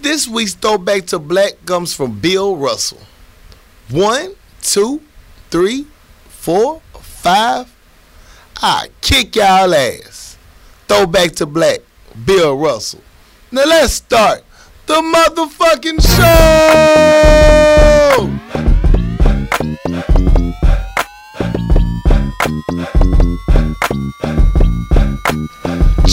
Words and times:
This 0.00 0.26
week's 0.26 0.54
throwback 0.54 1.06
to 1.06 1.18
black 1.18 1.64
comes 1.64 1.94
from 1.94 2.18
Bill 2.18 2.56
Russell. 2.56 3.00
One, 3.90 4.34
two, 4.62 5.00
three, 5.50 5.86
four, 6.28 6.80
five. 7.00 7.72
I 8.60 8.88
kick 9.00 9.36
y'all 9.36 9.74
ass. 9.74 10.36
Throwback 10.88 11.32
to 11.36 11.46
black, 11.46 11.80
Bill 12.24 12.56
Russell. 12.56 13.00
Now 13.50 13.64
let's 13.64 13.92
start 13.94 14.44
the 14.86 14.94
motherfucking 14.94 16.00
show. 18.16 18.31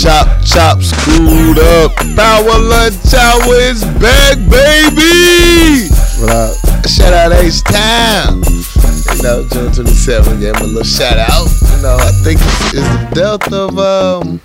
Chop, 0.10 0.44
chop, 0.44 0.82
screwed 0.82 1.60
up. 1.60 1.96
Power 2.16 2.58
lunch 2.58 3.14
hour 3.14 3.54
is 3.54 3.84
back, 4.02 4.38
baby. 4.50 5.88
What 6.18 6.32
up? 6.32 6.88
Shout 6.90 7.14
out 7.14 7.32
H 7.32 7.64
Town. 7.64 8.42
You 8.42 9.22
know, 9.22 9.48
June 9.52 9.70
27th, 9.70 10.40
gave 10.40 10.56
him 10.56 10.64
a 10.64 10.66
little 10.66 10.84
shout 10.84 11.20
out. 11.20 11.48
You 11.76 11.84
know, 11.84 11.96
I 12.00 12.12
think 12.24 12.40
it's, 12.42 12.74
it's 12.74 12.88
the 12.88 13.10
death 13.14 13.54
of, 13.54 13.78
um, 13.78 14.42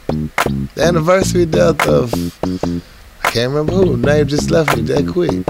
the 0.74 0.84
anniversary 0.84 1.46
death 1.46 1.88
of, 1.88 2.12
I 3.24 3.30
can't 3.30 3.50
remember 3.54 3.72
who. 3.72 3.96
Name 3.96 4.26
just 4.26 4.50
left 4.50 4.76
me 4.76 4.82
that 4.82 5.08
quick. 5.08 5.46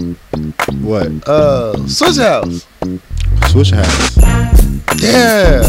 What? 0.80 1.28
Uh, 1.28 1.88
Switch 1.88 2.18
House. 2.18 2.68
Switch 3.50 3.70
house. 3.70 4.53
Yeah. 4.96 5.62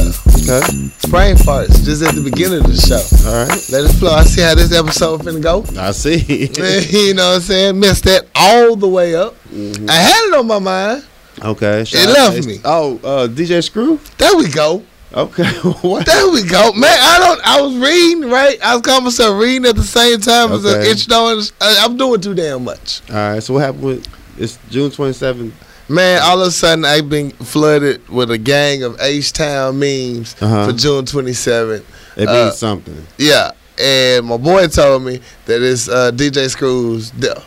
Okay. 0.48 0.90
Brain 1.10 1.36
farts, 1.36 1.84
just 1.84 2.04
at 2.04 2.14
the 2.14 2.22
beginning 2.23 2.60
of 2.60 2.68
the 2.68 2.76
show. 2.78 3.02
All 3.28 3.48
right. 3.48 3.70
Let 3.72 3.90
it 3.90 3.94
flow. 3.98 4.12
I 4.14 4.23
see 4.23 4.42
how 4.42 4.54
this 4.56 4.72
episode 4.72 5.22
finna 5.22 5.42
go. 5.42 5.66
I 5.80 5.92
see. 5.92 6.18
you 7.08 7.14
know 7.16 7.30
what 7.30 7.36
I'm 7.38 7.42
saying? 7.42 7.80
Missed 7.80 8.04
that 8.04 8.28
all 8.36 8.76
the 8.76 8.88
way 8.88 9.16
up. 9.16 9.36
I 9.52 9.94
had 9.94 10.28
it 10.28 10.34
on 10.36 10.46
my 10.48 10.59
mind. 10.59 11.06
okay. 11.42 11.81
It 11.81 11.94
left 12.09 12.45
me. 12.45 12.59
Oh, 12.64 12.98
uh, 13.04 13.28
DJ 13.28 13.64
Screw. 13.64 14.00
There 14.17 14.36
we 14.38 14.50
go. 14.50 14.84
Okay. 15.14 15.44
what? 15.82 16.06
There 16.06 16.30
we 16.32 16.44
go, 16.44 16.73
man. 16.73 16.98
I 17.00 17.20
don't. 17.20 17.42
I 17.48 17.61
was 17.61 17.76
reading 17.78 18.30
right. 18.30 18.61
I 18.64 18.76
was 18.76 18.84
calling 18.84 19.06
myself 19.06 19.42
reading 19.42 19.66
at 19.66 19.76
the 19.76 19.84
same 19.84 20.20
time 20.20 20.52
as 20.52 20.66
an 20.66 20.80
Okay. 20.80 20.92
itch 20.92 21.08
knowing. 21.09 21.42
I'm 21.61 21.98
doing 21.98 22.22
too 22.22 22.36
damn 22.36 22.64
much, 22.66 23.02
All 23.09 23.16
right. 23.16 23.42
So 23.42 23.54
what 23.56 23.64
happened 23.64 23.84
with? 23.84 24.08
It's 24.38 24.59
June 24.70 24.92
twenty 24.92 25.14
seventh. 25.14 25.54
Man. 25.89 26.22
All 26.23 26.41
of 26.41 26.47
a 26.47 26.52
sudden, 26.52 26.86
I've 26.86 27.09
been 27.09 27.31
flooded 27.31 28.08
with 28.09 28.31
a 28.31 28.38
gang 28.38 28.83
of 28.83 29.00
H 29.02 29.33
Town 29.33 29.80
memes 29.80 30.36
Uh-huh. 30.42 30.67
for 30.67 30.73
June 30.73 31.05
27th. 31.05 31.83
It 32.16 32.25
means 32.27 32.30
Uh, 32.30 32.52
something. 32.52 33.05
Yeah, 33.17 33.52
and 33.77 34.25
my 34.25 34.38
boy 34.38 34.67
told 34.67 35.03
me 35.03 35.19
that 35.45 35.61
it's 35.61 35.88
uh, 35.89 36.11
DJ 36.11 36.50
Screw's 36.50 37.11
death. 37.11 37.44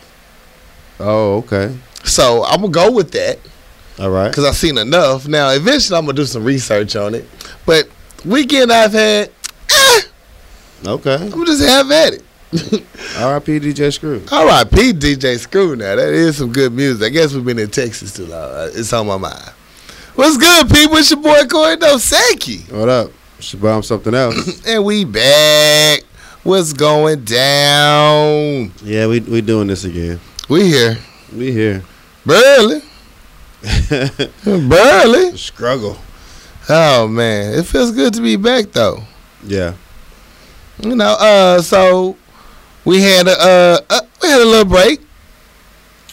Oh, 0.99 1.37
okay. 1.37 1.75
So 2.03 2.43
I'm 2.45 2.61
gonna 2.61 2.71
go 2.71 2.91
with 2.91 3.11
that. 3.11 3.39
All 3.99 4.09
right. 4.09 4.29
because 4.29 4.45
I've 4.45 4.55
seen 4.55 4.77
enough. 4.77 5.27
Now, 5.27 5.49
eventually, 5.49 5.97
I'm 5.97 6.05
gonna 6.05 6.15
do 6.15 6.25
some 6.25 6.43
research 6.45 6.95
on 6.95 7.15
it. 7.15 7.27
But 7.65 7.89
weekend 8.25 8.71
I've 8.71 8.93
had, 8.93 9.29
eh, 9.69 10.01
Okay. 10.85 11.15
I'm 11.15 11.29
gonna 11.29 11.45
just 11.45 11.63
have 11.63 11.91
at 11.91 12.13
it. 12.13 12.23
R.I.P. 12.51 13.59
DJ 13.59 13.93
Screw. 13.93 14.23
R.I.P. 14.31 14.93
DJ 14.93 15.37
Screw. 15.37 15.75
Now 15.75 15.95
that 15.95 16.09
is 16.09 16.37
some 16.37 16.51
good 16.51 16.73
music. 16.73 17.05
I 17.05 17.09
guess 17.09 17.33
we've 17.33 17.45
been 17.45 17.59
in 17.59 17.69
Texas 17.69 18.13
too 18.13 18.25
long. 18.25 18.41
Uh, 18.41 18.69
It's 18.73 18.91
on 18.93 19.07
my 19.07 19.17
mind. 19.17 19.51
What's 20.15 20.37
good, 20.37 20.69
people? 20.69 20.97
It's 20.97 21.11
your 21.11 21.21
boy 21.21 21.45
Corey 21.47 21.77
Dosecki, 21.77 22.69
What 22.71 22.89
up? 22.89 23.11
Should 23.39 23.61
bomb 23.61 23.83
something 23.83 24.13
else. 24.13 24.65
and 24.67 24.83
we 24.83 25.05
back. 25.05 26.01
What's 26.43 26.73
going 26.73 27.23
down? 27.25 28.71
yeah, 28.83 29.07
we 29.07 29.19
we 29.21 29.41
doing 29.41 29.67
this 29.67 29.83
again. 29.85 30.19
We 30.49 30.65
here, 30.67 30.97
We 31.35 31.51
here. 31.51 31.83
barely, 32.25 32.81
barely. 34.45 35.37
Struggle. 35.37 35.97
Oh 36.69 37.07
man, 37.07 37.57
it 37.59 37.63
feels 37.65 37.91
good 37.91 38.13
to 38.15 38.21
be 38.21 38.35
back 38.35 38.71
though. 38.71 39.03
Yeah. 39.45 39.73
You 40.81 40.95
know, 40.95 41.15
uh, 41.19 41.61
so 41.61 42.15
we 42.89 43.01
had 43.01 43.27
a 43.27 43.31
uh, 43.39 43.79
uh 43.89 44.01
we 44.21 44.27
had 44.29 44.41
a 44.41 44.45
little 44.45 44.65
break. 44.65 44.99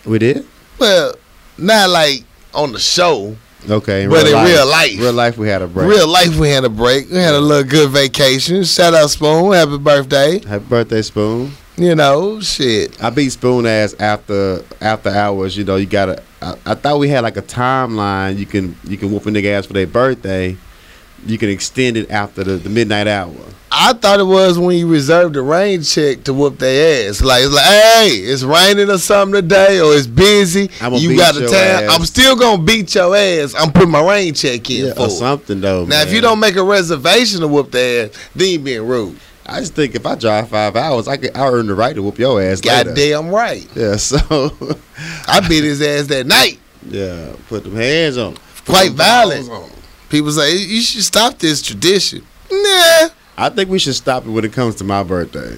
We 0.05 0.19
did. 0.19 0.47
Well, 0.79 1.15
not 1.57 1.89
like 1.89 2.23
on 2.53 2.73
the 2.73 2.79
show, 2.79 3.35
Okay. 3.69 4.07
but 4.07 4.27
in 4.27 4.45
real 4.45 4.67
life. 4.67 4.99
Real 4.99 5.13
life, 5.15 5.39
we 5.39 5.49
had 5.49 5.63
a 5.63 5.67
break. 5.67 5.89
Real 5.89 6.07
life, 6.07 6.37
we 6.37 6.51
had 6.51 6.65
a 6.65 6.69
break. 6.69 7.11
We 7.11 7.17
had 7.17 7.35
a 7.35 7.41
little 7.41 7.69
good 7.69 7.91
vacation. 7.91 8.63
Shout 8.65 8.93
out 8.93 9.09
Spoon, 9.09 9.53
happy 9.55 9.79
birthday. 9.79 10.47
Happy 10.47 10.65
birthday, 10.65 11.01
Spoon. 11.01 11.53
You 11.79 11.95
know, 11.95 12.41
shit. 12.41 13.03
I 13.03 13.09
beat 13.09 13.31
Spoon 13.31 13.65
ass 13.67 13.95
after 13.99 14.63
after 14.83 15.09
hours. 15.09 15.57
You 15.57 15.65
know, 15.65 15.77
you 15.77 15.87
gotta. 15.87 16.23
I, 16.43 16.57
I 16.67 16.75
thought 16.75 16.99
we 16.99 17.09
had 17.09 17.23
like 17.23 17.39
a 17.39 17.43
timeline. 17.43 18.37
You 18.37 18.45
can 18.45 18.77
you 18.85 18.99
can 18.99 19.11
whoop 19.11 19.25
a 19.25 19.31
nigga 19.31 19.59
ass 19.59 19.65
for 19.65 19.73
their 19.73 19.87
birthday. 19.87 20.59
You 21.25 21.39
can 21.39 21.49
extend 21.49 21.97
it 21.97 22.11
after 22.11 22.45
the, 22.45 22.53
the 22.57 22.69
midnight 22.69 23.07
hour. 23.09 23.33
I 23.79 23.93
thought 23.93 24.21
it 24.21 24.25
was 24.27 24.59
when 24.59 24.77
you 24.79 24.89
reserved 24.89 25.35
the 25.35 25.43
rain 25.43 25.83
check 25.83 26.25
to 26.25 26.33
whoop 26.33 26.59
their 26.59 27.09
ass. 27.11 27.21
Like 27.21 27.43
it's 27.45 27.53
like, 27.55 27.65
hey, 27.65 28.09
it's 28.15 28.43
raining 28.43 28.89
or 28.91 28.97
something 28.99 29.43
today, 29.43 29.81
or 29.81 29.93
it's 29.95 30.07
busy. 30.07 30.71
You 30.93 31.17
got 31.17 31.37
a 31.37 31.45
ass. 31.45 31.95
I'm 31.95 32.05
still 32.07 32.37
gonna 32.37 32.63
beat 32.63 32.95
your 32.95 33.15
ass. 33.15 33.55
I'm 33.57 33.73
putting 33.73 33.91
my 33.91 34.07
rain 34.07 34.35
check 34.35 34.71
in 34.71 34.87
Yeah, 34.87 34.95
for. 34.95 35.03
or 35.03 35.11
something 35.11 35.61
though. 35.61 35.85
Now, 35.85 36.03
if 36.03 36.13
you 36.13 36.21
don't 36.21 36.41
make 36.41 36.57
a 36.57 36.63
reservation 36.65 37.41
to 37.41 37.49
whoop 37.49 37.71
their 37.73 38.07
ass, 38.07 38.31
then 38.35 38.49
you 38.53 38.59
being 38.61 38.87
rude. 38.87 39.19
I 39.45 39.61
just 39.61 39.75
think 39.75 39.95
if 39.95 40.07
I 40.07 40.15
drive 40.15 40.49
five 40.49 40.75
hours, 40.75 41.07
I 41.07 41.17
could 41.19 41.37
I 41.37 41.47
earn 41.49 41.67
the 41.67 41.75
right 41.75 41.95
to 41.95 42.03
whoop 42.03 42.19
your 42.19 42.41
ass. 42.41 42.61
Goddamn 42.61 43.29
right. 43.31 43.67
Yeah. 43.77 43.97
So. 43.99 44.19
I 45.29 45.47
beat 45.47 45.65
his 45.65 45.83
ass 45.83 46.07
that 46.07 46.27
night. 46.27 46.59
yeah. 46.89 47.35
Put 47.49 47.65
them 47.65 47.75
hands 47.77 48.17
on. 48.17 48.37
Quite 48.65 48.93
violent. 48.93 49.49
Paws 50.11 50.19
on 50.19 50.23
him. 50.23 50.25
People 50.25 50.33
say 50.33 50.57
you 50.57 50.81
should 50.81 51.05
stop 51.05 51.39
this 51.39 51.63
tradition. 51.63 52.23
Nah. 52.51 53.09
I 53.39 53.51
think 53.51 53.69
we 53.71 53.79
should 53.79 53.95
stop 53.95 54.25
it 54.27 54.31
when 54.31 54.45
it 54.45 54.53
comes 54.53 54.77
to 54.77 54.85
my 54.85 55.03
birthday. 55.03 55.57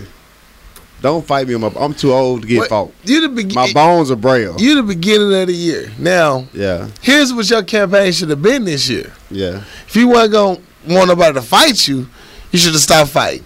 Don't 1.00 1.25
fight 1.25 1.47
me 1.47 1.54
on 1.54 1.60
my. 1.60 1.70
I'm 1.78 1.94
too 1.94 2.12
old 2.12 2.42
to 2.42 2.48
get 2.48 2.58
What- 2.58 2.69
fought. 2.70 2.92
You 3.04 3.20
the 3.20 3.28
My 3.28 3.34
beginning. 3.34 3.72
bones 3.75 4.10
are 4.10 4.16
braille. 4.16 4.56
You 4.58 4.75
the 4.75 4.82
beginning 4.82 5.32
of 5.32 5.47
the 5.47 5.54
year. 5.54 5.92
Now, 5.97 6.47
Yeah. 6.53 6.88
here's 7.03 7.32
what 7.32 7.48
your 7.48 7.62
campaign 7.62 8.10
should 8.12 8.31
have 8.31 8.42
been 8.42 8.64
this 8.64 8.88
year. 8.88 9.12
Yeah. 9.31 9.60
If 9.87 9.94
you 9.94 10.08
wasn't 10.08 10.32
gonna 10.32 10.58
want 10.88 11.08
nobody 11.08 11.34
to 11.34 11.42
fight 11.42 11.87
you, 11.87 12.08
you 12.50 12.58
should 12.58 12.72
have 12.72 12.82
stopped 12.82 13.10
fighting. 13.10 13.44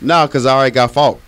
No, 0.00 0.26
because 0.28 0.46
I 0.46 0.52
already 0.54 0.70
got 0.74 0.92
fought. 0.92 1.18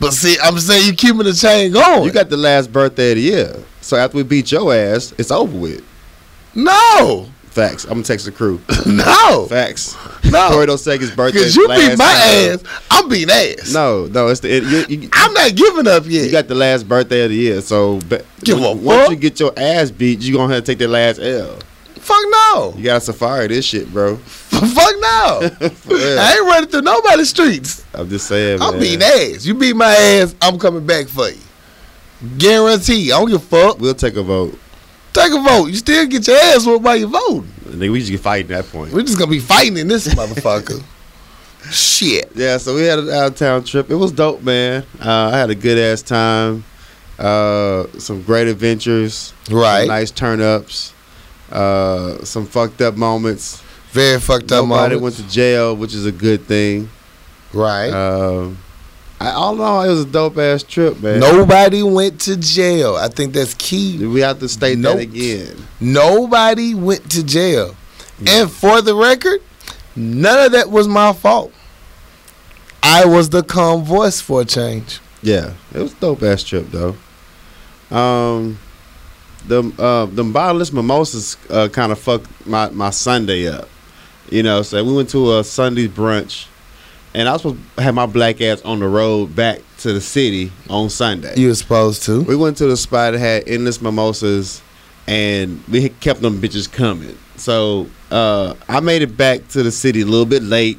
But 0.00 0.14
see, 0.14 0.36
I'm 0.42 0.58
saying 0.58 0.86
you 0.86 0.92
keeping 0.94 1.18
the 1.22 1.32
chain 1.32 1.70
going. 1.72 2.02
You 2.02 2.10
got 2.10 2.28
the 2.28 2.36
last 2.36 2.72
birthday 2.72 3.10
of 3.12 3.16
the 3.18 3.22
year. 3.22 3.56
So 3.80 3.96
after 3.96 4.16
we 4.16 4.24
beat 4.24 4.50
your 4.50 4.74
ass, 4.74 5.12
it's 5.16 5.30
over 5.30 5.56
with. 5.56 5.82
no, 6.56 7.28
Facts. 7.50 7.84
I'm 7.84 7.90
gonna 7.90 8.04
text 8.04 8.26
the 8.26 8.32
crew. 8.32 8.60
no, 8.86 9.46
Facts. 9.48 9.96
no. 10.30 10.48
Corey 10.50 10.66
Dosecki's 10.66 11.10
birthday. 11.14 11.40
Because 11.40 11.56
you 11.56 11.66
beat 11.68 11.98
my 11.98 12.04
time. 12.04 12.54
ass, 12.54 12.64
I'm 12.90 13.08
beating 13.08 13.30
ass. 13.30 13.72
No, 13.72 14.06
no. 14.06 14.28
It's 14.28 14.40
the 14.40 14.50
it, 14.56 14.64
you, 14.64 14.98
you, 14.98 15.08
I'm 15.12 15.32
not 15.32 15.54
giving 15.54 15.86
up 15.86 16.04
yet. 16.06 16.26
you 16.26 16.30
got 16.30 16.48
the 16.48 16.54
last 16.54 16.88
birthday 16.88 17.24
of 17.24 17.30
the 17.30 17.36
year. 17.36 17.60
So 17.60 18.00
Give 18.44 18.62
a 18.62 18.72
once 18.72 19.10
you 19.10 19.16
get 19.16 19.40
your 19.40 19.52
ass 19.56 19.90
beat, 19.90 20.20
you 20.20 20.34
gonna 20.34 20.54
have 20.54 20.64
to 20.64 20.72
take 20.72 20.78
that 20.78 20.88
last 20.88 21.18
L. 21.18 21.58
Fuck 21.96 22.22
no. 22.30 22.74
You 22.76 22.84
got 22.84 23.02
safari 23.02 23.48
this 23.48 23.64
shit, 23.64 23.92
bro. 23.92 24.16
Fuck 24.16 24.94
no. 25.00 25.40
I 25.60 26.36
ain't 26.38 26.46
running 26.46 26.70
through 26.70 26.82
nobody's 26.82 27.30
streets. 27.30 27.84
I'm 27.92 28.08
just 28.08 28.26
saying, 28.26 28.62
I'm 28.62 28.72
man. 28.72 28.80
beating 28.80 29.02
ass. 29.02 29.44
You 29.44 29.54
beat 29.54 29.76
my 29.76 29.94
ass, 29.94 30.34
I'm 30.40 30.58
coming 30.58 30.86
back 30.86 31.06
for 31.06 31.28
you. 31.28 31.36
Guarantee. 32.38 33.12
I 33.12 33.18
don't 33.18 33.28
give 33.28 33.42
a 33.42 33.44
fuck. 33.44 33.78
We'll 33.78 33.94
take 33.94 34.16
a 34.16 34.22
vote. 34.22 34.58
Take 35.18 35.32
a 35.32 35.42
vote. 35.42 35.66
You 35.66 35.74
still 35.74 36.06
get 36.06 36.26
your 36.26 36.36
ass 36.36 36.64
whooped 36.66 36.84
by 36.84 36.94
your 36.96 37.08
voting. 37.08 37.50
Nigga, 37.66 37.92
we 37.92 37.98
just 38.00 38.10
get 38.10 38.20
fighting 38.20 38.50
at 38.52 38.64
that 38.64 38.72
point. 38.72 38.92
We're 38.92 39.02
just 39.02 39.18
gonna 39.18 39.30
be 39.30 39.40
fighting 39.40 39.76
in 39.76 39.88
this 39.88 40.08
motherfucker. 40.14 40.82
Shit. 41.70 42.30
Yeah, 42.34 42.56
so 42.58 42.74
we 42.74 42.82
had 42.82 42.98
an 42.98 43.10
out 43.10 43.26
of 43.32 43.36
town 43.36 43.64
trip. 43.64 43.90
It 43.90 43.94
was 43.96 44.12
dope, 44.12 44.42
man. 44.42 44.84
Uh, 45.00 45.30
I 45.32 45.38
had 45.38 45.50
a 45.50 45.54
good 45.54 45.76
ass 45.78 46.02
time. 46.02 46.64
Uh, 47.18 47.86
some 47.98 48.22
great 48.22 48.46
adventures. 48.46 49.34
Right. 49.50 49.80
Some 49.80 49.88
nice 49.88 50.10
turn 50.10 50.40
ups. 50.40 50.94
Uh, 51.50 52.24
some 52.24 52.46
fucked 52.46 52.80
up 52.80 52.96
moments. 52.96 53.60
Very 53.90 54.20
fucked 54.20 54.52
up 54.52 54.64
Nobody 54.66 54.94
moment. 54.96 55.02
went 55.02 55.16
to 55.16 55.28
jail, 55.28 55.74
which 55.74 55.94
is 55.94 56.06
a 56.06 56.12
good 56.12 56.42
thing. 56.44 56.88
right. 57.52 57.90
Um, 57.90 58.58
I, 59.20 59.30
all 59.30 59.54
in 59.54 59.60
all, 59.60 59.82
it 59.82 59.88
was 59.88 60.02
a 60.02 60.06
dope 60.06 60.38
ass 60.38 60.62
trip, 60.62 61.00
man. 61.02 61.18
Nobody 61.20 61.82
went 61.82 62.20
to 62.22 62.36
jail. 62.36 62.94
I 62.96 63.08
think 63.08 63.32
that's 63.32 63.54
key. 63.54 64.06
We 64.06 64.20
have 64.20 64.38
to 64.40 64.48
state 64.48 64.78
Nope. 64.78 64.96
that 64.98 65.02
again. 65.02 65.56
Nobody 65.80 66.74
went 66.74 67.10
to 67.10 67.24
jail. 67.24 67.74
And 68.26 68.50
for 68.50 68.80
the 68.80 68.94
record, 68.94 69.40
none 69.96 70.46
of 70.46 70.52
that 70.52 70.70
was 70.70 70.86
my 70.86 71.12
fault. 71.12 71.52
I 72.82 73.04
was 73.06 73.30
the 73.30 73.42
calm 73.42 73.82
voice 73.84 74.20
for 74.20 74.42
a 74.42 74.44
change. 74.44 75.00
Yeah, 75.22 75.54
it 75.74 75.78
was 75.78 75.92
a 75.92 75.96
dope 75.96 76.22
ass 76.22 76.44
trip 76.44 76.66
though. 76.70 76.94
Um, 77.90 78.58
the 79.46 79.64
uh, 79.78 80.06
the 80.06 80.22
bottomless 80.24 80.72
mimosas 80.72 81.36
uh, 81.50 81.68
kind 81.68 81.90
of 81.90 81.98
fucked 81.98 82.46
my 82.46 82.70
my 82.70 82.90
Sunday 82.90 83.48
up. 83.48 83.68
You 84.30 84.42
know, 84.42 84.62
so 84.62 84.82
we 84.84 84.94
went 84.94 85.08
to 85.10 85.38
a 85.38 85.44
Sunday 85.44 85.88
brunch, 85.88 86.46
and 87.18 87.28
I 87.28 87.32
was 87.32 87.42
supposed 87.42 87.58
to 87.74 87.82
have 87.82 87.96
my 87.96 88.06
black 88.06 88.40
ass 88.40 88.62
on 88.62 88.78
the 88.78 88.86
road 88.86 89.34
back 89.34 89.58
to 89.78 89.92
the 89.92 90.00
city 90.00 90.52
on 90.70 90.88
Sunday. 90.88 91.34
You 91.36 91.48
were 91.48 91.54
supposed 91.56 92.04
to. 92.04 92.22
We 92.22 92.36
went 92.36 92.56
to 92.58 92.66
the 92.68 92.76
spot 92.76 93.12
that 93.12 93.18
had 93.18 93.48
endless 93.48 93.82
mimosas, 93.82 94.62
and 95.08 95.60
we 95.66 95.82
had 95.82 95.98
kept 95.98 96.22
them 96.22 96.40
bitches 96.40 96.70
coming. 96.70 97.18
So 97.34 97.88
uh, 98.12 98.54
I 98.68 98.78
made 98.78 99.02
it 99.02 99.16
back 99.16 99.48
to 99.48 99.64
the 99.64 99.72
city 99.72 100.02
a 100.02 100.06
little 100.06 100.26
bit 100.26 100.44
late. 100.44 100.78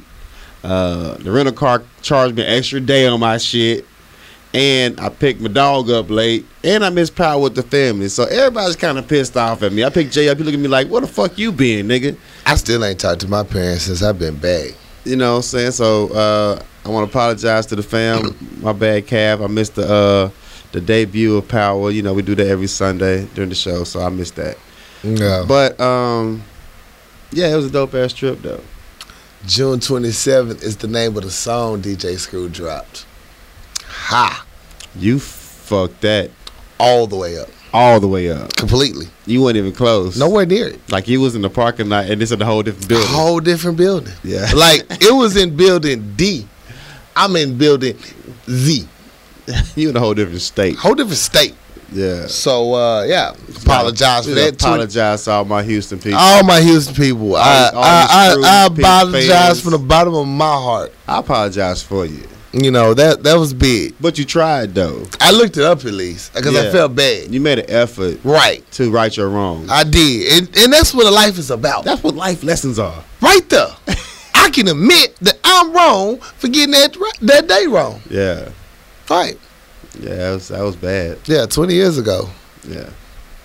Uh, 0.64 1.18
the 1.18 1.30
rental 1.30 1.54
car 1.54 1.82
charged 2.00 2.36
me 2.36 2.42
an 2.42 2.48
extra 2.48 2.80
day 2.80 3.06
on 3.06 3.20
my 3.20 3.36
shit, 3.36 3.84
and 4.54 4.98
I 4.98 5.10
picked 5.10 5.42
my 5.42 5.48
dog 5.48 5.90
up 5.90 6.08
late, 6.08 6.46
and 6.64 6.82
I 6.82 6.88
missed 6.88 7.16
power 7.16 7.38
with 7.38 7.54
the 7.54 7.62
family. 7.62 8.08
So 8.08 8.24
everybody's 8.24 8.76
kind 8.76 8.96
of 8.96 9.06
pissed 9.06 9.36
off 9.36 9.62
at 9.62 9.74
me. 9.74 9.84
I 9.84 9.90
picked 9.90 10.14
Jay 10.14 10.30
up. 10.30 10.38
He 10.38 10.44
look 10.44 10.54
at 10.54 10.60
me 10.60 10.68
like, 10.68 10.88
"What 10.88 11.00
the 11.00 11.06
fuck 11.06 11.36
you 11.36 11.52
been, 11.52 11.88
nigga?" 11.88 12.16
I 12.46 12.56
still 12.56 12.82
ain't 12.82 12.98
talked 12.98 13.20
to 13.20 13.28
my 13.28 13.42
parents 13.42 13.84
since 13.84 14.02
I've 14.02 14.18
been 14.18 14.36
back. 14.36 14.70
You 15.04 15.16
know 15.16 15.32
what 15.32 15.36
I'm 15.36 15.42
saying? 15.42 15.72
So 15.72 16.08
uh, 16.12 16.62
I 16.84 16.88
want 16.88 17.10
to 17.10 17.10
apologize 17.10 17.66
to 17.66 17.76
the 17.76 17.82
fam. 17.82 18.36
My 18.60 18.72
bad, 18.72 19.06
Cav. 19.06 19.42
I 19.42 19.46
missed 19.46 19.74
the 19.76 19.90
uh, 19.92 20.30
the 20.72 20.80
debut 20.80 21.36
of 21.36 21.48
Power. 21.48 21.90
You 21.90 22.02
know, 22.02 22.14
we 22.14 22.22
do 22.22 22.34
that 22.34 22.46
every 22.46 22.66
Sunday 22.66 23.26
during 23.34 23.48
the 23.50 23.56
show, 23.56 23.84
so 23.84 24.00
I 24.00 24.08
missed 24.08 24.36
that. 24.36 24.56
Yeah. 25.02 25.44
But 25.46 25.80
um, 25.80 26.42
yeah, 27.32 27.52
it 27.52 27.56
was 27.56 27.66
a 27.66 27.70
dope 27.70 27.94
ass 27.94 28.12
trip 28.12 28.42
though. 28.42 28.62
June 29.46 29.78
27th 29.78 30.62
is 30.62 30.76
the 30.76 30.86
name 30.86 31.16
of 31.16 31.22
the 31.22 31.30
song 31.30 31.80
DJ 31.80 32.18
Screw 32.18 32.50
dropped. 32.50 33.06
Ha! 33.86 34.44
You 34.94 35.18
fucked 35.18 36.02
that 36.02 36.30
All 36.78 37.06
the 37.06 37.16
way 37.16 37.38
up. 37.38 37.48
All 37.72 38.00
the 38.00 38.08
way 38.08 38.30
up. 38.30 38.54
Completely. 38.56 39.06
You 39.26 39.42
weren't 39.42 39.56
even 39.56 39.72
close. 39.72 40.18
Nowhere 40.18 40.46
near 40.46 40.68
it. 40.68 40.80
Like 40.90 41.08
you 41.08 41.20
was 41.20 41.34
in 41.34 41.42
the 41.42 41.50
parking 41.50 41.88
lot, 41.88 42.06
and 42.10 42.20
this 42.20 42.30
is 42.32 42.40
a 42.40 42.44
whole 42.44 42.62
different 42.62 42.84
A 42.86 42.88
building. 42.88 43.08
whole 43.08 43.40
different 43.40 43.76
building. 43.76 44.12
Yeah. 44.24 44.50
Like, 44.54 44.82
it 45.02 45.14
was 45.14 45.36
in 45.36 45.56
building 45.56 46.14
D. 46.16 46.46
I'm 47.16 47.36
in 47.36 47.56
building 47.58 47.96
Z. 48.48 48.86
you 49.76 49.90
in 49.90 49.96
a 49.96 50.00
whole 50.00 50.14
different 50.14 50.40
state. 50.40 50.76
Whole 50.76 50.94
different 50.94 51.18
state. 51.18 51.54
Yeah. 51.92 52.26
So, 52.28 52.74
uh, 52.74 53.02
yeah. 53.02 53.34
Apologize 53.62 54.24
for 54.26 54.30
that. 54.34 54.54
Apologize 54.54 55.24
to 55.24 55.32
all 55.32 55.44
my 55.44 55.62
Houston 55.64 55.98
people. 55.98 56.18
All 56.20 56.44
my 56.44 56.60
Houston 56.60 56.94
people. 56.94 57.34
I, 57.34 57.70
all 57.74 57.82
I, 57.82 58.06
I, 58.10 58.62
I 58.62 58.66
apologize 58.66 59.28
fans. 59.28 59.60
from 59.60 59.72
the 59.72 59.78
bottom 59.78 60.14
of 60.14 60.26
my 60.28 60.44
heart. 60.54 60.92
I 61.08 61.18
apologize 61.18 61.82
for 61.82 62.06
you, 62.06 62.26
You 62.52 62.70
know, 62.72 62.94
that 62.94 63.22
that 63.22 63.34
was 63.36 63.54
big. 63.54 63.94
but 64.00 64.18
you 64.18 64.24
tried 64.24 64.74
though. 64.74 65.04
I 65.20 65.30
looked 65.30 65.56
it 65.56 65.62
up 65.64 65.78
at 65.84 65.92
least 65.92 66.34
because 66.34 66.56
I 66.56 66.70
felt 66.72 66.96
bad. 66.96 67.32
You 67.32 67.40
made 67.40 67.60
an 67.60 67.70
effort 67.70 68.18
Right. 68.24 68.68
to 68.72 68.90
right 68.90 69.16
your 69.16 69.28
wrong. 69.28 69.68
I 69.70 69.84
did. 69.84 70.32
And, 70.48 70.58
and 70.58 70.72
that's 70.72 70.92
what 70.92 71.12
life 71.12 71.38
is 71.38 71.50
about. 71.52 71.84
That's 71.84 72.02
what 72.02 72.16
life 72.16 72.42
lessons 72.42 72.78
are. 72.80 73.04
right 73.22 73.48
there. 73.48 73.68
I 74.34 74.50
can 74.50 74.66
admit 74.66 75.14
that 75.20 75.38
I'm 75.44 75.72
wrong 75.72 76.18
for 76.18 76.48
getting 76.48 76.72
that 76.72 76.96
that 77.22 77.46
day 77.46 77.66
wrong. 77.68 78.00
Yeah. 78.10 78.48
Right. 79.08 79.38
Yeah, 80.00 80.14
that 80.16 80.30
was, 80.34 80.48
that 80.48 80.62
was 80.62 80.76
bad. 80.76 81.18
Yeah, 81.26 81.46
20 81.46 81.74
years 81.74 81.98
ago. 81.98 82.30
Yeah. 82.66 82.90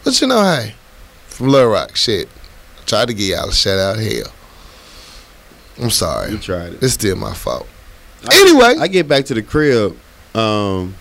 But 0.03 0.19
you 0.21 0.27
know, 0.27 0.41
hey, 0.41 0.73
from 1.27 1.49
Little 1.49 1.69
Rock, 1.71 1.95
shit. 1.95 2.27
Tried 2.87 3.07
to 3.09 3.13
get 3.13 3.35
y'all 3.35 3.49
a 3.49 3.53
shout 3.53 3.77
out 3.79 3.97
hell. 3.99 4.31
I'm 5.81 5.89
sorry. 5.89 6.31
You 6.31 6.37
tried 6.37 6.73
it. 6.73 6.83
It's 6.83 6.93
still 6.93 7.15
my 7.15 7.33
fault. 7.33 7.67
Anyway, 8.31 8.75
I 8.79 8.87
get 8.87 9.07
back 9.07 9.25
to 9.25 9.33
the 9.33 9.41
crib 9.43 9.97
um, 10.33 10.95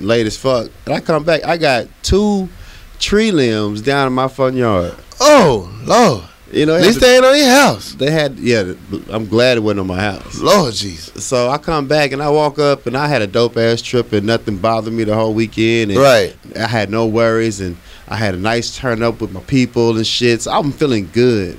late 0.00 0.26
as 0.26 0.36
fuck. 0.36 0.70
And 0.86 0.94
I 0.94 1.00
come 1.00 1.24
back, 1.24 1.44
I 1.44 1.56
got 1.56 1.86
two 2.02 2.48
tree 2.98 3.30
limbs 3.32 3.82
down 3.82 4.06
in 4.06 4.12
my 4.12 4.28
front 4.28 4.56
yard. 4.56 4.94
oh, 5.20 5.72
Lord. 5.84 6.24
You 6.52 6.64
know, 6.64 6.76
At 6.76 6.82
they 6.82 6.86
least 6.86 7.00
they 7.00 7.16
ain't 7.16 7.24
on 7.24 7.36
your 7.36 7.48
house. 7.50 7.94
they 7.94 8.08
had, 8.10 8.38
yeah, 8.38 8.72
I'm 9.10 9.26
glad 9.26 9.56
it 9.56 9.60
wasn't 9.60 9.80
on 9.80 9.86
my 9.88 10.00
house. 10.00 10.38
Lord 10.38 10.72
Jesus. 10.74 11.24
So 11.26 11.50
I 11.50 11.58
come 11.58 11.88
back 11.88 12.12
and 12.12 12.22
I 12.22 12.30
walk 12.30 12.60
up 12.60 12.86
and 12.86 12.96
I 12.96 13.08
had 13.08 13.20
a 13.20 13.26
dope 13.26 13.56
ass 13.56 13.82
trip 13.82 14.12
and 14.12 14.24
nothing 14.26 14.56
bothered 14.56 14.92
me 14.92 15.02
the 15.02 15.14
whole 15.16 15.34
weekend. 15.34 15.90
And 15.90 16.00
Right. 16.00 16.36
I 16.56 16.68
had 16.68 16.88
no 16.88 17.04
worries 17.06 17.60
and 17.60 17.76
I 18.06 18.14
had 18.16 18.34
a 18.34 18.38
nice 18.38 18.76
turn 18.76 19.02
up 19.02 19.20
with 19.20 19.32
my 19.32 19.40
people 19.40 19.96
and 19.96 20.06
shit. 20.06 20.42
So 20.42 20.52
I'm 20.52 20.70
feeling 20.70 21.10
good. 21.12 21.58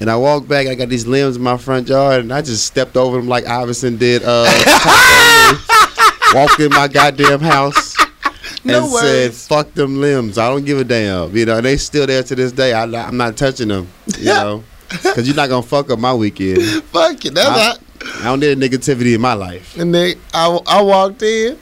And 0.00 0.10
I 0.10 0.16
walked 0.16 0.48
back, 0.48 0.66
I 0.66 0.74
got 0.74 0.88
these 0.88 1.06
limbs 1.06 1.36
in 1.36 1.42
my 1.42 1.58
front 1.58 1.88
yard 1.88 2.20
and 2.20 2.32
I 2.32 2.40
just 2.40 2.64
stepped 2.64 2.96
over 2.96 3.18
them 3.18 3.28
like 3.28 3.46
Iverson 3.46 3.96
did 3.98 4.22
uh 4.24 4.44
walked 6.34 6.58
in 6.60 6.70
my 6.70 6.88
goddamn 6.88 7.40
house 7.40 7.96
No 8.64 8.84
and 8.84 8.92
said, 8.92 9.34
fuck 9.34 9.72
them 9.74 10.00
limbs. 10.00 10.36
I 10.38 10.48
don't 10.48 10.64
give 10.64 10.78
a 10.78 10.84
damn. 10.84 11.34
You 11.36 11.46
know, 11.46 11.56
and 11.56 11.66
they 11.66 11.76
still 11.76 12.06
there 12.06 12.22
to 12.22 12.34
this 12.34 12.52
day. 12.52 12.72
I, 12.74 12.84
I'm 12.84 13.16
not 13.16 13.36
touching 13.36 13.68
them, 13.68 13.88
you 14.18 14.26
know. 14.26 14.64
Cause 14.88 15.26
you're 15.26 15.36
not 15.36 15.48
gonna 15.48 15.62
fuck 15.62 15.90
up 15.90 15.98
my 15.98 16.12
weekend. 16.12 16.62
Fuck 16.92 17.24
it. 17.24 17.34
That's 17.34 17.48
I- 17.48 17.54
not. 17.56 17.80
I 18.20 18.24
don't 18.24 18.40
need 18.40 18.58
negativity 18.58 19.14
in 19.14 19.20
my 19.20 19.34
life. 19.34 19.76
And 19.78 19.94
then 19.94 20.16
I, 20.34 20.58
I 20.66 20.82
walked 20.82 21.22
in. 21.22 21.56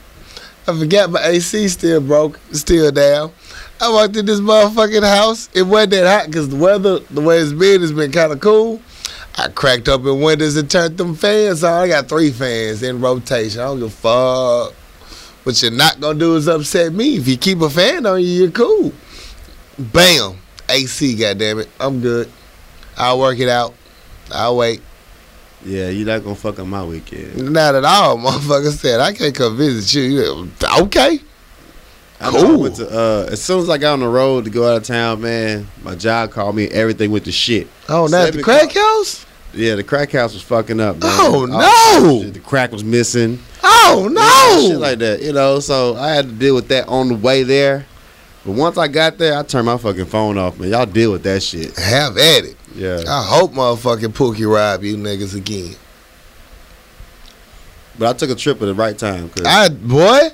I 0.67 0.77
forgot 0.79 1.11
my 1.11 1.21
AC 1.23 1.67
still 1.67 2.01
broke, 2.01 2.39
still 2.53 2.91
down. 2.91 3.31
I 3.81 3.89
walked 3.91 4.15
in 4.17 4.25
this 4.25 4.39
motherfucking 4.39 5.03
house. 5.03 5.49
It 5.53 5.63
wasn't 5.63 5.91
that 5.91 6.19
hot 6.21 6.27
because 6.27 6.49
the 6.49 6.57
weather, 6.57 6.99
the 6.99 7.21
way 7.21 7.37
it's 7.39 7.53
been, 7.53 7.81
has 7.81 7.91
been 7.93 8.11
kind 8.11 8.31
of 8.33 8.39
cool. 8.39 8.81
I 9.37 9.47
cracked 9.49 9.87
open 9.87 10.21
windows 10.21 10.57
and 10.57 10.69
turned 10.69 10.97
them 10.97 11.15
fans 11.15 11.63
on. 11.63 11.83
I 11.83 11.87
got 11.87 12.09
three 12.09 12.31
fans 12.31 12.83
in 12.83 12.99
rotation. 12.99 13.61
I 13.61 13.65
don't 13.65 13.79
give 13.79 13.87
a 13.87 13.91
fuck. 13.91 14.73
What 15.45 15.61
you're 15.61 15.71
not 15.71 16.01
gonna 16.01 16.19
do 16.19 16.35
is 16.35 16.47
upset 16.49 16.91
me. 16.91 17.15
If 17.15 17.27
you 17.27 17.37
keep 17.37 17.61
a 17.61 17.69
fan 17.69 18.05
on 18.05 18.19
you, 18.21 18.27
you're 18.27 18.51
cool. 18.51 18.91
Bam, 19.77 20.35
AC. 20.67 21.15
Goddamn 21.15 21.59
it, 21.59 21.69
I'm 21.79 22.01
good. 22.01 22.29
I'll 22.97 23.17
work 23.19 23.39
it 23.39 23.47
out. 23.47 23.73
I'll 24.31 24.57
wait. 24.57 24.81
Yeah, 25.63 25.89
you're 25.89 26.05
not 26.05 26.23
gonna 26.23 26.35
fuck 26.35 26.59
up 26.59 26.67
my 26.67 26.83
weekend. 26.83 27.51
Not 27.53 27.75
at 27.75 27.85
all, 27.85 28.17
motherfucker 28.17 28.71
said. 28.71 28.99
I 28.99 29.13
can't 29.13 29.33
come 29.33 29.55
visit. 29.55 29.93
You- 29.93 30.49
Okay. 30.81 31.21
I 32.21 32.31
know 32.31 32.37
I 32.37 32.41
Cool. 32.41 32.59
went 32.59 32.75
to, 32.75 32.89
uh, 32.89 33.29
as 33.31 33.41
soon 33.41 33.59
as 33.61 33.69
I 33.69 33.77
got 33.77 33.93
on 33.93 33.99
the 34.01 34.07
road 34.07 34.43
to 34.45 34.49
go 34.49 34.69
out 34.69 34.77
of 34.77 34.83
town, 34.83 35.21
man, 35.21 35.67
my 35.83 35.95
job 35.95 36.31
called 36.31 36.55
me. 36.55 36.67
Everything 36.67 37.11
went 37.11 37.25
to 37.25 37.31
shit. 37.31 37.67
Oh, 37.87 38.07
Seven 38.07 38.35
the 38.37 38.43
crack 38.43 38.73
house? 38.73 39.25
Yeah, 39.53 39.75
the 39.75 39.83
crack 39.83 40.11
house 40.11 40.33
was 40.33 40.41
fucking 40.43 40.79
up. 40.79 40.97
Man. 40.97 41.09
Oh, 41.13 41.45
no. 41.45 42.21
shit, 42.23 42.33
The 42.33 42.39
crack 42.39 42.71
was 42.71 42.83
missing. 42.83 43.39
Oh, 43.63 44.07
no. 44.11 44.67
shit 44.69 44.77
like 44.79 44.99
that. 44.99 45.21
You 45.21 45.33
know, 45.33 45.59
so 45.59 45.95
I 45.95 46.09
had 46.09 46.25
to 46.25 46.31
deal 46.33 46.55
with 46.55 46.67
that 46.67 46.87
on 46.87 47.07
the 47.07 47.15
way 47.15 47.43
there. 47.43 47.85
But 48.45 48.51
once 48.53 48.77
I 48.77 48.87
got 48.87 49.17
there, 49.17 49.37
I 49.37 49.43
turned 49.43 49.65
my 49.65 49.77
fucking 49.77 50.05
phone 50.05 50.37
off, 50.37 50.59
man. 50.59 50.69
Y'all 50.69 50.85
deal 50.85 51.11
with 51.11 51.23
that 51.23 51.41
shit. 51.41 51.75
Have 51.77 52.17
at 52.17 52.43
it. 52.45 52.55
Yeah. 52.75 53.01
I 53.07 53.23
hope 53.25 53.53
motherfucking 53.53 54.09
Pookie 54.13 54.49
rob 54.51 54.83
you 54.83 54.95
niggas 54.97 55.35
again. 55.35 55.75
But 57.97 58.09
I 58.09 58.17
took 58.17 58.29
a 58.29 58.35
trip 58.35 58.61
at 58.61 58.65
the 58.65 58.73
right 58.75 58.97
time. 58.97 59.29
Cause 59.29 59.45
I 59.45 59.69
boy, 59.69 60.29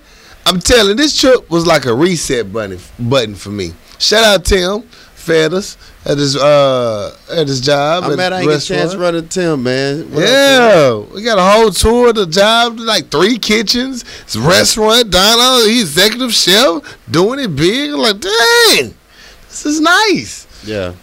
I'm 0.45 0.59
telling 0.59 0.95
this 0.95 1.19
trip 1.19 1.49
was 1.49 1.65
like 1.65 1.85
a 1.85 1.93
reset 1.93 2.53
button 2.53 2.79
button 2.99 3.35
for 3.35 3.49
me. 3.49 3.73
Shout 3.97 4.23
out 4.23 4.45
Tim, 4.45 4.81
fed 4.81 5.53
us 5.53 5.75
at 6.05 6.17
his 6.19 6.35
uh 6.37 7.17
at 7.31 7.47
his 7.47 7.61
job. 7.61 8.03
I'm 8.03 8.11
at 8.11 8.17
mad 8.17 8.33
I 8.33 8.41
ain't 8.41 8.49
get 8.49 8.61
a 8.61 8.65
chance 8.65 8.91
to 8.91 8.97
restaurant. 8.99 8.99
run 9.01 9.15
into 9.15 9.29
Tim, 9.29 9.63
man. 9.63 10.11
What? 10.11 10.21
Yeah, 10.23 10.97
we 11.13 11.23
got 11.23 11.39
a 11.39 11.43
whole 11.43 11.71
tour 11.71 12.09
of 12.09 12.15
the 12.15 12.27
job, 12.27 12.77
like 12.77 13.09
three 13.09 13.39
kitchens, 13.39 14.03
it's 14.21 14.35
restaurant, 14.35 15.09
diner, 15.09 15.65
he's 15.67 15.83
executive 15.83 16.33
chef, 16.33 16.97
doing 17.09 17.39
it 17.39 17.55
big. 17.55 17.91
I'm 17.91 17.99
like, 17.99 18.19
dang, 18.19 18.93
this 19.47 19.65
is 19.65 19.81
nice. 19.81 20.45
Yeah. 20.63 20.93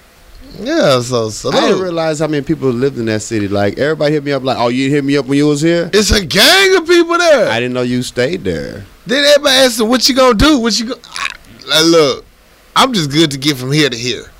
Yeah, 0.60 1.00
so 1.00 1.30
so 1.30 1.50
I 1.50 1.60
didn't 1.62 1.80
realize 1.80 2.18
how 2.18 2.26
many 2.26 2.44
people 2.44 2.68
lived 2.68 2.98
in 2.98 3.06
that 3.06 3.22
city. 3.22 3.48
Like 3.48 3.78
everybody 3.78 4.12
hit 4.12 4.22
me 4.22 4.32
up, 4.32 4.44
like, 4.44 4.58
"Oh, 4.58 4.68
you 4.68 4.90
hit 4.90 5.02
me 5.02 5.16
up 5.16 5.24
when 5.24 5.38
you 5.38 5.48
was 5.48 5.62
here." 5.62 5.88
it's 5.94 6.10
a 6.10 6.24
gang 6.24 6.76
of 6.76 6.86
people 6.86 7.16
there. 7.16 7.48
I 7.48 7.58
didn't 7.58 7.72
know 7.72 7.80
you 7.80 8.02
stayed 8.02 8.44
there. 8.44 8.84
Then 9.06 9.24
everybody 9.24 9.56
asked 9.56 9.80
him, 9.80 9.88
"What 9.88 10.08
you 10.08 10.14
gonna 10.14 10.34
do? 10.34 10.58
What 10.58 10.78
you 10.78 10.86
go?" 10.86 10.94
Like, 11.66 11.84
look, 11.84 12.24
I'm 12.76 12.92
just 12.92 13.10
good 13.10 13.30
to 13.32 13.38
get 13.38 13.56
from 13.56 13.72
here 13.72 13.90
to 13.90 13.96
here. 13.96 14.30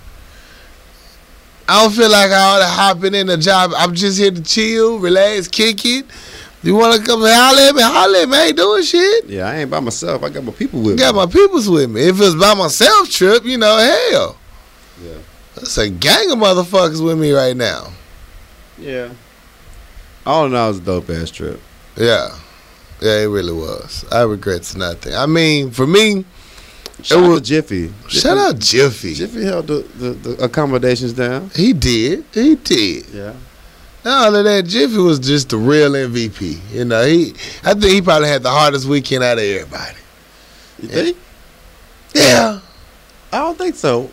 I 1.69 1.83
don't 1.83 1.93
feel 1.93 2.11
like 2.11 2.31
I 2.31 2.41
ought 2.41 2.59
to 2.59 2.67
hopping 2.67 3.15
in 3.15 3.29
a 3.31 3.37
job. 3.37 3.73
I'm 3.77 3.95
just 3.95 4.19
here 4.19 4.31
to 4.31 4.43
chill, 4.43 4.99
relax, 4.99 5.49
kick 5.49 5.85
it. 5.85 6.07
You 6.63 6.77
want 6.77 7.01
to 7.01 7.05
come 7.05 7.21
holler 7.23 7.63
at 7.63 7.75
me? 7.75 7.83
Holler 7.83 8.19
at 8.19 8.29
me. 8.29 8.37
I 8.37 8.43
ain't 8.47 8.57
doing 8.57 8.83
shit. 8.83 9.25
Yeah, 9.27 9.49
I 9.49 9.57
ain't 9.57 9.71
by 9.71 9.81
myself. 9.81 10.23
I 10.23 10.29
got 10.29 10.45
my 10.45 10.53
people 10.53 10.81
with 10.81 10.99
Got 10.99 11.15
me. 11.15 11.21
Got 11.21 11.27
my 11.29 11.33
peoples 11.33 11.69
with 11.69 11.91
me. 11.91 12.03
If 12.03 12.21
it's 12.21 12.35
by 12.37 12.55
myself 12.55 13.11
trip, 13.11 13.45
you 13.45 13.59
know, 13.59 13.79
hell. 13.79 14.37
Yeah. 15.03 15.19
That's 15.57 15.77
a 15.79 15.91
gang 15.91 16.31
of 16.31 16.39
motherfuckers 16.39 17.05
with 17.05 17.19
me 17.19 17.33
right 17.33 17.57
now. 17.57 17.93
Yeah. 18.79 19.11
All 20.25 20.47
in 20.47 20.55
all, 20.55 20.67
it 20.67 20.69
was 20.69 20.79
a 20.79 20.83
dope 20.83 21.11
ass 21.11 21.31
trip. 21.31 21.61
Yeah. 21.97 22.29
Yeah, 23.03 23.23
it 23.23 23.27
really 23.27 23.53
was. 23.53 24.05
I 24.13 24.23
regret 24.23 24.75
nothing. 24.77 25.15
I 25.15 25.27
mean, 25.27 25.71
for 25.73 25.87
me, 25.87 26.25
Shout 27.03 27.19
out 27.25 27.29
was- 27.31 27.41
to 27.41 27.47
Jiffy. 27.47 27.93
shout 28.09 28.39
out 28.39 28.59
Jiffy. 28.61 29.15
Jiffy 29.15 29.45
held 29.45 29.67
the, 29.67 29.81
the, 29.99 30.11
the 30.11 30.45
accommodations 30.45 31.13
down. 31.13 31.51
He 31.55 31.73
did. 31.73 32.25
He 32.33 32.55
did. 32.55 33.07
Yeah. 33.13 33.33
Not 34.05 34.27
all 34.29 34.37
of 34.37 34.45
that, 34.45 34.67
Jiffy 34.67 34.97
was 34.99 35.19
just 35.19 35.49
the 35.51 35.57
real 35.57 35.93
MVP. 35.93 36.59
You 36.73 36.85
know, 36.85 37.05
he 37.05 37.35
I 37.65 37.73
think 37.75 37.85
he 37.93 38.03
probably 38.03 38.29
had 38.29 38.43
the 38.43 38.51
hardest 38.51 38.87
weekend 38.87 39.23
out 39.25 39.39
of 39.39 39.45
everybody. 39.45 39.97
You 40.81 40.89
think? 40.89 41.17
Yeah. 42.15 42.61
I 43.33 43.39
don't 43.39 43.57
think 43.59 43.75
so. 43.77 44.11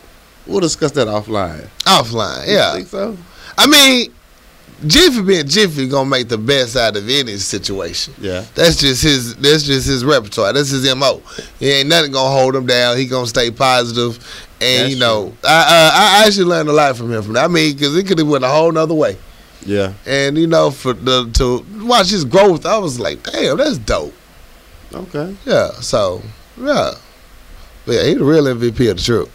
We'll 0.48 0.60
discuss 0.62 0.92
that 0.94 1.08
offline. 1.08 1.68
Offline. 1.86 2.48
yeah. 2.48 2.52
You 2.52 2.54
Yeah. 2.54 2.74
think 2.74 2.88
so? 2.88 3.18
I 3.58 3.66
mean, 3.68 4.14
Jiffy 4.88 5.22
being 5.22 5.48
Jiffy 5.48 5.88
gonna 5.88 6.10
make 6.10 6.30
the 6.30 6.38
best 6.38 6.76
out 6.76 6.96
of 6.96 7.10
any 7.10 7.38
situation. 7.38 8.14
Yeah. 8.20 8.46
That's 8.56 8.78
just 8.78 9.04
his. 9.04 9.36
That's 9.36 9.64
just 9.64 9.88
his 9.88 10.06
repertoire. 10.06 10.54
That's 10.54 10.70
his 10.70 10.96
mo. 10.96 11.22
He 11.60 11.70
ain't 11.72 11.90
nothing 11.90 12.12
gonna 12.12 12.30
hold 12.30 12.56
him 12.56 12.66
down. 12.66 12.98
He 12.98 13.06
gonna 13.06 13.28
stay 13.28 13.52
positive, 13.52 14.16
and 14.62 14.84
That's 14.84 14.94
you 14.94 15.00
know, 15.00 15.34
I, 15.44 15.48
I 15.48 16.22
I 16.22 16.28
actually 16.28 16.46
learned 16.46 16.70
a 16.70 16.74
lot 16.74 16.96
from 16.96 17.12
him. 17.12 17.22
From 17.24 17.34
that. 17.34 17.46
I 17.46 17.48
mean, 17.48 17.74
because 17.74 17.96
it 17.96 18.08
could 18.08 18.20
have 18.20 18.28
went 18.28 18.44
a 18.44 18.48
whole 18.48 18.72
nother 18.72 18.94
way. 18.94 19.18
Yeah. 19.66 19.94
And 20.06 20.38
you 20.38 20.48
know, 20.48 20.72
for 20.72 20.94
the 20.94 21.30
to 21.34 21.66
watch 21.86 22.10
his 22.10 22.24
growth, 22.24 22.66
I 22.66 22.78
was 22.78 23.00
like, 23.00 23.24
damn, 23.24 23.58
that's 23.58 23.78
dope. 23.78 24.14
Okay. 24.94 25.36
Yeah. 25.46 25.72
So 25.72 26.22
yeah, 26.58 26.94
but 27.86 27.96
yeah, 27.96 28.04
he 28.06 28.14
the 28.14 28.24
real 28.24 28.46
MVP 28.46 28.90
of 28.92 28.98
the 28.98 29.04
trip. 29.04 29.30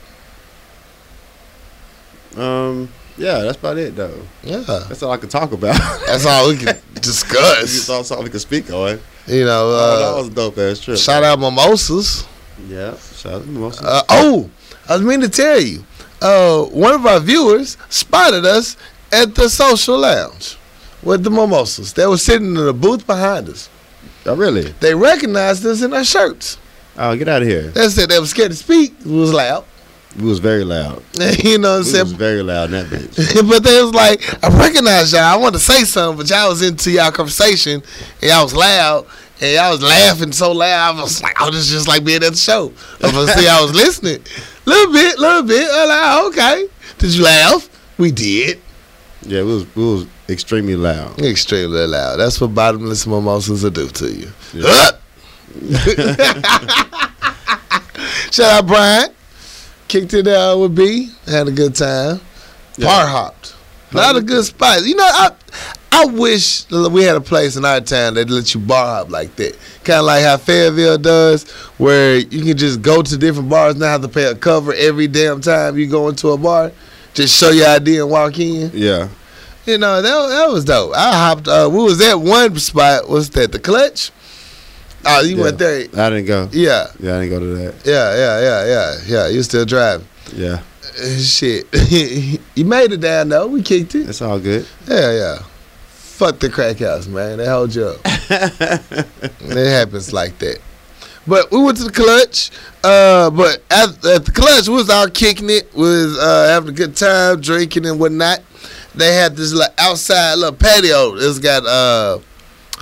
Um. 2.39 2.89
Yeah, 3.17 3.39
that's 3.43 3.59
about 3.59 3.79
it 3.79 3.95
though. 3.95 4.21
Yeah, 4.43 4.65
That's 4.67 5.03
all 5.03 5.13
I 5.13 5.17
can 5.19 5.29
talk 5.29 5.53
about. 5.53 5.77
that's 6.07 6.27
all 6.27 6.49
we 6.49 6.57
can 6.57 6.77
discuss. 6.95 7.87
that's 7.87 8.11
all 8.11 8.23
we 8.23 8.31
can 8.31 8.41
speak 8.41 8.71
on. 8.73 8.99
You 9.27 9.45
know, 9.45 9.69
oh, 9.69 9.99
that 9.99 10.13
uh, 10.15 10.17
was 10.19 10.29
a 10.29 10.31
dope 10.31 10.59
ass 10.59 10.81
trip. 10.81 10.99
shout 10.99 11.23
out 11.23 11.39
mimosas. 11.39 12.27
Yeah. 12.69 12.97
Shout 12.99 13.35
out 13.35 13.43
to 13.43 13.49
Mimosa. 13.49 13.85
Uh, 13.85 14.03
oh, 14.11 14.51
I 14.89 14.95
was 14.97 15.03
meaning 15.03 15.23
to 15.23 15.29
tell 15.29 15.61
you. 15.61 15.85
Uh, 16.23 16.63
one 16.65 16.95
of 16.95 17.05
our 17.07 17.21
viewers 17.21 17.77
spotted 17.91 18.45
us 18.47 18.77
at 19.13 19.35
the 19.35 19.49
social 19.49 19.99
lounge 19.99 20.57
with 21.03 21.23
the 21.25 21.31
mimosas. 21.31 21.93
They 21.93 22.07
were 22.07 22.17
sitting 22.17 22.49
in 22.49 22.55
the 22.67 22.73
booth 22.73 23.07
behind 23.07 23.49
us. 23.49 23.69
oh, 24.27 24.35
really? 24.37 24.73
They 24.81 24.95
recognized 24.95 25.65
us 25.67 25.83
in 25.83 25.93
our 25.93 26.05
shirts. 26.05 26.57
Oh, 26.97 27.15
get 27.17 27.29
out 27.29 27.43
of 27.43 27.49
here. 27.49 27.69
They 27.71 27.89
said 27.89 28.09
they 28.09 28.19
were 28.21 28.27
scared 28.27 28.53
to 28.53 28.57
speak. 28.57 28.95
It 29.01 29.07
was 29.07 29.33
loud. 29.33 29.65
We 30.17 30.25
was 30.25 30.39
very 30.39 30.65
loud. 30.65 31.03
you 31.43 31.59
know 31.59 31.71
what 31.71 31.75
I'm 31.75 31.79
was 31.81 31.93
saying? 31.93 32.07
very 32.07 32.43
loud 32.43 32.73
in 32.73 32.73
that 32.73 32.87
bitch. 32.87 33.17
but 33.49 33.65
they 33.65 33.83
was 33.83 33.93
like, 33.93 34.45
I 34.45 34.49
recognize 34.59 35.13
y'all. 35.13 35.23
I 35.23 35.37
wanted 35.37 35.59
to 35.59 35.65
say 35.65 35.85
something, 35.85 36.19
but 36.19 36.31
y'all 36.31 36.49
was 36.49 36.63
into 36.63 36.91
y'all 36.91 37.11
conversation 37.11 37.83
and 38.23 38.31
y'all 38.31 38.45
was 38.45 38.55
loud 38.55 39.07
and 39.41 39.55
y'all 39.55 39.73
was 39.73 39.83
laughing 39.83 40.33
so 40.33 40.53
loud. 40.53 40.97
I 40.97 41.03
was 41.03 41.23
like, 41.23 41.37
oh, 41.41 41.51
this 41.51 41.67
is 41.67 41.71
just 41.71 41.89
like 41.89 42.05
being 42.05 42.23
at 42.23 42.33
the 42.33 42.37
show. 42.37 42.73
I 43.03 43.17
was 43.17 43.33
see, 43.35 43.49
I 43.49 43.61
was 43.61 43.75
listening, 43.75 44.23
little 44.67 44.93
bit, 44.93 45.19
little 45.19 45.43
bit. 45.43 45.67
Like, 45.67 46.03
oh, 46.05 46.29
okay. 46.29 46.69
Did 46.99 47.15
you 47.15 47.25
laugh? 47.25 47.69
We 47.99 48.13
did. 48.13 48.61
Yeah, 49.23 49.43
we 49.43 49.55
was 49.55 49.77
we 49.77 49.85
was 49.85 50.07
extremely 50.29 50.77
loud. 50.77 51.21
Extremely 51.21 51.87
loud. 51.87 52.17
That's 52.17 52.41
what 52.41 52.55
bottomless 52.55 53.07
mimosas 53.07 53.65
will 53.65 53.71
do 53.71 53.89
to 53.89 54.13
you. 54.13 54.31
Yeah. 54.53 54.91
Shout 58.31 58.53
out 58.53 58.67
Brian. 58.67 59.11
Kicked 59.95 60.13
it 60.13 60.27
out 60.27 60.59
with 60.59 60.75
B. 60.75 61.09
Had 61.25 61.47
a 61.47 61.53
good 61.53 61.77
time. 61.77 62.21
Yeah. 62.77 62.89
Bar 62.89 63.07
hopped. 63.07 63.55
A 63.93 63.97
lot 63.97 64.17
of 64.17 64.27
good 64.27 64.45
spots. 64.45 64.85
You 64.89 64.97
know, 64.97 65.05
I 65.09 65.31
I 65.93 66.07
wish 66.07 66.69
we 66.69 67.05
had 67.05 67.15
a 67.15 67.21
place 67.21 67.55
in 67.55 67.65
our 67.65 67.81
town 67.81 68.15
that 68.15 68.29
let 68.29 68.53
you 68.53 68.61
bar 68.61 68.87
hop 68.87 69.13
like 69.13 69.37
that. 69.37 69.57
Kind 69.85 70.01
of 70.01 70.07
like 70.07 70.25
how 70.25 70.37
Fayetteville 70.37 70.99
does, 70.99 71.49
where 71.79 72.17
you 72.17 72.43
can 72.43 72.57
just 72.57 72.83
go 72.83 73.03
to 73.03 73.17
different 73.17 73.49
bars, 73.49 73.77
not 73.77 73.87
have 73.87 74.03
to 74.03 74.09
pay 74.09 74.25
a 74.25 74.35
cover 74.35 74.75
every 74.75 75.07
damn 75.07 75.41
time 75.41 75.79
you 75.79 75.87
go 75.87 76.09
into 76.09 76.31
a 76.31 76.39
bar. 76.39 76.73
Just 77.15 77.39
show 77.39 77.51
your 77.51 77.69
ID 77.69 78.01
and 78.01 78.11
walk 78.11 78.37
in. 78.41 78.73
Yeah. 78.75 79.09
You 79.65 79.79
know, 79.79 80.03
that, 80.03 80.29
that 80.29 80.51
was 80.51 80.65
dope. 80.65 80.93
I 80.97 81.13
hopped, 81.13 81.47
uh, 81.47 81.71
we 81.71 81.85
was 81.85 82.01
at 82.01 82.17
one 82.17 82.59
spot, 82.59 83.09
was 83.09 83.31
that 83.31 83.53
the 83.53 83.61
clutch? 83.61 84.11
Oh, 85.07 85.21
you 85.23 85.37
Yeah. 85.37 85.43
went 85.43 85.59
there. 85.59 85.87
I 85.97 86.11
didn't 86.11 86.27
go. 86.27 86.49
Yeah, 86.53 86.87
Yeah, 86.99 87.17
I 87.17 87.21
didn't 87.21 87.31
go 87.31 87.41
to 87.41 87.47
that. 87.57 87.75
yeah, 87.85 88.17
yeah, 88.17 88.41
yeah, 88.41 88.67
yeah, 88.67 88.97
yeah. 89.07 89.27
You 89.29 89.43
still 89.43 89.65
driving. 89.65 90.07
Yeah. 90.35 90.61
Uh, 91.01 91.19
Shit. 91.19 91.67
you 92.55 92.65
made 92.65 92.93
it 92.93 93.01
down 93.01 93.29
though. 93.29 93.47
We 93.47 93.63
kicked 93.63 93.95
it. 93.95 94.09
It's 94.09 94.23
all 94.23 94.39
good. 94.39 94.67
Yeah, 94.89 95.13
yeah. 95.13 95.39
Fuck 95.89 96.39
the 96.39 96.49
crack 96.49 96.79
house, 96.79 97.07
man. 97.07 97.39
They 97.39 97.47
hold 97.47 97.75
you 97.75 97.87
up. 97.87 98.01
it 98.05 99.71
happens 99.71 100.13
like 100.13 100.39
that. 100.39 100.59
But 101.27 101.51
we 101.51 101.63
went 101.63 101.79
to 101.79 101.85
the 101.85 101.91
clutch. 101.93 102.51
Uh, 102.85 103.31
but 103.31 103.63
at, 103.71 104.05
at 104.05 104.25
the 104.25 104.31
clutch, 104.33 104.69
we 104.69 104.75
was 104.75 104.91
out 104.91 105.15
kicking 105.15 105.49
it, 105.51 105.73
we 105.75 105.83
was 105.83 106.19
uh, 106.19 106.49
having 106.51 106.69
a 106.69 106.73
good 106.73 106.95
time, 106.97 107.41
drinking 107.41 107.87
and 107.87 107.99
whatnot. 107.99 108.41
They 108.95 109.15
had 109.15 109.35
this 109.35 109.53
little 109.53 109.73
outside 109.79 110.35
little 110.35 110.55
patio. 110.55 111.15
It's 111.17 111.39
got 111.41 111.65
uh, 111.67 112.19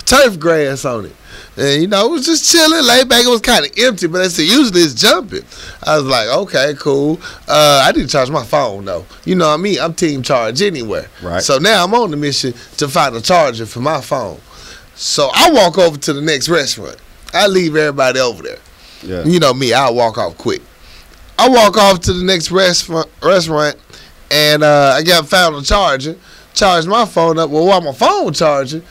turf 0.05 0.39
grass 0.39 0.85
on 0.85 1.05
it. 1.05 1.15
And 1.55 1.81
you 1.81 1.87
know, 1.87 2.07
it 2.07 2.11
was 2.11 2.25
just 2.25 2.51
chilling, 2.51 2.83
laid 2.85 3.07
back. 3.07 3.23
It 3.23 3.29
was 3.29 3.41
kind 3.41 3.65
of 3.65 3.71
empty, 3.77 4.07
but 4.07 4.21
I 4.21 4.27
said 4.27 4.43
usually 4.43 4.81
it's 4.81 4.93
jumping. 4.93 5.43
I 5.83 5.97
was 5.97 6.05
like, 6.05 6.27
okay, 6.27 6.73
cool. 6.79 7.19
Uh, 7.47 7.83
I 7.85 7.91
didn't 7.91 8.09
charge 8.09 8.29
my 8.29 8.43
phone 8.43 8.85
though. 8.85 9.05
You 9.25 9.35
know 9.35 9.47
what 9.49 9.55
I 9.55 9.57
mean? 9.57 9.79
I'm 9.79 9.93
team 9.93 10.23
charge 10.23 10.61
anywhere. 10.61 11.09
Right. 11.21 11.41
So 11.41 11.57
now 11.59 11.83
I'm 11.83 11.93
on 11.93 12.11
the 12.11 12.17
mission 12.17 12.53
to 12.77 12.87
find 12.87 13.15
a 13.15 13.21
charger 13.21 13.65
for 13.65 13.81
my 13.81 14.01
phone. 14.01 14.39
So 14.95 15.29
I 15.33 15.51
walk 15.51 15.77
over 15.77 15.97
to 15.97 16.13
the 16.13 16.21
next 16.21 16.49
restaurant. 16.49 16.97
I 17.33 17.47
leave 17.47 17.75
everybody 17.75 18.19
over 18.19 18.43
there. 18.43 18.59
Yeah. 19.01 19.23
You 19.23 19.39
know 19.39 19.53
me, 19.53 19.73
I'll 19.73 19.95
walk 19.95 20.17
off 20.17 20.37
quick. 20.37 20.61
I 21.37 21.49
walk 21.49 21.77
off 21.77 21.99
to 22.01 22.13
the 22.13 22.23
next 22.23 22.51
restaurant, 22.51 23.09
restaurant 23.21 23.75
and 24.33 24.63
uh, 24.63 24.95
I 24.97 25.03
got 25.03 25.27
found 25.27 25.55
a 25.55 25.61
charger. 25.61 26.15
Charged 26.53 26.87
my 26.87 27.05
phone 27.05 27.39
up. 27.39 27.49
Well, 27.49 27.65
while 27.65 27.81
my 27.81 27.93
phone 27.93 28.33
charging, 28.33 28.83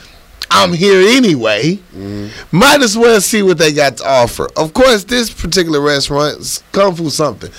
I'm 0.55 0.75
here 0.75 1.01
anyway. 1.17 1.79
Might 2.53 2.83
as 2.83 2.97
well 2.97 3.21
see 3.23 3.43
what 3.43 3.57
they 3.57 3.73
got 3.73 3.97
to 3.97 4.07
offer. 4.07 4.49
Of 4.55 4.75
course, 4.75 5.05
this 5.05 5.33
particular 5.33 5.81
restaurant 5.81 6.41
is 6.41 6.63
Kung 6.73 6.95
Fu 6.95 7.09
something. 7.09 7.51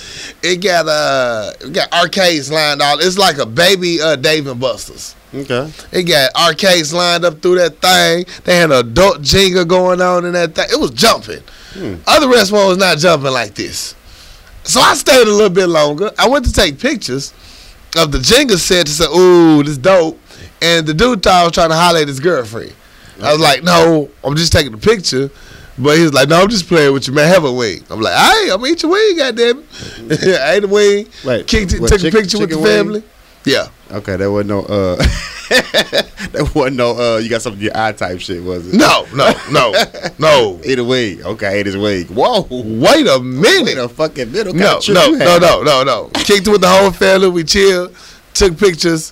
It 0.43 0.57
got 0.57 0.87
uh, 0.87 1.53
it 1.59 1.73
got 1.73 1.91
arcades 1.91 2.51
lined 2.51 2.83
out. 2.83 3.03
It's 3.03 3.17
like 3.17 3.39
a 3.39 3.47
baby 3.47 3.99
uh, 3.99 4.15
Dave 4.15 4.45
and 4.45 4.59
Buster's. 4.59 5.15
Okay. 5.33 5.71
It 5.91 6.03
got 6.03 6.35
arcades 6.35 6.93
lined 6.93 7.25
up 7.25 7.41
through 7.41 7.55
that 7.55 7.77
thing. 7.77 8.25
They 8.43 8.57
had 8.57 8.71
an 8.71 8.77
adult 8.77 9.21
Jenga 9.21 9.67
going 9.67 9.99
on 9.99 10.25
in 10.25 10.33
that 10.33 10.53
thing. 10.53 10.67
It 10.71 10.79
was 10.79 10.91
jumping. 10.91 11.41
Hmm. 11.73 11.95
Other 12.05 12.29
restaurant 12.29 12.67
was 12.67 12.77
not 12.77 12.99
jumping 12.99 13.31
like 13.31 13.55
this. 13.55 13.95
So 14.63 14.79
I 14.79 14.93
stayed 14.93 15.27
a 15.27 15.31
little 15.31 15.49
bit 15.49 15.67
longer. 15.67 16.11
I 16.19 16.29
went 16.29 16.45
to 16.45 16.53
take 16.53 16.77
pictures 16.79 17.33
of 17.97 18.11
the 18.11 18.19
Jenga 18.19 18.57
set 18.57 18.85
to 18.85 18.91
say, 18.91 19.05
ooh, 19.05 19.63
this 19.63 19.79
dope. 19.79 20.19
And 20.61 20.85
the 20.85 20.93
dude 20.93 21.23
thought 21.23 21.41
I 21.41 21.43
was 21.43 21.53
trying 21.53 21.69
to 21.69 21.75
holler 21.75 21.99
at 21.99 22.07
his 22.07 22.19
girlfriend. 22.19 22.73
I 23.21 23.31
was 23.31 23.41
like, 23.41 23.63
no, 23.63 24.09
I'm 24.23 24.35
just 24.35 24.51
taking 24.51 24.71
the 24.71 24.77
picture. 24.77 25.29
But 25.77 25.97
he 25.97 26.03
was 26.03 26.13
like, 26.13 26.29
no, 26.29 26.41
I'm 26.41 26.49
just 26.49 26.67
playing 26.67 26.93
with 26.93 27.07
you, 27.07 27.13
man. 27.13 27.27
Have 27.27 27.45
a 27.45 27.51
wing. 27.51 27.83
I'm 27.89 27.99
like, 27.99 28.13
hey, 28.13 28.49
I'm 28.51 28.63
eat 28.65 28.83
your 28.83 28.91
wing, 28.91 29.17
goddamn. 29.17 29.63
I 30.11 30.53
ate 30.55 30.63
a 30.63 30.67
wing. 30.67 31.07
Wait. 31.25 31.47
Kicked 31.47 31.73
it, 31.73 31.81
what, 31.81 31.89
took 31.89 32.01
chick- 32.01 32.13
a 32.13 32.17
picture 32.17 32.39
with 32.39 32.49
the 32.51 32.57
wing? 32.57 32.65
family. 32.65 33.03
Yeah. 33.45 33.67
Okay, 33.91 34.15
there 34.15 34.31
wasn't 34.31 34.49
no 34.49 34.61
uh 34.61 34.95
there 36.31 36.45
wasn't 36.55 36.77
no 36.77 36.97
uh 36.97 37.17
you 37.17 37.29
got 37.29 37.41
something 37.41 37.59
in 37.59 37.65
your 37.65 37.77
eye 37.77 37.91
type 37.91 38.19
shit, 38.21 38.41
was 38.41 38.67
it? 38.73 38.77
No, 38.77 39.05
no, 39.13 39.33
no, 39.51 39.73
no. 40.17 40.61
Eat 40.65 40.79
a 40.79 40.83
wig. 40.83 41.21
Okay, 41.21 41.47
I 41.47 41.51
ate 41.53 41.65
his 41.65 41.77
wig. 41.77 42.07
Whoa. 42.09 42.47
Wait 42.49 43.07
a 43.07 43.19
minute. 43.19 43.65
Wait 43.65 43.77
a 43.77 43.89
fucking 43.89 44.31
minute. 44.31 44.53
What 44.53 44.55
No, 44.55 44.79
trip 44.79 44.95
no, 44.95 45.11
no, 45.11 45.37
no, 45.37 45.61
no, 45.63 45.83
no. 45.83 46.09
Kicked 46.13 46.47
it 46.47 46.51
with 46.51 46.61
the 46.61 46.69
whole 46.69 46.91
family. 46.91 47.29
We 47.29 47.43
chilled, 47.43 47.95
took 48.33 48.57
pictures. 48.57 49.11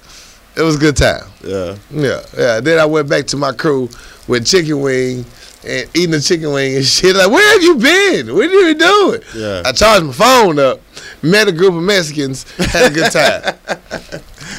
It 0.61 0.63
was 0.63 0.75
a 0.75 0.79
good 0.79 0.95
time. 0.95 1.23
Yeah. 1.43 1.75
Yeah, 1.89 2.21
yeah. 2.37 2.59
Then 2.59 2.77
I 2.77 2.85
went 2.85 3.09
back 3.09 3.25
to 3.27 3.37
my 3.37 3.51
crew 3.51 3.89
with 4.27 4.45
chicken 4.45 4.79
wing 4.81 5.25
and 5.65 5.89
eating 5.95 6.11
the 6.11 6.21
chicken 6.21 6.53
wing 6.53 6.75
and 6.75 6.85
shit. 6.95 7.15
Like, 7.15 7.31
where 7.31 7.53
have 7.53 7.63
you 7.63 7.75
been? 7.77 8.35
What 8.35 8.45
are 8.45 8.69
you 8.69 8.75
doing? 8.75 9.21
Yeah. 9.35 9.63
I 9.65 9.71
charged 9.71 10.05
my 10.05 10.13
phone 10.13 10.59
up, 10.59 10.79
met 11.23 11.47
a 11.47 11.51
group 11.51 11.73
of 11.73 11.81
Mexicans, 11.81 12.45
had 12.57 12.91
a 12.91 12.93
good 12.93 13.11
time. 13.11 13.55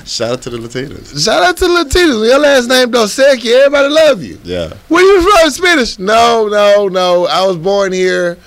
Shout 0.05 0.33
out 0.33 0.43
to 0.43 0.51
the 0.51 0.59
Latinos. 0.59 1.25
Shout 1.25 1.41
out 1.41 1.57
to 1.59 1.67
the 1.67 1.85
Latinos. 1.85 2.27
Your 2.29 2.41
last 2.41 2.69
name 2.69 2.91
Equis. 2.91 3.47
Everybody 3.47 3.89
love 3.89 4.23
you. 4.25 4.41
Yeah. 4.43 4.73
Where 4.89 5.05
you 5.05 5.23
from? 5.23 5.51
Spanish? 5.51 6.01
No, 6.01 6.49
no, 6.49 6.89
no. 6.89 7.27
I 7.27 7.47
was 7.47 7.59
born 7.59 7.93
here. 7.93 8.39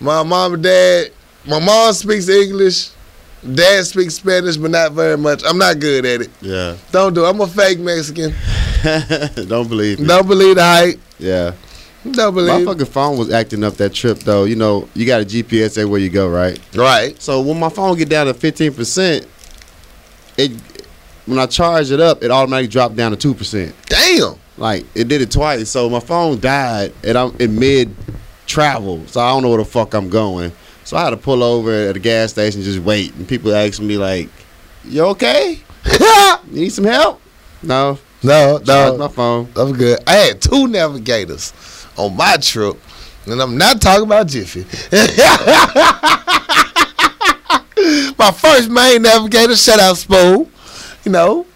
My 0.00 0.24
mom 0.24 0.54
and 0.54 0.64
dad. 0.64 1.12
My 1.46 1.60
mom 1.64 1.92
speaks 1.92 2.28
English. 2.28 2.90
Dad 3.52 3.84
speaks 3.84 4.14
Spanish, 4.14 4.56
but 4.56 4.70
not 4.70 4.92
very 4.92 5.18
much. 5.18 5.42
I'm 5.44 5.58
not 5.58 5.78
good 5.78 6.06
at 6.06 6.22
it. 6.22 6.30
Yeah. 6.40 6.76
Don't 6.92 7.14
do. 7.14 7.24
it. 7.24 7.28
I'm 7.28 7.40
a 7.40 7.46
fake 7.46 7.78
Mexican. 7.78 8.32
Don't 9.48 9.68
believe 9.68 10.00
me. 10.00 10.06
Don't 10.06 10.26
believe 10.26 10.56
the 10.56 10.62
hype. 10.62 11.00
Yeah. 11.18 11.52
Don't 12.10 12.34
believe. 12.34 12.66
My 12.66 12.72
fucking 12.72 12.86
phone 12.86 13.18
was 13.18 13.32
acting 13.32 13.64
up 13.64 13.74
that 13.74 13.92
trip 13.94 14.18
though. 14.20 14.44
You 14.44 14.56
know, 14.56 14.88
you 14.94 15.06
got 15.06 15.22
a 15.22 15.24
GPS 15.24 15.78
everywhere 15.78 16.00
you 16.00 16.10
go, 16.10 16.28
right? 16.28 16.58
Right. 16.74 17.20
So 17.20 17.40
when 17.40 17.58
my 17.58 17.70
phone 17.70 17.96
get 17.96 18.08
down 18.08 18.26
to 18.26 18.34
fifteen 18.34 18.74
percent, 18.74 19.26
it 20.36 20.52
when 21.26 21.38
I 21.38 21.46
charge 21.46 21.90
it 21.90 22.00
up, 22.00 22.22
it 22.22 22.30
automatically 22.30 22.68
dropped 22.68 22.96
down 22.96 23.12
to 23.12 23.16
two 23.16 23.34
percent. 23.34 23.74
Damn. 23.86 24.34
Like 24.56 24.84
it 24.94 25.08
did 25.08 25.22
it 25.22 25.30
twice. 25.30 25.70
So 25.70 25.88
my 25.88 26.00
phone 26.00 26.40
died 26.40 26.92
and 27.02 27.16
I'm 27.16 27.30
um, 27.30 27.36
in 27.40 27.58
mid 27.58 27.94
travel. 28.46 29.06
So 29.06 29.20
I 29.20 29.30
don't 29.30 29.42
know 29.42 29.48
where 29.48 29.58
the 29.58 29.64
fuck 29.64 29.94
I'm 29.94 30.10
going. 30.10 30.52
So 30.84 30.96
I 30.96 31.04
had 31.04 31.10
to 31.10 31.16
pull 31.16 31.42
over 31.42 31.72
at 31.72 31.96
a 31.96 31.98
gas 31.98 32.30
station 32.32 32.60
and 32.60 32.64
just 32.64 32.78
wait. 32.80 33.14
And 33.14 33.26
people 33.26 33.54
asking 33.54 33.86
me 33.86 33.96
like, 33.96 34.28
You 34.84 35.04
okay? 35.06 35.58
You 35.84 36.36
need 36.50 36.70
some 36.70 36.84
help? 36.84 37.20
No. 37.62 37.98
no, 38.22 38.58
no. 38.66 38.96
my 38.98 39.08
phone. 39.08 39.48
I'm 39.56 39.72
good. 39.72 39.98
I 40.06 40.12
had 40.12 40.40
two 40.40 40.66
navigators 40.68 41.52
on 41.96 42.16
my 42.16 42.36
trip, 42.36 42.76
and 43.26 43.40
I'm 43.40 43.56
not 43.56 43.80
talking 43.80 44.04
about 44.04 44.26
Jiffy. 44.28 44.64
my 48.18 48.30
first 48.32 48.70
main 48.70 49.02
navigator, 49.02 49.56
shout 49.56 49.80
out 49.80 49.96
Spoon. 49.96 50.50
You 51.04 51.12
know, 51.12 51.46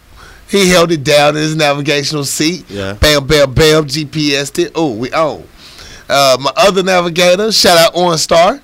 He 0.50 0.68
held 0.68 0.90
it 0.92 1.04
down 1.04 1.36
in 1.36 1.42
his 1.42 1.56
navigational 1.56 2.24
seat. 2.24 2.64
Yeah. 2.70 2.94
Bam, 2.94 3.26
bam, 3.26 3.52
bam. 3.52 3.84
GPS 3.84 4.58
it. 4.58 4.72
Oh, 4.74 4.94
we 4.94 5.12
on. 5.12 5.44
Uh, 6.08 6.36
my 6.40 6.52
other 6.56 6.82
navigator, 6.82 7.52
shout 7.52 7.76
out 7.78 7.94
OnStar. 7.94 8.60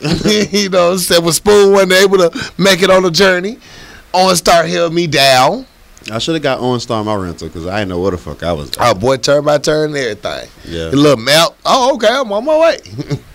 you 0.52 0.68
know, 0.68 0.96
said 0.96 1.22
when 1.24 1.32
Spoon 1.32 1.72
wasn't 1.72 1.92
able 1.92 2.18
to 2.18 2.52
make 2.56 2.82
it 2.82 2.90
on 2.90 3.02
the 3.02 3.10
journey, 3.10 3.58
OnStar 4.14 4.68
held 4.68 4.94
me 4.94 5.06
down. 5.06 5.66
I 6.10 6.18
should 6.18 6.34
have 6.34 6.42
got 6.42 6.60
OnStar 6.60 7.04
my 7.04 7.14
rental 7.14 7.48
because 7.48 7.66
I 7.66 7.80
didn't 7.80 7.90
know 7.90 8.00
where 8.00 8.12
the 8.12 8.18
fuck 8.18 8.42
I 8.42 8.52
was. 8.52 8.70
Oh 8.78 8.94
boy, 8.94 9.16
turn 9.18 9.44
by 9.44 9.58
turn 9.58 9.90
everything. 9.96 10.48
Yeah. 10.64 10.84
Little 10.86 11.16
map. 11.16 11.50
Oh, 11.66 11.94
okay, 11.96 12.08
I'm 12.08 12.32
on 12.32 12.44
my 12.44 12.58
way. 12.58 12.78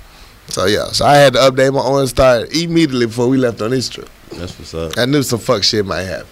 so 0.48 0.66
yeah, 0.66 0.86
so 0.88 1.06
I 1.06 1.16
had 1.18 1.34
to 1.34 1.40
update 1.40 1.74
my 1.74 1.82
OnStar 1.82 2.46
immediately 2.52 3.06
before 3.08 3.28
we 3.28 3.38
left 3.38 3.62
on 3.62 3.72
this 3.72 3.90
trip. 3.90 4.10
That's 4.32 4.58
what's 4.58 4.74
up. 4.74 4.98
I 4.98 5.06
knew 5.06 5.22
some 5.22 5.40
fuck 5.40 5.64
shit 5.64 5.86
might 5.86 6.04
happen, 6.04 6.28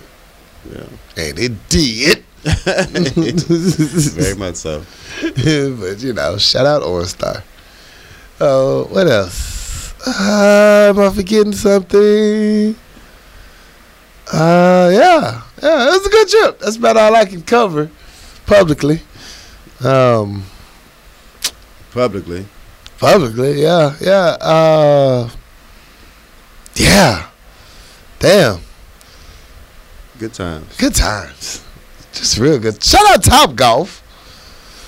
Yeah. 0.73 0.83
and 1.17 1.37
it 1.39 1.69
did. 1.69 2.23
Very 2.43 4.35
much 4.35 4.55
so. 4.55 4.83
but 5.21 6.01
you 6.01 6.13
know, 6.13 6.37
shout 6.39 6.65
out 6.65 6.81
OnStar. 6.81 7.43
Oh, 8.39 8.85
what 8.85 9.05
else? 9.07 9.60
Uh, 10.05 10.87
am 10.89 10.99
I 10.99 11.09
forgetting 11.13 11.53
something? 11.53 12.75
Uh, 14.33 14.89
yeah, 14.93 15.41
yeah, 15.61 15.87
it 15.87 15.91
was 15.91 16.05
a 16.05 16.09
good 16.09 16.27
trip. 16.27 16.59
That's 16.59 16.77
about 16.77 16.97
all 16.97 17.15
I 17.15 17.25
can 17.25 17.41
cover 17.41 17.89
publicly. 18.45 19.01
Um, 19.83 20.43
Publicly. 21.91 22.45
publicly, 22.97 23.61
yeah, 23.61 23.95
yeah, 23.99 24.37
uh, 24.39 25.29
yeah. 26.75 27.27
Damn, 28.19 28.59
Good 30.19 30.33
times. 30.33 30.77
good 30.77 30.93
times. 30.95 31.63
Just 32.13 32.37
real 32.37 32.59
good. 32.59 32.81
Shout 32.83 33.05
out 33.09 33.23
Top 33.23 33.55
Golf. 33.55 33.97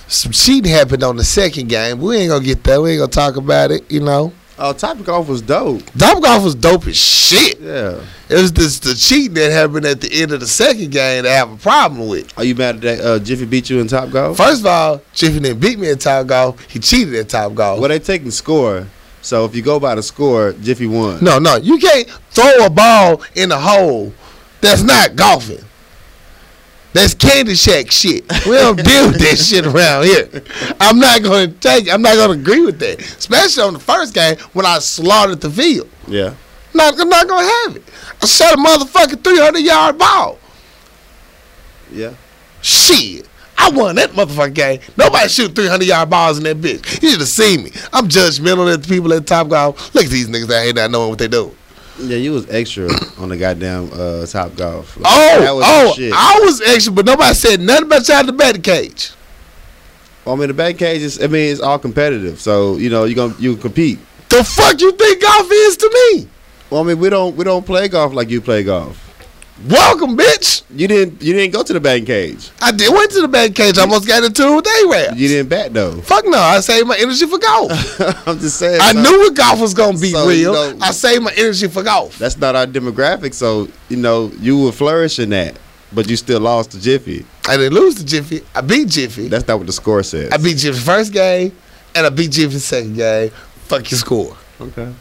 Some 0.07 0.31
cheating 0.31 0.71
happened 0.71 1.03
on 1.03 1.15
the 1.17 1.23
second 1.23 1.67
game. 1.69 1.99
We 1.99 2.17
ain't 2.17 2.29
gonna 2.29 2.45
get 2.45 2.63
that. 2.65 2.79
We 2.81 2.91
ain't 2.91 2.99
gonna 2.99 3.11
talk 3.11 3.35
about 3.35 3.71
it. 3.71 3.89
You 3.91 4.01
know, 4.01 4.31
Oh, 4.59 4.71
Top 4.71 5.03
Golf 5.03 5.27
was 5.27 5.41
dope. 5.41 5.83
Top 5.97 6.21
Golf 6.21 6.43
was 6.43 6.53
dope 6.53 6.85
as 6.87 6.95
shit. 6.95 7.59
Yeah. 7.59 7.99
It 8.29 8.35
was 8.35 8.53
this 8.53 8.79
the 8.79 8.93
cheating 8.93 9.33
that 9.33 9.51
happened 9.51 9.85
at 9.85 9.99
the 9.99 10.21
end 10.21 10.31
of 10.31 10.39
the 10.39 10.47
second 10.47 10.91
game 10.91 11.23
that 11.23 11.25
I 11.25 11.33
have 11.33 11.51
a 11.51 11.57
problem 11.57 12.07
with. 12.07 12.37
Are 12.37 12.43
you 12.43 12.53
mad 12.53 12.81
that 12.81 12.99
uh, 12.99 13.19
Jiffy 13.19 13.45
beat 13.45 13.69
you 13.69 13.79
in 13.79 13.87
Top 13.87 14.11
Golf? 14.11 14.37
First 14.37 14.61
of 14.61 14.67
all, 14.67 15.01
Jiffy 15.13 15.39
didn't 15.39 15.59
beat 15.59 15.79
me 15.79 15.89
in 15.89 15.97
Top 15.97 16.27
Golf. 16.27 16.63
He 16.65 16.79
cheated 16.79 17.15
at 17.15 17.29
Top 17.29 17.55
Golf. 17.55 17.79
Well, 17.79 17.89
they 17.89 17.99
taking 17.99 18.29
score. 18.31 18.87
So 19.21 19.45
if 19.45 19.55
you 19.55 19.61
go 19.61 19.79
by 19.79 19.95
the 19.95 20.03
score, 20.03 20.53
Jiffy 20.53 20.85
won. 20.85 21.23
No, 21.23 21.39
no, 21.39 21.55
you 21.55 21.77
can't 21.79 22.07
throw 22.29 22.65
a 22.65 22.69
ball 22.69 23.23
in 23.35 23.51
a 23.51 23.59
hole. 23.59 24.13
That's 24.61 24.83
not 24.83 25.15
golfing. 25.15 25.63
That's 26.93 27.15
Caddyshack 27.15 27.91
shit. 27.91 28.23
We 28.45 28.51
don't 28.51 28.75
deal 28.75 29.07
with 29.07 29.19
that 29.19 29.37
shit 29.37 29.65
around 29.65 30.05
here. 30.05 30.29
I'm 30.79 30.99
not 30.99 31.23
going 31.23 31.51
to 31.51 31.59
take. 31.59 31.91
I'm 31.91 32.01
not 32.01 32.15
going 32.15 32.37
to 32.37 32.41
agree 32.41 32.63
with 32.63 32.79
that, 32.79 33.01
especially 33.01 33.63
on 33.63 33.73
the 33.73 33.79
first 33.79 34.13
game 34.13 34.37
when 34.53 34.65
I 34.65 34.79
slaughtered 34.79 35.41
the 35.41 35.49
field. 35.49 35.89
Yeah. 36.07 36.35
Not, 36.73 36.99
I'm 36.99 37.09
not 37.09 37.27
going 37.27 37.45
to 37.45 37.51
have 37.51 37.75
it. 37.77 37.83
I 38.21 38.25
shot 38.25 38.53
a 38.53 38.57
motherfucking 38.57 39.23
300 39.23 39.59
yard 39.59 39.97
ball. 39.97 40.39
Yeah. 41.91 42.13
Shit. 42.61 43.27
I 43.57 43.69
won 43.69 43.95
that 43.95 44.11
motherfucking 44.11 44.53
game. 44.53 44.79
Nobody 44.97 45.29
shoot 45.29 45.55
300 45.55 45.85
yard 45.85 46.09
balls 46.09 46.37
in 46.37 46.43
that 46.43 46.57
bitch. 46.57 47.01
You 47.01 47.11
should 47.11 47.19
have 47.19 47.29
seen 47.29 47.63
me. 47.63 47.71
I'm 47.91 48.07
judgmental 48.07 48.71
at 48.73 48.83
the 48.83 48.87
people 48.87 49.13
at 49.13 49.19
the 49.19 49.25
Top 49.25 49.49
Golf. 49.49 49.93
Look 49.93 50.05
at 50.05 50.11
these 50.11 50.27
niggas 50.27 50.51
out 50.51 50.63
here 50.63 50.73
not 50.73 50.91
knowing 50.91 51.09
what 51.09 51.19
they 51.19 51.27
do. 51.27 51.55
Yeah, 51.99 52.17
you 52.17 52.31
was 52.31 52.49
extra 52.49 52.89
on 53.19 53.29
the 53.29 53.37
goddamn 53.37 53.89
uh, 53.93 54.25
Top 54.25 54.55
Golf. 54.55 54.97
Like, 54.97 55.05
Oh, 55.07 55.41
that 55.41 55.51
was 55.51 55.63
oh, 55.67 55.93
shit. 55.95 56.11
I 56.15 56.39
was 56.43 56.59
extra, 56.61 56.91
but 56.91 57.05
nobody 57.05 57.33
said 57.35 57.59
nothing 57.59 57.85
about 57.85 58.07
y'all 58.07 58.21
in 58.21 58.25
the 58.25 58.33
batting 58.33 58.61
cage. 58.63 59.11
Well, 60.25 60.35
I 60.35 60.39
mean, 60.39 60.47
the 60.47 60.53
back 60.53 60.77
cage 60.77 61.01
is. 61.01 61.21
I 61.21 61.27
mean, 61.27 61.51
it's 61.51 61.61
all 61.61 61.77
competitive. 61.77 62.39
So 62.39 62.77
you 62.77 62.89
know, 62.89 63.03
you 63.03 63.13
gonna 63.15 63.35
you 63.39 63.55
compete. 63.57 63.99
The 64.29 64.43
fuck 64.43 64.79
you 64.81 64.91
think 64.93 65.21
golf 65.21 65.47
is 65.51 65.77
to 65.77 66.11
me? 66.15 66.27
Well, 66.69 66.81
I 66.81 66.83
mean, 66.85 66.99
we 66.99 67.09
don't 67.09 67.35
we 67.35 67.43
don't 67.43 67.65
play 67.65 67.87
golf 67.89 68.13
like 68.13 68.29
you 68.29 68.41
play 68.41 68.63
golf. 68.63 69.02
Welcome, 69.67 70.17
bitch. 70.17 70.63
You 70.75 70.87
didn't 70.89 71.21
you 71.21 71.33
didn't 71.33 71.53
go 71.53 71.63
to 71.63 71.71
the 71.73 71.79
batting 71.79 72.05
cage. 72.05 72.49
I 72.61 72.71
did 72.71 72.91
went 72.93 73.11
to 73.11 73.21
the 73.21 73.27
batting 73.29 73.53
cage. 73.53 73.77
I 73.77 73.81
almost 73.83 74.05
got 74.07 74.23
into 74.23 74.43
it 74.45 74.55
with 74.55 74.67
A-Rap. 74.67 75.17
You 75.17 75.27
didn't 75.29 75.47
bat 75.49 75.73
though. 75.73 76.01
Fuck 76.01 76.25
no, 76.25 76.37
I 76.37 76.59
saved 76.59 76.87
my 76.87 76.97
energy 76.97 77.25
for 77.25 77.37
golf. 77.39 77.71
I'm 78.27 78.39
just 78.39 78.57
saying. 78.59 78.79
I 78.81 78.91
knew 78.91 79.19
what 79.19 79.35
golf 79.35 79.61
was 79.61 79.73
gonna 79.73 79.97
be 79.97 80.11
So, 80.11 80.27
you 80.29 80.51
real. 80.51 80.53
know- 80.53 80.77
I 80.81 80.91
saved 80.91 81.23
my 81.23 81.31
energy 81.37 81.67
for 81.69 81.81
golf. 81.81 82.17
that's 82.19 82.37
not 82.37 82.55
our 82.55 82.65
demographic. 82.65 83.33
So 83.33 83.69
you 83.87 83.97
know, 83.97 84.31
you 84.39 84.57
would 84.59 84.73
flourish 84.73 85.19
in 85.19 85.29
that, 85.29 85.57
but 85.93 86.09
you 86.09 86.17
still 86.17 86.41
lost 86.41 86.71
to 86.71 86.81
Jiffy. 86.81 87.25
I 87.47 87.55
didn't 87.55 87.73
lose 87.73 87.95
to 87.95 88.05
Jiffy. 88.05 88.41
I 88.53 88.61
beat 88.61 88.89
Jiffy. 88.89 89.29
That's 89.29 89.47
not 89.47 89.59
what 89.59 89.67
the 89.67 89.73
score 89.73 90.03
says. 90.03 90.31
I 90.33 90.37
beat 90.37 90.57
Jiffy 90.57 90.79
first 90.79 91.13
game, 91.13 91.55
and 91.95 92.05
I 92.05 92.09
beat 92.09 92.31
Jiffy 92.31 92.57
second 92.59 92.95
game. 92.95 93.29
Fuck 93.29 93.89
your 93.91 93.97
score, 93.99 94.35
okay. 94.59 94.91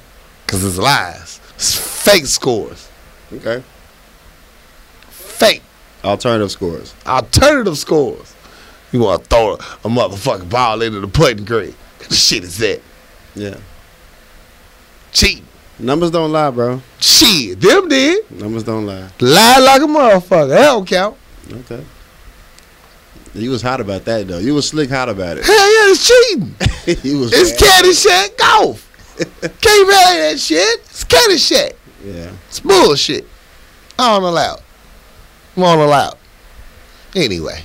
cause 0.46 0.64
it's 0.64 0.78
lies. 0.78 1.40
It's 1.56 1.74
fake 2.04 2.26
scores. 2.26 2.88
Okay. 3.32 3.62
Fake. 5.42 5.62
Alternative 6.04 6.50
scores. 6.50 6.94
alternative 7.06 7.78
scores. 7.78 8.34
You 8.92 9.00
want 9.00 9.22
to 9.22 9.28
throw 9.28 9.54
a, 9.54 9.58
motherfucking 9.88 10.50
ball 10.50 10.82
into 10.82 11.00
the 11.00 11.08
putting 11.08 11.44
green. 11.44 11.74
What 11.98 12.08
the 12.08 12.14
shit 12.14 12.44
is 12.44 12.58
that? 12.58 12.80
Yeah. 13.34 13.56
Cheating. 15.12 15.46
Numbers 15.78 16.10
don't 16.10 16.30
lie, 16.30 16.50
bro. 16.50 16.82
Shit, 17.00 17.60
them 17.60 17.88
did. 17.88 18.30
Numbers 18.30 18.64
don't 18.64 18.86
lie. 18.86 19.08
Lie 19.20 19.58
like 19.58 19.82
a 19.82 19.86
motherfucker. 19.86 20.48
That 20.48 20.62
don't 20.62 20.86
count. 20.86 21.16
Okay. 21.50 21.84
You 23.34 23.50
was 23.50 23.62
hot 23.62 23.80
about 23.80 24.04
that 24.04 24.28
though. 24.28 24.38
You 24.38 24.54
was 24.54 24.68
slick 24.68 24.90
hot 24.90 25.08
about 25.08 25.38
it. 25.38 25.44
Hell 25.44 25.56
yeah, 25.56 25.90
it's 25.90 26.06
cheating. 26.06 26.54
you 27.10 27.18
was 27.20 27.32
It's. 27.32 27.52
Caddyshack 27.60 28.36
golf. 28.36 28.88
Can't 29.40 29.64
really 29.64 30.18
that 30.20 30.38
shit. 30.38 30.80
It's 30.80 31.04
Caddyshack. 31.04 31.72
Yeah. 32.04 32.32
It's 32.48 32.60
bullshit. 32.60 33.26
I 33.98 34.14
don't 34.14 34.24
allow 34.24 34.54
it. 34.54 34.61
Won't 35.56 35.80
allow 35.80 36.10
it. 36.10 36.18
Anyway. 37.14 37.62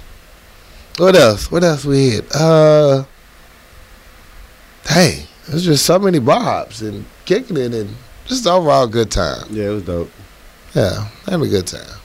What 0.97 1.15
else? 1.15 1.52
What 1.52 1.63
else 1.63 1.86
we 1.86 2.10
hit? 2.10 2.26
Uh, 2.34 3.04
hey, 4.88 5.26
there's 5.47 5.63
just 5.63 5.86
so 5.86 6.00
many 6.00 6.19
bar 6.19 6.41
hops 6.41 6.82
and 6.82 7.06
kicking 7.26 7.56
it 7.56 7.73
and 7.73 7.95
just 8.26 8.47
overall 8.47 8.88
good 8.88 9.12
time. 9.12 9.45
Yeah, 9.52 9.65
it 9.65 9.73
was 9.73 9.84
dope. 9.84 10.10
Yeah, 10.73 11.08
having 11.26 11.47
a 11.47 11.50
good 11.50 11.67
time. 11.67 12.00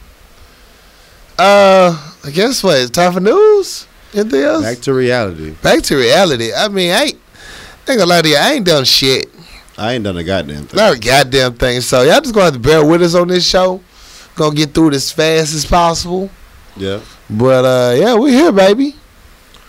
Uh, 1.38 2.14
I 2.24 2.30
guess 2.30 2.62
what? 2.62 2.80
It's 2.80 2.90
time 2.90 3.14
for 3.14 3.20
news. 3.20 3.86
Anything 4.14 4.42
else? 4.42 4.62
Back 4.62 4.78
to 4.80 4.92
reality. 4.92 5.50
Back 5.62 5.82
to 5.84 5.96
reality. 5.96 6.52
I 6.52 6.68
mean, 6.68 6.92
I 6.92 7.02
ain't, 7.04 7.20
ain't 7.88 7.98
gonna 7.98 8.06
lie 8.06 8.22
to 8.22 8.28
you. 8.28 8.36
I 8.36 8.52
ain't 8.52 8.66
done 8.66 8.84
shit. 8.84 9.26
I 9.78 9.94
ain't 9.94 10.04
done 10.04 10.18
a 10.18 10.24
goddamn 10.24 10.66
thing. 10.66 10.76
Not 10.76 10.96
a 10.96 11.00
goddamn 11.00 11.54
thing. 11.54 11.80
So 11.80 12.02
y'all 12.02 12.20
just 12.20 12.34
gonna 12.34 12.44
have 12.44 12.54
to 12.54 12.60
bear 12.60 12.84
with 12.84 13.02
us 13.02 13.14
on 13.14 13.28
this 13.28 13.48
show. 13.48 13.80
Gonna 14.34 14.54
get 14.54 14.72
through 14.72 14.88
it 14.88 14.94
as 14.94 15.10
fast 15.10 15.54
as 15.54 15.64
possible. 15.64 16.30
Yeah. 16.76 17.00
But 17.28 17.64
uh, 17.64 17.94
yeah, 17.94 18.14
we 18.14 18.32
here, 18.32 18.52
baby. 18.52 18.94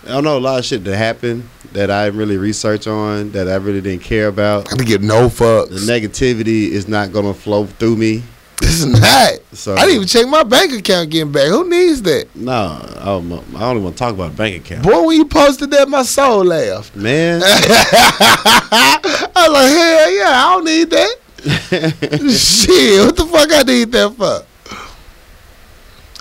I 0.04 0.08
don't 0.08 0.24
know 0.24 0.36
a 0.36 0.40
lot 0.40 0.58
of 0.58 0.64
shit 0.64 0.84
that 0.84 0.96
happened 0.96 1.48
that 1.72 1.90
I 1.90 2.04
didn't 2.06 2.18
really 2.18 2.36
research 2.36 2.86
on 2.86 3.32
that 3.32 3.48
I 3.48 3.56
really 3.56 3.80
didn't 3.80 4.02
care 4.02 4.28
about. 4.28 4.72
I 4.72 4.76
didn't 4.76 4.88
give 4.88 5.02
no 5.02 5.28
fucks. 5.28 5.70
The 5.70 5.92
negativity 5.92 6.68
is 6.68 6.88
not 6.88 7.12
gonna 7.12 7.34
flow 7.34 7.66
through 7.66 7.96
me. 7.96 8.22
This 8.60 8.80
is 8.80 8.86
not. 8.86 9.32
So 9.52 9.74
I 9.74 9.80
didn't 9.80 9.96
even 9.96 10.08
check 10.08 10.26
my 10.28 10.42
bank 10.42 10.72
account 10.72 11.10
getting 11.10 11.32
back. 11.32 11.48
Who 11.48 11.68
needs 11.68 12.02
that? 12.02 12.34
No, 12.34 12.52
I 12.52 13.04
don't, 13.04 13.32
I 13.32 13.60
don't 13.60 13.70
even 13.72 13.84
want 13.84 13.96
to 13.96 13.98
talk 13.98 14.14
about 14.14 14.36
bank 14.36 14.64
account. 14.64 14.84
Boy, 14.84 15.06
when 15.06 15.16
you 15.16 15.24
posted 15.24 15.70
that, 15.72 15.88
my 15.88 16.02
soul 16.02 16.44
laughed. 16.44 16.94
Man, 16.94 17.42
I 17.44 19.00
was 19.36 19.52
like, 19.52 19.70
hell 19.70 20.10
yeah, 20.12 20.30
I 20.30 20.54
don't 20.54 20.64
need 20.64 20.90
that. 20.90 21.16
Shit, 22.38 23.04
what 23.04 23.16
the 23.16 23.26
fuck 23.26 23.52
I 23.52 23.62
need 23.62 23.92
that 23.92 24.14
for? 24.14 24.46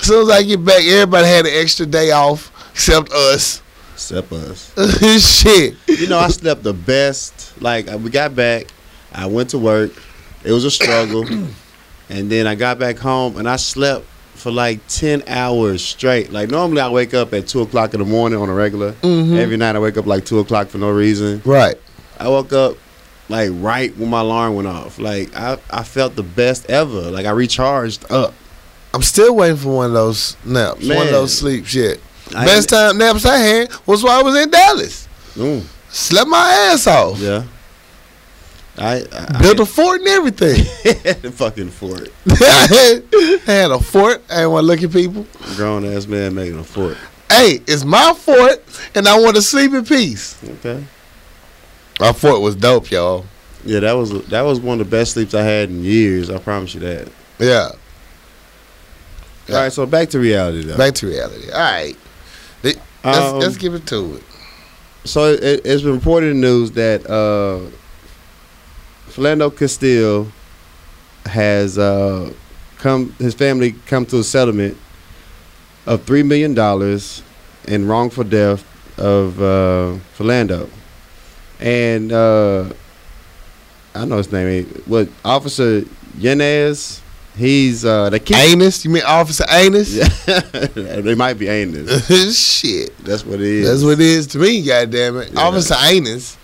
As 0.04 0.08
soon 0.10 0.24
as 0.24 0.36
I 0.36 0.44
get 0.44 0.64
back, 0.66 0.84
everybody 0.84 1.26
had 1.28 1.46
an 1.46 1.54
extra 1.56 1.86
day 1.86 2.12
off 2.12 2.52
except 2.74 3.10
us. 3.14 3.62
except 3.94 4.32
us. 4.34 4.74
Shit. 5.42 5.76
You 5.88 6.08
know, 6.08 6.20
I 6.20 6.28
slept 6.28 6.62
the 6.64 6.74
best. 6.74 7.62
Like 7.62 7.88
we 7.88 8.10
got 8.10 8.36
back, 8.36 8.66
I 9.14 9.26
went 9.28 9.52
to 9.52 9.58
work. 9.60 9.92
It 10.44 10.52
was 10.52 10.66
a 10.66 10.72
struggle, 10.72 11.26
and 12.10 12.30
then 12.30 12.48
I 12.48 12.56
got 12.56 12.80
back 12.80 12.98
home 12.98 13.38
and 13.38 13.48
I 13.48 13.56
slept 13.56 14.06
for 14.36 14.52
like 14.52 14.86
ten 14.90 15.24
hours 15.26 15.82
straight. 15.82 16.34
Like 16.34 16.50
normally 16.50 16.82
I 16.82 16.90
wake 16.90 17.14
up 17.14 17.34
at 17.34 17.48
two 17.48 17.62
o'clock 17.62 17.94
in 17.94 18.02
the 18.02 18.06
morning 18.06 18.40
on 18.40 18.50
a 18.50 18.54
regular. 18.54 18.92
Mhm. 19.04 19.38
Every 19.38 19.56
night 19.56 19.78
I 19.78 19.80
wake 19.80 19.96
up 19.96 20.06
like 20.06 20.26
two 20.26 20.40
o'clock 20.40 20.68
for 20.68 20.80
no 20.80 20.90
reason. 20.92 21.42
Right. 21.46 21.76
I 22.20 22.28
woke 22.28 22.52
up 22.52 22.76
like 23.30 23.52
right 23.54 23.96
when 23.98 24.10
my 24.10 24.20
alarm 24.20 24.56
went 24.56 24.68
off. 24.68 25.00
Like 25.00 25.34
I, 25.34 25.58
I 25.72 25.84
felt 25.84 26.18
the 26.18 26.24
best 26.24 26.70
ever. 26.70 27.10
Like 27.10 27.26
I 27.26 27.32
recharged 27.32 28.12
up. 28.12 28.34
I'm 28.94 29.02
still 29.02 29.36
waiting 29.36 29.58
for 29.58 29.76
one 29.76 29.88
of 29.88 29.94
those 29.94 30.38
naps, 30.46 30.88
one 30.88 31.08
of 31.08 31.12
those 31.12 31.36
sleep 31.38 31.66
shit. 31.66 32.00
I 32.36 32.46
Best 32.46 32.70
time 32.70 32.98
naps 32.98 33.26
I 33.26 33.38
had 33.38 33.72
was 33.86 34.04
while 34.04 34.20
I 34.20 34.24
was 34.24 34.36
in 34.36 34.50
Dallas. 34.50 35.08
Mm, 35.36 35.64
Slept 35.90 36.30
my 36.30 36.70
ass 36.72 36.88
off. 36.88 37.20
yeah. 37.20 37.44
I, 38.76 39.04
I 39.12 39.40
Built 39.42 39.60
a 39.60 39.66
fort 39.68 40.00
and 40.00 40.08
everything. 40.10 40.64
fucking 41.34 41.70
fort. 41.70 42.10
I 42.28 43.02
had 43.46 43.70
a 43.72 43.80
fort. 43.80 44.24
I 44.32 44.38
didn't 44.38 44.52
want 44.52 44.64
to 44.64 44.68
look 44.68 44.82
at 44.82 44.92
people. 44.92 45.28
Grown 45.56 45.86
ass 45.86 46.08
man 46.08 46.34
making 46.34 46.58
a 46.58 46.64
fort. 46.64 46.98
Hey, 47.30 47.60
it's 47.68 47.84
my 47.86 48.14
fort, 48.18 48.64
and 48.96 49.08
I 49.08 49.20
want 49.20 49.36
to 49.36 49.42
sleep 49.44 49.74
in 49.74 49.86
peace. 49.86 50.40
Okay. 50.44 50.84
My 52.00 52.14
fort 52.14 52.42
was 52.42 52.56
dope, 52.56 52.90
y'all. 52.90 53.26
Yeah, 53.64 53.80
that 53.82 53.94
was 53.94 54.26
that 54.28 54.42
was 54.42 54.60
one 54.60 54.82
of 54.82 54.90
the 54.90 54.92
best 54.98 55.14
sleeps 55.14 55.34
I 55.36 55.44
had 55.44 55.70
in 55.70 55.84
years. 55.84 56.30
I 56.32 56.40
promise 56.40 56.74
you 56.74 56.80
that. 56.82 57.08
Yeah. 57.40 57.70
All 59.50 59.56
right, 59.56 59.72
so 59.74 59.86
back 59.86 60.10
to 60.10 60.20
reality 60.20 60.64
though. 60.64 60.78
Back 60.78 60.94
to 60.96 61.08
reality. 61.08 61.52
All 61.52 61.60
right. 61.60 61.96
Let's, 62.64 62.80
Um, 63.04 63.40
let's 63.40 63.58
give 63.58 63.74
it 63.74 63.86
to 63.88 64.16
it. 64.16 64.24
So 65.04 65.34
it, 65.34 65.62
it's 65.66 65.84
been 65.84 65.96
reported 65.96 66.32
in 66.32 66.40
the 66.40 66.48
news 66.48 66.72
that 66.72 67.06
uh, 67.10 67.60
Philando 69.10 69.56
Castile 69.56 70.28
has 71.26 71.78
uh, 71.78 72.32
come. 72.78 73.12
His 73.20 73.34
family 73.34 73.74
come 73.86 74.06
to 74.08 74.20
a 74.20 74.24
settlement 74.24 74.78
of 75.86 76.04
three 76.04 76.24
million 76.24 76.54
dollars 76.54 77.22
in 77.68 77.86
wrongful 77.88 78.24
death 78.24 78.64
of 78.98 79.42
uh, 79.42 79.98
Philando, 80.18 80.70
and 81.60 82.12
uh, 82.14 82.72
I 83.94 84.06
know 84.06 84.18
his 84.18 84.32
name. 84.32 84.66
What 84.86 85.10
Officer 85.26 85.84
Yanez? 86.18 87.02
He's 87.36 87.84
uh, 87.84 88.10
the 88.10 88.20
kid. 88.20 88.38
Anus? 88.38 88.86
You 88.86 88.92
mean 88.92 89.04
Officer 89.06 89.46
Anus? 89.50 89.94
they 90.76 91.16
might 91.16 91.34
be 91.34 91.48
Anus. 91.48 92.38
Shit. 92.38 92.96
That's 93.00 93.26
what 93.26 93.40
it 93.40 93.48
is. 93.48 93.68
That's 93.68 93.84
what 93.84 93.94
it 93.94 94.02
is 94.02 94.28
to 94.28 94.38
me, 94.38 94.64
goddamn 94.64 95.18
it. 95.18 95.34
Yeah. 95.34 95.42
Officer 95.42 95.76
Anus. 95.80 96.38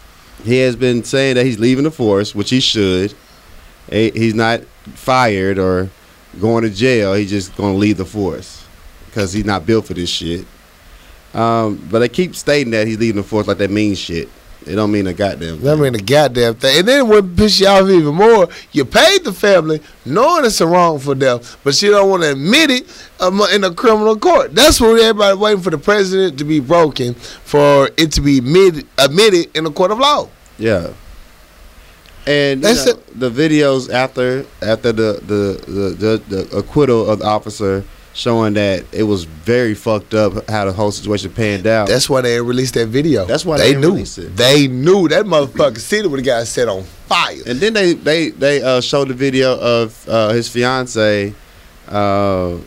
He 0.43 0.58
has 0.60 0.75
been 0.75 1.04
saying 1.04 1.36
that 1.36 1.45
he's 1.45 1.60
leaving 1.60 1.84
the 1.84 1.91
force, 1.91 2.34
which 2.34 2.49
he 2.49 2.60
should. 2.60 3.13
He's 3.89 4.34
not 4.34 4.62
fired 4.95 5.60
or 5.60 5.89
going 6.39 6.63
to 6.63 6.69
jail. 6.69 7.13
He's 7.13 7.30
just 7.30 7.56
going 7.56 7.73
to 7.73 7.78
leave 7.78 7.97
the 7.97 8.06
force 8.06 8.65
because 9.08 9.34
he's 9.34 9.45
not 9.45 9.65
built 9.65 9.86
for 9.86 9.93
this 9.93 10.10
shit. 10.10 10.45
Um, 11.34 11.88
but 11.91 11.99
they 11.99 12.10
keep 12.10 12.36
stating 12.36 12.71
that 12.71 12.88
he's 12.88 12.97
leaving 12.97 13.21
the 13.21 13.28
force 13.28 13.47
like 13.47 13.58
that 13.58 13.69
means 13.69 13.99
shit. 13.99 14.30
It 14.69 14.75
don't 14.75 14.91
mean 14.91 15.08
a 15.08 15.13
goddamn. 15.13 15.62
That 15.62 15.73
thing. 15.73 15.82
mean 15.82 15.95
a 15.95 15.97
goddamn 15.97 16.53
thing. 16.53 16.77
And 16.77 16.88
then 16.88 17.08
what 17.08 17.36
piss 17.36 17.60
you 17.60 17.65
off 17.65 17.89
even 17.89 18.13
more, 18.13 18.47
you 18.71 18.86
paid 18.86 19.23
the 19.23 19.34
family 19.34 19.82
knowing 20.05 20.45
it's 20.45 20.62
a 20.62 20.67
wrongful 20.67 21.15
death, 21.15 21.58
but 21.63 21.82
you 21.82 21.89
don't 21.89 22.08
want 22.08 22.21
to 22.21 22.34
admit 22.34 22.69
it 22.69 23.08
um, 23.19 23.41
in 23.51 23.63
a 23.63 23.73
criminal 23.73 24.15
court. 24.15 24.53
That's 24.53 24.79
what 24.79 25.01
everybody 25.01 25.36
waiting 25.39 25.63
for 25.63 25.71
the 25.71 25.79
president 25.79 26.38
to 26.38 26.43
be 26.43 26.60
broken 26.60 27.15
for 27.15 27.89
it 27.97 28.12
to 28.12 28.21
be 28.21 28.38
admitted, 28.38 28.86
admitted 28.99 29.58
in 29.58 29.65
a 29.65 29.71
court 29.71 29.89
of 29.89 29.97
law. 29.97 30.29
Yeah. 30.60 30.93
And 32.27 32.62
know, 32.62 32.73
the 33.15 33.32
videos 33.32 33.91
after 33.91 34.45
after 34.62 34.91
the 34.91 35.13
the, 35.25 35.63
the 35.65 36.21
the 36.29 36.36
the 36.36 36.58
acquittal 36.58 37.10
of 37.10 37.19
the 37.19 37.25
officer 37.25 37.84
showing 38.13 38.54
that 38.56 38.84
it 38.91 39.04
was 39.04 39.24
very 39.24 39.74
fucked 39.74 40.13
up 40.13 40.50
how 40.50 40.65
the 40.65 40.72
whole 40.74 40.91
situation 40.91 41.32
panned 41.32 41.67
out. 41.67 41.88
That's 41.88 42.10
why 42.10 42.22
they 42.22 42.41
released 42.41 42.74
that 42.74 42.88
video. 42.88 43.26
That's 43.26 43.45
why 43.45 43.58
they 43.58 43.74
they 43.74 43.80
knew. 43.80 43.95
it. 43.98 44.36
They 44.36 44.67
knew 44.67 45.08
that 45.08 45.26
motherfucker 45.26 45.78
city 45.80 46.08
would 46.08 46.19
have 46.19 46.26
got 46.26 46.48
set 46.48 46.67
on 46.67 46.84
fire. 46.84 47.38
And 47.45 47.60
then 47.60 47.74
they 47.74 47.93
they 47.93 48.30
they 48.30 48.62
uh, 48.62 48.82
showed 48.82 49.08
the 49.10 49.13
video 49.13 49.58
of 49.60 50.08
uh, 50.10 50.30
his 50.30 50.50
fiance, 50.50 51.34
uh, 51.88 52.58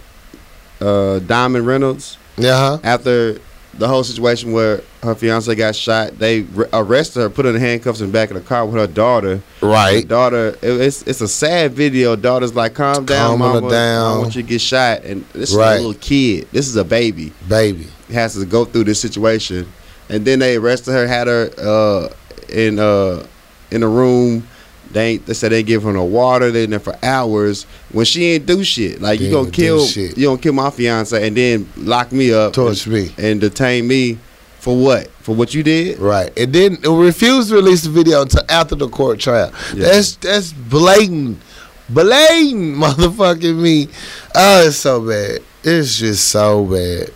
uh, 0.80 1.18
Diamond 1.20 1.66
Reynolds. 1.66 2.18
Yeah, 2.36 2.56
huh? 2.56 2.78
After 2.82 3.38
the 3.74 3.88
whole 3.88 4.04
situation 4.04 4.52
where 4.52 4.82
her 5.02 5.14
fiance 5.14 5.52
got 5.54 5.74
shot, 5.74 6.18
they 6.18 6.42
re- 6.42 6.66
arrested 6.72 7.20
her, 7.20 7.30
put 7.30 7.44
her 7.46 7.54
in 7.54 7.60
handcuffs 7.60 8.00
in 8.00 8.08
the 8.08 8.12
back 8.12 8.30
of 8.30 8.34
the 8.34 8.42
car 8.42 8.66
with 8.66 8.74
her 8.74 8.86
daughter. 8.86 9.40
Right. 9.62 10.02
The 10.02 10.08
daughter, 10.08 10.48
it, 10.60 10.80
it's 10.80 11.02
it's 11.02 11.20
a 11.20 11.28
sad 11.28 11.72
video. 11.72 12.14
Daughter's 12.16 12.54
like, 12.54 12.74
"Calm 12.74 13.04
down, 13.06 13.38
Calming 13.38 13.46
her 13.48 13.60
mama. 13.60 13.66
I 13.66 13.70
down. 13.70 14.12
don't 14.14 14.22
want 14.22 14.36
you 14.36 14.42
to 14.42 14.48
get 14.48 14.60
shot." 14.60 15.04
And 15.04 15.24
this 15.32 15.54
Right. 15.54 15.74
is 15.76 15.80
a 15.84 15.86
little 15.86 16.00
kid. 16.00 16.48
This 16.52 16.68
is 16.68 16.76
a 16.76 16.84
baby. 16.84 17.32
Baby. 17.48 17.86
Has 18.12 18.34
to 18.34 18.44
go 18.44 18.64
through 18.66 18.84
this 18.84 19.00
situation, 19.00 19.66
and 20.10 20.24
then 20.24 20.38
they 20.40 20.56
arrested 20.56 20.92
her, 20.92 21.06
had 21.06 21.26
her 21.28 21.50
uh, 21.58 22.08
in 22.50 22.78
uh, 22.78 23.26
in 23.70 23.82
a 23.82 23.88
room. 23.88 24.46
They 24.92 25.08
ain't, 25.12 25.26
they 25.26 25.34
said 25.34 25.52
they 25.52 25.62
give 25.62 25.82
her 25.84 25.92
no 25.92 26.04
water. 26.04 26.50
They 26.50 26.64
in 26.64 26.70
there 26.70 26.78
for 26.80 26.96
hours 27.02 27.64
when 27.92 28.04
she 28.04 28.26
ain't 28.32 28.46
do 28.46 28.62
shit. 28.62 29.00
Like 29.00 29.18
They 29.20 29.26
you 29.26 29.32
gonna 29.32 29.50
kill 29.50 29.86
you 29.86 30.26
gonna 30.26 30.38
kill 30.38 30.52
my 30.52 30.70
fiance 30.70 31.26
and 31.26 31.36
then 31.36 31.68
lock 31.76 32.12
me 32.12 32.32
up 32.32 32.52
Torch 32.52 32.86
me. 32.86 33.14
and 33.18 33.40
detain 33.40 33.86
me 33.88 34.18
for 34.58 34.76
what? 34.76 35.08
For 35.22 35.34
what 35.34 35.54
you 35.54 35.62
did? 35.62 35.98
Right. 35.98 36.34
Didn't 36.34 36.84
it 36.84 36.88
refused 36.90 37.48
to 37.50 37.54
release 37.56 37.82
the 37.82 37.90
video 37.90 38.22
until 38.22 38.42
after 38.48 38.74
the 38.74 38.88
court 38.88 39.18
trial. 39.18 39.52
Yeah. 39.74 39.86
That's 39.88 40.16
that's 40.16 40.52
blatant. 40.52 41.40
Blatant 41.88 42.76
motherfucking 42.82 43.60
me. 43.60 43.88
Oh, 44.34 44.66
it's 44.66 44.76
so 44.76 45.00
bad. 45.06 45.40
It's 45.64 45.98
just 45.98 46.28
so 46.28 46.64
bad. 46.64 47.12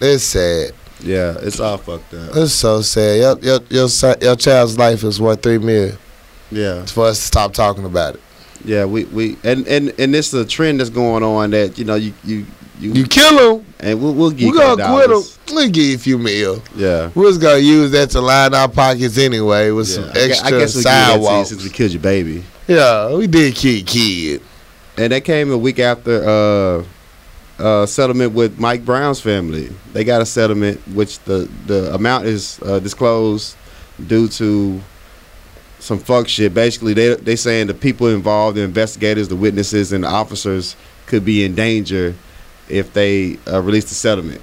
It's 0.00 0.24
sad. 0.24 0.72
Yeah, 1.00 1.36
it's 1.40 1.60
all 1.60 1.76
fucked 1.78 2.12
up. 2.14 2.36
It's 2.36 2.52
so 2.52 2.80
sad. 2.82 3.18
Your 3.20 3.38
your 3.38 3.60
your, 3.70 3.88
son- 3.88 4.16
your 4.20 4.34
child's 4.36 4.76
life 4.78 5.04
is 5.04 5.20
worth 5.20 5.42
three 5.42 5.58
million. 5.58 5.96
Yeah. 6.50 6.84
For 6.86 7.06
us 7.06 7.18
to 7.18 7.24
stop 7.24 7.52
talking 7.52 7.84
about 7.84 8.14
it. 8.14 8.20
Yeah, 8.64 8.84
we, 8.86 9.04
we 9.04 9.36
and 9.44 9.66
and 9.66 9.92
and 10.00 10.12
this 10.12 10.34
is 10.34 10.40
a 10.40 10.44
trend 10.46 10.80
that's 10.80 10.90
going 10.90 11.22
on 11.22 11.50
that 11.50 11.78
you 11.78 11.84
know 11.84 11.94
you 11.94 12.12
you 12.24 12.44
you, 12.80 12.92
You 12.92 13.06
kill 13.06 13.56
him, 13.58 13.66
and 13.80 14.00
we'll 14.00 14.14
we'll 14.14 14.30
we 14.30 14.36
give 14.36 14.54
gonna 14.54 14.84
quit 14.92 15.10
him. 15.10 15.22
We 15.54 15.70
give 15.70 15.84
you 15.84 15.94
a 15.94 15.98
few 15.98 16.18
mil. 16.18 16.62
Yeah. 16.76 17.10
We're 17.14 17.28
just 17.28 17.40
gonna 17.40 17.58
use 17.58 17.90
that 17.92 18.10
to 18.10 18.20
line 18.20 18.54
our 18.54 18.68
pockets 18.68 19.18
anyway 19.18 19.70
with 19.70 19.88
yeah. 19.88 19.94
some 19.94 20.10
extra 20.14 20.46
I 20.46 20.50
guess 20.50 20.76
we 20.76 20.82
sidewalks. 20.82 21.48
since 21.48 21.64
we 21.64 21.70
killed 21.70 21.92
your 21.92 22.02
baby. 22.02 22.44
Yeah, 22.66 23.14
we 23.14 23.26
did 23.26 23.54
kill 23.54 23.82
kid. 23.84 24.42
And 24.96 25.12
that 25.12 25.24
came 25.24 25.50
a 25.52 25.58
week 25.58 25.78
after 25.78 26.84
uh 27.58 27.62
uh 27.62 27.86
settlement 27.86 28.32
with 28.32 28.58
Mike 28.58 28.84
Brown's 28.84 29.20
family. 29.20 29.70
They 29.92 30.04
got 30.04 30.20
a 30.20 30.26
settlement 30.26 30.80
which 30.88 31.18
the 31.20 31.48
the 31.66 31.94
amount 31.94 32.26
is 32.26 32.60
uh, 32.62 32.78
disclosed 32.78 33.56
due 34.06 34.28
to 34.28 34.80
some 35.88 35.98
fuck 35.98 36.28
shit. 36.28 36.52
Basically, 36.52 36.92
they 36.92 37.14
they 37.14 37.34
saying 37.34 37.66
the 37.66 37.74
people 37.74 38.08
involved, 38.08 38.58
the 38.58 38.62
investigators, 38.62 39.28
the 39.28 39.36
witnesses, 39.36 39.90
and 39.90 40.04
the 40.04 40.08
officers 40.08 40.76
could 41.06 41.24
be 41.24 41.44
in 41.44 41.54
danger 41.54 42.14
if 42.68 42.92
they 42.92 43.38
uh, 43.50 43.62
release 43.62 43.88
the 43.88 43.94
settlement. 43.94 44.42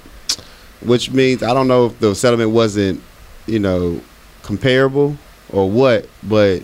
Which 0.84 1.12
means 1.12 1.44
I 1.44 1.54
don't 1.54 1.68
know 1.68 1.86
if 1.86 1.98
the 2.00 2.16
settlement 2.16 2.50
wasn't, 2.50 3.00
you 3.46 3.60
know, 3.60 4.00
comparable 4.42 5.16
or 5.50 5.70
what, 5.70 6.08
but 6.24 6.62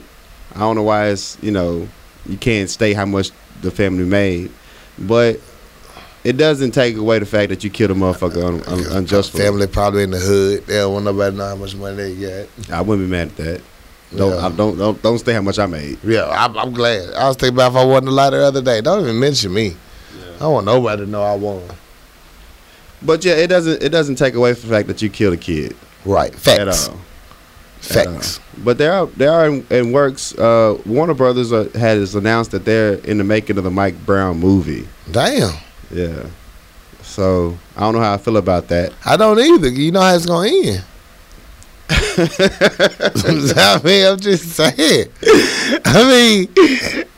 I 0.57 0.59
don't 0.59 0.75
know 0.75 0.83
why 0.83 1.11
it's 1.11 1.41
you 1.41 1.53
know 1.53 1.87
you 2.27 2.37
can't 2.37 2.69
state 2.69 2.95
how 2.95 3.07
much 3.07 3.31
the 3.61 3.71
family 3.71 4.05
made, 4.05 4.51
but 4.99 5.39
it 6.25 6.37
doesn't 6.37 6.73
take 6.73 6.97
away 6.97 7.21
the 7.21 7.27
fact 7.27 7.51
that 7.51 7.63
you 7.63 7.71
killed 7.71 7.93
a 7.93 7.95
motherfucker 7.95 8.45
un, 8.45 8.63
un, 8.67 8.97
unjustly. 8.97 9.41
Family 9.41 9.69
probably 9.69 10.03
in 10.03 10.11
the 10.11 10.19
hood. 10.19 10.67
They 10.67 10.79
don't 10.79 10.93
want 10.93 11.05
nobody 11.05 11.31
to 11.31 11.39
know 11.39 11.49
how 11.51 11.55
much 11.55 11.77
money 11.77 12.15
they 12.15 12.15
got. 12.17 12.71
I 12.73 12.81
wouldn't 12.81 13.07
be 13.07 13.11
mad 13.13 13.29
at 13.29 13.37
that. 13.37 13.63
Don't 14.17 14.31
Yeah. 14.37 14.47
I 14.47 14.51
don't 14.51 14.77
don't 14.79 15.03
don't 15.03 15.19
say 15.19 15.33
how 15.33 15.43
much 15.43 15.59
I 15.59 15.67
made. 15.67 15.99
Yeah, 16.05 16.29
I'm, 16.29 16.57
I'm 16.59 16.73
glad. 16.73 17.13
I 17.15 17.29
was 17.29 17.37
thinking 17.37 17.57
about 17.57 17.73
if 17.73 17.77
I 17.79 17.85
won 17.85 18.05
the 18.05 18.11
lottery 18.11 18.41
the 18.41 18.47
other 18.47 18.63
day. 18.63 18.81
Don't 18.81 19.03
even 19.03 19.19
mention 19.19 19.53
me. 19.55 19.77
I 20.37 20.39
don't 20.41 20.53
want 20.55 20.67
nobody 20.67 21.05
to 21.05 21.11
know 21.11 21.23
I 21.23 21.35
won. 21.37 21.63
But 23.03 23.25
yeah, 23.25 23.35
it 23.35 23.47
doesn't 23.49 23.83
it 23.83 23.89
doesn't 23.91 24.17
take 24.17 24.35
away 24.35 24.55
from 24.55 24.69
the 24.71 24.77
fact 24.77 24.89
that 24.89 25.01
you 25.03 25.09
killed 25.11 25.35
a 25.35 25.37
kid 25.39 25.77
Right. 26.05 26.33
at 26.33 26.39
Facts. 26.39 26.89
all. 26.89 26.97
Facts. 27.81 28.39
But 28.59 28.79
they 28.79 28.87
are 28.87 29.07
they 29.07 29.27
are 29.27 29.47
in, 29.47 29.67
in 29.71 29.93
works. 29.93 30.37
Uh, 30.39 30.79
Warner 30.87 31.15
Brothers 31.15 31.53
are, 31.53 31.69
has 31.79 32.15
announced 32.15 32.53
that 32.53 32.65
they're 32.65 32.95
in 32.95 33.19
the 33.19 33.25
making 33.25 33.59
of 33.59 33.65
the 33.65 33.71
Mike 33.71 34.05
Brown 34.07 34.39
movie. 34.39 34.87
Damn. 35.11 35.53
Yeah. 35.91 36.27
So 37.03 37.59
I 37.77 37.81
don't 37.81 37.95
know 37.95 38.01
how 38.01 38.15
I 38.15 38.19
feel 38.19 38.37
about 38.37 38.69
that. 38.69 38.93
I 39.05 39.17
don't 39.17 39.39
either. 39.41 39.69
You 39.69 39.91
know 39.91 40.01
how 40.01 40.15
it's 40.15 40.27
gonna 40.27 40.49
end. 40.49 40.85
I 43.57 43.81
mean, 43.83 44.07
I'm 44.07 44.21
just 44.21 44.51
saying. 44.51 45.09
I 45.85 46.05
mean, 46.09 46.49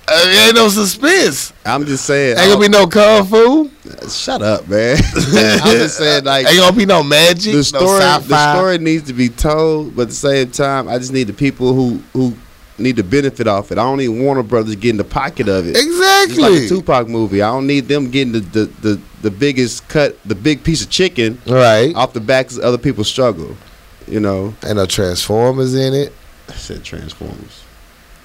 I 0.07 0.25
mean, 0.25 0.47
ain't 0.47 0.55
no 0.55 0.69
suspense. 0.69 1.53
I'm 1.65 1.85
just 1.85 2.05
saying. 2.05 2.39
Ain't 2.39 2.49
gonna 2.49 2.61
be 2.61 2.69
no 2.69 2.87
kung 2.87 3.27
fu. 3.27 3.71
shut 4.09 4.43
up, 4.43 4.69
man. 4.69 4.97
I'm 5.15 5.77
just 5.79 5.99
saying, 5.99 6.25
like 6.25 6.47
ain't 6.47 6.59
gonna 6.59 6.77
be 6.77 6.87
no 6.87 7.03
magic. 7.03 7.53
the 7.53 7.59
no 7.59 7.63
story. 7.63 8.01
the 8.01 8.21
sci-fi. 8.21 8.55
story 8.55 8.79
needs 8.79 9.05
to 9.05 9.13
be 9.13 9.29
told, 9.29 9.97
but 9.97 10.03
at 10.03 10.09
the 10.09 10.15
same 10.15 10.51
time, 10.51 10.89
I 10.89 10.99
just 10.99 11.13
need 11.13 11.25
the 11.25 11.33
people 11.33 11.75
who 11.75 12.03
who 12.13 12.37
need 12.79 12.97
to 12.97 13.05
benefit 13.05 13.47
off 13.47 13.73
it. 13.73 13.79
I 13.79 13.83
don't 13.83 13.99
need 13.99 14.09
Warner 14.09 14.43
Brothers 14.43 14.77
getting 14.77 14.99
the 14.99 15.05
pocket 15.05 15.49
of 15.49 15.67
it. 15.67 15.77
Exactly. 15.77 16.43
like 16.43 16.63
a 16.63 16.69
Tupac 16.69 17.09
movie. 17.09 17.43
I 17.43 17.51
don't 17.51 17.67
need 17.67 17.89
them 17.89 18.11
getting 18.11 18.33
the, 18.33 18.41
the, 18.41 18.65
the, 18.67 19.01
the 19.23 19.31
biggest 19.31 19.89
cut, 19.89 20.17
the 20.25 20.35
big 20.35 20.65
piece 20.65 20.83
of 20.83 20.91
chicken 20.91 21.41
right. 21.47 21.95
off 21.95 22.13
the 22.13 22.21
backs 22.21 22.57
of 22.57 22.65
other 22.65 22.79
people's 22.79 23.09
struggle. 23.09 23.57
You 24.07 24.21
know, 24.21 24.55
Ain't 24.64 24.77
no 24.77 24.87
Transformers 24.87 25.75
in 25.75 25.95
it. 25.95 26.12
I 26.49 26.53
said 26.53 26.85
Transformers. 26.85 27.64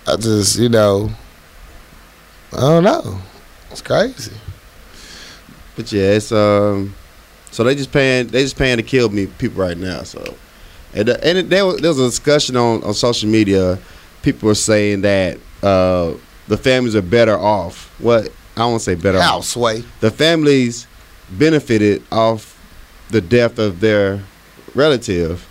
I 0.08 0.16
just, 0.16 0.58
you 0.58 0.70
know, 0.70 1.10
I 2.52 2.60
don't 2.62 2.84
know. 2.84 3.20
It's 3.72 3.82
crazy. 3.82 4.34
But 5.76 5.92
yeah, 5.92 6.12
it's 6.12 6.32
um, 6.32 6.96
so 7.52 7.64
they 7.64 7.76
just 7.76 7.92
paying 7.92 8.28
they 8.28 8.44
just 8.44 8.58
paying 8.58 8.78
to 8.78 8.84
kill 8.84 9.10
me 9.10 9.28
people 9.28 9.62
right 9.62 9.78
now. 9.78 10.04
So, 10.04 10.36
and 10.94 11.10
uh, 11.10 11.18
and 11.24 11.38
it, 11.38 11.50
there 11.50 11.66
was 11.66 11.78
there 11.80 11.90
was 11.90 12.00
a 12.00 12.06
discussion 12.10 12.58
on 12.58 12.84
on 12.84 12.94
social 12.94 13.30
media 13.30 13.80
people 14.22 14.48
were 14.48 14.56
saying 14.56 15.02
that 15.02 15.38
uh, 15.64 16.14
the 16.48 16.58
families 16.58 16.96
are 16.96 17.02
better 17.02 17.38
off. 17.38 17.94
What 18.00 18.32
I 18.58 18.66
won't 18.66 18.82
say 18.82 18.96
better 18.96 19.20
off. 19.20 19.24
Houseway. 19.24 19.84
The 20.00 20.12
families 20.12 20.88
benefited 21.32 22.04
off 22.12 22.56
the 23.10 23.22
death 23.22 23.60
of 23.60 23.80
their 23.80 24.22
relative. 24.76 25.46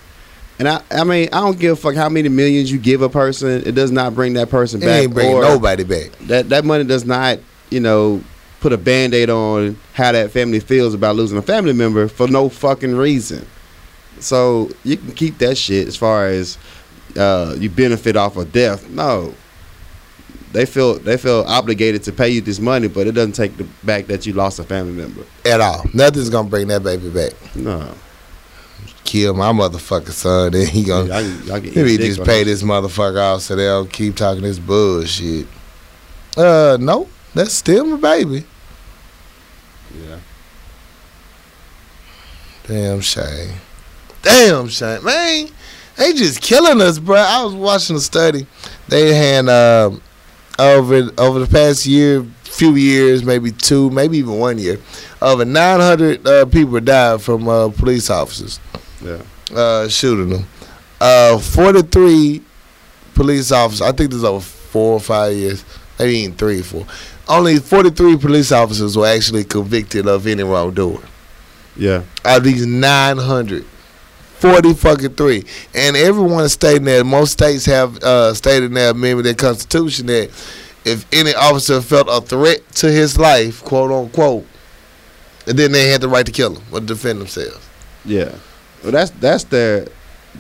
And 0.59 0.69
I, 0.69 0.83
I 0.91 1.05
mean, 1.05 1.29
I 1.33 1.41
don't 1.41 1.59
give 1.59 1.73
a 1.73 1.77
fuck 1.77 1.95
how 1.95 2.09
many 2.09 2.29
millions 2.29 2.71
you 2.73 2.79
give 2.79 3.01
a 3.03 3.09
person. 3.09 3.63
It 3.65 3.73
does 3.77 3.93
not 3.93 4.15
bring 4.15 4.33
that 4.35 4.51
person 4.51 4.83
It 4.83 4.87
back. 4.87 5.03
ain't 5.05 5.15
bringing 5.15 5.35
or 5.37 5.43
nobody 5.43 5.85
back. 5.85 6.11
That 6.23 6.49
that 6.49 6.65
money 6.65 6.85
does 6.85 7.05
not, 7.05 7.39
you 7.71 7.79
know, 7.81 8.23
put 8.61 8.73
a 8.73 8.77
band-aid 8.77 9.31
on 9.31 9.79
how 9.95 10.11
that 10.11 10.33
family 10.33 10.59
feels 10.59 10.95
about 10.95 11.15
losing 11.15 11.39
a 11.39 11.43
family 11.43 11.73
member 11.73 12.09
for 12.09 12.27
no 12.27 12.49
fucking 12.49 12.97
reason. 12.97 13.47
So 14.19 14.71
you 14.83 14.97
can 14.97 15.13
keep 15.13 15.39
that 15.39 15.57
shit 15.57 15.87
as 15.87 15.95
far 15.97 16.27
as 16.27 16.59
uh, 17.17 17.55
you 17.57 17.71
benefit 17.71 18.17
off 18.17 18.37
of 18.37 18.51
death. 18.53 18.89
No. 18.91 19.33
They 20.53 20.67
feel 20.67 20.99
they 20.99 21.19
feel 21.19 21.45
obligated 21.47 22.03
to 22.05 22.13
pay 22.13 22.31
you 22.31 22.41
this 22.41 22.59
money, 22.59 22.89
but 22.89 23.07
it 23.07 23.13
doesn't 23.13 23.33
take 23.33 23.57
the 23.59 23.65
back 23.85 24.07
that 24.07 24.25
you 24.27 24.33
lost 24.33 24.59
a 24.59 24.65
family 24.65 24.93
member. 24.93 25.23
At 25.45 25.61
all. 25.61 25.85
Nothing's 25.95 26.31
gonna 26.31 26.49
bring 26.49 26.67
that 26.69 26.83
baby 26.83 27.11
back. 27.11 27.33
No. 27.55 27.95
Kill 29.09 29.33
my 29.33 29.53
motherfucking 29.53 30.11
son, 30.11 30.53
then 30.53 30.67
he 30.67 30.85
gonna 30.85 31.07
Y'all 31.07 31.23
y'all 31.47 31.61
can 31.63 31.73
maybe 31.75 31.97
just 31.97 32.23
pay 32.25 32.45
this. 32.45 32.63
motherfucker 32.63 33.19
off 33.19 33.41
so 33.41 33.57
they'll 33.57 33.87
keep 33.87 34.15
talking 34.15 34.43
this 34.43 34.59
bullshit. 34.59 35.47
Uh 36.37 36.77
no, 36.79 37.09
that's 37.33 37.55
still 37.55 37.87
my 37.87 37.97
baby. 37.97 38.45
Yeah. 39.99 40.19
Damn 42.67 43.01
shame. 43.01 43.55
Damn 44.21 44.69
shame. 44.69 45.03
Man, 45.03 45.49
they 45.97 46.13
just 46.13 46.43
killing 46.43 46.83
us, 46.83 46.99
bro. 46.99 47.17
I 47.17 47.43
was 47.45 47.55
watching 47.55 47.97
a 47.97 48.01
study. 48.01 48.47
They 48.89 49.15
had 49.15 49.49
um, 49.49 50.03
over 50.59 51.09
over 51.17 51.39
the 51.39 51.49
past 51.51 51.87
year, 51.87 52.27
few 52.43 52.75
years, 52.75 53.25
maybe 53.25 53.53
two, 53.53 53.89
maybe 53.89 54.19
even 54.19 54.39
one 54.39 54.59
year, 54.59 54.79
over 55.23 55.47
900 55.47 56.27
uh, 56.27 56.45
people 56.45 56.79
died 56.81 57.23
from 57.23 57.49
uh, 57.49 57.71
police 57.71 58.11
officers 58.11 58.61
Yeah. 59.05 59.23
uh, 59.55 59.89
shooting 59.89 60.31
them. 60.31 60.47
Uh, 61.01 61.39
43 61.39 62.43
police 63.15 63.53
officers, 63.53 63.83
I 63.83 63.93
think 63.93 64.11
this 64.11 64.19
is 64.19 64.25
over 64.25 64.41
four 64.41 64.95
or 64.95 65.01
five 65.01 65.35
years, 65.35 65.65
maybe 65.99 66.19
even 66.19 66.37
three 66.37 66.61
or 66.61 66.65
four. 66.65 66.87
Only 67.29 67.59
43 67.59 68.17
police 68.17 68.53
officers 68.53 68.97
were 68.97 69.07
actually 69.07 69.45
convicted 69.45 70.07
of 70.09 70.27
any 70.27 70.43
wrongdoing 70.43 71.03
Yeah. 71.77 72.03
out 72.25 72.39
of 72.39 72.45
these 72.45 72.67
900 72.67 73.65
40 74.39 74.73
fucking 74.75 75.15
three 75.15 75.45
and 75.75 75.97
everyone 75.97 76.45
is 76.45 76.53
stating 76.53 76.85
that 76.85 77.05
most 77.05 77.33
states 77.33 77.67
have 77.67 77.97
uh, 78.05 78.33
stated 78.35 78.67
in 78.67 78.75
their 78.75 78.91
amendment 78.93 79.25
their 79.25 79.35
constitution 79.35 80.07
that 80.07 80.31
if 80.85 81.05
any 81.13 81.35
officer 81.35 81.81
felt 81.83 82.07
a 82.09 82.25
threat 82.25 82.61
to 82.77 82.89
his 82.89 83.19
life 83.19 83.65
quote 83.65 83.91
unquote 83.91 84.47
and 85.49 85.59
then 85.59 85.73
they 85.73 85.89
had 85.89 86.01
the 86.01 86.09
right 86.09 86.25
to 86.25 86.31
kill 86.31 86.55
him 86.55 86.63
or 86.73 86.79
defend 86.81 87.21
themselves 87.21 87.59
Yeah. 88.05 88.33
Well, 88.83 88.93
that's 88.93 89.11
that's 89.11 89.45
their 89.45 89.87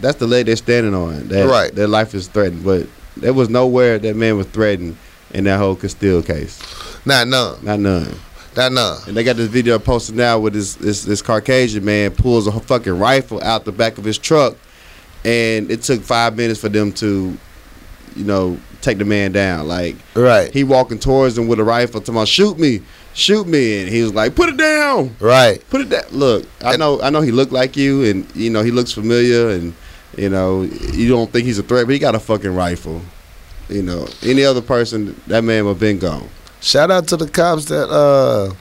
that's 0.00 0.16
the 0.18 0.26
leg 0.26 0.46
they're 0.46 0.56
standing 0.56 0.94
on. 0.94 1.28
That, 1.28 1.48
Right. 1.48 1.74
Their 1.74 1.88
life 1.88 2.14
is 2.14 2.28
threatened, 2.28 2.64
but 2.64 2.86
there 3.16 3.32
was 3.32 3.48
nowhere 3.48 3.98
that 3.98 4.16
man 4.16 4.36
was 4.36 4.46
threatened 4.46 4.96
in 5.32 5.44
that 5.44 5.58
whole 5.58 5.76
Castile 5.76 6.22
case. 6.22 6.60
not 7.04 7.28
none 7.28 7.62
Not 7.64 7.80
none. 7.80 8.14
not 8.56 8.72
none 8.72 8.98
And 9.06 9.16
they 9.16 9.24
got 9.24 9.36
this 9.36 9.48
video 9.48 9.78
posted 9.78 10.14
now 10.16 10.38
with 10.38 10.54
this 10.54 10.74
this, 10.74 11.04
this 11.04 11.22
Caucasian 11.22 11.84
man 11.84 12.12
pulls 12.12 12.46
a 12.46 12.52
fucking 12.60 12.98
rifle 12.98 13.42
out 13.42 13.64
the 13.64 13.72
back 13.72 13.98
of 13.98 14.04
his 14.04 14.18
truck, 14.18 14.56
and 15.24 15.70
it 15.70 15.82
took 15.82 16.00
five 16.02 16.36
minutes 16.36 16.60
for 16.60 16.68
them 16.68 16.92
to, 16.92 17.36
you 18.16 18.24
know, 18.24 18.58
take 18.80 18.98
the 18.98 19.04
man 19.04 19.32
down. 19.32 19.66
Like 19.68 19.96
right 20.14 20.52
he 20.52 20.64
walking 20.64 20.98
towards 20.98 21.34
them 21.34 21.48
with 21.48 21.58
a 21.58 21.64
rifle, 21.64 22.00
talking 22.00 22.14
about 22.14 22.28
shoot 22.28 22.58
me, 22.58 22.80
shoot 23.18 23.46
me, 23.46 23.80
and 23.82 23.88
he 23.90 24.02
was 24.02 24.14
like, 24.14 24.34
put 24.34 24.48
it 24.48 24.56
down. 24.56 25.14
right 25.20 25.62
Put 25.68 25.82
it 25.82 25.90
down. 25.90 26.04
Look, 26.12 26.46
I 26.64 26.76
know, 26.76 27.02
I 27.02 27.10
know 27.10 27.20
he 27.20 27.32
looked 27.32 27.52
like 27.52 27.76
you, 27.76 28.04
and 28.04 28.34
you 28.34 28.48
know 28.50 28.62
he 28.62 28.70
looks 28.70 28.92
familiar, 28.92 29.50
and 29.50 29.74
you 30.16 30.28
know 30.30 30.62
you 30.62 31.08
don't 31.08 31.30
think 31.30 31.44
he's 31.46 31.58
a 31.58 31.62
threat, 31.62 31.86
but 31.86 31.92
he 31.92 31.98
got 31.98 32.14
a 32.14 32.20
fucking 32.20 32.54
rifle. 32.54 33.02
You 33.68 33.82
know, 33.82 34.06
any 34.22 34.44
other 34.44 34.62
person, 34.62 35.20
that 35.26 35.44
man 35.44 35.64
would 35.66 35.72
have 35.72 35.80
been 35.80 35.98
gone. 35.98 36.28
shout 36.60 36.90
out 36.90 37.06
to 37.08 37.16
the 37.16 37.28
cops 37.28 37.66
that 37.66 37.88
uh 37.90 38.52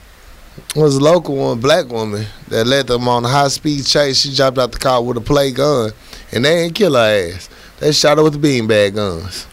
was 0.76 0.96
a 0.96 1.00
local 1.00 1.36
one 1.36 1.60
black 1.60 1.86
woman 1.88 2.26
that 2.48 2.66
led 2.66 2.86
them 2.88 3.08
on 3.08 3.24
a 3.24 3.28
high 3.28 3.48
speed 3.48 3.84
chase 3.86 4.18
she 4.20 4.30
jumped 4.32 4.58
out 4.58 4.72
the 4.72 4.78
car 4.78 5.02
with 5.02 5.16
a 5.16 5.20
play 5.20 5.50
gun 5.52 5.90
and 6.32 6.44
they 6.44 6.62
didn't 6.62 6.74
kill 6.74 6.94
her 6.94 7.32
ass 7.32 7.48
they 7.78 7.92
shot 7.92 8.18
her 8.18 8.24
with 8.24 8.40
the 8.40 8.44
beanbag 8.48 8.94
guns 8.94 9.46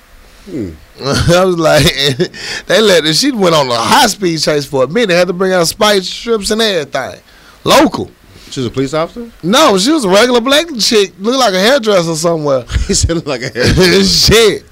Hmm. 0.45 0.71
I 1.03 1.43
was 1.43 1.57
like, 1.57 1.83
they 2.67 2.81
let 2.81 3.03
her. 3.03 3.13
She 3.13 3.31
went 3.31 3.55
on 3.55 3.67
a 3.67 3.75
high 3.75 4.07
speed 4.07 4.39
chase 4.39 4.65
for 4.65 4.83
a 4.83 4.87
minute. 4.87 5.13
Had 5.13 5.27
to 5.27 5.33
bring 5.33 5.51
out 5.51 5.67
spike 5.67 6.03
strips 6.03 6.51
and 6.51 6.61
everything. 6.61 7.19
Local. 7.63 8.11
She 8.51 8.59
was 8.59 8.67
a 8.67 8.71
police 8.71 8.93
officer. 8.93 9.29
No, 9.43 9.77
she 9.77 9.91
was 9.91 10.05
a 10.05 10.09
regular 10.09 10.39
black 10.39 10.67
chick. 10.79 11.13
Looked 11.19 11.39
like 11.39 11.53
a 11.53 11.59
hairdresser 11.59 12.15
somewhere. 12.15 12.61
he 12.87 12.93
said 12.93 13.25
like 13.25 13.41
a 13.41 13.49
hairdresser. 13.49 14.03
shit. 14.03 14.63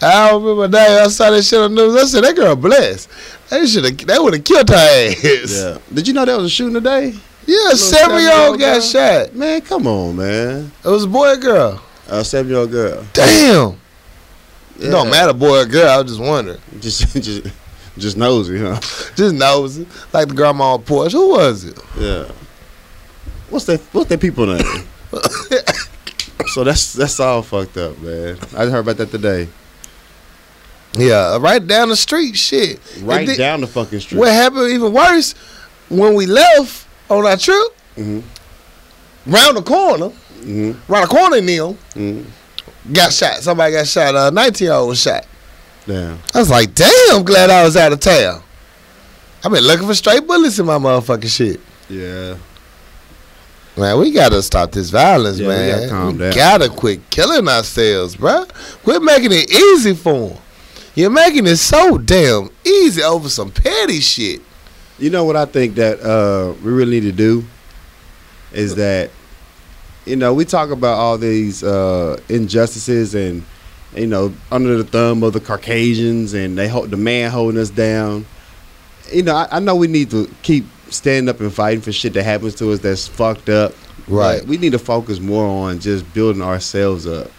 I 0.00 0.30
don't 0.30 0.42
remember 0.42 0.68
that. 0.68 1.02
I 1.02 1.08
saw 1.08 1.30
that 1.30 1.42
shit 1.42 1.58
on 1.58 1.74
the 1.74 1.82
news. 1.82 1.96
I 1.96 2.06
said 2.06 2.24
that 2.24 2.36
girl 2.36 2.56
blessed. 2.56 3.10
They 3.50 3.66
should 3.66 3.84
have. 3.84 3.96
They 3.98 4.18
would 4.18 4.34
have 4.34 4.44
killed 4.44 4.68
her 4.68 4.76
ass. 4.76 5.22
Yeah. 5.22 5.78
Did 5.92 6.08
you 6.08 6.14
know 6.14 6.24
there 6.24 6.36
was 6.36 6.46
a 6.46 6.48
shooting 6.48 6.74
today? 6.74 7.14
Yeah, 7.46 7.70
seven 7.74 8.20
year 8.20 8.32
old 8.32 8.58
got 8.58 8.82
shot. 8.82 9.34
Man, 9.34 9.60
come 9.60 9.86
on, 9.86 10.16
man. 10.16 10.72
It 10.84 10.88
was 10.88 11.04
a 11.04 11.08
boy 11.08 11.32
or 11.32 11.36
girl. 11.36 11.82
A 12.08 12.24
seven 12.24 12.50
year 12.50 12.60
old 12.60 12.70
girl. 12.70 13.04
Damn. 13.12 13.78
Yeah. 14.78 14.88
It 14.88 14.90
don't 14.90 15.10
matter, 15.10 15.32
boy 15.32 15.62
or 15.62 15.66
girl. 15.66 15.88
I 15.88 16.02
was 16.02 16.10
just 16.12 16.20
wondering. 16.20 16.58
Just, 16.80 17.14
just, 17.14 17.46
just 17.96 18.16
nosy, 18.16 18.58
huh? 18.58 18.78
Just 19.16 19.34
nosy. 19.34 19.86
Like 20.12 20.28
the 20.28 20.34
grandma 20.34 20.74
on 20.74 20.82
porch. 20.82 21.12
Who 21.12 21.30
was 21.30 21.64
it? 21.64 21.78
Yeah. 21.98 22.30
What's 23.48 23.64
that? 23.66 23.80
What's 23.92 24.08
that 24.10 24.20
people 24.20 24.44
name? 24.46 24.62
so 26.48 26.64
that's 26.64 26.92
that's 26.92 27.18
all 27.20 27.42
fucked 27.42 27.76
up, 27.78 27.98
man. 28.00 28.36
I 28.56 28.66
heard 28.66 28.80
about 28.80 28.98
that 28.98 29.10
today. 29.10 29.48
Yeah, 30.94 31.38
right 31.40 31.64
down 31.66 31.88
the 31.88 31.96
street. 31.96 32.36
Shit. 32.36 32.80
Right 33.02 33.26
then- 33.26 33.38
down 33.38 33.60
the 33.62 33.66
fucking 33.66 34.00
street. 34.00 34.18
What 34.18 34.28
happened 34.32 34.70
even 34.72 34.92
worse 34.92 35.34
when 35.88 36.14
we 36.14 36.26
left 36.26 36.86
on 37.08 37.24
our 37.26 37.36
trip, 37.36 37.72
Mm-hmm. 37.96 39.30
round 39.32 39.56
the 39.56 39.62
corner, 39.62 40.08
mm-hmm. 40.40 40.92
round 40.92 41.04
the 41.04 41.08
corner, 41.08 41.40
Neil 41.40 41.72
hmm 41.94 42.22
got 42.92 43.12
shot. 43.12 43.36
Somebody 43.42 43.72
got 43.72 43.86
shot. 43.86 44.14
A 44.14 44.30
19 44.30 44.64
year 44.66 44.74
old 44.74 44.88
was 44.90 45.00
shot. 45.00 45.26
Damn. 45.86 46.18
I 46.34 46.38
was 46.38 46.50
like, 46.50 46.74
damn, 46.74 47.22
glad 47.24 47.50
I 47.50 47.64
was 47.64 47.76
out 47.76 47.92
of 47.92 48.00
town. 48.00 48.42
I've 49.44 49.52
been 49.52 49.62
looking 49.64 49.86
for 49.86 49.94
straight 49.94 50.26
bullets 50.26 50.58
in 50.58 50.66
my 50.66 50.78
motherfucking 50.78 51.28
shit. 51.34 51.60
Yeah. 51.88 52.36
Man, 53.76 53.98
we 53.98 54.10
gotta 54.10 54.42
stop 54.42 54.72
this 54.72 54.88
violence, 54.90 55.38
Yeah, 55.38 55.48
we 55.48 55.54
man. 55.54 55.78
gotta 55.78 55.88
calm 55.90 56.18
down. 56.18 56.34
gotta 56.34 56.68
quit 56.70 57.10
killing 57.10 57.46
ourselves, 57.46 58.16
bruh. 58.16 58.48
Quit 58.82 59.02
making 59.02 59.32
it 59.32 59.50
easy 59.52 59.94
for 59.94 60.30
them. 60.30 60.38
You're 60.94 61.10
making 61.10 61.46
it 61.46 61.56
so 61.56 61.98
damn 61.98 62.48
easy 62.64 63.02
over 63.02 63.28
some 63.28 63.50
petty 63.50 64.00
shit. 64.00 64.40
You 64.98 65.10
know 65.10 65.24
what 65.24 65.36
I 65.36 65.44
think 65.44 65.74
that 65.74 66.00
uh, 66.00 66.54
we 66.64 66.72
really 66.72 67.00
need 67.00 67.06
to 67.08 67.12
do 67.12 67.44
is 68.50 68.76
that 68.76 69.10
you 70.06 70.16
know 70.16 70.32
we 70.32 70.44
talk 70.44 70.70
about 70.70 70.96
all 70.96 71.18
these 71.18 71.62
uh, 71.62 72.18
injustices 72.28 73.14
and 73.14 73.44
you 73.94 74.06
know 74.06 74.32
under 74.50 74.76
the 74.76 74.84
thumb 74.84 75.22
of 75.22 75.32
the 75.32 75.40
Caucasians 75.40 76.32
and 76.32 76.56
they 76.56 76.68
hold 76.68 76.90
the 76.90 76.96
man 76.96 77.30
holding 77.30 77.60
us 77.60 77.70
down. 77.70 78.24
You 79.12 79.22
know, 79.22 79.36
I, 79.36 79.48
I 79.52 79.60
know 79.60 79.76
we 79.76 79.86
need 79.88 80.10
to 80.10 80.32
keep 80.42 80.64
standing 80.88 81.28
up 81.28 81.40
and 81.40 81.52
fighting 81.52 81.80
for 81.80 81.92
shit 81.92 82.12
that 82.14 82.22
happens 82.22 82.54
to 82.56 82.72
us 82.72 82.80
that's 82.80 83.06
fucked 83.06 83.48
up. 83.48 83.72
Right. 84.08 84.40
But 84.40 84.48
we 84.48 84.56
need 84.56 84.72
to 84.72 84.78
focus 84.78 85.20
more 85.20 85.46
on 85.46 85.80
just 85.80 86.12
building 86.14 86.42
ourselves 86.42 87.06
up 87.06 87.30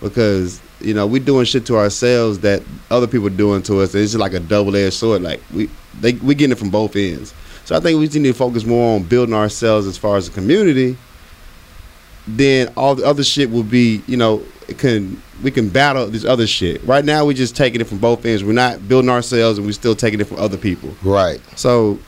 because 0.00 0.60
you 0.80 0.94
know 0.94 1.06
we're 1.06 1.22
doing 1.22 1.44
shit 1.44 1.66
to 1.66 1.76
ourselves 1.76 2.40
that 2.40 2.62
other 2.90 3.06
people 3.06 3.28
are 3.28 3.30
doing 3.30 3.62
to 3.62 3.80
us. 3.80 3.94
And 3.94 4.02
it's 4.02 4.12
just 4.12 4.20
like 4.20 4.34
a 4.34 4.40
double 4.40 4.74
edged 4.74 4.94
sword. 4.94 5.22
Like 5.22 5.40
we 5.54 5.70
they 6.00 6.14
we 6.14 6.34
getting 6.34 6.52
it 6.52 6.58
from 6.58 6.70
both 6.70 6.96
ends. 6.96 7.32
So 7.64 7.76
I 7.76 7.80
think 7.80 8.00
we 8.00 8.06
just 8.06 8.18
need 8.18 8.28
to 8.28 8.34
focus 8.34 8.64
more 8.64 8.96
on 8.96 9.02
building 9.04 9.34
ourselves 9.34 9.86
as 9.86 9.98
far 9.98 10.16
as 10.16 10.26
a 10.26 10.30
community. 10.30 10.96
Then 12.36 12.72
all 12.76 12.94
the 12.94 13.04
other 13.06 13.24
shit 13.24 13.50
will 13.50 13.62
be 13.62 14.02
you 14.06 14.16
know 14.16 14.42
it 14.68 14.78
can 14.78 15.20
we 15.42 15.50
can 15.50 15.68
battle 15.68 16.06
this 16.08 16.24
other 16.24 16.46
shit. 16.46 16.82
Right 16.84 17.04
now 17.04 17.24
we're 17.24 17.32
just 17.32 17.56
taking 17.56 17.80
it 17.80 17.86
from 17.86 17.98
both 17.98 18.24
ends. 18.24 18.44
We're 18.44 18.52
not 18.52 18.86
building 18.88 19.10
ourselves 19.10 19.58
and 19.58 19.66
we're 19.66 19.72
still 19.72 19.94
taking 19.94 20.20
it 20.20 20.26
from 20.26 20.38
other 20.38 20.56
people. 20.56 20.90
Right. 21.02 21.40
So 21.56 21.98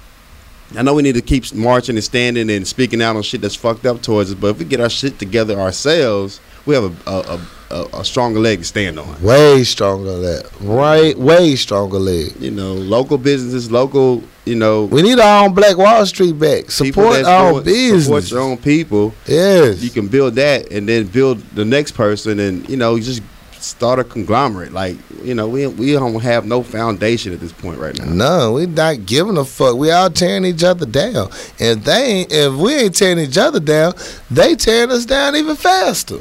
I 0.77 0.83
know 0.83 0.95
we 0.95 1.03
need 1.03 1.15
to 1.15 1.23
keep 1.23 1.53
marching 1.55 1.97
and 1.97 2.05
standing 2.05 2.51
and 2.51 2.67
speaking 2.67 3.03
out 3.03 3.17
on 3.17 3.23
shit 3.23 3.41
that's 3.41 3.57
fucked 3.57 3.87
up 3.87 4.03
towards 4.03 4.31
us. 4.31 4.39
But 4.39 4.49
if 4.49 4.59
we 4.59 4.65
get 4.65 4.81
our 4.81 4.91
shit 4.91 5.19
together 5.19 5.59
ourselves, 5.59 6.41
we 6.67 6.75
have 6.75 6.85
a 7.07 7.11
a, 7.11 7.41
a, 7.71 7.87
a 8.01 8.05
stronger 8.05 8.41
leg 8.41 8.59
to 8.59 8.65
stand 8.65 8.99
on. 8.99 9.23
Way 9.23 9.65
stronger 9.65 10.19
that. 10.19 10.51
Right. 10.61 11.17
Way 11.17 11.57
stronger 11.57 11.99
leg. 11.99 12.37
You 12.41 12.51
know, 12.51 12.75
local 12.75 13.19
businesses, 13.19 13.71
local, 13.71 14.23
you 14.51 14.57
know, 14.57 14.85
We 14.87 15.03
need 15.03 15.19
our 15.21 15.45
own 15.45 15.55
Black 15.55 15.77
Wall 15.79 16.05
Street 16.07 16.39
back. 16.39 16.71
Support 16.71 17.25
our 17.25 17.53
doing- 17.53 17.65
business. 17.65 18.05
support 18.05 18.31
your 18.31 18.41
own 18.41 18.57
people. 18.59 19.15
Yes. 19.27 19.83
You 19.83 19.91
can 19.91 20.09
build 20.09 20.35
that 20.35 20.71
and 20.73 20.89
then 20.89 21.07
build 21.07 21.39
the 21.55 21.65
next 21.65 21.93
person, 21.93 22.39
and 22.41 22.69
you 22.69 22.77
know, 22.77 22.99
just 22.99 23.23
start 23.61 23.99
a 23.99 24.05
conglomerate. 24.05 24.73
Like 24.73 24.97
you 25.23 25.35
know, 25.35 25.47
we 25.47 25.67
we 25.67 25.93
don't 25.93 26.19
have 26.21 26.47
no 26.47 26.63
foundation 26.63 27.33
at 27.33 27.41
this 27.41 27.53
point 27.53 27.79
right 27.79 27.97
now. 27.99 28.07
No, 28.07 28.53
we're 28.55 28.67
not 28.67 29.07
giving 29.07 29.37
a 29.37 29.45
fuck. 29.45 29.77
We 29.77 29.91
all 29.91 30.11
tearing 30.11 30.45
each 30.45 30.65
other 30.65 30.87
down. 30.87 31.29
If 31.59 31.85
they 31.85 32.03
ain't, 32.05 32.33
if 32.33 32.53
we 32.55 32.75
ain't 32.75 32.95
tearing 32.97 33.19
each 33.19 33.39
other 33.39 33.61
down, 33.61 33.93
they 34.31 34.57
tearing 34.57 34.91
us 34.91 35.05
down 35.05 35.37
even 35.37 35.57
faster. 35.57 36.21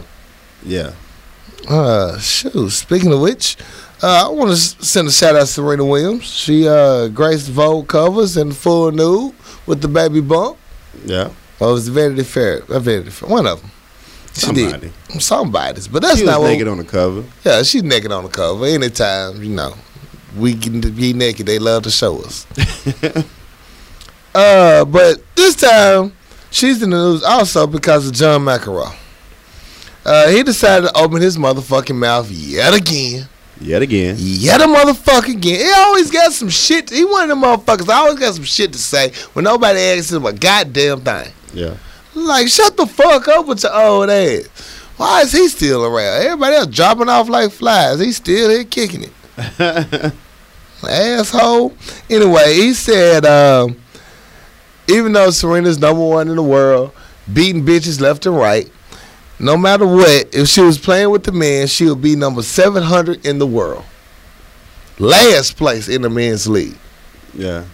Yeah. 0.64 0.92
Uh, 1.68 2.18
shoot. 2.20 2.70
Speaking 2.72 3.12
of 3.14 3.22
which, 3.22 3.58
uh, 4.02 4.26
I 4.26 4.30
want 4.30 4.52
to 4.52 4.58
send 4.58 5.08
a 5.08 5.12
shout 5.12 5.36
out 5.36 5.42
to 5.42 5.48
Serena 5.48 5.86
Williams. 5.86 6.24
She 6.24 6.68
uh 6.68 7.08
graced 7.10 7.50
Vogue 7.50 7.88
covers 7.88 8.38
in 8.38 8.52
full 8.52 8.92
nude 8.92 9.34
with 9.66 9.82
the 9.82 9.88
baby 9.88 10.22
bump. 10.22 10.58
Yeah. 11.06 11.32
Oh, 11.62 11.72
it 11.72 11.74
was 11.74 11.88
Vanity 11.90 12.24
Fair. 12.24 12.62
Uh, 12.70 12.80
Vanity 12.80 13.10
Fair. 13.10 13.30
One 13.30 13.46
of 13.46 13.62
them. 13.62 13.72
She 14.34 14.42
Somebody. 14.46 14.92
did. 15.10 15.22
Somebody's, 15.22 15.88
but 15.88 16.02
that's 16.02 16.20
She 16.20 16.26
not 16.26 16.40
was 16.40 16.48
what. 16.48 16.52
naked 16.54 16.68
on 16.70 16.78
the 16.78 16.84
cover. 16.86 17.24
Yeah, 17.44 17.64
she's 17.64 17.84
naked 17.84 18.12
on 18.12 18.24
the 18.24 18.30
cover. 18.30 18.66
Anytime, 18.66 19.44
you 19.44 19.50
know, 19.50 19.74
we 20.38 20.54
can 20.56 20.80
be 20.80 21.12
naked, 21.14 21.46
they 21.48 21.60
love 21.60 21.84
to 21.84 21.92
show 21.92 22.20
us. 22.22 22.46
uh, 24.36 24.86
but 24.86 25.22
this 25.36 25.56
time, 25.56 26.14
she's 26.52 26.82
in 26.82 26.92
the 26.92 26.96
news 26.98 27.24
also 27.24 27.68
because 27.68 28.08
of 28.08 28.14
John 28.14 28.42
McEnroe. 28.42 28.96
Uh, 30.06 30.30
he 30.30 30.44
decided 30.44 30.88
to 30.88 30.98
open 30.98 31.22
his 31.22 31.38
motherfucking 31.38 31.96
mouth 31.96 32.30
yet 32.32 32.74
again. 32.74 33.28
Yet 33.62 33.82
again. 33.82 34.16
Yet 34.18 34.62
a 34.62 34.66
motherfucker 34.66 35.34
again. 35.36 35.60
He 35.60 35.72
always 35.76 36.10
got 36.10 36.32
some 36.32 36.50
shit. 36.50 36.90
He 36.90 37.04
one 37.04 37.24
of 37.24 37.30
them 37.30 37.42
motherfuckers. 37.42 37.90
always 37.90 38.20
got 38.20 38.34
some 38.36 38.46
shit 38.46 38.72
to 38.74 38.80
say 38.80 39.12
when 39.34 39.44
nobody 39.44 39.80
asks 39.80 40.12
him 40.12 40.26
a 40.26 40.34
goddamn 40.34 41.02
thing. 41.02 41.34
Yeah. 41.54 41.76
Like, 42.16 42.48
shut 42.48 42.78
the 42.78 42.86
fuck 42.86 43.28
up 43.28 43.48
with 43.48 43.64
your 43.64 43.76
old 43.76 44.10
ass. 44.10 44.48
Why 44.98 45.22
is 45.22 45.32
he 45.32 45.48
still 45.48 45.86
around? 45.86 46.24
Everybody 46.24 46.56
else 46.56 46.68
dropping 46.68 47.10
off 47.10 47.30
like 47.30 47.52
flies. 47.52 48.00
He's 48.00 48.18
still 48.18 48.50
here 48.50 48.64
kicking 48.64 49.04
it. 49.04 49.14
Asshole. 50.84 51.74
Anyway, 52.10 52.54
he 52.54 52.74
said, 52.74 53.26
um, 53.26 53.78
even 54.88 55.14
though 55.14 55.30
Serena's 55.32 55.80
number 55.80 56.06
one 56.06 56.30
in 56.30 56.36
the 56.36 56.44
world, 56.44 56.92
beating 57.32 57.66
bitches 57.66 58.02
left 58.02 58.26
and 58.26 58.36
right, 58.36 58.70
no 59.40 59.58
matter 59.58 59.86
what, 59.86 60.34
if 60.34 60.48
she 60.48 60.62
was 60.62 60.78
playing 60.78 61.10
with 61.10 61.24
the 61.24 61.32
men, 61.32 61.68
she 61.68 61.86
would 61.86 62.02
be 62.02 62.16
number 62.16 62.42
700 62.42 63.26
in 63.26 63.40
the 63.40 63.48
world. 63.48 63.84
Last 64.98 65.56
place 65.56 65.88
in 65.88 66.02
the 66.02 66.10
men's 66.10 66.48
league. 66.48 66.78
Yeah. 67.34 67.66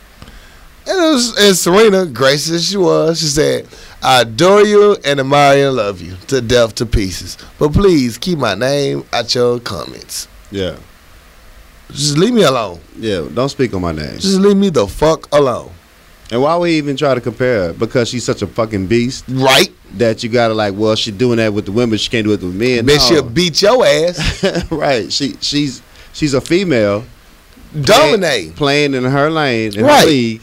And, 0.88 1.00
it 1.00 1.14
was, 1.14 1.36
and 1.40 1.58
Serena, 1.58 2.06
gracious 2.06 2.52
as 2.52 2.70
she 2.70 2.78
was, 2.78 3.20
she 3.20 3.26
said, 3.26 3.68
I 4.04 4.22
adore 4.22 4.62
you 4.62 4.96
and 5.04 5.20
admire 5.20 5.68
and 5.68 5.76
love 5.76 6.00
you 6.00 6.16
to 6.28 6.42
death 6.42 6.76
to 6.76 6.86
pieces. 6.86 7.38
But 7.58 7.74
please 7.74 8.20
keep 8.20 8.38
my 8.38 8.54
name 8.54 9.04
out 9.12 9.34
your 9.34 9.60
comments. 9.60 10.28
Yeah. 10.52 10.78
Just 11.90 12.18
leave 12.18 12.34
me 12.34 12.44
alone. 12.44 12.80
Yeah. 12.98 13.28
Don't 13.34 13.50
speak 13.50 13.74
on 13.74 13.82
my 13.82 13.92
name. 13.92 14.20
Just 14.20 14.40
leave 14.40 14.58
me 14.58 14.70
the 14.70 14.86
fuck 14.88 15.28
alone. 15.34 15.72
And 16.36 16.42
why 16.44 16.58
we 16.58 16.74
even 16.74 16.98
try 16.98 17.16
to 17.16 17.22
compare 17.22 17.68
her? 17.68 17.74
Because 17.74 18.10
she's 18.10 18.26
such 18.26 18.42
a 18.42 18.48
fucking 18.48 18.88
beast 18.88 19.24
Right? 19.30 19.72
that 19.94 20.22
you 20.22 20.28
gotta 20.28 20.54
like, 20.54 20.74
well, 20.76 20.94
she's 20.98 21.14
doing 21.14 21.38
that 21.38 21.54
with 21.54 21.64
the 21.66 21.72
women, 21.72 21.98
she 21.98 22.10
can't 22.10 22.26
do 22.26 22.34
it 22.34 22.42
with 22.42 22.54
men. 22.54 22.86
Bitch, 22.86 22.98
No. 23.10 23.16
she'll 23.16 23.30
beat 23.30 23.62
your 23.62 23.86
ass. 23.86 24.44
right. 24.70 25.10
She 25.14 25.36
she's 25.40 25.82
she's 26.12 26.34
a 26.34 26.42
female 26.42 27.06
Dominate. 27.82 28.54
playing 28.58 28.96
in 28.96 29.06
her 29.06 29.30
lane 29.32 29.78
in 29.78 29.86
Right. 29.86 30.02
her 30.02 30.08
league. 30.08 30.42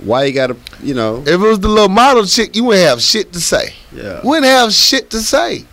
Why 0.00 0.24
you 0.24 0.34
gotta 0.34 0.56
you 0.82 0.92
know? 0.92 1.20
If 1.22 1.28
it 1.28 1.36
was 1.38 1.58
the 1.60 1.68
little 1.68 1.88
model 1.88 2.26
chick, 2.26 2.54
you 2.54 2.64
wouldn't 2.64 2.86
have 2.86 3.00
shit 3.00 3.32
to 3.32 3.40
say. 3.40 3.72
Yeah. 3.96 4.20
Wouldn't 4.22 4.44
have 4.46 4.74
shit 4.74 5.08
to 5.10 5.20
say. 5.20 5.64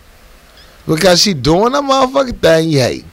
Because 0.86 1.20
she 1.20 1.34
doing 1.34 1.72
that 1.72 1.82
motherfucking 1.84 2.40
thing 2.40 2.70
you 2.70 2.78
hate. 2.80 3.04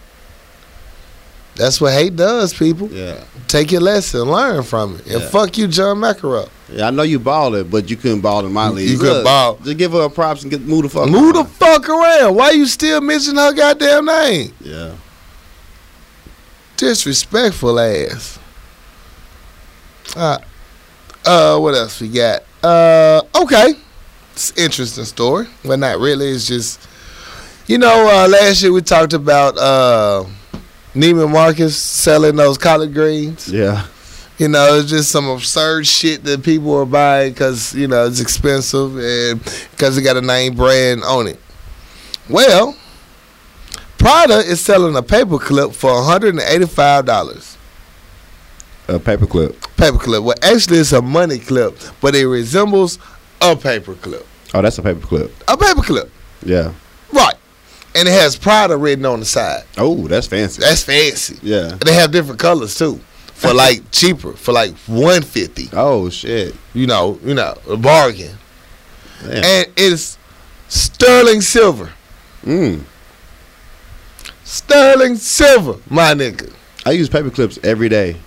That's 1.56 1.80
what 1.80 1.94
hate 1.94 2.16
does, 2.16 2.54
people. 2.54 2.90
Yeah. 2.92 3.24
Take 3.48 3.72
your 3.72 3.80
lesson, 3.82 4.22
learn 4.24 4.64
from 4.64 4.96
it. 4.96 5.06
And 5.08 5.22
Yeah. 5.22 5.30
fuck 5.30 5.58
you, 5.58 5.68
John 5.68 5.98
McEnroe. 5.98 6.50
Yeah, 6.70 6.88
I 6.88 6.92
know 6.92 7.04
you 7.04 7.20
balled 7.20 7.56
it, 7.56 7.70
but 7.72 7.90
you 7.90 7.96
couldn't 7.96 8.22
ball 8.22 8.46
in 8.46 8.52
my 8.52 8.68
league. 8.70 8.90
you 8.90 8.98
couldn't 8.98 9.16
Look, 9.18 9.24
ball. 9.24 9.60
Just 9.64 9.78
give 9.78 9.92
her 9.94 10.02
a 10.04 10.10
props 10.10 10.42
and 10.42 10.52
get 10.52 10.62
move 10.62 10.84
the 10.84 10.90
fuck. 10.90 11.08
Move 11.08 11.34
the 11.34 11.40
on. 11.42 11.46
fuck 11.46 11.88
around. 11.88 12.36
Why 12.36 12.52
you 12.52 12.66
still 12.66 13.00
mentioning 13.02 13.38
her 13.38 13.54
goddamn 13.54 14.06
name? 14.06 14.52
Yeah. 14.60 14.92
Disrespectful 16.78 17.80
ass. 17.80 18.38
Uh, 20.16 20.38
uh, 21.26 21.58
what 21.60 21.74
else 21.74 22.02
we 22.02 22.10
got? 22.10 22.44
Uh, 22.64 23.22
okay. 23.36 23.76
It's 24.34 24.50
an 24.52 24.58
interesting 24.66 25.06
story, 25.06 25.48
but 25.64 25.80
not 25.80 26.00
really. 26.00 26.30
It's 26.32 26.46
just, 26.46 26.80
you 27.68 27.78
know, 27.78 28.08
uh, 28.10 28.28
last 28.28 28.62
year 28.62 28.74
we 28.74 28.82
talked 28.82 29.14
about 29.14 29.58
uh, 29.58 30.26
Neiman 30.96 31.32
Marcus 31.32 31.78
selling 31.78 32.36
those 32.38 32.58
collard 32.58 32.94
greens. 32.94 33.48
Yeah. 33.52 33.86
You 34.38 34.48
know, 34.50 34.76
it's 34.76 34.90
just 34.90 35.12
some 35.12 35.28
absurd 35.30 35.86
shit 35.88 36.24
that 36.24 36.44
people 36.44 36.74
are 36.78 36.86
buying 36.86 37.32
because 37.34 37.74
you 37.76 37.88
know 37.88 38.06
it's 38.06 38.20
expensive 38.20 38.98
and 38.98 39.42
because 39.72 39.98
it 39.98 40.02
got 40.02 40.18
a 40.18 40.22
name 40.22 40.56
brand 40.56 41.04
on 41.04 41.28
it. 41.28 41.40
Well, 42.30 42.76
Prada 43.98 44.38
is 44.40 44.60
selling 44.60 44.96
a 44.96 45.02
paperclip 45.02 45.74
for 45.74 45.94
one 45.94 46.04
hundred 46.06 46.36
and 46.36 46.44
eighty-five 46.44 47.06
dollars. 47.06 47.58
A 48.88 49.00
paperclip. 49.00 49.54
Paperclip. 49.78 50.24
Well, 50.24 50.36
actually, 50.44 50.80
it's 50.80 50.92
a 50.92 51.02
money 51.02 51.40
clip, 51.40 51.78
but 52.02 52.14
it 52.16 52.28
resembles 52.28 52.98
a 53.42 53.56
paperclip. 53.56 54.26
Oh, 54.54 54.62
that's 54.62 54.78
a 54.78 54.82
paperclip. 54.82 55.32
A 55.48 55.58
paperclip, 55.58 56.10
Yeah. 56.44 56.72
right? 57.12 57.34
And 57.96 58.08
it 58.08 58.12
has 58.12 58.36
Prada 58.36 58.76
written 58.76 59.06
on 59.06 59.20
the 59.22 59.26
side. 59.26 59.64
Oh, 59.78 60.08
that's 60.08 60.28
fancy. 60.28 60.60
That's 60.62 60.84
fancy. 60.84 61.40
yeah. 61.42 61.70
And 61.72 61.80
they 61.82 61.94
have 61.94 62.12
different 62.12 62.40
colors 62.40 62.78
too, 62.78 63.00
for 63.34 63.54
like 63.64 63.90
cheaper, 63.92 64.34
for 64.34 64.52
like 64.52 64.76
one 64.88 65.22
fifty. 65.22 65.70
Oh 65.74 66.10
shit. 66.10 66.54
You 66.74 66.88
know, 66.88 67.18
you 67.24 67.34
know, 67.34 67.56
a 67.70 67.78
bargain. 67.78 68.36
Damn. 69.22 69.44
and 69.44 69.68
it's 69.78 70.18
sterling 70.68 71.40
silver. 71.42 71.90
Mm. 72.44 72.82
Sterling 74.44 75.16
silver, 75.16 75.80
my 75.90 76.14
nigga. 76.14 76.54
I 76.86 76.92
use 76.92 77.10
paper 77.10 77.30
clips 77.32 77.58
every 77.64 77.90
day. 77.90 78.18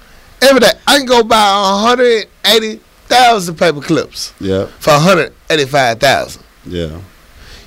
Every 0.42 0.60
day 0.60 0.72
I 0.86 0.96
can 0.98 1.06
go 1.06 1.22
buy 1.22 1.80
180,000 1.84 3.54
paper 3.56 3.80
clips 3.80 4.32
Yeah. 4.40 4.66
for 4.78 4.92
185,000. 4.94 6.42
Yeah. 6.66 7.00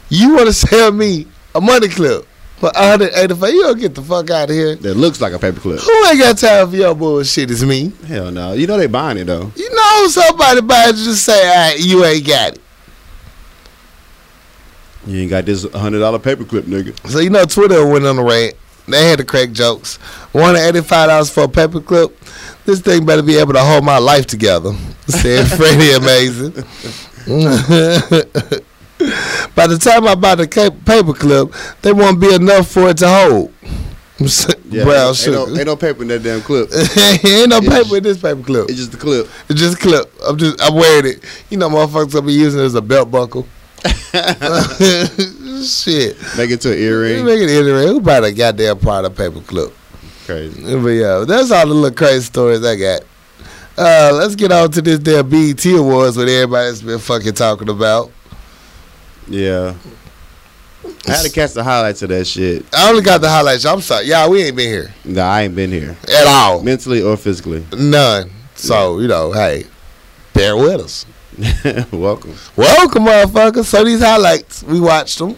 You 0.10 0.34
want 0.36 0.48
to 0.48 0.54
sell 0.54 0.92
me 0.92 1.28
a 1.56 1.62
money 1.62 1.88
clip 1.88 2.26
for 2.58 2.72
185? 2.76 3.54
You 3.54 3.64
don't 3.64 3.80
get 3.80 3.96
the 3.96 4.02
fuck 4.02 4.30
out 4.30 4.50
of 4.50 4.56
here. 4.56 4.76
That 4.76 4.96
looks 4.96 5.20
like 5.22 5.34
a 5.34 5.38
paperclip. 5.40 5.80
Who 5.80 6.08
ain't 6.08 6.20
got 6.20 6.38
time 6.38 6.70
for 6.70 6.76
your 6.76 6.96
bullshit? 6.96 7.52
It's 7.52 7.64
me. 7.64 7.92
Hell 8.08 8.32
no. 8.32 8.54
You 8.54 8.68
know 8.68 8.78
they 8.78 8.88
buying 8.88 9.18
it 9.18 9.26
though. 9.26 9.52
You 9.56 9.70
know 9.74 10.08
somebody 10.08 10.62
buy 10.62 10.86
it 10.90 10.96
just 10.96 11.26
say, 11.26 11.48
all 11.48 11.70
right, 11.70 11.80
you 11.80 12.04
ain't 12.06 12.26
got 12.26 12.54
it. 12.54 12.62
You 15.08 15.22
ain't 15.22 15.30
got 15.32 15.46
this 15.46 15.70
hundred 15.72 16.00
dollar 16.00 16.20
paperclip, 16.20 16.62
nigga. 16.64 17.10
So 17.10 17.20
you 17.20 17.30
know 17.32 17.46
Twitter 17.46 17.86
went 17.88 18.06
on 18.06 18.18
the 18.18 18.24
rant. 18.24 18.56
They 18.88 19.10
had 19.10 19.20
to 19.20 19.26
crack 19.26 19.52
jokes. 19.52 19.98
One 20.32 20.56
hundred 20.56 20.68
eighty-five 20.68 21.10
dollars 21.10 21.30
for 21.32 21.44
a 21.44 21.48
paperclip. 21.48 22.14
This 22.66 22.82
thing 22.82 23.06
better 23.06 23.24
be 23.24 23.38
able 23.38 23.54
to 23.54 23.64
hold 23.64 23.84
my 23.84 23.98
life 23.98 24.28
together. 24.28 24.74
Said 25.08 25.48
Freddie 25.58 25.94
Amazing. 25.94 26.64
By 29.56 29.68
the 29.68 29.78
time 29.78 30.08
I 30.08 30.16
buy 30.16 30.36
the 30.36 30.48
ca- 30.48 30.70
paperclip, 30.70 31.82
there 31.82 31.96
won't 31.96 32.20
be 32.20 32.34
enough 32.34 32.68
for 32.70 32.90
it 32.90 32.98
to 33.00 33.08
hold. 33.10 33.54
Yeah. 34.72 34.84
Brown 34.86 35.08
ain't, 35.08 35.18
sugar. 35.18 35.32
no, 35.36 35.48
ain't 35.58 35.66
no 35.66 35.76
paper 35.76 36.04
in 36.04 36.08
that 36.10 36.22
damn 36.24 36.42
clip. 36.42 36.70
ain't 37.26 37.50
no 37.50 37.58
It's- 37.58 37.84
paper 37.84 37.98
in 37.98 38.04
this 38.04 38.18
paper 38.22 38.42
clip. 38.44 38.70
It's 38.70 38.78
just 38.78 38.92
the 38.92 38.98
clip. 38.98 39.28
It's 39.50 39.60
just 39.60 39.76
a 39.78 39.80
clip. 39.80 40.14
I'm 40.26 40.38
just 40.38 40.62
I'm 40.62 40.76
wearing 40.76 41.08
it. 41.14 41.24
You 41.50 41.58
know, 41.58 41.70
motherfuckers 41.70 42.14
gonna 42.14 42.28
be 42.28 42.34
using 42.34 42.62
it 42.62 42.64
as 42.66 42.76
a 42.76 42.82
belt 42.82 43.10
buckle. 43.12 43.48
Shit. 45.66 46.18
Make 46.38 46.52
it 46.52 46.62
to 46.62 46.72
an 46.72 46.78
earring. 46.80 47.26
make 47.26 47.40
it 47.42 47.50
anyway. 47.50 47.88
Who 47.88 48.00
buy 48.00 48.18
a 48.20 48.32
goddamn 48.32 48.80
product 48.80 49.18
paper 49.18 49.42
clip? 49.42 49.74
Crazy. 50.26 50.62
But 50.78 50.88
yeah, 50.90 51.26
that's 51.28 51.52
all 51.52 51.68
the 51.68 51.74
little 51.74 51.96
crazy 51.96 52.22
stories 52.24 52.64
I 52.64 52.76
got. 52.76 53.02
Uh, 53.78 54.12
let's 54.14 54.36
get 54.36 54.52
on 54.52 54.72
to 54.72 54.82
this 54.82 55.00
damn 55.00 55.28
BET 55.30 55.66
Awards 55.66 56.16
what 56.18 56.28
everybody's 56.30 56.82
been 56.82 57.00
fucking 57.00 57.34
talking 57.34 57.70
about. 57.70 58.12
Yeah. 59.32 59.74
I 61.08 61.12
had 61.12 61.24
to 61.26 61.32
catch 61.32 61.54
the 61.54 61.64
highlights 61.64 62.02
of 62.02 62.10
that 62.10 62.26
shit. 62.26 62.66
I 62.74 62.90
only 62.90 63.02
got 63.04 63.22
the 63.22 63.30
highlights. 63.30 63.66
I'm 63.66 63.82
sorry. 63.82 64.06
Y'all, 64.08 64.30
we 64.30 64.44
ain't 64.44 64.56
been 64.56 64.68
here 64.70 64.94
Nah, 65.06 65.24
I 65.32 65.42
ain't 65.44 65.56
been 65.56 65.72
here. 65.72 65.96
at 66.08 66.28
all. 66.28 66.62
Mentally 66.64 67.02
or 67.02 67.18
physically. 67.18 67.66
None. 67.78 68.30
So, 68.56 69.00
you 69.00 69.08
know, 69.08 69.32
hey, 69.32 69.66
bear 70.34 70.56
with 70.58 70.82
us. 70.82 71.06
Welcome. 71.92 72.36
Welcome, 72.56 73.06
motherfuckers. 73.06 73.66
So 73.66 73.84
these 73.84 74.02
highlights, 74.02 74.64
we 74.64 74.80
watched 74.80 75.18
them. 75.20 75.36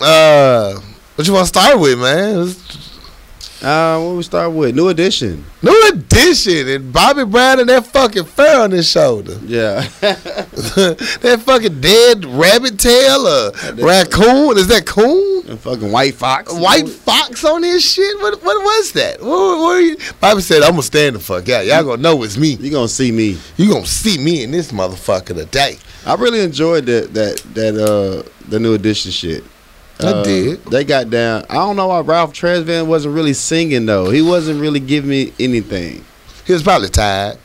Uh, 0.00 0.80
what 1.14 1.26
you 1.26 1.32
want 1.34 1.44
to 1.44 1.48
start 1.48 1.78
with, 1.78 1.98
man? 1.98 2.48
It's 2.48 2.89
Uh, 3.62 4.00
what 4.00 4.16
we 4.16 4.22
start 4.22 4.52
with? 4.52 4.74
New 4.74 4.88
edition. 4.88 5.44
New 5.60 5.88
edition 5.92 6.66
and 6.66 6.92
Bobby 6.92 7.24
Brown 7.24 7.60
and 7.60 7.68
that 7.68 7.84
fucking 7.86 8.24
fur 8.24 8.62
on 8.62 8.70
his 8.70 8.88
shoulder. 8.88 9.38
Yeah. 9.44 9.80
that 10.00 11.42
fucking 11.44 11.80
dead 11.82 12.24
rabbit 12.24 12.78
tail 12.78 13.26
or 13.26 13.50
raccoon. 13.74 14.56
Is 14.56 14.68
that 14.68 14.86
coon? 14.86 15.46
And 15.46 15.60
fucking 15.60 15.92
White 15.92 16.14
Fox. 16.14 16.54
White 16.54 16.88
Fox 16.88 17.44
on 17.44 17.62
his 17.62 17.84
shit? 17.84 18.18
What 18.20 18.42
what 18.42 18.64
was 18.64 18.92
that? 18.92 19.20
What, 19.20 19.58
what 19.58 19.76
you? 19.76 19.96
Bobby 20.20 20.40
said, 20.40 20.62
I'm 20.62 20.70
gonna 20.70 20.82
stand 20.82 21.16
the 21.16 21.20
fuck 21.20 21.46
out. 21.50 21.66
Y'all 21.66 21.84
gonna 21.84 22.00
know 22.00 22.22
it's 22.22 22.38
me. 22.38 22.54
You 22.54 22.70
gonna 22.70 22.88
see 22.88 23.12
me. 23.12 23.38
You 23.58 23.70
gonna 23.70 23.84
see 23.84 24.16
me 24.16 24.42
in 24.42 24.52
this 24.52 24.72
motherfucker 24.72 25.34
today. 25.34 25.76
I 26.06 26.14
really 26.14 26.40
enjoyed 26.40 26.86
that 26.86 27.12
that 27.12 27.42
that 27.54 27.74
uh 27.76 28.28
the 28.48 28.58
new 28.58 28.72
edition 28.72 29.10
shit. 29.10 29.44
I 30.04 30.08
Uh, 30.10 30.22
did. 30.22 30.64
They 30.66 30.84
got 30.84 31.10
down. 31.10 31.44
I 31.50 31.54
don't 31.54 31.76
know 31.76 31.88
why 31.88 32.00
Ralph 32.00 32.32
Tresvant 32.32 32.86
wasn't 32.86 33.14
really 33.14 33.32
singing 33.34 33.86
though. 33.86 34.10
He 34.10 34.22
wasn't 34.22 34.60
really 34.60 34.80
giving 34.80 35.10
me 35.10 35.32
anything. 35.40 36.04
He 36.46 36.52
was 36.52 36.62
probably 36.62 36.88
tired. 36.88 37.38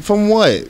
From 0.00 0.28
what? 0.28 0.68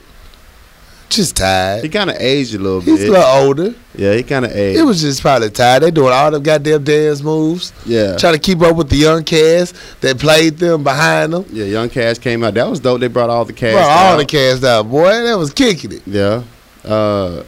Just 1.09 1.37
tired. 1.37 1.83
He 1.83 1.89
kind 1.89 2.11
of 2.11 2.17
aged 2.21 2.55
a 2.55 2.59
little 2.59 2.81
bit. 2.81 2.89
He's 2.99 3.05
a 3.05 3.11
little 3.11 3.25
older. 3.25 3.75
yeah, 3.97 4.13
he 4.13 4.23
kind 4.23 4.45
of 4.45 4.53
aged. 4.53 4.79
It 4.79 4.83
was 4.83 5.01
just 5.01 5.23
probably 5.23 5.49
tired. 5.49 5.83
They 5.83 5.91
doing 5.91 6.13
all 6.13 6.31
them 6.31 6.43
goddamn 6.43 6.85
dance 6.85 7.23
moves. 7.23 7.73
yeah. 7.87 8.17
Trying 8.19 8.35
to 8.35 8.39
keep 8.39 8.61
up 8.61 8.77
with 8.77 8.91
the 8.91 8.97
young 8.97 9.25
cast 9.25 9.75
that 10.03 10.19
played 10.19 10.59
them 10.59 10.85
behind 10.85 11.33
them. 11.33 11.47
Yeah, 11.51 11.65
Young 11.65 11.89
Cash 11.89 12.19
came 12.19 12.45
out. 12.45 12.53
That 12.55 12.69
was 12.69 12.81
dope. 12.81 13.01
They 13.01 13.09
brought 13.09 13.31
all 13.31 13.47
the 13.47 13.55
cast. 13.55 13.73
Bro, 13.75 13.83
all 13.85 13.89
out. 13.89 14.17
the 14.19 14.27
cast 14.27 14.63
out, 14.65 14.91
boy. 14.91 15.09
That 15.09 15.39
was 15.39 15.51
kicking 15.51 15.93
it. 15.93 16.03
Yeah. 16.07 16.43
Uh, 16.85 17.43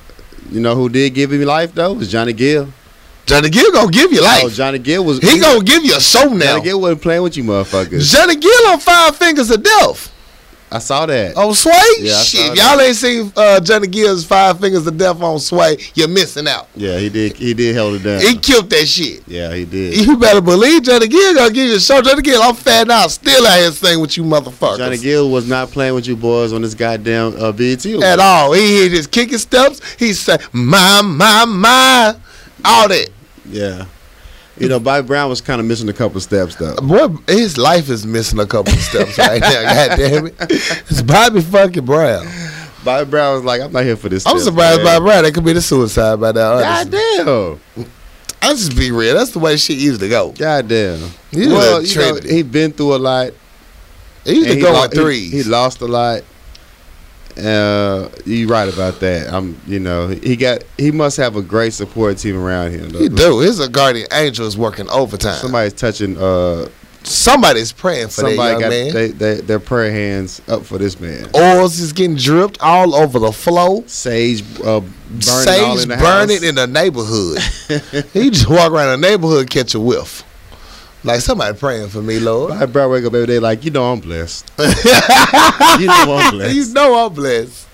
you 0.51 0.61
know 0.61 0.75
who 0.75 0.89
did 0.89 1.13
give 1.15 1.31
him 1.31 1.43
life 1.43 1.75
though? 1.75 1.93
Was 1.93 2.11
Johnny 2.11 2.33
Gill. 2.33 2.69
Johnny 3.31 3.49
Gill 3.49 3.71
gonna 3.71 3.93
give 3.93 4.13
you 4.13 4.23
life. 4.23 4.43
Oh, 4.45 4.51
Johnny 4.51 4.81
Gill 4.81 5.05
was. 5.05 5.21
he 5.21 5.39
gonna 5.39 5.63
give 5.63 5.85
you 5.85 5.97
a 5.97 6.01
show 6.01 6.25
now. 6.25 6.55
Johnny 6.55 6.65
Gill 6.65 6.81
wasn't 6.81 7.03
playing 7.03 7.23
with 7.23 7.37
you, 7.37 7.45
motherfuckers. 7.45 8.13
Johnny 8.13 8.35
Gill 8.35 8.67
on 8.67 8.81
Five 8.81 9.15
Fingers 9.15 9.53
of 9.53 9.63
Death. 9.63 10.13
I 10.73 10.79
saw 10.81 11.07
that. 11.07 11.37
On 11.37 11.55
Sway? 11.55 11.73
Yeah, 11.99 12.21
Shit, 12.23 12.57
y'all 12.57 12.81
ain't 12.81 12.97
seen 12.97 13.33
uh, 13.37 13.61
Johnny 13.61 13.87
Gill's 13.87 14.25
Five 14.25 14.59
Fingers 14.59 14.85
of 14.85 14.97
Death 14.99 15.23
on 15.23 15.39
Sway, 15.39 15.77
you're 15.95 16.09
missing 16.09 16.49
out. 16.49 16.67
Yeah, 16.75 16.99
he 16.99 17.09
did. 17.09 17.37
He 17.37 17.55
did 17.55 17.73
held 17.77 17.95
it 17.95 18.03
down. 18.03 18.21
He 18.21 18.37
killed 18.37 18.69
that 18.71 18.87
shit. 18.87 19.23
yeah, 19.29 19.55
he 19.55 19.65
did. 19.65 19.97
You 20.05 20.17
better 20.17 20.41
believe 20.41 20.83
Johnny 20.83 21.07
Gill 21.07 21.35
gonna 21.37 21.53
give 21.55 21.69
you 21.69 21.77
a 21.77 21.81
show. 21.81 22.03
Johnny 22.03 22.23
Gill, 22.23 22.43
I'm 22.43 22.57
fat 22.57 22.89
now, 22.89 23.07
still 23.07 23.47
out 23.47 23.61
here 23.61 23.71
singing 23.71 24.01
with 24.01 24.17
you 24.17 24.25
motherfuckers. 24.25 24.79
Johnny 24.79 24.99
Gill 24.99 25.31
was 25.31 25.49
not 25.49 25.71
playing 25.71 25.95
with 25.95 26.09
you 26.09 26.17
boys 26.17 26.53
on 26.53 26.63
this 26.63 26.75
goddamn 26.75 27.35
uh, 27.41 27.53
BET. 27.53 27.87
At 27.87 28.19
all. 28.19 28.53
He 28.55 28.83
hit 28.83 28.91
his 28.91 29.07
kicking 29.07 29.39
steps. 29.39 29.81
He 29.95 30.15
said, 30.15 30.43
my, 30.53 31.01
my, 31.03 31.45
my. 31.45 32.17
All 32.65 32.89
that. 32.89 33.09
Yeah. 33.51 33.87
You 34.59 34.69
know, 34.69 34.79
Bobby 34.79 35.07
Brown 35.07 35.31
was 35.31 35.41
kind 35.41 35.61
of 35.61 35.67
missing 35.67 35.89
a 35.89 35.93
couple 35.93 36.21
steps 36.21 36.57
though. 36.57 36.77
Boy, 36.77 37.09
his 37.29 37.57
life 37.57 37.89
is 37.89 38.07
missing 38.07 38.39
a 38.39 38.47
couple 38.47 38.75
of 38.75 38.81
steps 38.81 39.17
right 39.17 39.41
now. 39.41 39.63
God 39.89 39.97
damn 39.97 40.27
it. 40.27 40.35
It's 40.41 41.03
Bobby 41.03 41.41
fucking 41.41 41.85
Brown. 41.85 42.27
Bobby 42.85 43.09
Brown 43.11 43.37
was 43.37 43.45
like, 43.45 43.61
"I'm 43.63 43.73
not 43.73 43.85
here 43.85 43.97
for 43.97 44.09
this." 44.09 44.27
I'm 44.27 44.39
surprised 44.39 44.79
man. 44.79 44.87
Bobby 44.87 45.05
Brown. 45.05 45.25
That 45.25 45.35
could 45.35 45.45
be 45.45 45.53
the 45.53 45.63
suicide 45.63 46.21
by 46.21 46.33
now. 46.33 46.61
God 46.61 46.91
damn. 46.91 47.61
I'll 48.43 48.55
just 48.55 48.77
be 48.77 48.91
real. 48.91 49.15
That's 49.15 49.33
the 49.33 49.39
way 49.39 49.57
shit 49.57 49.79
used 49.79 50.01
to 50.01 50.09
go. 50.09 50.33
God 50.33 50.69
damn. 50.69 50.99
He 51.31 51.47
well, 51.47 51.83
you 51.83 51.95
know, 51.97 52.21
he 52.23 52.43
been 52.43 52.73
through 52.73 52.95
a 52.95 52.97
lot. 52.97 53.33
He 54.25 54.35
used 54.35 54.49
to 54.51 54.61
go 54.61 54.75
on 54.75 54.91
threes. 54.91 55.31
He, 55.33 55.39
he 55.39 55.45
lost 55.45 55.81
a 55.81 55.87
lot. 55.87 56.23
Uh, 57.39 58.09
you 58.25 58.49
right 58.49 58.73
about 58.73 59.01
that. 59.01 59.33
I'm, 59.33 59.61
you 59.67 59.81
know, 59.81 60.09
he 60.09 60.37
got. 60.37 60.63
He 60.79 60.91
must 60.91 61.17
have 61.17 61.37
a 61.37 61.43
great 61.43 61.73
support 61.73 62.19
team 62.19 62.37
around 62.37 62.73
him. 62.73 62.91
though. 62.91 62.99
He 62.99 63.09
do. 63.09 63.39
His 63.41 63.67
guardian 63.69 64.07
angel 64.13 64.47
is 64.47 64.57
working 64.57 64.89
overtime. 64.91 65.37
Somebody's 65.39 65.75
touching. 65.75 66.17
Uh, 66.19 66.69
Somebody's 67.03 67.73
praying 67.73 68.09
for 68.09 68.23
that 68.23 68.29
somebody 68.29 68.51
young 68.53 68.61
got 68.61 68.69
man. 68.71 68.93
they, 68.93 69.09
they, 69.09 69.41
their 69.41 69.59
prayer 69.59 69.91
hands 69.91 70.43
up 70.49 70.67
for 70.67 70.77
this 70.77 71.01
man. 71.01 71.31
Oils 71.35 71.79
is 71.81 71.95
getting 71.95 72.17
dripped 72.17 72.61
all 72.61 72.95
over 72.95 73.19
the 73.19 73.33
floor. 73.33 73.83
Sage 73.87 74.43
uh, 74.61 74.81
burning 74.81 75.21
Sage 75.23 75.83
in 75.83 75.89
the 75.89 75.97
burning 75.97 76.37
house. 76.37 76.43
in 76.43 76.55
the 76.57 76.67
neighborhood. 76.67 77.39
he 78.13 78.29
just 78.29 78.51
walk 78.51 78.71
around 78.71 79.01
the 79.01 79.09
neighborhood, 79.09 79.49
catch 79.49 79.75
a 79.75 79.81
whiff. 79.81 80.25
Like 81.03 81.21
somebody 81.21 81.57
praying 81.59 81.89
for 81.89 82.03
me, 82.03 82.19
Lord. 82.21 82.51
My 82.51 82.67
brother 82.67 82.91
wake 82.91 83.05
up 83.07 83.15
every 83.15 83.27
day 83.27 83.39
like, 83.39 83.65
you 83.65 83.71
know, 83.71 83.91
I'm 83.93 84.01
blessed. 84.01 84.51
you 84.59 84.67
know, 85.87 86.17
I'm 86.19 86.31
blessed. 86.35 86.55
you 86.55 86.73
know 86.75 87.07
I'm 87.07 87.15
blessed. 87.15 87.67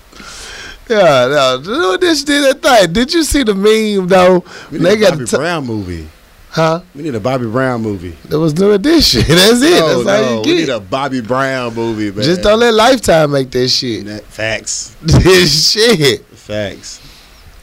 Yeah, 0.89 1.27
no, 1.29 1.61
do 1.61 1.97
this 1.97 2.23
did 2.23 2.43
that 2.45 2.61
thing. 2.61 2.93
Did 2.93 3.13
you 3.13 3.23
see 3.23 3.43
the 3.43 3.53
meme 3.53 4.07
though? 4.07 4.43
We 4.71 4.77
They 4.77 4.95
need 4.95 4.99
a 4.99 5.01
got 5.01 5.11
Bobby 5.11 5.25
t- 5.25 5.35
Brown 5.37 5.65
movie. 5.65 6.07
huh? 6.51 6.81
We 6.95 7.03
need 7.03 7.15
a 7.15 7.19
Bobby 7.19 7.45
Brown 7.47 7.81
movie. 7.81 8.15
There 8.23 8.39
was 8.39 8.53
no 8.57 8.71
edition. 8.71 9.21
That's 9.27 9.61
it. 9.61 9.71
no, 9.81 10.03
That's 10.03 10.23
all 10.29 10.35
no, 10.37 10.43
you 10.45 10.53
we 10.55 10.59
need 10.61 10.69
a 10.69 10.79
Bobby 10.79 11.19
Brown 11.19 11.73
movie, 11.75 12.11
man. 12.11 12.23
Just 12.23 12.41
don't 12.41 12.61
let 12.61 12.73
Lifetime 12.73 13.31
make 13.31 13.51
that 13.51 13.67
shit. 13.67 14.05
That- 14.05 14.23
Facts. 14.23 14.95
This 15.01 15.71
shit. 15.71 16.23
Facts. 16.27 17.01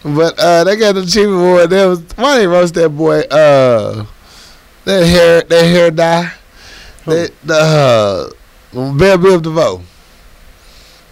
But 0.04 0.38
uh, 0.38 0.64
they 0.64 0.76
got 0.76 0.94
the 0.96 1.00
achievement 1.00 1.40
award. 1.40 1.70
There 1.70 1.88
was 1.88 2.00
why 2.16 2.36
they 2.36 2.46
roast 2.46 2.74
that 2.74 2.90
boy. 2.90 3.20
Uh, 3.20 4.04
that 4.85 5.07
hair, 5.07 5.43
that 5.43 5.62
hair 5.64 5.91
dye. 5.91 6.32
That 7.07 7.32
the 7.45 7.55
uh, 7.55 8.30
Bell 8.72 9.18
Biv 9.18 9.43
DeVoe. 9.43 9.82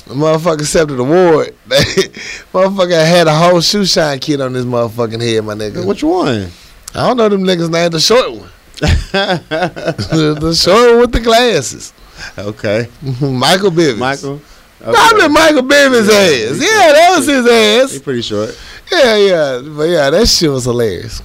The 0.06 0.14
motherfucker 0.14 0.60
accepted 0.60 0.96
the 0.96 1.04
award. 1.04 1.54
motherfucker 1.68 3.06
had 3.06 3.28
a 3.28 3.34
whole 3.34 3.60
shoe 3.60 3.84
shine 3.84 4.18
kit 4.18 4.40
on 4.40 4.52
this 4.52 4.64
motherfucking 4.64 5.20
head, 5.20 5.44
my 5.44 5.54
nigga. 5.54 5.86
Which 5.86 6.02
one? 6.02 6.50
I 6.94 7.06
don't 7.06 7.16
know 7.16 7.28
them 7.28 7.44
niggas' 7.44 7.70
name. 7.70 7.90
The 7.90 8.00
short 8.00 8.30
one. 8.32 8.48
the, 8.80 10.36
the 10.40 10.54
short 10.54 10.90
one 10.90 11.00
with 11.02 11.12
the 11.12 11.20
glasses. 11.20 11.92
okay. 12.36 12.88
Michael 13.20 13.70
Bivins. 13.70 13.98
Michael. 13.98 14.40
Okay. 14.82 14.92
Probably 14.92 15.28
Michael 15.28 15.62
Bivins' 15.62 16.08
Yeah, 16.08 16.50
ass. 16.50 16.60
Yeah, 16.60 16.92
that 16.92 17.14
was 17.16 17.26
his 17.26 17.46
ass. 17.46 17.92
He's 17.92 18.02
pretty 18.02 18.22
short. 18.22 18.58
Yeah, 18.90 19.16
yeah. 19.16 19.62
But 19.64 19.84
yeah, 19.84 20.10
that 20.10 20.26
shit 20.26 20.50
was 20.50 20.64
hilarious. 20.64 21.22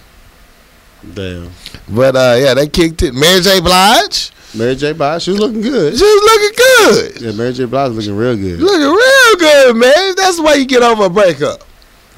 Damn. 1.14 1.49
But 1.89 2.16
uh, 2.16 2.36
yeah, 2.39 2.53
they 2.53 2.68
kicked 2.68 3.03
it. 3.03 3.14
Mary 3.14 3.41
J. 3.41 3.60
Blige, 3.62 4.32
Mary 4.55 4.76
J. 4.76 4.93
Blige, 4.93 5.24
she 5.24 5.32
was 5.32 5.39
looking 5.39 5.62
good. 5.62 5.97
she 5.97 6.03
was 6.03 6.24
looking 6.24 6.55
good, 6.58 7.22
Yeah, 7.22 7.32
Mary 7.34 7.53
J. 7.53 7.66
Blige 7.66 7.93
was 7.95 8.08
looking 8.08 8.18
real 8.20 8.36
good. 8.36 8.60
looking 8.60 8.82
real 8.82 9.36
good, 9.38 9.76
man. 9.76 10.16
That's 10.16 10.39
why 10.39 10.55
you 10.55 10.66
get 10.66 10.84
over 10.84 11.05
a 11.05 11.10
breakup. 11.10 11.64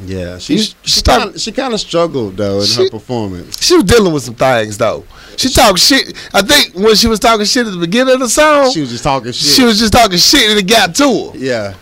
Yeah, 0.06 0.38
she 0.38 0.56
You- 0.56 0.64
she 0.84 1.02
kind 1.02 1.40
she 1.40 1.52
kind 1.52 1.74
of 1.74 1.80
struggled 1.82 2.38
though 2.38 2.62
in 2.62 2.66
She- 2.66 2.84
her 2.84 2.90
performance. 2.90 3.62
She 3.62 3.76
was 3.76 3.84
dealing 3.84 4.14
with 4.14 4.24
some 4.24 4.36
things 4.36 4.78
though. 4.78 5.04
She 5.36 5.50
talked 5.50 5.80
shit. 5.80 6.14
I 6.34 6.42
think 6.42 6.74
when 6.74 6.96
she 6.96 7.08
was 7.08 7.20
talking 7.20 7.46
shit 7.46 7.68
at 7.68 7.74
the 7.74 7.80
beginning 7.80 8.14
of 8.14 8.20
the 8.22 8.30
song, 8.30 8.72
She 8.72 8.80
was 8.82 8.90
just 8.92 9.04
talking 9.04 9.32
shit. 9.34 9.52
she 9.56 9.64
was 9.64 9.78
just 9.78 9.92
talking 9.94 10.18
shit 10.18 10.50
and 10.50 10.60
it 10.60 10.68
got 10.68 10.96
to 10.96 11.32
her. 11.32 11.38
yeah. 11.38 11.74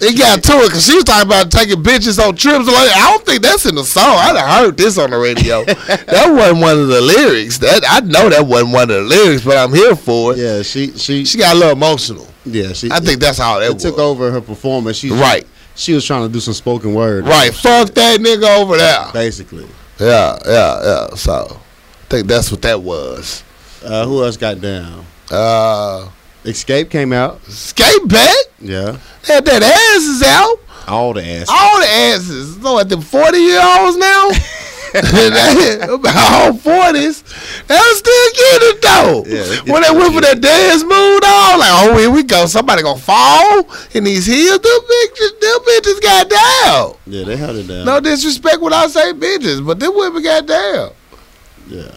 It 0.00 0.16
got 0.18 0.42
to 0.44 0.52
it 0.62 0.66
because 0.68 0.86
she 0.86 0.94
was 0.94 1.04
talking 1.04 1.26
about 1.28 1.50
taking 1.50 1.82
bitches 1.82 2.24
on 2.24 2.36
trips. 2.36 2.66
Like, 2.66 2.90
I 2.96 3.10
don't 3.10 3.24
think 3.26 3.42
that's 3.42 3.66
in 3.66 3.74
the 3.74 3.84
song. 3.84 4.04
I 4.04 4.60
heard 4.60 4.76
this 4.76 4.96
on 4.98 5.10
the 5.10 5.18
radio. 5.18 5.64
that 5.64 6.26
wasn't 6.32 6.60
one 6.60 6.78
of 6.78 6.88
the 6.88 7.00
lyrics. 7.00 7.58
That 7.58 7.82
I 7.88 8.00
know 8.00 8.28
that 8.28 8.46
wasn't 8.46 8.72
one 8.72 8.82
of 8.84 8.88
the 8.96 9.02
lyrics, 9.02 9.44
but 9.44 9.56
I'm 9.56 9.72
here 9.74 9.96
for 9.96 10.32
it. 10.32 10.38
Yeah, 10.38 10.62
she 10.62 10.92
she 10.96 11.24
She 11.24 11.36
got 11.38 11.56
a 11.56 11.58
little 11.58 11.72
emotional. 11.72 12.26
yeah 12.44 12.72
she. 12.72 12.90
I 12.92 13.00
think 13.00 13.20
that's 13.20 13.38
how 13.38 13.58
that 13.58 13.70
it 13.70 13.74
was. 13.74 13.82
took 13.82 13.98
over 13.98 14.30
her 14.30 14.40
performance. 14.40 14.96
She 14.98 15.10
Right. 15.10 15.46
She 15.74 15.92
was 15.94 16.04
trying 16.04 16.26
to 16.26 16.32
do 16.32 16.40
some 16.40 16.54
spoken 16.54 16.92
word. 16.92 17.24
Right, 17.26 17.54
fuck 17.54 17.90
that 17.94 18.18
nigga 18.20 18.58
over 18.60 18.76
there. 18.76 19.12
Basically. 19.12 19.66
Yeah, 20.00 20.36
yeah, 20.44 20.82
yeah. 20.82 21.14
So, 21.14 21.56
I 21.56 22.04
think 22.08 22.26
that's 22.26 22.50
what 22.50 22.62
that 22.62 22.80
was. 22.82 23.44
Uh, 23.84 24.04
who 24.04 24.24
else 24.24 24.36
got 24.36 24.60
down? 24.60 25.04
Uh, 25.30 26.08
Xscape 26.44 26.90
came 26.90 27.12
out. 27.12 27.42
Xscape 27.44 28.08
back. 28.08 28.36
Yeah. 28.60 28.98
Had 29.26 29.44
that 29.44 29.62
asses 29.62 30.22
out. 30.22 30.56
All 30.86 31.12
the 31.12 31.24
ass. 31.24 31.48
All 31.50 31.80
the 31.80 31.86
asses. 31.86 32.60
So 32.62 32.78
at 32.78 32.88
them 32.88 33.02
forty 33.02 33.38
year 33.38 33.60
olds 33.62 33.96
now. 33.96 34.30
About 34.94 36.16
all 36.16 36.54
forties, 36.54 37.22
they 37.66 37.74
was 37.74 37.98
still 37.98 38.30
getting 38.32 38.68
it 38.70 38.82
though. 38.82 39.24
Yeah, 39.26 39.72
when 39.72 39.82
they 39.82 39.90
went 39.90 40.14
for 40.14 40.22
that 40.22 40.40
dance 40.40 40.82
move, 40.82 41.20
on, 41.22 41.60
like, 41.60 41.70
oh, 41.72 41.98
here 41.98 42.10
we 42.10 42.22
go. 42.22 42.46
Somebody 42.46 42.82
gonna 42.82 42.98
fall 42.98 43.68
in 43.92 44.04
these 44.04 44.24
heels. 44.24 44.60
Them 44.60 44.80
bitches, 44.80 45.40
them 45.40 45.60
bitches 45.60 46.00
got 46.00 46.30
down. 46.30 46.96
Yeah, 47.06 47.24
they 47.24 47.36
held 47.36 47.56
it 47.56 47.68
down. 47.68 47.84
No 47.84 48.00
disrespect 48.00 48.60
when 48.60 48.72
I 48.72 48.86
say 48.86 49.12
bitches, 49.12 49.64
but 49.64 49.78
them 49.78 49.94
women 49.94 50.22
got 50.22 50.46
down. 50.46 50.92
Yeah. 51.68 51.90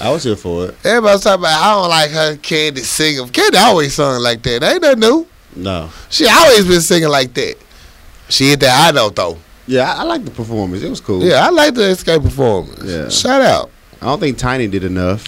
I 0.00 0.10
was 0.10 0.24
here 0.24 0.36
for 0.36 0.66
it. 0.66 0.74
Everybody's 0.84 1.22
talking 1.22 1.40
about 1.42 1.62
I 1.62 1.72
don't 1.74 1.88
like 1.88 2.10
her 2.10 2.36
Kandi 2.36 2.78
singing. 2.78 3.26
Kandi 3.28 3.56
always 3.56 3.94
sung 3.94 4.20
like 4.22 4.42
that. 4.42 4.62
Ain't 4.62 4.82
nothing 4.82 5.00
new. 5.00 5.26
No. 5.54 5.90
She 6.10 6.26
always 6.28 6.66
been 6.66 6.80
singing 6.80 7.08
like 7.08 7.32
that. 7.34 7.56
She 8.28 8.50
hit 8.50 8.60
that 8.60 8.76
high 8.78 8.90
note 8.90 9.16
though. 9.16 9.38
Yeah, 9.66 9.92
I, 9.92 10.00
I 10.00 10.02
like 10.04 10.24
the 10.24 10.30
performance. 10.30 10.82
It 10.82 10.90
was 10.90 11.00
cool. 11.00 11.22
Yeah, 11.22 11.46
I 11.46 11.50
like 11.50 11.74
the 11.74 11.82
Xscape 11.82 12.22
performance. 12.22 12.82
Yeah. 12.84 13.08
Shout 13.08 13.40
out. 13.40 13.70
I 14.00 14.06
don't 14.06 14.20
think 14.20 14.38
Tiny 14.38 14.68
did 14.68 14.84
enough. 14.84 15.24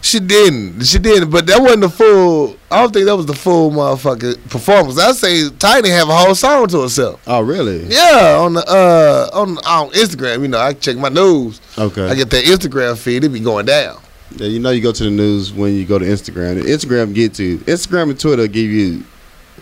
She 0.00 0.20
didn't. 0.20 0.84
She 0.84 0.98
didn't. 0.98 1.30
But 1.30 1.46
that 1.46 1.60
wasn't 1.60 1.80
the 1.80 1.88
full. 1.88 2.56
I 2.70 2.82
don't 2.82 2.92
think 2.92 3.06
that 3.06 3.16
was 3.16 3.24
the 3.24 3.34
full 3.34 3.70
motherfucking 3.70 4.50
performance. 4.50 4.98
I 4.98 5.12
say 5.12 5.48
Tiny 5.58 5.88
have 5.88 6.08
a 6.10 6.14
whole 6.14 6.34
song 6.34 6.68
to 6.68 6.82
herself. 6.82 7.22
Oh, 7.26 7.40
really? 7.40 7.84
Yeah, 7.86 8.36
on 8.38 8.52
the 8.52 8.64
uh 8.68 9.30
on 9.32 9.56
on 9.66 9.90
Instagram. 9.90 10.42
You 10.42 10.48
know, 10.48 10.60
I 10.60 10.74
check 10.74 10.98
my 10.98 11.08
news. 11.08 11.60
Okay. 11.78 12.06
I 12.06 12.14
get 12.14 12.28
that 12.30 12.44
Instagram 12.44 12.98
feed. 12.98 13.24
It 13.24 13.30
be 13.30 13.40
going 13.40 13.64
down. 13.64 13.98
Yeah, 14.36 14.48
you 14.48 14.58
know 14.58 14.70
you 14.70 14.80
go 14.82 14.92
to 14.92 15.04
the 15.04 15.10
news 15.10 15.52
when 15.52 15.74
you 15.74 15.84
go 15.84 15.98
to 15.98 16.04
Instagram. 16.04 16.60
Instagram 16.62 17.14
get 17.14 17.34
to 17.34 17.44
you. 17.44 17.58
Instagram 17.58 18.10
and 18.10 18.18
Twitter 18.20 18.46
give 18.48 18.70
you 18.70 19.04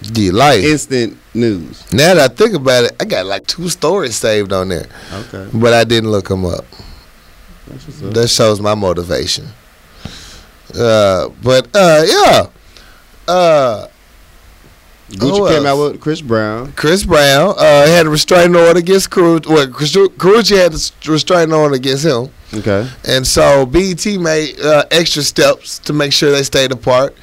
the 0.00 0.30
life. 0.30 0.64
instant 0.64 1.16
news. 1.34 1.90
now 1.92 2.14
that 2.14 2.30
I 2.30 2.34
think 2.34 2.54
about 2.54 2.84
it, 2.84 2.92
I 3.00 3.04
got 3.04 3.26
like 3.26 3.46
two 3.46 3.68
stories 3.68 4.16
saved 4.16 4.52
on 4.52 4.68
there, 4.68 4.86
Okay. 5.12 5.48
but 5.54 5.72
I 5.74 5.84
didn't 5.84 6.10
look 6.10 6.28
them 6.28 6.44
up. 6.44 6.64
Up. 7.70 8.12
That 8.14 8.28
shows 8.28 8.60
my 8.60 8.74
motivation. 8.74 9.46
Uh, 10.74 11.28
but 11.42 11.68
uh, 11.74 12.02
yeah. 12.06 12.46
Uh, 13.28 13.86
Gucci 15.12 15.38
who 15.38 15.48
came 15.48 15.66
out 15.66 15.78
with 15.78 16.00
Chris 16.00 16.20
Brown. 16.20 16.72
Chris 16.72 17.04
Brown 17.04 17.54
uh, 17.58 17.86
had 17.86 18.06
a 18.06 18.08
restraining 18.08 18.56
order 18.56 18.78
against 18.78 19.10
Karrueche. 19.10 19.46
Well, 19.46 19.66
Karrueche 19.66 20.56
had 20.56 20.72
a 20.72 21.10
restraining 21.10 21.54
order 21.54 21.74
against 21.74 22.04
him. 22.04 22.30
Okay. 22.54 22.88
And 23.04 23.26
so 23.26 23.66
BET 23.66 24.04
made 24.06 24.60
uh, 24.60 24.84
extra 24.90 25.22
steps 25.22 25.78
to 25.80 25.92
make 25.92 26.12
sure 26.12 26.30
they 26.30 26.42
stayed 26.42 26.72
apart. 26.72 27.16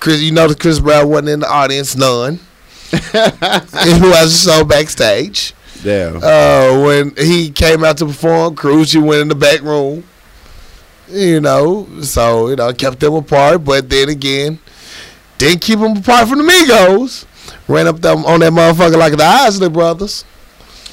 Chris, 0.00 0.20
you 0.20 0.32
know, 0.32 0.52
Chris 0.54 0.80
Brown 0.80 1.08
wasn't 1.08 1.28
in 1.28 1.40
the 1.40 1.50
audience, 1.50 1.96
none. 1.96 2.40
he 2.90 4.00
was 4.00 4.38
so 4.40 4.64
backstage. 4.64 5.54
Damn. 5.82 6.16
Uh, 6.16 6.84
when 6.84 7.14
he 7.16 7.50
came 7.50 7.84
out 7.84 7.98
to 7.98 8.06
perform, 8.06 8.56
Karrueche 8.56 9.00
went 9.02 9.22
in 9.22 9.28
the 9.28 9.34
back 9.34 9.60
room. 9.62 10.04
You 11.08 11.40
know, 11.40 11.86
so 12.02 12.48
you 12.48 12.56
know, 12.56 12.72
kept 12.72 13.00
them 13.00 13.14
apart. 13.14 13.64
But 13.64 13.88
then 13.88 14.10
again, 14.10 14.58
didn't 15.38 15.62
keep 15.62 15.78
them 15.78 15.96
apart 15.96 16.28
from 16.28 16.38
the 16.38 16.44
Migos. 16.44 17.24
Ran 17.66 17.86
up 17.86 18.00
them 18.00 18.24
on 18.26 18.40
that 18.40 18.52
motherfucker 18.52 18.96
like 18.96 19.16
the 19.16 19.24
Isley 19.24 19.68
brothers. 19.68 20.22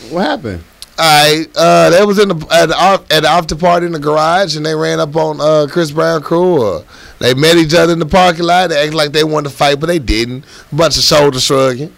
what 0.09 0.25
happened? 0.25 0.63
I 0.97 1.45
uh, 1.55 1.89
they 1.89 2.05
was 2.05 2.19
in 2.19 2.29
the 2.29 2.47
at 2.51 2.67
the, 2.67 3.13
at 3.13 3.23
the 3.23 3.27
after 3.29 3.55
party 3.55 3.85
in 3.85 3.91
the 3.91 3.99
garage, 3.99 4.55
and 4.55 4.65
they 4.65 4.75
ran 4.75 4.99
up 5.01 5.15
on 5.15 5.41
uh, 5.41 5.67
Chris 5.69 5.91
Brown 5.91 6.21
crew. 6.21 6.61
Or 6.63 6.85
they 7.19 7.33
met 7.33 7.57
each 7.57 7.73
other 7.73 7.91
in 7.91 7.99
the 7.99 8.05
parking 8.05 8.45
lot. 8.45 8.69
They 8.69 8.77
acted 8.77 8.93
like 8.93 9.11
they 9.11 9.25
wanted 9.25 9.49
to 9.49 9.55
fight, 9.55 9.79
but 9.79 9.87
they 9.87 9.99
didn't. 9.99 10.45
Bunch 10.71 10.95
of 10.97 11.03
shoulder 11.03 11.39
shrugging. 11.39 11.93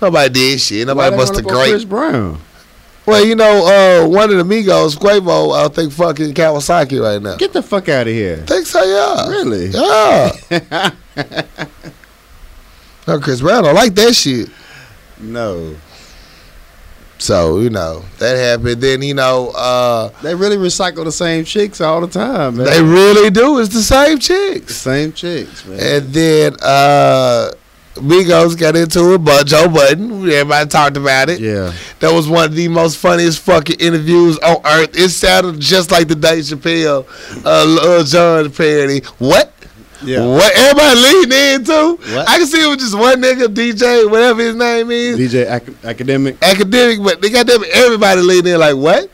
Nobody 0.00 0.32
did 0.32 0.60
shit. 0.60 0.86
Nobody 0.86 1.04
Why 1.06 1.10
they 1.10 1.16
must 1.16 1.34
run 1.34 1.42
have 1.42 1.46
up 1.46 1.52
on 1.52 1.58
great. 1.58 1.70
Chris 1.72 1.84
Brown. 1.84 2.40
Well, 3.08 3.24
you 3.24 3.34
know, 3.36 4.04
uh, 4.04 4.06
one 4.08 4.30
of 4.30 4.36
the 4.36 4.42
Migos, 4.44 4.94
Quavo, 4.96 5.54
I 5.58 5.68
think 5.72 5.92
fucking 5.92 6.34
Kawasaki 6.34 7.00
right 7.02 7.20
now. 7.22 7.36
Get 7.36 7.54
the 7.54 7.62
fuck 7.62 7.88
out 7.88 8.06
of 8.06 8.12
here. 8.12 8.36
think 8.46 8.66
so, 8.66 8.82
yeah. 8.82 9.28
Really? 9.30 9.66
Yeah. 9.68 10.90
no, 13.06 13.18
Chris 13.18 13.40
Brown 13.40 13.64
don't 13.64 13.74
like 13.74 13.94
that 13.94 14.14
shit. 14.14 14.50
No. 15.20 15.74
So, 17.16 17.58
you 17.60 17.70
know, 17.70 18.04
that 18.18 18.36
happened. 18.36 18.80
Then, 18.82 19.02
you 19.02 19.14
know, 19.14 19.48
uh, 19.56 20.10
They 20.22 20.34
really 20.34 20.56
recycle 20.56 21.04
the 21.04 21.10
same 21.10 21.44
chicks 21.44 21.80
all 21.80 22.00
the 22.00 22.06
time, 22.08 22.58
man. 22.58 22.66
they 22.66 22.82
really 22.82 23.30
do. 23.30 23.58
It's 23.58 23.72
the 23.74 23.82
same 23.82 24.18
chicks. 24.18 24.76
same 24.76 25.12
chicks, 25.12 25.64
man. 25.64 25.80
And 25.80 26.12
then 26.12 26.56
uh 26.62 27.50
Migos 28.00 28.58
got 28.58 28.76
into 28.76 29.14
it, 29.14 29.18
but 29.24 29.46
Joe 29.46 29.68
Budden, 29.68 30.22
everybody 30.30 30.68
talked 30.68 30.96
about 30.96 31.28
it. 31.28 31.40
yeah. 31.40 31.72
That 32.00 32.12
was 32.12 32.28
one 32.28 32.44
of 32.46 32.54
the 32.54 32.68
most 32.68 32.96
funniest 32.98 33.40
fucking 33.40 33.76
interviews 33.80 34.38
on 34.38 34.56
earth. 34.64 34.96
It 34.96 35.10
sounded 35.10 35.60
just 35.60 35.90
like 35.90 36.08
the 36.08 36.14
Dave 36.14 36.44
Chappelle, 36.44 37.06
uh, 37.44 37.64
Lil 37.64 38.04
Jon 38.04 38.50
parody. 38.52 39.00
What? 39.18 39.52
Yeah. 40.02 40.24
What? 40.26 40.52
Everybody 40.56 41.00
leaning 41.00 41.54
into? 41.54 41.96
What? 42.14 42.28
I 42.28 42.38
can 42.38 42.46
see 42.46 42.62
it 42.64 42.68
was 42.68 42.76
just 42.78 42.96
one 42.96 43.20
nigga, 43.20 43.46
DJ, 43.46 44.08
whatever 44.08 44.42
his 44.42 44.54
name 44.54 44.90
is, 44.92 45.18
DJ 45.18 45.50
Ac- 45.52 45.74
Academic. 45.82 46.36
academic, 46.42 47.02
but 47.02 47.20
they 47.20 47.30
got 47.30 47.46
them 47.48 47.62
everybody 47.72 48.20
leaning 48.20 48.52
in 48.54 48.60
like, 48.60 48.76
what? 48.76 49.10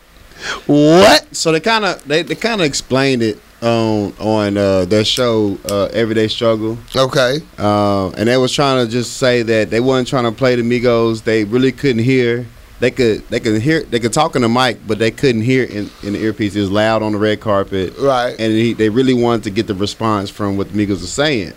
What? 0.66 1.34
So 1.34 1.52
they 1.52 1.60
kind 1.60 1.84
of 1.86 2.06
they, 2.06 2.22
they 2.22 2.34
kind 2.34 2.60
of 2.60 2.66
explained 2.66 3.22
it 3.22 3.38
on 3.64 4.12
on 4.20 4.56
uh, 4.56 4.84
their 4.84 5.04
show 5.04 5.58
uh, 5.70 5.86
Everyday 5.86 6.28
Struggle, 6.28 6.78
Okay. 6.94 7.38
uh, 7.58 8.10
and 8.10 8.28
they 8.28 8.36
was 8.36 8.52
trying 8.52 8.84
to 8.84 8.90
just 8.90 9.16
say 9.16 9.42
that 9.42 9.70
they 9.70 9.80
wasn't 9.80 10.08
trying 10.08 10.24
to 10.24 10.32
play 10.32 10.54
the 10.56 10.62
Migos. 10.62 11.24
They 11.24 11.44
really 11.44 11.72
couldn't 11.72 12.02
hear. 12.04 12.46
They 12.80 12.90
could 12.90 13.26
they 13.30 13.40
could 13.40 13.62
hear 13.62 13.82
they 13.84 14.00
could 14.00 14.12
talk 14.12 14.36
in 14.36 14.42
the 14.42 14.48
mic, 14.48 14.86
but 14.86 14.98
they 14.98 15.10
couldn't 15.10 15.42
hear 15.42 15.64
in, 15.64 15.90
in 16.02 16.12
the 16.12 16.18
earpiece. 16.22 16.54
It 16.56 16.60
was 16.60 16.70
loud 16.70 17.02
on 17.02 17.12
the 17.12 17.18
red 17.18 17.40
carpet, 17.40 17.94
Right. 17.98 18.34
and 18.38 18.52
he, 18.52 18.74
they 18.74 18.88
really 18.90 19.14
wanted 19.14 19.44
to 19.44 19.50
get 19.50 19.66
the 19.66 19.74
response 19.74 20.28
from 20.28 20.56
what 20.56 20.70
the 20.72 20.78
Migos 20.86 21.00
were 21.00 21.06
saying. 21.06 21.54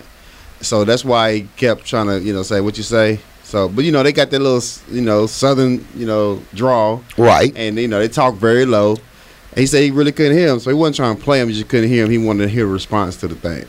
So 0.62 0.86
that's 0.86 1.04
why 1.04 1.34
he 1.34 1.42
kept 1.58 1.86
trying 1.86 2.08
to 2.08 2.20
you 2.22 2.34
know 2.34 2.44
say 2.44 2.62
what 2.62 2.78
you 2.78 2.84
say. 2.84 3.20
So, 3.44 3.68
but 3.70 3.84
you 3.86 3.92
know 3.92 4.04
they 4.04 4.12
got 4.14 4.30
that 4.32 4.40
little 4.40 4.62
you 4.96 5.02
know 5.02 5.26
southern 5.26 5.86
you 5.96 6.06
know 6.06 6.42
draw 6.54 7.00
Right. 7.18 7.52
and 7.56 7.78
you 7.78 7.88
know 7.88 8.00
they 8.00 8.08
talk 8.08 8.36
very 8.36 8.66
low. 8.66 8.98
And 9.58 9.62
he 9.62 9.66
said 9.66 9.82
he 9.82 9.90
really 9.90 10.12
couldn't 10.12 10.38
hear 10.38 10.50
him, 10.50 10.60
so 10.60 10.70
he 10.70 10.76
wasn't 10.76 10.98
trying 10.98 11.18
to 11.18 11.24
play 11.24 11.42
him. 11.42 11.48
He 11.50 11.56
just 11.56 11.68
couldn't 11.68 11.90
hear 11.90 12.06
him. 12.06 12.12
He 12.12 12.20
wanted 12.20 12.44
to 12.44 12.50
hear 12.50 12.66
a 12.68 12.70
response 12.70 13.18
to 13.18 13.28
the 13.28 13.34
thing. 13.34 13.66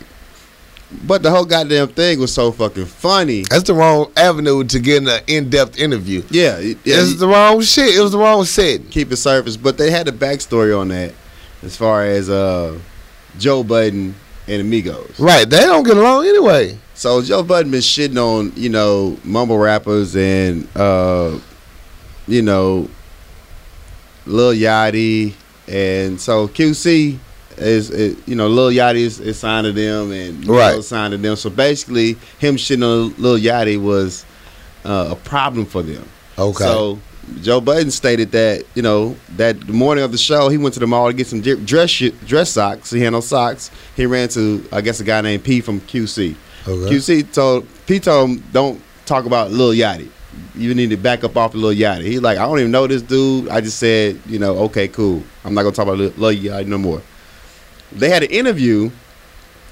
But 1.07 1.23
the 1.23 1.31
whole 1.31 1.47
goddamn 1.47 1.89
thing 1.89 2.21
was 2.21 2.31
so 2.33 2.53
fucking 2.53 2.85
funny. 2.85 3.45
That's 3.49 3.63
the 3.65 3.73
wrong 3.73 4.13
avenue 4.15 4.65
to 4.65 4.79
get 4.81 5.03
an 5.03 5.21
in-depth 5.27 5.79
interview. 5.79 6.23
Yeah, 6.31 6.59
it- 6.59 6.77
yeah. 6.85 6.97
It's 7.01 7.17
the 7.17 7.27
wrong 7.27 7.63
shit. 7.63 7.95
It 7.97 8.01
was 8.03 8.13
the 8.13 8.19
wrong 8.19 8.45
setting. 8.45 8.87
keep 8.89 9.11
it 9.11 9.17
surface, 9.17 9.57
but 9.57 9.79
they 9.79 9.91
had 9.91 10.09
a 10.09 10.13
backstory 10.13 10.79
on 10.79 10.89
that 10.89 11.15
as 11.63 11.75
far 11.75 12.05
as 12.05 12.29
uh, 12.29 12.79
Joe 13.39 13.63
Budden 13.65 14.15
and 14.47 14.61
Amigos. 14.61 15.19
Right. 15.19 15.49
They 15.49 15.61
don't 15.61 15.85
get 15.85 15.97
along 15.97 16.27
anyway. 16.27 16.79
So 16.93 17.23
Joe 17.23 17.43
Budden 17.43 17.71
been 17.71 17.81
shitting 17.81 18.17
on 18.19 18.53
you 18.57 18.69
know 18.69 19.17
mumble 19.25 19.57
rappers 19.59 20.15
and 20.17 20.69
uh, 20.77 21.39
you 22.27 22.43
know 22.43 22.89
Lil 24.27 24.53
Yachty, 24.55 25.35
and 25.69 26.21
so 26.21 26.49
QC 26.49 27.19
is, 27.57 27.91
is 27.91 28.17
you 28.27 28.35
know 28.35 28.49
Lil 28.49 28.71
Yachty 28.71 29.01
is, 29.01 29.21
is 29.21 29.39
signed 29.39 29.65
to 29.67 29.73
them 29.73 30.13
and 30.13 30.47
Right. 30.47 30.83
signed 30.83 31.13
to 31.13 31.19
them. 31.19 31.37
So 31.37 31.51
basically, 31.51 32.15
him 32.39 32.57
shitting 32.57 32.83
on 32.85 33.15
Lil 33.23 33.39
Yachty 33.39 33.81
was 33.81 34.25
uh, 34.85 35.09
a 35.11 35.17
problem 35.17 35.67
for 35.67 35.83
them. 35.83 36.09
Okay. 36.39 36.65
So 36.65 36.99
Joe 37.43 37.61
Budden 37.61 37.91
stated 37.91 38.31
that 38.33 38.65
you 38.75 38.83
know 38.83 39.17
that 39.37 39.61
the 39.67 39.73
morning 39.73 40.05
of 40.05 40.13
the 40.13 40.19
show, 40.19 40.49
he 40.49 40.57
went 40.57 40.75
to 40.75 40.81
the 40.81 40.87
mall 40.87 41.09
to 41.09 41.13
get 41.13 41.27
some 41.27 41.41
dress 41.41 41.99
dress 42.27 42.51
socks. 42.51 42.91
He 42.91 43.01
had 43.01 43.11
no 43.13 43.21
socks. 43.21 43.71
He 43.97 44.07
ran 44.07 44.29
to 44.31 44.67
I 44.73 44.81
guess 44.81 45.01
a 45.01 45.05
guy 45.05 45.21
named 45.21 45.45
P 45.45 45.61
from 45.61 45.81
QC. 45.83 46.35
okay. 46.67 46.95
QC 46.97 47.33
told 47.33 47.67
P 47.87 47.99
told 48.01 48.31
him 48.31 48.45
don't 48.53 48.81
talk 49.05 49.27
about 49.27 49.51
Lil 49.51 49.73
Yachty. 49.73 50.09
You 50.55 50.73
need 50.75 50.91
to 50.91 50.97
back 50.97 51.25
up 51.25 51.37
off 51.37 51.55
of 51.55 51.61
Lil 51.61 51.75
Yachty. 51.75 52.05
He's 52.05 52.21
like 52.23 52.39
I 52.39 52.43
don't 52.47 52.61
even 52.61 52.71
know 52.71 52.87
this 52.87 53.03
dude. 53.03 53.49
I 53.49 53.61
just 53.61 53.79
said 53.79 54.21
you 54.27 54.39
know 54.39 54.57
okay 54.61 54.87
cool. 54.89 55.23
I'm 55.49 55.55
not 55.55 55.63
gonna 55.63 55.75
talk 55.75 55.87
about 55.87 55.99
Lil, 55.99 56.35
Yachty 56.35 56.67
no 56.67 56.79
more. 56.79 57.03
They 57.93 58.11
had 58.11 58.23
an 58.23 58.31
interview. 58.31 58.91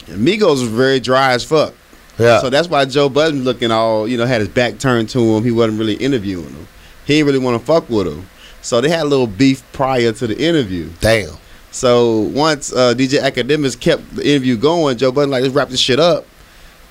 And 0.08 0.26
Migos 0.26 0.60
was 0.60 0.62
very 0.62 1.00
dry 1.00 1.32
as 1.32 1.44
fuck. 1.44 1.74
Yeah. 2.18 2.40
So 2.40 2.48
that's 2.48 2.68
why 2.68 2.84
Joe 2.84 3.08
Budden 3.08 3.44
looking 3.44 3.70
all, 3.70 4.08
you 4.08 4.16
know, 4.16 4.24
had 4.24 4.40
his 4.40 4.48
back 4.48 4.78
turned 4.78 5.08
to 5.10 5.18
him. 5.18 5.44
He 5.44 5.50
wasn't 5.50 5.78
really 5.78 5.94
interviewing 5.94 6.48
him. 6.48 6.68
He 7.04 7.14
didn't 7.14 7.26
really 7.26 7.38
want 7.38 7.60
to 7.60 7.66
fuck 7.66 7.88
with 7.90 8.06
him. 8.06 8.28
So 8.62 8.80
they 8.80 8.88
had 8.88 9.02
a 9.02 9.08
little 9.08 9.26
beef 9.26 9.62
prior 9.72 10.12
to 10.12 10.26
the 10.26 10.38
interview. 10.38 10.90
Damn. 11.00 11.34
So 11.70 12.20
once 12.20 12.72
uh, 12.72 12.94
DJ 12.94 13.20
Akademiks 13.20 13.78
kept 13.78 14.16
the 14.16 14.26
interview 14.26 14.56
going, 14.56 14.96
Joe 14.96 15.12
Budden 15.12 15.30
like, 15.30 15.42
let's 15.42 15.54
wrap 15.54 15.68
this 15.68 15.80
shit 15.80 16.00
up. 16.00 16.24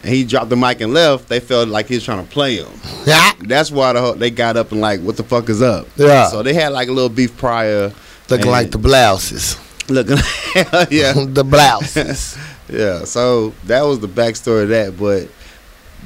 And 0.03 0.13
he 0.13 0.23
dropped 0.23 0.49
the 0.49 0.55
mic 0.55 0.81
and 0.81 0.93
left. 0.93 1.27
They 1.27 1.39
felt 1.39 1.69
like 1.69 1.87
he 1.87 1.95
was 1.95 2.03
trying 2.05 2.23
to 2.23 2.31
play 2.31 2.57
him. 2.57 2.71
Yeah. 3.07 3.31
That's 3.39 3.71
why 3.71 3.93
the 3.93 4.01
whole, 4.01 4.13
they 4.13 4.29
got 4.29 4.57
up 4.57 4.71
and 4.71 4.79
like, 4.79 5.01
what 5.01 5.17
the 5.17 5.23
fuck 5.23 5.49
is 5.49 5.61
up? 5.61 5.87
Yeah. 5.95 6.27
So 6.27 6.43
they 6.43 6.53
had 6.53 6.71
like 6.71 6.87
a 6.87 6.91
little 6.91 7.09
beef 7.09 7.35
prior. 7.35 7.91
Looking 8.29 8.45
And- 8.45 8.51
like 8.51 8.71
the 8.71 8.77
blouses. 8.77 9.57
Looking, 9.87 10.17
yeah. 10.89 11.13
the 11.27 11.43
blouses. 11.47 12.37
Yeah, 12.67 13.03
so 13.03 13.53
that 13.65 13.83
was 13.83 13.99
the 13.99 14.07
backstory 14.07 14.63
of 14.63 14.69
that. 14.69 14.97
But 14.97 15.29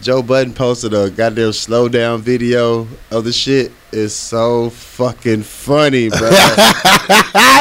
Joe 0.01 0.21
Budden 0.21 0.53
posted 0.53 0.93
a 0.93 1.09
goddamn 1.09 1.53
slow 1.53 1.87
down 1.87 2.21
video 2.21 2.85
of 3.11 3.23
the 3.23 3.31
shit. 3.31 3.71
It's 3.93 4.13
so 4.13 4.69
fucking 4.69 5.43
funny, 5.43 6.09
bro. 6.09 6.29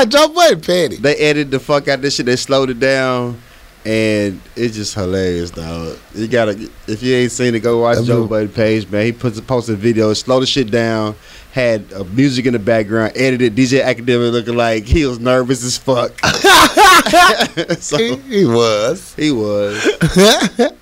Joe 0.08 0.28
Budden 0.34 0.60
petty. 0.62 0.96
they 0.96 1.14
edited 1.14 1.52
the 1.52 1.60
fuck 1.60 1.86
out 1.86 2.02
this 2.02 2.16
shit. 2.16 2.26
They 2.26 2.34
slowed 2.34 2.70
it 2.70 2.80
down, 2.80 3.40
and 3.88 4.38
it's 4.54 4.76
just 4.76 4.94
hilarious, 4.94 5.50
though. 5.50 5.96
You 6.14 6.28
gotta, 6.28 6.70
if 6.86 7.02
you 7.02 7.14
ain't 7.14 7.32
seen 7.32 7.54
it, 7.54 7.60
go 7.60 7.80
watch 7.80 8.04
Joe 8.04 8.26
Budden 8.26 8.50
page, 8.50 8.86
man. 8.90 9.06
He 9.06 9.12
puts 9.12 9.38
a 9.38 9.42
posted 9.42 9.76
a 9.76 9.78
video, 9.78 10.12
slow 10.12 10.40
the 10.40 10.46
shit 10.46 10.70
down. 10.70 11.16
Had 11.52 11.90
uh, 11.94 12.04
music 12.04 12.44
in 12.44 12.52
the 12.52 12.58
background, 12.58 13.12
edited 13.16 13.56
DJ 13.56 13.82
Academic 13.82 14.30
looking 14.30 14.56
like 14.56 14.84
he 14.84 15.06
was 15.06 15.18
nervous 15.18 15.64
as 15.64 15.78
fuck. 15.78 16.12
so 17.80 17.96
he, 17.96 18.16
he 18.16 18.44
was. 18.44 19.14
he 19.14 19.30
was. 19.32 19.82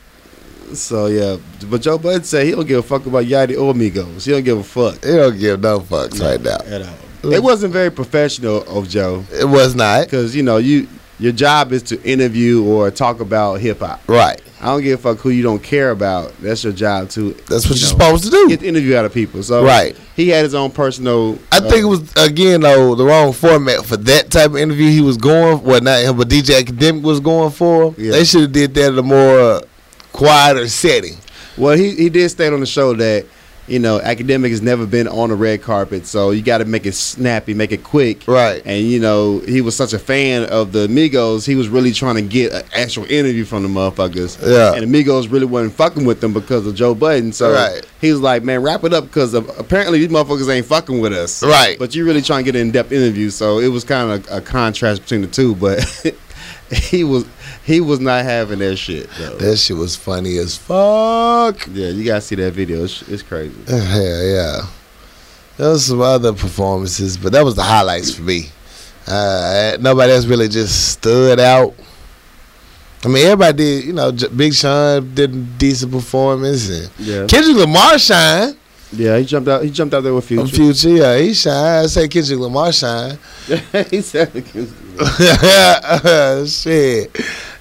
So 0.73 1.07
yeah, 1.07 1.37
but 1.71 1.81
Joe 1.81 1.97
Budden 1.97 2.25
said 2.25 2.45
he 2.45 2.51
don't 2.51 2.67
give 2.67 2.81
a 2.81 2.83
fuck 2.83 3.07
about 3.07 3.25
Yachty 3.25 3.53
or 3.57 3.73
Migos. 3.73 4.27
He 4.27 4.33
don't 4.33 4.43
give 4.43 4.59
a 4.59 4.65
fuck 4.65 4.95
he 5.05 5.13
don't 5.13 5.39
give 5.39 5.61
no 5.61 5.79
fucks 5.79 6.21
right 6.21 6.41
now. 6.41 6.59
at 6.67 6.83
all. 6.83 7.33
It 7.33 7.41
wasn't 7.41 7.73
very 7.73 7.91
professional 7.91 8.63
of 8.65 8.89
Joe 8.89 9.25
It 9.33 9.45
was 9.45 9.77
not. 9.77 10.07
because 10.07 10.35
you 10.35 10.43
know 10.43 10.57
you 10.57 10.89
your 11.19 11.33
job 11.33 11.73
is 11.73 11.83
to 11.85 12.03
interview 12.03 12.64
or 12.64 12.91
talk 12.91 13.21
about 13.21 13.61
hip 13.61 13.81
hop. 13.81 14.01
Right. 14.09 14.41
I 14.61 14.67
don't 14.67 14.83
give 14.83 14.99
a 14.99 15.03
fuck 15.03 15.19
who 15.19 15.31
you 15.31 15.43
don't 15.43 15.62
care 15.62 15.91
about. 15.91 16.35
That's 16.41 16.64
your 16.64 16.73
job 16.73 17.11
to. 17.11 17.33
That's 17.33 17.69
what 17.69 17.77
you 17.77 17.81
you're 17.81 17.89
supposed 17.89 18.25
to 18.25 18.31
do. 18.31 18.49
Get 18.49 18.61
the 18.61 18.69
interview 18.69 18.97
out 18.97 19.05
of 19.05 19.12
people. 19.12 19.43
So 19.43 19.64
Right. 19.64 19.97
he 20.14 20.29
had 20.31 20.45
his 20.45 20.55
own 20.55 20.71
personal. 20.71 21.39
I 21.53 21.59
uh, 21.59 21.69
think 21.71 21.83
it 21.83 21.87
was 21.87 22.12
again 22.17 22.62
though 22.62 22.95
the 22.95 23.05
wrong 23.05 23.33
format 23.33 23.85
for 23.85 23.97
that 23.99 24.31
type 24.31 24.51
of 24.51 24.57
interview 24.57 24.91
he 24.91 25.03
was 25.03 25.17
going. 25.19 25.62
Well, 25.62 25.81
not 25.83 26.03
him, 26.03 26.17
but 26.17 26.29
DJ 26.29 26.59
Academic 26.59 27.05
was 27.05 27.21
going 27.21 27.51
for. 27.51 27.95
Yeah. 27.99 28.12
They 28.12 28.25
should 28.25 28.43
have 28.43 28.53
did 28.53 28.75
that 28.75 28.93
in 28.93 28.99
a 28.99 29.03
more 29.03 29.61
quieter 30.12 30.69
setting. 30.69 31.17
Well, 31.59 31.77
he 31.77 31.95
he 31.95 32.09
did 32.09 32.29
state 32.31 32.53
on 32.53 32.61
the 32.61 32.67
show 32.67 32.95
that 32.95 33.27
you 33.69 33.79
know, 33.79 34.01
academic 34.01 34.51
has 34.51 34.62
never 34.62 34.87
been 34.87 35.09
on 35.09 35.31
the 35.31 35.35
red 35.35 35.62
carpet, 35.62 36.07
so 36.07 36.31
you 36.31 36.43
got 36.43 36.59
to 36.59 36.64
make 36.64 36.87
it 36.87 36.93
snappy, 36.95 37.53
make 37.55 37.73
it 37.73 37.83
quick. 37.83 38.27
Right. 38.29 38.62
And 38.64 38.87
you 38.87 39.01
know, 39.01 39.41
he 39.41 39.61
was 39.61 39.75
such 39.77 39.93
a 39.93 39.99
fan 39.99 40.45
of 40.45 40.73
the 40.73 40.87
Migos, 40.87 41.47
he 41.47 41.57
was 41.57 41.69
really 41.69 41.93
trying 41.93 42.14
to 42.17 42.23
get 42.23 42.53
an 42.53 42.62
actual 42.75 43.05
interview 43.07 43.45
from 43.45 43.62
the 43.62 43.69
motherfuckers. 43.69 44.41
Yeah. 44.41 44.75
And 44.75 44.91
the 44.93 45.05
Migos 45.05 45.31
really 45.31 45.47
wasn't 45.47 45.75
fucking 45.75 46.05
with 46.05 46.21
them 46.21 46.33
because 46.33 46.67
of 46.67 46.75
Joe 46.75 46.95
Budden. 46.95 47.33
So 47.33 47.53
Right. 47.53 47.85
he 48.01 48.12
was 48.12 48.21
like, 48.21 48.43
"Man, 48.45 48.62
wrap 48.62 48.85
it 48.85 48.93
up 48.93 49.05
because 49.05 49.35
apparently 49.35 49.99
these 49.99 50.09
motherfuckers 50.09 50.49
ain't 50.49 50.67
fucking 50.67 51.01
with 51.01 51.12
us." 51.12 51.43
Right. 51.43 51.79
But 51.79 51.95
you 51.95 52.05
really 52.05 52.23
trying 52.23 52.45
to 52.45 52.53
get 52.53 52.59
an 52.59 52.67
in-depth 52.69 52.93
interview, 52.93 53.31
so 53.31 53.59
it 53.59 53.69
was 53.69 53.85
kind 53.85 54.12
of 54.12 54.27
a 54.31 54.41
contrast 54.41 55.03
between 55.03 55.23
the 55.23 55.27
two. 55.27 55.55
But 55.55 55.85
he 56.73 57.05
was 57.05 57.25
he 57.67 57.81
was 57.81 57.99
not 58.01 58.25
having 58.25 58.61
that 58.61 58.77
shit. 58.77 59.11
Though. 59.19 59.37
That 59.37 59.57
shit 59.57 59.77
was 59.77 59.97
funny 59.97 60.39
as 60.39 60.57
fuck. 60.57 61.67
Yeah, 61.73 61.89
you 61.89 62.05
gotta 62.05 62.21
see 62.21 62.37
that 62.37 62.53
video. 62.53 62.85
It's, 62.85 63.03
it's 63.09 63.23
crazy. 63.23 63.55
Yeah, 63.69 64.23
yeah. 64.23 64.67
There 65.57 65.71
was 65.71 65.87
some 65.87 66.01
other 66.01 66.33
performances, 66.33 67.17
but 67.17 67.33
that 67.33 67.45
was 67.45 67.55
the 67.57 67.62
highlights 67.62 68.14
for 68.14 68.23
me. 68.23 68.51
Uh, 69.07 69.77
nobody 69.81 70.12
else 70.12 70.27
really 70.27 70.49
just 70.49 70.93
stood 70.93 71.41
out. 71.41 71.75
I 73.05 73.09
mean, 73.09 73.25
everybody 73.25 73.57
did. 73.57 73.85
You 73.85 73.93
know, 73.95 74.12
Big 74.12 74.53
Sean 74.53 75.14
did 75.14 75.31
a 75.35 75.37
decent 75.59 75.93
performance, 75.93 76.69
and 76.69 76.91
Yeah, 76.99 77.27
Kendrick 77.27 77.57
Lamar 77.57 77.99
shine. 77.99 78.55
yeah. 78.93 79.17
He 79.19 79.25
jumped 79.25 79.49
out. 79.49 79.62
He 79.64 79.71
jumped 79.71 79.95
out 79.95 80.03
there 80.03 80.12
with 80.14 80.27
Future. 80.27 80.47
Future, 80.47 80.89
yeah, 80.91 81.17
he 81.19 81.33
shine. 81.35 81.85
I 81.85 81.87
say 81.87 82.07
Kendrick 82.09 82.39
Lamar 82.39 82.73
shine. 82.73 83.19
he 83.91 84.01
said, 84.03 84.33
Kendrick. 84.33 84.69
Shit. 86.49 87.17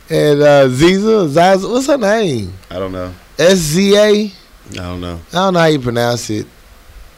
And 0.10 0.42
uh, 0.42 0.68
Ziza, 0.68 1.28
Zaza, 1.30 1.68
what's 1.68 1.88
her 1.88 1.98
name? 1.98 2.54
"I 2.70 2.78
don't 2.80 2.92
know. 2.92 3.14
S 3.40 3.56
Z 3.58 3.96
A. 3.98 4.32
I 4.72 4.76
don't 4.76 5.02
know." 5.02 5.20
I 5.32 5.36
don't 5.36 5.54
know 5.54 5.60
how 5.60 5.66
you 5.66 5.80
pronounce 5.80 6.30
it. 6.30 6.46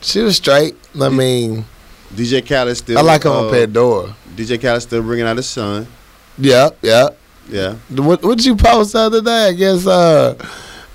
She 0.02 0.20
was 0.22 0.38
straight. 0.38 0.76
I 1.00 1.10
mean, 1.10 1.66
DJ 2.14 2.48
Khaled 2.48 2.78
still. 2.78 2.98
I 2.98 3.02
like 3.02 3.24
her 3.24 3.30
on 3.30 3.48
uh, 3.48 3.52
Pandora. 3.52 4.16
DJ 4.36 4.62
Khaled 4.62 4.82
still 4.84 5.02
bringing 5.02 5.26
out 5.28 5.36
his 5.38 5.50
son. 5.50 5.86
Yeah, 6.38 6.70
yeah. 6.82 7.10
Yeah. 7.50 7.76
What 7.90 8.24
what 8.24 8.44
you 8.46 8.56
post 8.56 8.94
the 8.94 9.00
other 9.00 9.22
day? 9.22 9.48
I 9.50 9.54
guess 9.54 9.86
uh 9.88 10.36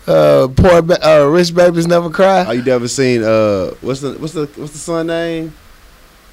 uh 0.06 0.48
poor 0.54 0.82
ba- 0.82 1.00
uh, 1.06 1.24
rich 1.26 1.54
babies 1.54 1.86
never 1.86 2.06
Oh, 2.06 2.10
cry. 2.10 2.52
you 2.52 2.62
never 2.62 2.88
seen 2.88 3.22
uh 3.22 3.70
what's 3.80 4.00
the 4.00 4.12
what's 4.14 4.32
the 4.34 4.46
what's 4.56 4.72
the 4.72 4.78
son 4.78 5.06
name? 5.08 5.52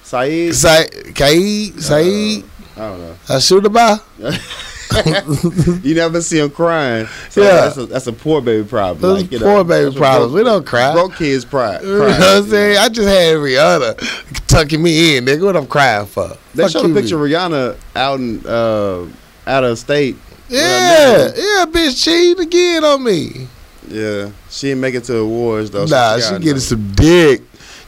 Saeed. 0.04 0.56
Say 0.56 0.88
Kaid, 1.16 1.82
Saeed, 1.82 2.44
I 2.76 2.80
don't 2.80 3.00
know. 3.00 3.12
uh, 3.30 3.38
Shootabah. 3.40 4.02
you 5.84 5.94
never 5.96 6.22
see 6.22 6.40
him 6.40 6.50
crying. 6.50 7.08
So 7.30 7.42
Yeah. 7.44 7.56
that's 7.62 7.78
a, 7.78 7.86
that's 7.86 8.08
a 8.08 8.14
poor 8.14 8.42
baby 8.42 8.68
problem. 8.68 9.14
Like, 9.14 9.30
poor 9.30 9.40
know, 9.40 9.64
baby 9.64 9.96
problems. 9.96 10.32
Broke, 10.32 10.44
We 10.44 10.44
don't 10.50 10.66
cry. 10.66 10.94
broke 10.94 11.16
kids 11.16 11.46
cry. 11.46 11.80
You 11.82 11.88
know 11.88 12.00
what 12.08 12.22
I'm 12.22 12.44
saying? 12.50 12.78
I 12.78 12.90
just 12.90 13.08
had 13.08 13.36
Rihanna 13.36 14.48
tucking 14.48 14.82
me 14.82 15.18
in, 15.18 15.26
nigga. 15.26 15.46
What 15.46 15.56
I'm 15.56 15.68
crying 15.68 16.06
for? 16.08 16.30
They 16.56 16.64
Fuck 16.64 16.72
showed 16.72 16.90
a 16.90 16.94
picture 16.94 17.16
of 17.24 17.30
Rihanna 17.30 17.78
out 17.96 18.20
in 18.20 18.46
uh, 18.46 19.06
out 19.46 19.64
of 19.64 19.78
state. 19.78 20.16
Yeah, 20.50 21.28
yeah, 21.36 21.66
bitch 21.68 22.04
cheating 22.04 22.44
again 22.44 22.84
on 22.84 23.04
me. 23.04 23.48
Yeah, 23.88 24.32
she 24.50 24.68
didn't 24.70 24.82
make 24.82 24.96
it 24.96 25.04
to 25.06 25.18
awards 25.18 25.70
though. 25.70 25.86
nah, 25.86 26.18
got 26.18 26.22
she 26.40 26.44
getting 26.44 26.60
some 26.60 26.92
dick, 26.94 27.42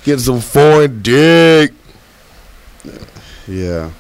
getting 0.03 0.19
some 0.19 0.39
foreign 0.39 1.01
dick. 1.01 1.71
Yeah, 3.47 3.91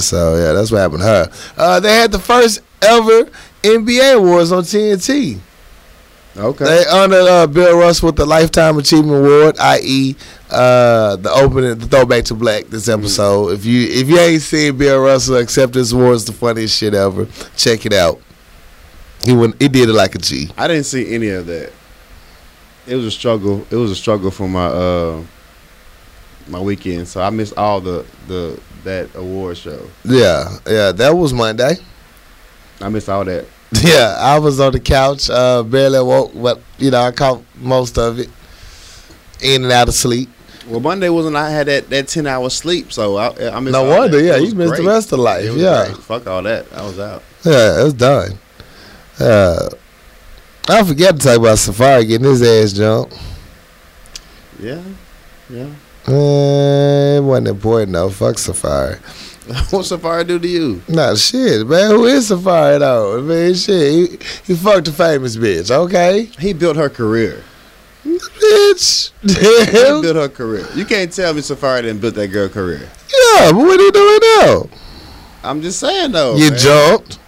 So 0.00 0.36
yeah, 0.36 0.52
that's 0.52 0.70
what 0.70 0.78
happened 0.78 1.00
to 1.00 1.06
her. 1.06 1.32
Uh, 1.56 1.80
they 1.80 1.94
had 1.94 2.12
the 2.12 2.18
first 2.18 2.60
ever 2.82 3.28
NBA 3.62 4.16
awards 4.16 4.52
on 4.52 4.62
TNT. 4.62 5.38
okay. 6.36 6.64
They 6.64 6.84
honored 6.86 7.26
uh, 7.26 7.46
Bill 7.46 7.78
Russell 7.78 8.06
with 8.06 8.16
the 8.16 8.26
Lifetime 8.26 8.78
Achievement 8.78 9.24
Award, 9.24 9.56
i.e., 9.58 10.16
uh, 10.50 11.16
the 11.16 11.30
opening, 11.32 11.78
the 11.78 11.86
throwback 11.86 12.24
to 12.26 12.34
black 12.34 12.64
this 12.66 12.88
episode. 12.88 13.52
If 13.52 13.64
you 13.64 13.88
if 13.88 14.08
you 14.08 14.18
ain't 14.18 14.42
seen 14.42 14.76
Bill 14.76 15.00
Russell 15.02 15.36
accept 15.36 15.72
this 15.72 15.92
award, 15.92 16.16
it's 16.16 16.24
the 16.24 16.32
funniest 16.32 16.76
shit 16.76 16.94
ever. 16.94 17.26
Check 17.56 17.86
it 17.86 17.92
out. 17.92 18.20
He 19.24 19.32
went, 19.32 19.60
he 19.60 19.68
did 19.68 19.88
it 19.88 19.92
like 19.94 20.14
a 20.14 20.18
G. 20.18 20.50
I 20.58 20.68
didn't 20.68 20.84
see 20.84 21.14
any 21.14 21.28
of 21.28 21.46
that. 21.46 21.72
It 22.86 22.96
was 22.96 23.06
a 23.06 23.10
struggle. 23.10 23.64
It 23.70 23.76
was 23.76 23.90
a 23.90 23.96
struggle 23.96 24.30
for 24.30 24.48
my 24.48 24.66
uh 24.66 25.22
my 26.48 26.60
weekend, 26.60 27.08
so 27.08 27.22
I 27.22 27.30
missed 27.30 27.54
all 27.56 27.80
the 27.80 28.04
the 28.28 28.60
that 28.84 29.14
award 29.14 29.56
show. 29.56 29.88
Yeah, 30.04 30.58
yeah, 30.66 30.92
that 30.92 31.10
was 31.16 31.32
Monday. 31.32 31.74
I 32.80 32.88
missed 32.88 33.08
all 33.08 33.24
that. 33.24 33.46
Yeah, 33.82 34.16
I 34.18 34.38
was 34.38 34.60
on 34.60 34.72
the 34.72 34.80
couch, 34.80 35.30
uh, 35.30 35.62
barely 35.62 35.98
woke, 36.02 36.32
but 36.34 36.60
you 36.78 36.90
know 36.90 37.00
I 37.00 37.10
caught 37.10 37.42
most 37.56 37.96
of 37.96 38.18
it, 38.18 38.28
in 39.40 39.64
and 39.64 39.72
out 39.72 39.88
of 39.88 39.94
sleep. 39.94 40.28
Well, 40.68 40.80
Monday 40.80 41.08
wasn't. 41.08 41.36
I 41.36 41.50
had 41.50 41.68
that, 41.68 41.88
that 41.88 42.08
ten 42.08 42.26
hour 42.26 42.50
sleep, 42.50 42.92
so 42.92 43.16
I, 43.16 43.28
I 43.48 43.60
missed. 43.60 43.72
No 43.72 43.84
wonder, 43.84 44.18
that. 44.18 44.24
yeah, 44.24 44.36
you 44.36 44.54
missed 44.54 44.76
the 44.76 44.84
rest 44.86 45.12
of 45.12 45.20
life. 45.20 45.44
Yeah, 45.56 45.86
great. 45.86 45.96
Fuck 45.98 46.26
all 46.26 46.42
that. 46.42 46.66
I 46.72 46.82
was 46.82 46.98
out. 46.98 47.22
yeah, 47.44 47.80
it 47.80 47.84
was 47.84 47.94
done. 47.94 48.38
Uh, 49.18 49.70
I 50.68 50.84
forgot 50.84 51.16
to 51.16 51.18
talk 51.18 51.38
about 51.38 51.56
Safaree 51.58 52.06
getting 52.06 52.26
his 52.26 52.42
ass 52.42 52.72
jumped. 52.72 53.18
Yeah, 54.60 54.82
yeah. 55.50 55.68
Eh, 56.08 57.16
it 57.18 57.20
wasn't 57.22 57.48
important 57.48 57.92
though. 57.92 58.10
Fuck 58.10 58.36
Safaree. 58.36 58.98
What 59.72 59.84
Safaree 59.84 60.26
do 60.26 60.38
to 60.38 60.48
you? 60.48 60.82
Nah, 60.88 61.14
shit, 61.16 61.66
man. 61.66 61.90
Who 61.90 62.04
is 62.06 62.30
Safaree 62.30 62.78
though? 62.78 63.18
I 63.18 63.20
mean, 63.22 63.54
shit. 63.54 63.92
He, 64.12 64.52
he 64.52 64.54
fucked 64.54 64.88
a 64.88 64.92
famous 64.92 65.36
bitch. 65.36 65.70
Okay, 65.70 66.24
He 66.38 66.52
built 66.52 66.76
her 66.76 66.88
career. 66.88 67.42
bitch. 68.04 69.10
He 69.22 69.78
yeah, 69.78 70.00
built 70.00 70.16
her 70.16 70.28
career. 70.28 70.66
You 70.74 70.84
can't 70.84 71.12
tell 71.12 71.34
me 71.34 71.40
Safari 71.40 71.82
didn't 71.82 72.00
build 72.00 72.14
that 72.14 72.28
girl 72.28 72.48
career. 72.48 72.88
Yeah, 73.12 73.52
but 73.52 73.56
what 73.58 73.78
are 73.80 73.82
you 73.82 73.92
doing 73.92 74.20
now? 74.38 74.68
I'm 75.44 75.60
just 75.62 75.78
saying 75.80 76.12
though. 76.12 76.36
you 76.36 76.50
man. 76.50 76.58
jumped. 76.58 77.18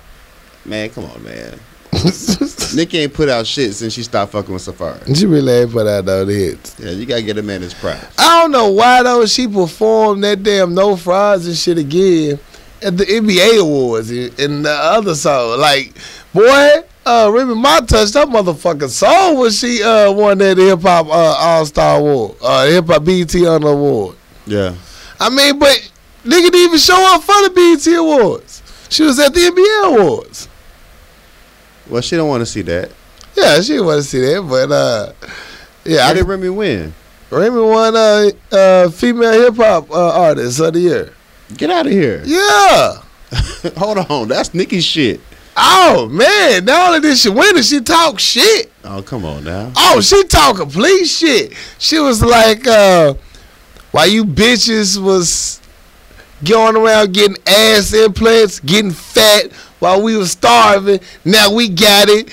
Man, 0.65 0.91
come 0.91 1.05
on, 1.05 1.23
man. 1.23 1.59
Nikki 2.75 2.99
ain't 2.99 3.15
put 3.15 3.29
out 3.29 3.47
shit 3.47 3.75
since 3.75 3.93
she 3.93 4.03
stopped 4.03 4.33
fucking 4.33 4.53
with 4.53 4.63
Safaree. 4.65 5.17
she 5.17 5.27
really 5.27 5.53
ain't 5.53 5.73
put 5.73 5.87
out 5.87 6.05
no 6.05 6.27
hits. 6.27 6.79
Yeah, 6.79 6.91
you 6.91 7.07
gotta 7.07 7.23
get 7.23 7.39
a 7.39 7.43
man 7.43 7.63
his 7.63 7.75
props. 7.75 8.05
I 8.19 8.43
don't 8.43 8.51
know 8.51 8.71
why 8.71 9.03
though 9.03 9.25
she 9.27 9.47
performed 9.49 10.25
that 10.25 10.43
damn 10.43 10.75
no 10.75 10.97
Fries 10.97 11.47
and 11.47 11.57
shit 11.57 11.79
again 11.79 12.39
at 12.83 12.97
the 12.97 13.05
NBA 13.05 13.61
awards 13.61 14.11
and 14.11 14.65
the 14.65 14.71
other 14.71 15.15
song. 15.15 15.59
Like, 15.59 15.95
boy, 16.33 16.83
uh 17.07 17.31
Remy 17.33 17.55
Ma 17.55 17.81
touched 17.81 18.15
that 18.15 18.29
motherfucking 18.29 18.89
soul 18.91 19.41
when 19.41 19.51
she 19.51 19.83
uh 19.83 20.11
won 20.13 20.39
that 20.39 20.59
hip 20.59 20.83
hop 20.83 21.07
uh, 21.07 21.11
all 21.11 21.65
star 21.67 21.99
award. 21.99 22.37
Uh 22.43 22.67
hip 22.67 22.87
hop 22.87 23.05
BET 23.05 23.35
honor 23.47 23.69
award. 23.69 24.17
Yeah. 24.47 24.75
I 25.21 25.31
mean, 25.31 25.59
but 25.59 25.91
nigga 26.25 26.51
didn't 26.51 26.57
even 26.57 26.79
show 26.79 27.15
up 27.15 27.23
for 27.23 27.49
the 27.49 27.51
BT 27.55 27.95
awards. 27.95 28.63
She 28.91 29.03
was 29.05 29.19
at 29.19 29.33
the 29.33 29.41
NBA 29.41 29.95
awards. 29.99 30.49
Well, 31.89 32.03
she 32.03 32.17
don't 32.17 32.29
want 32.29 32.41
to 32.43 32.47
see 32.47 32.63
that. 32.63 32.91
Yeah, 33.37 33.61
she 33.61 33.73
didn't 33.73 33.87
want 33.87 34.03
to 34.03 34.09
see 34.09 34.21
that, 34.21 34.43
but 34.43 34.71
uh 34.73 35.13
yeah, 35.85 36.05
How 36.05 36.11
I 36.11 36.15
did 36.15 36.27
Remy 36.27 36.49
win? 36.51 36.95
Remy 37.31 37.61
won 37.61 37.97
uh 37.97 38.31
uh 38.53 38.91
female 38.91 39.33
hip 39.33 39.57
hop 39.57 39.91
uh, 39.91 40.21
artist 40.21 40.61
of 40.61 40.73
the 40.73 40.81
year. 40.81 41.13
Get 41.57 41.71
out 41.71 41.87
of 41.87 41.93
here. 41.93 42.23
Yeah. 42.25 43.03
Hold 43.77 43.99
on, 43.99 44.29
that's 44.29 44.55
Nikki's 44.55 44.85
shit. 44.85 45.21
Oh 45.57 46.09
man, 46.09 46.65
not 46.65 46.89
only 46.89 47.01
did 47.01 47.19
she 47.19 47.29
win 47.29 47.57
it, 47.57 47.65
she 47.65 47.81
talk 47.81 48.19
shit. 48.19 48.71
Oh, 48.85 49.03
come 49.03 49.25
on 49.25 49.45
now. 49.45 49.73
Oh, 49.77 50.01
she 50.01 50.25
talk 50.25 50.57
complete 50.57 51.05
shit. 51.07 51.53
She 51.79 51.99
was 51.99 52.23
like, 52.23 52.67
uh, 52.67 53.15
while 53.93 54.07
you 54.07 54.25
bitches 54.25 55.01
was 55.01 55.61
going 56.45 56.77
around 56.77 57.15
getting 57.15 57.37
ass 57.47 57.93
implants, 57.93 58.61
getting 58.61 58.91
fat 58.91 59.51
while 59.85 60.01
we 60.01 60.17
was 60.17 60.31
starving, 60.31 60.99
now 61.27 61.53
we 61.53 61.69
got 61.69 62.09
it. 62.09 62.31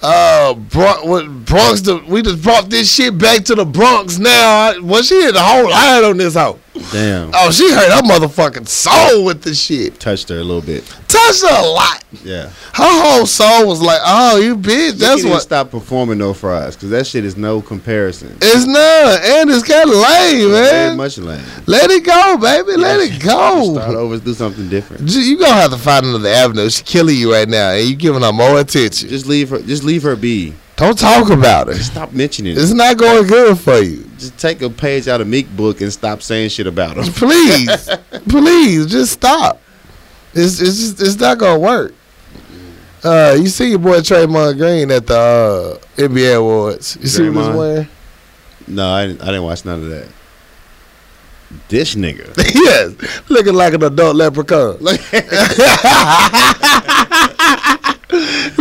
Uh, 0.00 0.54
Bron- 0.54 1.42
Bronx, 1.42 1.82
we 2.06 2.22
just 2.22 2.40
brought 2.40 2.70
this 2.70 2.92
shit 2.92 3.18
back 3.18 3.44
to 3.46 3.56
the 3.56 3.64
Bronx 3.64 4.18
now. 4.18 4.80
Well, 4.80 5.02
she 5.02 5.20
had 5.20 5.34
a 5.34 5.42
whole 5.42 5.68
line 5.68 6.04
on 6.04 6.16
this 6.18 6.34
hoe. 6.34 6.60
Damn. 6.92 7.30
Oh, 7.34 7.50
she 7.52 7.70
hurt 7.72 7.92
her 7.92 8.02
motherfucking 8.02 8.66
soul 8.66 9.24
with 9.24 9.42
the 9.42 9.54
shit. 9.54 10.00
Touched 10.00 10.28
her 10.28 10.38
a 10.38 10.42
little 10.44 10.60
bit. 10.60 10.84
Touched 11.06 11.42
her 11.42 11.62
a 11.64 11.66
lot. 11.66 12.02
Yeah. 12.24 12.46
Her 12.72 13.02
whole 13.02 13.26
soul 13.26 13.66
was 13.68 13.80
like, 13.80 14.00
"Oh, 14.04 14.38
you 14.38 14.56
bitch." 14.56 14.92
That's 14.98 15.24
what. 15.24 15.42
stop 15.42 15.70
performing 15.70 16.18
no 16.18 16.34
fries 16.34 16.74
because 16.74 16.90
that 16.90 17.06
shit 17.06 17.24
is 17.24 17.36
no 17.36 17.60
comparison. 17.62 18.36
It's 18.42 18.66
none, 18.66 19.20
and 19.22 19.50
it's 19.50 19.62
kind 19.66 19.88
of 19.88 19.96
lame, 19.96 20.50
Very 20.50 20.88
man. 20.88 20.96
much 20.96 21.16
lame. 21.18 21.44
Let 21.66 21.90
it 21.90 22.04
go, 22.04 22.36
baby. 22.38 22.76
Let 22.76 22.98
Yeah, 23.08 23.16
it 23.16 23.20
Start 23.74 23.94
over, 23.94 24.18
do 24.18 24.34
something 24.34 24.68
different. 24.68 25.08
You 25.08 25.38
gonna 25.38 25.52
have 25.52 25.70
to 25.70 25.78
find 25.78 26.04
another 26.06 26.28
avenue. 26.28 26.64
She's 26.64 26.82
killing 26.82 27.16
you 27.16 27.32
right 27.32 27.48
now, 27.48 27.70
and 27.70 27.88
you 27.88 27.94
giving 27.94 28.22
her 28.22 28.32
more 28.32 28.58
attention. 28.58 29.08
Just 29.08 29.26
leave 29.26 29.50
her. 29.50 29.60
Just 29.62 29.84
leave 29.84 30.02
her 30.02 30.16
be. 30.16 30.54
Don't 30.76 30.98
talk 30.98 31.30
about 31.30 31.68
her. 31.68 31.74
Stop 31.74 32.12
mentioning 32.12 32.52
it. 32.52 32.58
It's 32.58 32.72
not 32.72 32.96
going 32.96 33.26
good 33.28 33.58
for 33.58 33.78
you. 33.78 34.04
Just 34.18 34.36
take 34.38 34.60
a 34.62 34.68
page 34.70 35.06
out 35.06 35.20
of 35.20 35.28
Meek 35.28 35.48
book 35.56 35.80
and 35.80 35.92
stop 35.92 36.20
saying 36.20 36.48
shit 36.48 36.66
about 36.66 36.96
him. 36.96 37.04
Please, 37.12 37.88
please, 38.28 38.86
just 38.86 39.12
stop. 39.12 39.60
It's 40.32 40.60
it's 40.60 40.78
just, 40.78 41.00
it's 41.00 41.20
not 41.20 41.38
gonna 41.38 41.60
work. 41.60 41.94
Uh, 43.04 43.36
you 43.38 43.46
see 43.48 43.70
your 43.70 43.78
boy 43.78 44.00
Draymond 44.00 44.56
Green 44.56 44.90
at 44.90 45.06
the 45.06 45.14
uh, 45.14 45.78
NBA 45.96 46.38
awards. 46.38 46.96
You 47.00 47.06
see 47.06 47.28
what 47.28 47.36
he's 47.36 47.46
Draymond? 47.46 47.58
wearing? 47.58 47.88
No, 48.66 48.90
I 48.90 49.06
didn't, 49.06 49.22
I 49.22 49.26
didn't 49.26 49.44
watch 49.44 49.64
none 49.64 49.82
of 49.82 49.88
that. 49.90 50.08
This 51.68 51.94
nigga. 51.94 52.34
yes, 52.54 52.94
looking 53.28 53.54
like 53.54 53.74
an 53.74 53.84
adult 53.84 54.16
leprechaun. 54.16 54.78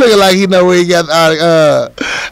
looking 0.04 0.20
like 0.20 0.36
he 0.36 0.48
know 0.48 0.66
where 0.66 0.78
he 0.78 0.86
got 0.86 1.10
uh, 1.10 1.44
uh 1.44 1.90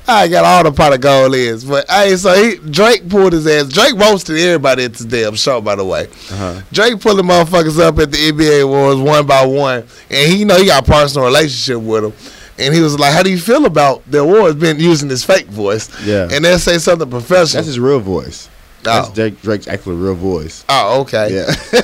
I 0.08 0.28
got 0.28 0.44
all 0.44 0.64
the 0.64 0.72
pot 0.72 0.94
of 0.94 1.02
gold 1.02 1.36
is. 1.36 1.64
But 1.64 1.90
hey, 1.90 2.16
so 2.16 2.34
he 2.34 2.58
Drake 2.70 3.08
pulled 3.10 3.34
his 3.34 3.48
ass. 3.48 3.70
Drake 3.70 3.96
roasted 3.96 4.38
everybody 4.38 4.86
at 4.86 4.94
this 4.94 5.06
damn 5.06 5.36
show, 5.36 5.62
by 5.62 5.76
the 5.76 5.86
way. 5.86 6.08
Uh-huh. 6.32 6.62
Drake 6.72 7.00
pulling 7.00 7.26
motherfuckers 7.26 7.80
up 7.80 7.98
at 8.00 8.12
the 8.12 8.18
NBA 8.18 8.64
awards 8.64 9.00
one 9.00 9.26
by 9.26 9.46
one, 9.46 9.86
and 10.10 10.32
he 10.32 10.40
you 10.40 10.46
know 10.46 10.58
he 10.58 10.66
got 10.66 10.88
a 10.88 10.92
personal 10.92 11.26
relationship 11.26 11.82
with 11.82 12.04
them. 12.04 12.14
And 12.60 12.74
he 12.74 12.82
was 12.82 13.00
like, 13.00 13.14
"How 13.14 13.24
do 13.24 13.32
you 13.32 13.40
feel 13.40 13.66
about 13.66 14.04
the 14.10 14.20
awards 14.20 14.60
being 14.60 14.80
using 14.80 15.10
his 15.10 15.24
fake 15.24 15.48
voice?" 15.48 15.90
Yeah. 16.06 16.28
and 16.32 16.44
they 16.44 16.58
say 16.58 16.78
something 16.78 17.10
professional. 17.10 17.60
That's 17.60 17.68
his 17.68 17.80
real 17.80 18.00
voice. 18.00 18.50
That's 18.84 19.10
oh. 19.10 19.14
Drake, 19.14 19.42
Drake's 19.42 19.68
actual 19.68 19.96
real 19.96 20.16
voice. 20.16 20.66
oh, 20.70 21.02
okay. 21.02 21.34
Yeah. 21.36 21.54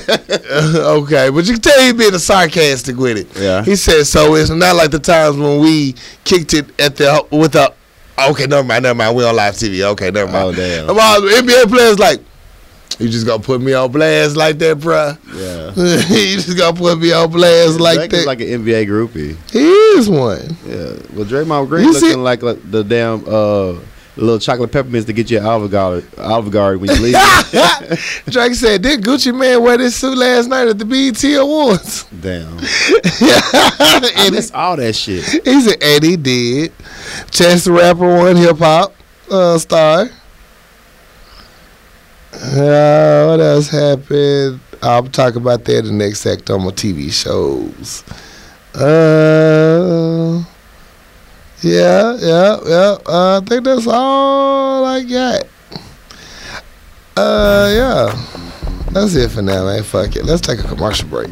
okay, 1.02 1.30
but 1.30 1.46
you 1.46 1.54
can 1.54 1.62
tell 1.62 1.80
he 1.82 1.94
being 1.94 2.18
sarcastic 2.18 2.98
with 2.98 3.18
it. 3.18 3.28
Yeah. 3.40 3.64
He 3.64 3.76
said, 3.76 4.06
so 4.06 4.36
it's 4.36 4.50
not 4.50 4.76
like 4.76 4.92
the 4.92 5.00
times 5.00 5.38
when 5.38 5.60
we 5.60 5.96
kicked 6.24 6.54
it 6.54 6.80
at 6.80 6.96
the 6.96 7.26
with 7.32 7.54
the. 7.54 7.74
Okay, 8.20 8.48
never 8.48 8.64
mind, 8.64 8.84
never 8.84 8.96
mind. 8.96 9.16
We 9.16 9.24
on 9.26 9.36
live 9.36 9.54
TV. 9.54 9.82
Okay, 9.92 10.10
never 10.10 10.32
mind. 10.32 10.46
Oh, 10.46 10.52
damn. 10.54 10.90
All 10.90 10.96
NBA 11.22 11.70
players 11.70 12.00
like, 12.00 12.20
you 12.98 13.10
just 13.10 13.28
gonna 13.28 13.44
put 13.44 13.62
me 13.62 13.74
on 13.74 13.92
blast 13.92 14.36
like 14.36 14.58
that, 14.58 14.80
bruh. 14.80 15.16
yeah. 15.36 16.16
you 16.18 16.38
just 16.38 16.58
gonna 16.58 16.76
put 16.76 17.00
me 17.00 17.12
on 17.14 17.30
blast 17.30 17.80
like 17.80 17.98
Drake 17.98 18.10
that. 18.12 18.18
is 18.18 18.26
like 18.26 18.42
an 18.42 18.48
NBA 18.48 18.88
groupie. 18.88 19.38
he 19.52 19.60
is 20.00 20.10
one. 20.10 20.58
Yeah. 20.66 20.98
Well, 21.14 21.26
Draymond 21.26 21.68
Green 21.70 21.86
You 21.86 21.94
looking 21.94 22.10
see- 22.10 22.16
like, 22.16 22.42
like 22.42 22.72
the 22.72 22.84
damn 22.84 23.24
uh, 23.28 23.80
little 24.18 24.40
chocolate 24.40 24.72
peppermints 24.72 25.06
to 25.06 25.14
get 25.14 25.30
you 25.30 25.40
Olive 25.40 25.72
Garden, 25.72 26.08
Olive 26.18 26.52
Garden 26.52 26.82
when 26.82 26.96
you 26.96 27.02
leave. 27.02 27.16
Drake 28.26 28.56
said, 28.56 28.82
did 28.82 29.02
Gucci 29.02 29.38
Mane 29.38 29.62
wear 29.62 29.78
this 29.78 29.96
suit 29.96 30.18
last 30.18 30.48
night 30.48 30.68
at 30.68 30.78
the 30.78 30.86
BET 30.86 31.24
Awards? 31.36 32.04
damn. 32.22 32.58
And 32.58 34.36
it's 34.36 34.52
all 34.52 34.76
that 34.78 34.94
shit. 34.96 35.24
he 35.46 35.62
said, 35.62 35.82
and 35.82 36.04
he 36.04 36.18
did. 36.18 36.74
Chance 37.32 37.66
the 37.66 37.72
Rapper 37.72 38.00
won 38.00 38.36
hip 38.36 38.58
hop 38.58 38.94
uh, 39.32 39.58
star. 39.58 40.10
Uh, 42.34 43.26
what 43.28 43.40
else 43.40 43.70
happened? 43.70 44.60
I'll 44.82 45.04
talk 45.08 45.36
about 45.36 45.66
that 45.66 45.80
in 45.80 45.86
the 45.98 46.06
next 46.06 46.26
act 46.26 46.50
on 46.50 46.64
my 46.64 46.72
TV 46.72 47.12
shows. 47.12 48.04
Uh, 48.80 50.44
yeah, 51.62 52.16
yeah, 52.20 52.58
yeah. 52.66 52.98
Uh, 53.06 53.42
I 53.42 53.46
think 53.46 53.64
that's 53.64 53.88
all 53.88 54.86
I 54.86 55.04
got. 55.04 55.44
Uh, 57.16 57.74
yeah. 57.76 58.28
That's 58.92 59.16
it 59.16 59.30
for 59.30 59.42
now, 59.42 59.66
man. 59.66 59.84
Fuck 59.84 60.16
it. 60.16 60.26
Let's 60.26 60.42
take 60.42 60.60
a 60.60 60.64
commercial 60.64 61.08
break. 61.10 61.30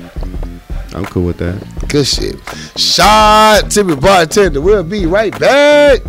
I'm 0.94 1.06
cool 1.06 1.26
with 1.26 1.38
that. 1.38 1.88
Good 1.90 2.08
shit. 2.08 2.36
Shot 2.78 3.70
Timmy 3.72 3.96
Bartender. 3.96 4.62
We'll 4.62 4.84
be 4.84 5.06
right 5.06 5.38
back. 5.40 6.02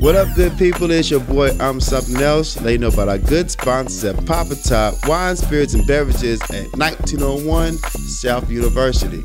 What 0.00 0.16
up, 0.16 0.34
good 0.34 0.56
people? 0.56 0.90
It's 0.90 1.10
your 1.10 1.20
boy, 1.20 1.50
I'm 1.60 1.78
Something 1.78 2.22
Else. 2.22 2.58
Let 2.62 2.72
you 2.72 2.78
know 2.78 2.88
about 2.88 3.10
our 3.10 3.18
good 3.18 3.50
sponsors 3.50 4.02
at 4.02 4.24
Papa 4.24 4.54
Top 4.54 4.94
Wine, 5.06 5.36
Spirits, 5.36 5.74
and 5.74 5.86
Beverages 5.86 6.40
at 6.44 6.72
1901 6.78 7.74
South 7.74 8.50
University. 8.50 9.22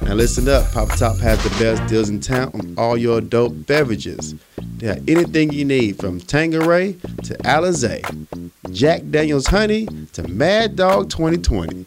Now, 0.00 0.14
listen 0.14 0.48
up 0.48 0.72
Papa 0.72 0.96
Top 0.96 1.18
has 1.18 1.44
the 1.44 1.50
best 1.62 1.86
deals 1.90 2.08
in 2.08 2.20
town 2.20 2.50
on 2.54 2.74
all 2.78 2.96
your 2.96 3.18
adult 3.18 3.66
beverages. 3.66 4.34
They 4.78 4.86
have 4.86 5.06
anything 5.06 5.52
you 5.52 5.66
need 5.66 5.98
from 5.98 6.18
Tanqueray 6.18 6.94
to 6.94 7.34
Alizé, 7.44 8.00
Jack 8.72 9.02
Daniels 9.10 9.48
Honey 9.48 9.86
to 10.14 10.26
Mad 10.28 10.76
Dog 10.76 11.10
2020. 11.10 11.84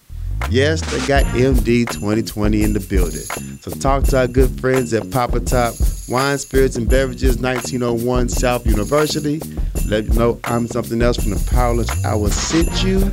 Yes, 0.50 0.82
they 0.92 1.06
got 1.06 1.26
MD 1.36 1.86
2020 1.86 2.64
in 2.64 2.74
the 2.74 2.80
building. 2.80 3.22
So 3.62 3.72
talk 3.72 4.04
to 4.06 4.20
our 4.20 4.28
good 4.28 4.60
friends 4.60 4.94
at 4.94 5.12
Papa 5.12 5.42
Top 5.42 5.76
Wine, 6.08 6.38
Spirits, 6.38 6.76
and 6.76 6.90
Beverages, 6.90 7.38
1901 7.38 8.30
South 8.30 8.66
University. 8.66 9.40
Let 9.86 10.08
them 10.08 10.18
know 10.18 10.40
I'm 10.46 10.68
something 10.68 11.02
else 11.02 11.18
from 11.18 11.32
the 11.32 11.50
Power 11.52 11.76
Lunch 11.76 11.90
Hour 12.04 12.30
sent 12.30 12.84
you. 12.84 13.12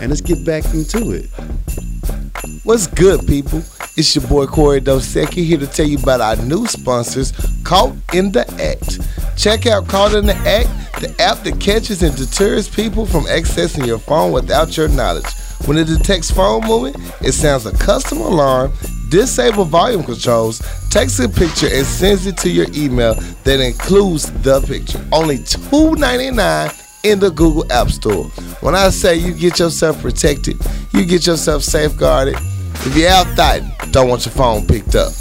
And 0.00 0.10
let's 0.10 0.20
get 0.20 0.44
back 0.44 0.64
into 0.66 1.10
it. 1.10 1.28
What's 2.62 2.86
good, 2.86 3.26
people? 3.26 3.62
It's 3.96 4.14
your 4.14 4.26
boy 4.28 4.46
Corey 4.46 4.80
Dosecki 4.80 5.44
here 5.44 5.58
to 5.58 5.66
tell 5.66 5.86
you 5.86 5.98
about 5.98 6.20
our 6.20 6.36
new 6.36 6.66
sponsors, 6.66 7.32
Caught 7.64 7.96
in 8.14 8.30
the 8.30 8.48
Act. 8.62 9.00
Check 9.36 9.66
out 9.66 9.88
Caught 9.88 10.14
in 10.14 10.26
the 10.26 10.36
Act, 10.36 10.68
the 11.00 11.14
app 11.20 11.42
that 11.44 11.58
catches 11.60 12.02
and 12.02 12.16
deters 12.16 12.68
people 12.68 13.06
from 13.06 13.24
accessing 13.24 13.86
your 13.86 13.98
phone 13.98 14.32
without 14.32 14.76
your 14.76 14.88
knowledge. 14.88 15.26
When 15.66 15.78
it 15.78 15.86
detects 15.86 16.30
phone 16.30 16.66
movement, 16.66 16.96
it 17.20 17.32
sounds 17.32 17.66
a 17.66 17.76
custom 17.76 18.18
alarm, 18.18 18.72
disable 19.08 19.64
volume 19.64 20.02
controls, 20.02 20.60
takes 20.88 21.18
a 21.18 21.28
picture, 21.28 21.68
and 21.70 21.86
sends 21.86 22.26
it 22.26 22.36
to 22.38 22.50
your 22.50 22.66
email 22.74 23.14
that 23.44 23.60
includes 23.60 24.32
the 24.42 24.60
picture. 24.62 25.04
Only 25.12 25.38
$2.99 25.38 27.04
in 27.04 27.18
the 27.18 27.30
Google 27.30 27.70
App 27.72 27.88
Store. 27.90 28.24
When 28.60 28.74
I 28.74 28.88
say 28.90 29.16
you 29.16 29.32
get 29.32 29.58
yourself 29.58 30.00
protected, 30.00 30.56
you 30.92 31.04
get 31.04 31.26
yourself 31.26 31.62
safeguarded. 31.62 32.36
If 32.36 32.96
you're 32.96 33.10
out 33.10 33.26
thotting, 33.36 33.70
don't 33.90 34.08
want 34.08 34.24
your 34.24 34.32
phone 34.32 34.66
picked 34.66 34.94
up. 34.94 35.12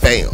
Bam. 0.00 0.30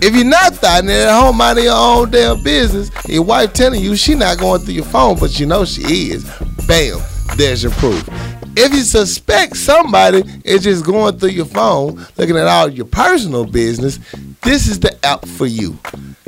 If 0.00 0.14
you're 0.14 0.24
not 0.24 0.54
thotting 0.54 0.90
at 0.90 1.10
home 1.10 1.38
minding 1.38 1.64
your 1.64 1.74
own 1.74 2.10
damn 2.10 2.42
business, 2.42 2.90
your 3.08 3.22
wife 3.22 3.52
telling 3.52 3.82
you 3.82 3.96
she 3.96 4.14
not 4.14 4.38
going 4.38 4.60
through 4.60 4.74
your 4.74 4.84
phone, 4.84 5.18
but 5.18 5.40
you 5.40 5.46
know 5.46 5.64
she 5.64 6.10
is. 6.10 6.24
Bam. 6.66 7.00
There's 7.36 7.62
your 7.62 7.72
proof. 7.72 8.08
If 8.60 8.74
you 8.74 8.80
suspect 8.80 9.56
somebody 9.56 10.24
is 10.44 10.64
just 10.64 10.84
going 10.84 11.16
through 11.16 11.28
your 11.28 11.44
phone, 11.44 12.04
looking 12.16 12.36
at 12.36 12.48
all 12.48 12.68
your 12.68 12.86
personal 12.86 13.44
business, 13.44 14.00
this 14.42 14.66
is 14.66 14.80
the 14.80 14.98
app 15.06 15.24
for 15.24 15.46
you. 15.46 15.78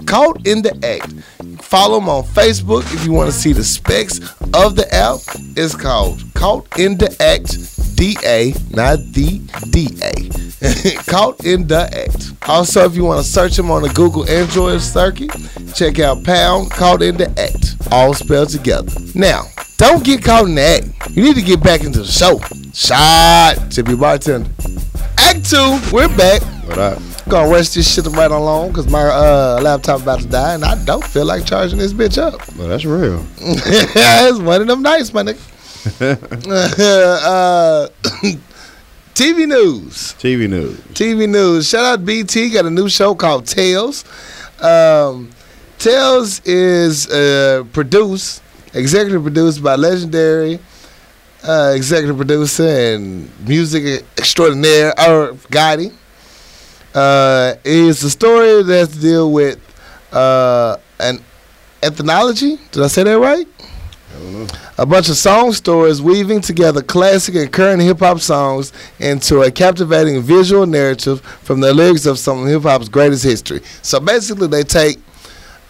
Caught 0.07 0.47
in 0.47 0.63
the 0.63 0.73
Act. 0.87 1.13
Follow 1.61 1.99
them 1.99 2.09
on 2.09 2.23
Facebook 2.23 2.83
if 2.95 3.05
you 3.05 3.11
want 3.11 3.29
to 3.33 3.37
see 3.37 3.53
the 3.53 3.65
specs 3.65 4.21
of 4.55 4.77
the 4.77 4.87
app. 4.95 5.19
It's 5.57 5.75
called 5.75 6.23
Caught 6.35 6.79
in 6.79 6.97
the 6.99 7.11
Act 7.21 7.97
DA, 7.97 8.55
not 8.71 9.01
the 9.13 9.41
DA. 9.71 11.03
Caught 11.11 11.45
in 11.45 11.67
the 11.67 11.91
Act. 11.93 12.49
Also, 12.49 12.85
if 12.85 12.95
you 12.95 13.05
want 13.05 13.25
to 13.25 13.29
search 13.29 13.57
them 13.57 13.73
on 13.73 13.83
the 13.83 13.89
Google 13.89 14.29
Android 14.31 14.81
circuit, 14.81 15.33
check 15.75 15.99
out 15.99 16.23
Pound 16.23 16.71
Caught 16.71 17.03
in 17.03 17.17
the 17.17 17.29
Act. 17.37 17.77
All 17.91 18.15
spelled 18.15 18.51
together. 18.51 18.93
Now, 19.17 19.47
don't 19.81 20.05
get 20.05 20.23
caught 20.23 20.45
in 20.45 20.57
the 20.57 20.61
act. 20.61 21.00
You 21.13 21.25
need 21.25 21.35
to 21.35 21.43
get 21.43 21.61
back 21.61 21.83
into 21.83 22.03
the 22.03 22.07
show. 22.07 22.39
Shot. 22.73 23.57
Tippy 23.73 23.97
bartender. 23.97 24.49
Act 25.19 25.51
two, 25.51 25.81
we're 25.93 26.09
back. 26.17 26.41
What 26.69 26.79
up? 26.79 27.03
Gonna 27.29 27.51
rush 27.51 27.71
this 27.71 27.93
shit 27.93 28.07
right 28.07 28.31
along 28.31 28.69
because 28.69 28.89
my 28.89 29.03
uh, 29.03 29.59
laptop 29.61 30.03
about 30.03 30.21
to 30.21 30.29
die 30.29 30.55
and 30.55 30.65
I 30.65 30.83
don't 30.85 31.03
feel 31.03 31.25
like 31.27 31.45
charging 31.45 31.81
this 31.81 31.93
bitch 31.93 32.17
up. 32.17 32.35
Well, 32.57 32.69
that's 32.69 32.85
real. 32.85 33.27
it's 33.41 34.39
one 34.39 34.61
of 34.61 34.69
them 34.69 34.83
nights, 34.83 35.13
my 35.13 35.25
nigga. 35.25 35.41
uh, 37.25 37.89
TV 39.15 39.49
news. 39.49 40.15
TV 40.15 40.49
news. 40.49 40.79
TV 40.93 41.29
news. 41.29 41.69
Shout 41.69 41.85
out 41.85 42.05
BT. 42.07 42.51
Got 42.51 42.67
a 42.67 42.71
new 42.71 42.89
show 42.89 43.17
called 43.17 43.47
Tales. 43.47 44.05
Um, 44.61 45.31
Tales 45.81 46.41
is 46.45 47.11
uh, 47.11 47.65
produced, 47.73 48.45
executive 48.75 49.23
produced 49.23 49.61
by 49.61 49.75
legendary 49.75 50.61
uh, 51.43 51.73
executive 51.75 52.17
producer 52.17 52.67
and 52.67 53.31
music 53.47 54.05
extraordinaire, 54.19 54.93
Irv 54.99 55.47
Gotti. 55.49 55.93
Uh, 56.95 57.55
it's 57.65 58.03
a 58.03 58.11
story 58.11 58.63
that 58.63 58.75
has 58.79 58.89
to 58.95 59.01
deal 59.01 59.33
with 59.33 59.59
uh, 60.13 60.77
an 60.99 61.21
ethnology. 61.83 62.57
Did 62.73 62.83
I 62.83 62.89
say 62.89 63.05
that 63.05 63.19
right? 63.19 63.47
A 64.77 64.85
bunch 64.85 65.09
of 65.09 65.17
song 65.17 65.53
stories 65.53 66.03
weaving 66.03 66.41
together 66.41 66.83
classic 66.83 67.37
and 67.37 67.53
current 67.53 67.81
hip 67.81 68.01
hop 68.01 68.19
songs 68.19 68.73
into 68.99 69.43
a 69.43 69.51
captivating 69.51 70.21
visual 70.21 70.67
narrative 70.67 71.21
from 71.21 71.61
the 71.61 71.73
lyrics 71.73 72.07
of 72.07 72.19
some 72.19 72.43
of 72.43 72.49
hip 72.49 72.63
hop's 72.63 72.89
greatest 72.89 73.23
history. 73.23 73.61
So 73.83 74.01
basically, 74.01 74.49
they 74.49 74.65
take 74.65 74.99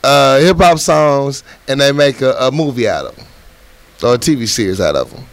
uh, 0.02 0.40
hip 0.40 0.56
hop 0.56 0.78
songs 0.78 1.44
and 1.68 1.80
they 1.80 1.92
make 1.92 2.22
a, 2.22 2.32
a 2.34 2.50
movie 2.50 2.88
out 2.88 3.06
of 3.06 3.16
them 3.16 3.26
or 4.02 4.14
a 4.14 4.18
TV 4.18 4.48
series 4.48 4.80
out 4.80 4.96
of 4.96 5.12
them. 5.12 5.24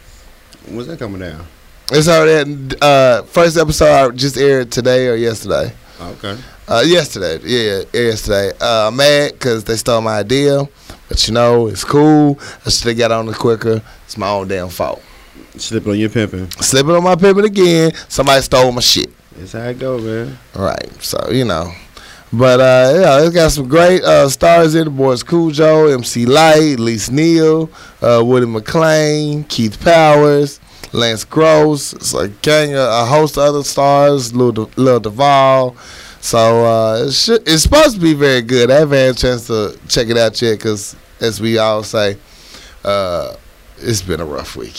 When's 0.70 0.86
that 0.86 0.98
coming 0.98 1.20
down? 1.20 1.46
It's 1.90 2.08
already 2.08 2.76
uh, 2.82 3.22
first 3.22 3.56
episode 3.56 4.16
just 4.16 4.36
aired 4.36 4.70
today 4.70 5.08
or 5.08 5.14
yesterday. 5.14 5.72
Okay. 6.00 6.36
Uh, 6.68 6.82
yesterday, 6.86 7.38
yeah, 7.44 7.82
yesterday. 7.92 8.52
Uh, 8.60 8.88
I'm 8.88 8.96
mad 8.96 9.32
because 9.32 9.64
they 9.64 9.76
stole 9.76 10.02
my 10.02 10.18
idea, 10.18 10.68
but 11.08 11.26
you 11.26 11.32
know 11.32 11.66
it's 11.68 11.84
cool. 11.84 12.38
I 12.66 12.70
should 12.70 12.88
have 12.88 12.98
got 12.98 13.10
on 13.10 13.28
it 13.28 13.36
quicker. 13.36 13.80
It's 14.04 14.18
my 14.18 14.28
own 14.28 14.48
damn 14.48 14.68
fault. 14.68 15.02
Slipping 15.56 15.92
on 15.92 15.98
your 15.98 16.10
pimping. 16.10 16.50
Slipping 16.50 16.94
on 16.94 17.02
my 17.02 17.16
pivot 17.16 17.46
again. 17.46 17.92
Somebody 18.08 18.42
stole 18.42 18.70
my 18.70 18.80
shit. 18.82 19.10
That's 19.32 19.52
how 19.52 19.60
it 19.60 19.78
go, 19.78 19.98
man. 19.98 20.38
All 20.54 20.64
right, 20.64 21.02
so 21.02 21.30
you 21.30 21.46
know, 21.46 21.72
But 22.32 22.60
uh, 22.60 22.92
yeah, 23.00 23.24
it's 23.24 23.34
got 23.34 23.50
some 23.52 23.68
great 23.68 24.02
uh, 24.02 24.28
stars 24.28 24.74
in 24.74 24.86
it. 24.88 24.90
boys. 24.90 25.22
Cujo, 25.22 25.86
MC 25.86 26.26
Lyte, 26.26 26.78
Elise 26.78 27.10
Neal, 27.10 27.70
uh, 28.02 28.22
Woody 28.24 28.46
McClain, 28.46 29.48
Keith 29.48 29.82
Powers, 29.82 30.60
Lance 30.92 31.24
Gross. 31.24 31.94
It's 31.94 32.12
a 32.12 32.28
gang, 32.28 32.74
of, 32.74 32.80
a 32.80 33.06
host 33.06 33.38
of 33.38 33.44
other 33.44 33.62
stars, 33.62 34.34
Lil, 34.34 34.52
De- 34.52 34.68
Lil. 34.76 35.76
So 36.20 36.66
uh, 36.66 37.04
it 37.06 37.12
should, 37.12 37.48
it's 37.48 37.62
supposed 37.62 37.94
to 37.94 38.00
be 38.00 38.12
very 38.12 38.42
good. 38.42 38.70
I 38.70 38.80
haven't 38.80 38.98
had 38.98 39.14
a 39.16 39.18
chance 39.18 39.46
to 39.46 39.78
check 39.88 40.08
it 40.08 40.18
out 40.18 40.40
yet 40.42 40.58
because, 40.58 40.96
as 41.20 41.40
we 41.40 41.56
all 41.56 41.82
say, 41.82 42.18
uh, 42.84 43.36
it's 43.78 44.02
been 44.02 44.20
a 44.20 44.26
rough 44.26 44.54
week. 44.56 44.74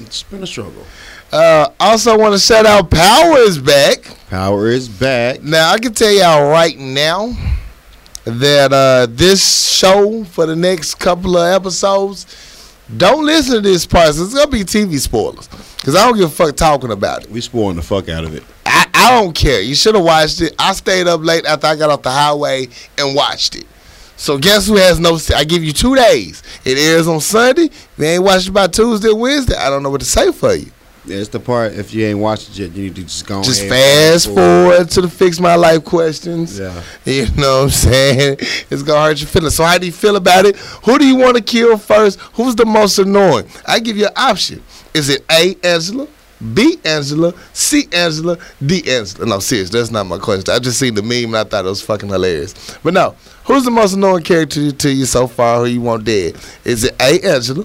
It's 0.00 0.22
been 0.24 0.42
a 0.42 0.46
struggle. 0.46 0.84
Uh, 1.32 1.70
also, 1.78 2.18
want 2.18 2.34
to 2.34 2.38
shout 2.40 2.66
out 2.66 2.90
Power 2.90 3.38
is 3.38 3.58
back. 3.58 4.16
Power 4.28 4.68
is 4.68 4.88
back. 4.88 5.42
Now 5.42 5.70
I 5.70 5.78
can 5.78 5.94
tell 5.94 6.10
y'all 6.10 6.50
right 6.50 6.76
now 6.76 7.32
that 8.24 8.72
uh, 8.72 9.06
this 9.10 9.70
show 9.70 10.24
for 10.24 10.46
the 10.46 10.56
next 10.56 10.96
couple 10.96 11.36
of 11.36 11.54
episodes, 11.54 12.74
don't 12.96 13.24
listen 13.24 13.56
to 13.56 13.60
this 13.60 13.86
part. 13.86 14.08
It's 14.08 14.34
gonna 14.34 14.50
be 14.50 14.64
TV 14.64 14.98
spoilers 14.98 15.48
because 15.76 15.94
I 15.94 16.04
don't 16.06 16.16
give 16.16 16.26
a 16.26 16.34
fuck 16.34 16.56
talking 16.56 16.90
about 16.90 17.24
it. 17.24 17.30
We 17.30 17.40
spoiling 17.40 17.76
the 17.76 17.82
fuck 17.82 18.08
out 18.08 18.24
of 18.24 18.34
it. 18.34 18.42
I, 18.66 18.86
I 18.92 19.20
don't 19.20 19.34
care. 19.34 19.60
You 19.60 19.74
should 19.74 19.94
have 19.94 20.04
watched 20.04 20.40
it. 20.40 20.54
I 20.58 20.72
stayed 20.72 21.06
up 21.06 21.22
late 21.22 21.46
after 21.46 21.68
I 21.68 21.76
got 21.76 21.90
off 21.90 22.02
the 22.02 22.10
highway 22.10 22.68
and 22.98 23.14
watched 23.14 23.54
it. 23.54 23.66
So 24.16 24.36
guess 24.36 24.66
who 24.66 24.76
has 24.76 25.00
no? 25.00 25.18
I 25.34 25.44
give 25.44 25.64
you 25.64 25.72
two 25.72 25.94
days. 25.94 26.42
It 26.64 26.76
airs 26.76 27.08
on 27.08 27.20
Sunday. 27.20 27.66
If 27.66 27.94
you 27.96 28.04
ain't 28.04 28.22
watched 28.22 28.48
it 28.48 28.52
by 28.52 28.66
Tuesday, 28.66 29.12
Wednesday. 29.12 29.56
I 29.56 29.70
don't 29.70 29.82
know 29.82 29.90
what 29.90 30.00
to 30.00 30.06
say 30.06 30.30
for 30.32 30.54
you. 30.54 30.70
It's 31.10 31.28
the 31.28 31.40
part 31.40 31.72
if 31.72 31.92
you 31.92 32.06
ain't 32.06 32.18
watched 32.18 32.50
it 32.50 32.58
yet, 32.58 32.72
you 32.72 32.84
need 32.84 32.96
to 32.96 33.02
just 33.02 33.26
go 33.26 33.42
Just 33.42 33.66
fast 33.66 34.26
forward 34.26 34.88
to 34.90 35.00
the 35.02 35.08
fix 35.08 35.40
my 35.40 35.54
life 35.54 35.84
questions. 35.84 36.58
Yeah. 36.58 36.82
You 37.04 37.26
know 37.36 37.58
what 37.58 37.64
I'm 37.64 37.70
saying? 37.70 38.36
It's 38.70 38.82
gonna 38.82 39.02
hurt 39.02 39.20
your 39.20 39.28
feelings. 39.28 39.54
So 39.56 39.64
how 39.64 39.78
do 39.78 39.86
you 39.86 39.92
feel 39.92 40.16
about 40.16 40.46
it? 40.46 40.56
Who 40.56 40.98
do 40.98 41.06
you 41.06 41.16
want 41.16 41.36
to 41.36 41.42
kill 41.42 41.76
first? 41.78 42.18
Who's 42.34 42.54
the 42.54 42.66
most 42.66 42.98
annoying? 42.98 43.48
I 43.66 43.80
give 43.80 43.96
you 43.96 44.06
an 44.06 44.12
option. 44.16 44.62
Is 44.94 45.08
it 45.08 45.24
A 45.30 45.56
Angela, 45.62 46.08
B 46.54 46.78
Angela, 46.84 47.32
C 47.52 47.88
Angela, 47.92 48.38
D 48.64 48.82
Angela? 48.90 49.26
No, 49.26 49.38
serious, 49.40 49.70
that's 49.70 49.90
not 49.90 50.06
my 50.06 50.18
question. 50.18 50.54
I 50.54 50.58
just 50.58 50.78
seen 50.78 50.94
the 50.94 51.02
meme 51.02 51.34
and 51.34 51.36
I 51.36 51.44
thought 51.44 51.64
it 51.64 51.68
was 51.68 51.82
fucking 51.82 52.08
hilarious. 52.08 52.78
But 52.82 52.94
no, 52.94 53.14
who's 53.44 53.64
the 53.64 53.70
most 53.70 53.94
annoying 53.94 54.24
character 54.24 54.72
to 54.72 54.92
you 54.92 55.04
so 55.04 55.26
far? 55.26 55.60
Who 55.60 55.66
you 55.66 55.80
want 55.80 56.04
dead? 56.04 56.36
Is 56.64 56.84
it 56.84 56.94
A 57.00 57.20
Angela? 57.20 57.64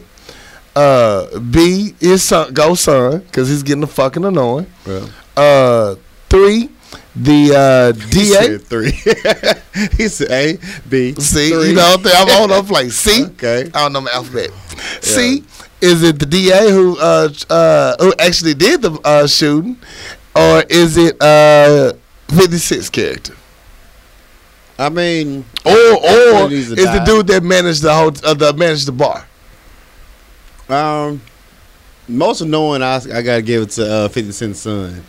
Uh, 0.75 1.39
B 1.39 1.93
is 2.01 2.21
son, 2.23 2.53
go 2.53 2.75
son, 2.75 3.21
cause 3.31 3.47
he's 3.49 3.63
getting 3.63 3.81
the 3.81 3.87
fucking 3.87 4.25
annoying. 4.25 4.67
Well, 4.85 5.09
Uh, 5.37 5.95
three, 6.29 6.69
the 7.15 7.55
uh, 7.55 7.93
he 8.09 8.09
DA. 8.09 8.33
said 8.33 8.61
three. 8.63 8.91
he 9.97 10.07
said 10.09 10.31
A, 10.31 10.57
B, 10.89 11.13
C, 11.15 11.49
three. 11.51 11.69
you 11.69 11.75
know, 11.75 11.95
what 11.97 12.13
I'm 12.15 12.43
on 12.43 12.51
up 12.51 12.69
like 12.69 12.91
C. 12.91 13.23
Okay. 13.25 13.69
I 13.73 13.83
don't 13.83 13.93
know 13.93 14.01
my 14.01 14.11
alphabet. 14.11 14.51
C, 15.01 15.43
is 15.81 16.03
it 16.03 16.19
the 16.19 16.25
DA 16.25 16.69
who 16.71 16.97
uh 16.99 17.29
uh 17.49 17.95
who 17.99 18.13
actually 18.19 18.53
did 18.53 18.81
the 18.81 18.91
uh 19.05 19.27
shooting, 19.27 19.77
or 20.35 20.63
is 20.69 20.97
it 20.97 21.15
uh 21.21 21.93
56 22.29 22.89
character, 22.89 23.33
I 24.77 24.89
mean, 24.89 25.45
or 25.65 25.71
or 25.71 26.51
is 26.51 26.69
the 26.69 27.03
dude 27.05 27.27
that 27.27 27.43
managed 27.43 27.81
the 27.83 27.93
whole 27.93 28.11
uh, 28.25 28.33
the 28.33 28.51
managed 28.53 28.87
the 28.87 28.91
bar? 28.91 29.25
Um, 30.69 31.21
most 32.07 32.41
annoying, 32.41 32.81
I, 32.81 32.95
I 32.97 33.21
gotta 33.21 33.41
give 33.41 33.63
it 33.63 33.69
to 33.71 33.91
uh, 33.91 34.07
50 34.09 34.31
Cent's 34.31 34.59
son. 34.59 35.03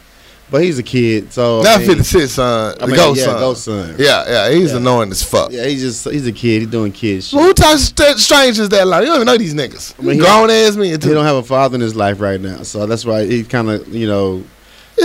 But 0.49 0.63
he's 0.63 0.79
a 0.79 0.83
kid, 0.85 1.33
so. 1.33 1.59
I 1.61 1.65
Not 1.65 1.79
mean, 1.81 1.89
56 1.89 2.31
son, 2.33 2.75
I 2.75 2.79
the 2.79 2.87
mean, 2.87 2.97
ghost 2.97 3.19
yeah, 3.19 3.25
son. 3.27 3.41
Ghost 3.41 3.65
son. 3.65 3.97
Yeah, 3.99 4.25
yeah, 4.29 4.51
he's 4.55 4.71
Yeah. 4.71 4.77
annoying 4.77 5.11
as 5.11 5.21
fuck. 5.21 5.51
Yeah, 5.51 5.65
he's 5.67 5.81
just, 5.83 6.05
he's 6.09 6.25
a 6.25 6.31
kid. 6.33 6.61
He's 6.63 6.71
doing 6.71 6.93
kid 6.93 7.25
shit. 7.25 7.37
Well, 7.37 7.49
who 7.49 7.53
talks 7.53 7.83
st- 7.83 8.19
strangers 8.19 8.69
that 8.69 8.87
loud? 8.87 9.01
You 9.01 9.07
don't 9.07 9.17
even 9.17 9.27
know 9.27 9.37
these 9.37 9.55
niggas. 9.55 9.95
I 9.99 10.03
mean, 10.03 10.19
Grown 10.19 10.49
ass 10.49 10.77
me. 10.77 10.91
he 10.91 10.97
don't 10.99 11.25
have 11.25 11.35
a 11.37 11.43
father 11.43 11.75
in 11.75 11.81
his 11.81 11.97
life 11.97 12.21
right 12.21 12.41
now, 12.41 12.63
so 12.63 12.87
that's 12.87 13.05
why 13.05 13.27
he 13.27 13.43
kind 13.43 13.69
of, 13.71 13.89
you 13.89 14.07
know. 14.07 14.45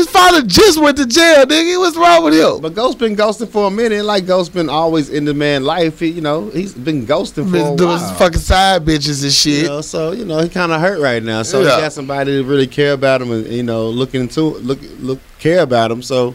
His 0.02 0.10
father 0.10 0.42
just 0.42 0.82
went 0.82 0.98
to 0.98 1.06
jail, 1.06 1.46
nigga. 1.46 1.78
What's 1.78 1.96
wrong 1.96 2.24
with 2.24 2.34
him? 2.34 2.60
But 2.60 2.74
Ghost 2.74 2.98
been 2.98 3.16
ghosting 3.16 3.50
for 3.50 3.68
a 3.68 3.72
minute. 3.72 4.04
Like 4.04 4.26
Ghost 4.26 4.52
been 4.52 4.68
always 4.68 5.10
in 5.10 5.26
the 5.26 5.34
man 5.36 5.64
life. 5.64 6.00
He, 6.00 6.08
you 6.08 6.22
know, 6.22 6.50
he's 6.50 6.74
been 6.74 7.06
ghosting 7.06 7.44
for 7.52 7.58
a 7.58 7.62
Been 7.64 7.76
doing 7.76 7.90
while. 8.00 8.14
fucking 8.16 8.40
side 8.40 8.84
bitches 8.84 9.18
and 9.22 9.26
You 9.26 9.30
shit. 9.30 9.66
know, 9.68 9.82
so 9.82 10.12
you 10.12 10.26
know 10.26 10.40
he 10.40 10.50
kind 10.50 10.72
of 10.72 10.82
hurt 10.82 11.00
right 11.00 11.22
now. 11.22 11.44
So 11.44 11.62
Yeah. 11.62 11.76
he 11.76 11.82
got 11.84 11.94
somebody 11.94 12.32
to 12.38 12.44
really 12.44 12.66
care 12.66 12.94
about 12.94 13.22
him 13.22 13.32
and 13.32 13.46
you 13.48 13.62
know 13.62 13.90
looking 13.90 14.22
into 14.22 14.42
look 14.42 14.80
look 15.00 15.20
care 15.38 15.62
about 15.62 15.92
him. 15.92 16.02
So 16.02 16.34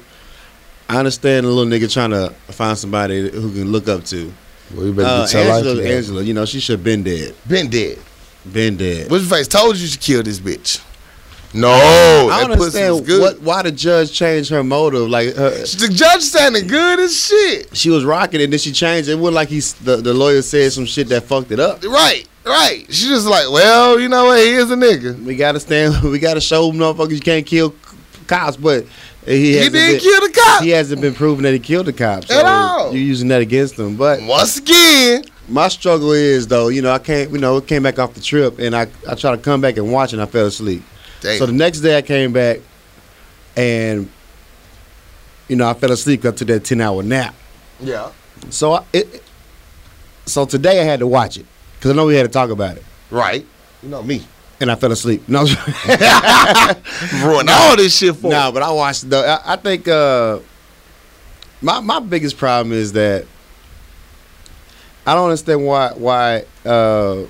I 0.89 0.99
understand 0.99 1.45
a 1.45 1.49
little 1.49 1.69
nigga 1.69 1.93
trying 1.93 2.11
to 2.11 2.31
find 2.53 2.79
somebody 2.79 3.29
who 3.31 3.51
can 3.53 3.73
look 3.73 3.89
up 3.89 4.05
to. 4.05 4.33
Well, 4.77 4.87
you 4.87 4.93
better 4.93 5.09
Uh, 5.09 5.25
get 5.27 5.33
your 5.35 5.45
life 5.45 5.67
Angela. 5.67 5.83
Angela, 5.97 6.23
you 6.23 6.35
know 6.35 6.45
she 6.45 6.61
should 6.61 6.75
have 6.79 6.85
been 6.85 7.03
dead. 7.03 7.35
Been 7.49 7.69
dead. 7.69 7.99
Been 8.53 8.77
dead. 8.77 9.11
What's 9.11 9.25
your 9.29 9.37
face? 9.39 9.49
Told 9.49 9.77
you 9.77 9.89
to 9.89 9.99
kill 9.99 10.23
this 10.23 10.39
bitch. 10.39 10.81
No, 11.57 11.71
I 11.71 12.41
don't 12.43 12.53
understand 12.53 13.07
what 13.09 13.41
why 13.41 13.63
the 13.63 13.73
judge 13.73 14.13
changed 14.13 14.51
her 14.51 14.63
motive. 14.63 15.09
Like 15.09 15.35
her, 15.35 15.51
The 15.51 15.91
judge 15.93 16.23
sounded 16.23 16.69
good 16.69 16.99
as 17.01 17.17
shit. 17.27 17.77
she 17.77 17.91
was 17.91 18.05
rocking 18.05 18.41
it, 18.41 18.45
and 18.45 18.53
then 18.53 18.61
she 18.61 18.73
changed 18.73 19.09
it. 19.09 19.13
It 19.13 19.19
wasn't 19.19 19.35
like 19.37 19.49
he's 19.49 19.75
the, 19.75 19.97
the 19.97 20.13
lawyer 20.15 20.43
said 20.43 20.73
some 20.73 20.87
shit 20.87 21.09
that 21.09 21.25
fucked 21.25 21.51
it 21.51 21.59
up. 21.61 21.83
Right, 21.83 22.27
right. 22.45 22.85
She 22.91 23.09
just 23.09 23.27
like, 23.27 23.51
well, 23.51 23.99
you 23.99 24.09
know 24.09 24.27
what? 24.27 24.39
He 24.41 24.51
is 24.53 24.71
a 24.71 24.77
nigga. 24.77 25.23
We 25.25 25.37
gotta 25.37 25.61
stand. 25.61 26.03
We 26.11 26.19
gotta 26.19 26.41
show 26.41 26.71
motherfuckers 26.73 27.13
you 27.13 27.21
can't 27.21 27.47
kill 27.47 27.75
cops, 28.27 28.57
but 28.57 28.85
he 29.25 29.53
He 29.53 29.53
didn't 29.55 29.73
been- 29.73 30.01
kill 30.01 30.21
the 30.21 30.33
cop. 30.33 30.63
he 30.63 30.71
hasn't 30.71 31.01
been 31.01 31.15
proven 31.15 31.43
that 31.45 31.53
he 31.53 31.59
killed 31.59 31.87
the 31.87 31.93
cops. 31.93 32.31
At 32.31 32.45
all. 32.45 32.93
You're 32.93 33.03
using 33.03 33.29
that 33.29 33.41
against 33.41 33.79
him. 33.79 33.97
But 33.97 34.21
Once 34.23 34.59
again, 34.59 35.25
my 35.49 35.69
struggle 35.69 36.13
is 36.13 36.47
though, 36.49 36.69
you 36.69 36.83
know, 36.83 36.93
I 36.93 36.99
can't, 36.99 37.31
you 37.31 37.39
know, 37.39 37.61
came 37.61 37.83
back 37.83 37.99
off 37.99 38.15
the 38.15 38.21
trip 38.21 38.59
and 38.59 38.75
I, 38.75 38.89
I 39.09 39.15
tried 39.15 39.37
to 39.37 39.43
come 39.43 39.61
back 39.61 39.77
and 39.79 39.91
watch 39.93 40.13
and 40.13 40.21
I 40.23 40.27
fell 40.27 40.47
asleep. 40.47 40.83
Damn. 41.27 41.39
So 41.39 41.47
the 41.47 41.53
next 41.53 41.81
day 41.81 41.97
I 41.99 42.03
came 42.03 42.33
back 42.33 42.61
and, 43.57 44.09
you 45.49 45.57
know, 45.57 45.69
I 45.69 45.75
fell 45.75 45.93
asleep 45.93 46.25
up 46.25 46.37
to 46.37 46.45
that 46.47 46.65
10 46.65 46.81
hour 46.81 47.03
nap. 47.03 47.35
yeah, 47.81 48.11
So 48.51 48.73
I, 48.75 48.85
it, 48.93 49.23
so 50.27 50.45
today 50.45 50.81
I 50.81 50.85
had 50.85 51.01
to 51.01 51.07
watch 51.07 51.37
it 51.37 51.47
because 51.75 51.91
I 51.91 51.95
know 51.95 52.07
we 52.07 52.15
had 52.17 52.25
to 52.25 52.33
talk 52.33 52.51
about 52.51 52.77
it. 52.77 52.85
right. 53.11 53.45
You 53.83 53.91
know 53.91 54.03
me. 54.03 54.27
And 54.61 54.71
I 54.71 54.75
fell 54.75 54.91
asleep. 54.91 55.29
No, 55.29 55.41
Ruin 57.23 57.47
all 57.49 57.77
this 57.77 57.97
shit 57.99 58.17
for. 58.17 58.31
no, 58.31 58.51
but 58.53 58.63
I 58.63 58.71
watched 58.71 59.05
it 59.05 59.11
though. 59.11 59.23
I, 59.23 59.53
I 59.53 59.57
think 59.57 59.87
uh, 59.87 60.39
my 61.61 61.81
my 61.81 62.01
biggest 62.01 62.39
problem 62.39 62.73
is 62.73 62.93
that 62.95 63.27
I 65.07 65.15
don't 65.15 65.25
understand 65.25 65.65
why 65.67 65.91
why 65.91 66.45
uh, 66.65 67.25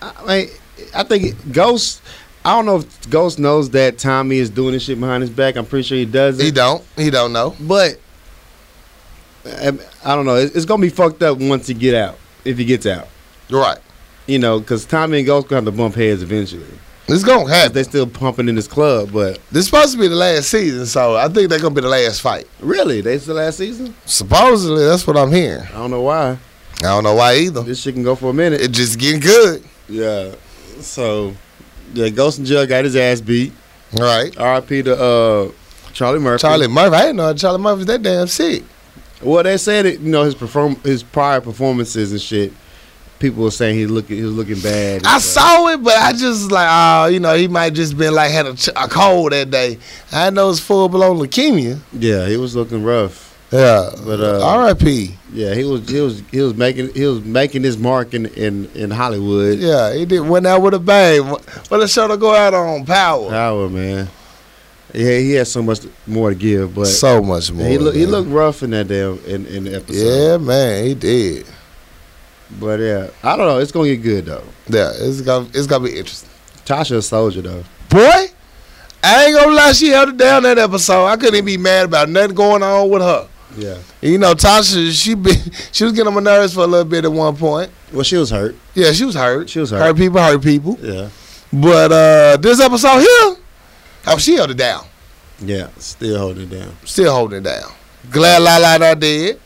I 0.00 0.24
mean 0.26 0.48
I 0.94 1.02
think 1.04 1.52
Ghost. 1.52 2.00
I 2.46 2.50
don't 2.54 2.64
know 2.64 2.76
if 2.76 3.10
Ghost 3.10 3.38
knows 3.40 3.70
that 3.70 3.98
Tommy 3.98 4.36
is 4.38 4.50
doing 4.50 4.72
this 4.72 4.84
shit 4.84 5.00
behind 5.00 5.20
his 5.22 5.30
back. 5.30 5.56
I'm 5.56 5.66
pretty 5.66 5.82
sure 5.82 5.98
he 5.98 6.04
does 6.04 6.40
he 6.40 6.52
don't. 6.52 6.84
He 6.96 7.10
don't 7.10 7.32
know. 7.32 7.56
But 7.58 7.98
I 9.44 10.14
don't 10.14 10.26
know. 10.26 10.36
It's, 10.36 10.54
it's 10.54 10.64
gonna 10.64 10.82
be 10.82 10.88
fucked 10.88 11.22
up 11.22 11.38
once 11.38 11.66
he 11.66 11.74
get 11.74 11.94
out. 11.94 12.18
If 12.44 12.58
he 12.58 12.64
gets 12.64 12.86
out, 12.86 13.08
Right. 13.50 13.78
you 14.26 14.38
know, 14.38 14.60
because 14.60 14.84
Tommy 14.84 15.18
and 15.18 15.26
Ghost 15.26 15.48
gonna 15.48 15.62
have 15.64 15.72
to 15.74 15.76
bump 15.76 15.94
heads 15.96 16.22
eventually. 16.22 16.64
It's 17.08 17.22
gonna 17.24 17.48
happen. 17.48 17.72
They 17.72 17.82
still 17.84 18.06
pumping 18.06 18.48
in 18.48 18.54
this 18.56 18.66
club, 18.68 19.10
but 19.12 19.38
This 19.52 19.66
supposed 19.66 19.92
to 19.94 19.98
be 19.98 20.06
the 20.08 20.14
last 20.16 20.48
season, 20.48 20.86
so 20.86 21.16
I 21.16 21.28
think 21.28 21.50
they're 21.50 21.58
gonna 21.60 21.74
be 21.74 21.80
the 21.80 21.88
last 21.88 22.20
fight. 22.20 22.46
really, 22.60 23.00
they 23.00 23.16
the 23.16 23.34
last 23.34 23.58
season. 23.58 23.94
Supposedly, 24.04 24.84
that's 24.84 25.06
what 25.06 25.16
I'm 25.16 25.32
hearing. 25.32 25.62
I 25.66 25.72
don't 25.72 25.90
know 25.90 26.02
why. 26.02 26.30
I 26.80 26.82
don't 26.82 27.04
know 27.04 27.14
why 27.14 27.34
either. 27.36 27.62
This 27.62 27.80
shit 27.80 27.94
can 27.94 28.02
go 28.04 28.14
for 28.14 28.30
a 28.30 28.34
minute. 28.34 28.60
It 28.60 28.70
just 28.72 28.98
getting 28.98 29.20
good. 29.20 29.64
yeah. 29.88 30.32
So, 30.80 31.34
yeah, 31.94 32.08
Ghost 32.08 32.38
and 32.38 32.46
Jug 32.46 32.68
got 32.68 32.84
his 32.84 32.96
ass 32.96 33.20
beat. 33.20 33.52
Right. 33.92 34.36
R.I.P. 34.38 34.82
to 34.82 34.96
uh, 35.00 35.50
Charlie 35.92 36.18
Murphy. 36.18 36.42
Charlie 36.42 36.68
Murphy. 36.68 36.94
I 36.96 37.00
didn't 37.02 37.16
know 37.16 37.32
Charlie 37.34 37.58
Murphy 37.60 37.78
was 37.78 37.86
that 37.86 38.02
damn 38.02 38.26
sick. 38.26 38.64
Well, 39.22 39.42
they 39.42 39.56
said 39.56 39.86
it. 39.86 40.00
You 40.00 40.10
know 40.10 40.24
his 40.24 40.34
perform 40.34 40.76
his 40.76 41.02
prior 41.02 41.40
performances 41.40 42.12
and 42.12 42.20
shit. 42.20 42.52
People 43.18 43.44
were 43.44 43.50
saying 43.50 43.76
he 43.78 43.86
looking 43.86 44.18
he 44.18 44.22
was 44.22 44.34
looking 44.34 44.60
bad. 44.60 45.06
I 45.06 45.18
stuff. 45.18 45.42
saw 45.42 45.68
it, 45.68 45.82
but 45.82 45.94
I 45.96 46.12
just 46.12 46.50
like, 46.52 46.68
oh, 46.70 47.06
you 47.06 47.18
know, 47.18 47.34
he 47.34 47.48
might 47.48 47.72
just 47.72 47.96
been 47.96 48.12
like 48.12 48.30
had 48.30 48.44
a, 48.44 48.54
ch- 48.54 48.68
a 48.76 48.88
cold 48.88 49.32
that 49.32 49.50
day. 49.50 49.78
I 50.12 50.28
know 50.28 50.50
it's 50.50 50.60
full 50.60 50.88
blown 50.90 51.18
leukemia. 51.18 51.78
Yeah, 51.94 52.26
he 52.28 52.36
was 52.36 52.54
looking 52.54 52.84
rough. 52.84 53.25
Yeah, 53.52 53.90
But, 54.04 54.20
uh, 54.20 54.44
R.I.P. 54.44 55.16
Yeah, 55.32 55.54
he 55.54 55.64
was 55.64 55.88
he 55.88 56.00
was 56.00 56.22
he 56.32 56.40
was 56.40 56.54
making 56.54 56.92
he 56.94 57.04
was 57.04 57.22
making 57.24 57.62
his 57.62 57.78
mark 57.78 58.12
in 58.14 58.26
in, 58.26 58.68
in 58.74 58.90
Hollywood. 58.90 59.58
Yeah, 59.58 59.92
he 59.94 60.04
did 60.04 60.20
went 60.20 60.46
out 60.46 60.62
with 60.62 60.74
a 60.74 60.78
bang. 60.78 61.22
What 61.26 61.44
the 61.70 61.86
show 61.86 62.08
to 62.08 62.16
go 62.16 62.34
out 62.34 62.54
on? 62.54 62.84
Power. 62.86 63.28
Power 63.30 63.68
man. 63.68 64.08
Yeah, 64.94 65.18
he 65.18 65.32
had 65.32 65.46
so 65.46 65.62
much 65.62 65.80
more 66.06 66.30
to 66.30 66.34
give, 66.34 66.74
but 66.74 66.86
so 66.86 67.22
much 67.22 67.52
more. 67.52 67.66
he 67.66 67.76
look 67.76 67.94
he 67.94 68.06
looked 68.06 68.30
rough 68.30 68.62
in 68.62 68.70
that 68.70 68.88
damn 68.88 69.18
in, 69.26 69.46
in 69.46 69.64
the 69.64 69.76
episode. 69.76 69.94
Yeah, 69.94 70.36
man, 70.38 70.84
he 70.86 70.94
did. 70.94 71.46
But 72.58 72.80
yeah, 72.80 73.10
I 73.22 73.36
don't 73.36 73.46
know. 73.46 73.58
It's 73.58 73.72
gonna 73.72 73.88
get 73.88 74.02
good 74.02 74.24
though. 74.26 74.44
Yeah, 74.68 74.92
it's 74.94 75.20
gonna 75.20 75.48
it's 75.52 75.66
gonna 75.66 75.84
be 75.84 75.96
interesting. 75.98 76.30
Tasha 76.64 76.96
a 76.96 77.02
soldier 77.02 77.42
though. 77.42 77.64
Boy, 77.90 78.26
I 79.04 79.26
ain't 79.26 79.36
gonna 79.36 79.52
lie, 79.54 79.72
she 79.72 79.88
held 79.88 80.08
it 80.10 80.16
down 80.16 80.44
that 80.44 80.58
episode. 80.58 81.06
I 81.06 81.16
couldn't 81.16 81.34
even 81.34 81.44
be 81.44 81.56
mad 81.56 81.84
about 81.86 82.08
nothing 82.08 82.34
going 82.34 82.62
on 82.62 82.88
with 82.88 83.02
her. 83.02 83.28
Yeah. 83.56 83.78
And 84.02 84.12
you 84.12 84.18
know, 84.18 84.34
Tasha, 84.34 84.90
she 84.92 85.14
been 85.14 85.36
she 85.72 85.84
was 85.84 85.92
getting 85.92 86.08
on 86.08 86.14
my 86.14 86.20
nerves 86.20 86.54
for 86.54 86.60
a 86.60 86.66
little 86.66 86.88
bit 86.88 87.04
at 87.04 87.12
one 87.12 87.36
point. 87.36 87.70
Well, 87.92 88.02
she 88.02 88.16
was 88.16 88.30
hurt. 88.30 88.54
Yeah, 88.74 88.92
she 88.92 89.04
was 89.04 89.14
hurt. 89.14 89.48
She 89.48 89.58
was 89.60 89.70
hurt. 89.70 89.80
Hurt 89.80 89.96
people, 89.96 90.20
hurt 90.20 90.42
people. 90.42 90.78
Yeah. 90.80 91.08
But 91.52 91.92
uh 91.92 92.36
this 92.38 92.60
episode 92.60 93.00
here, 93.00 93.36
oh, 94.06 94.18
she 94.18 94.34
held 94.34 94.50
it 94.50 94.56
down. 94.58 94.84
Yeah. 95.40 95.68
Still 95.78 96.18
holding 96.18 96.44
it 96.44 96.58
down. 96.58 96.76
Still 96.84 97.14
holding 97.14 97.38
it 97.38 97.44
down. 97.44 97.72
Glad 98.10 98.42
Lala 98.42 98.78
not 98.78 99.00
dead. 99.00 99.40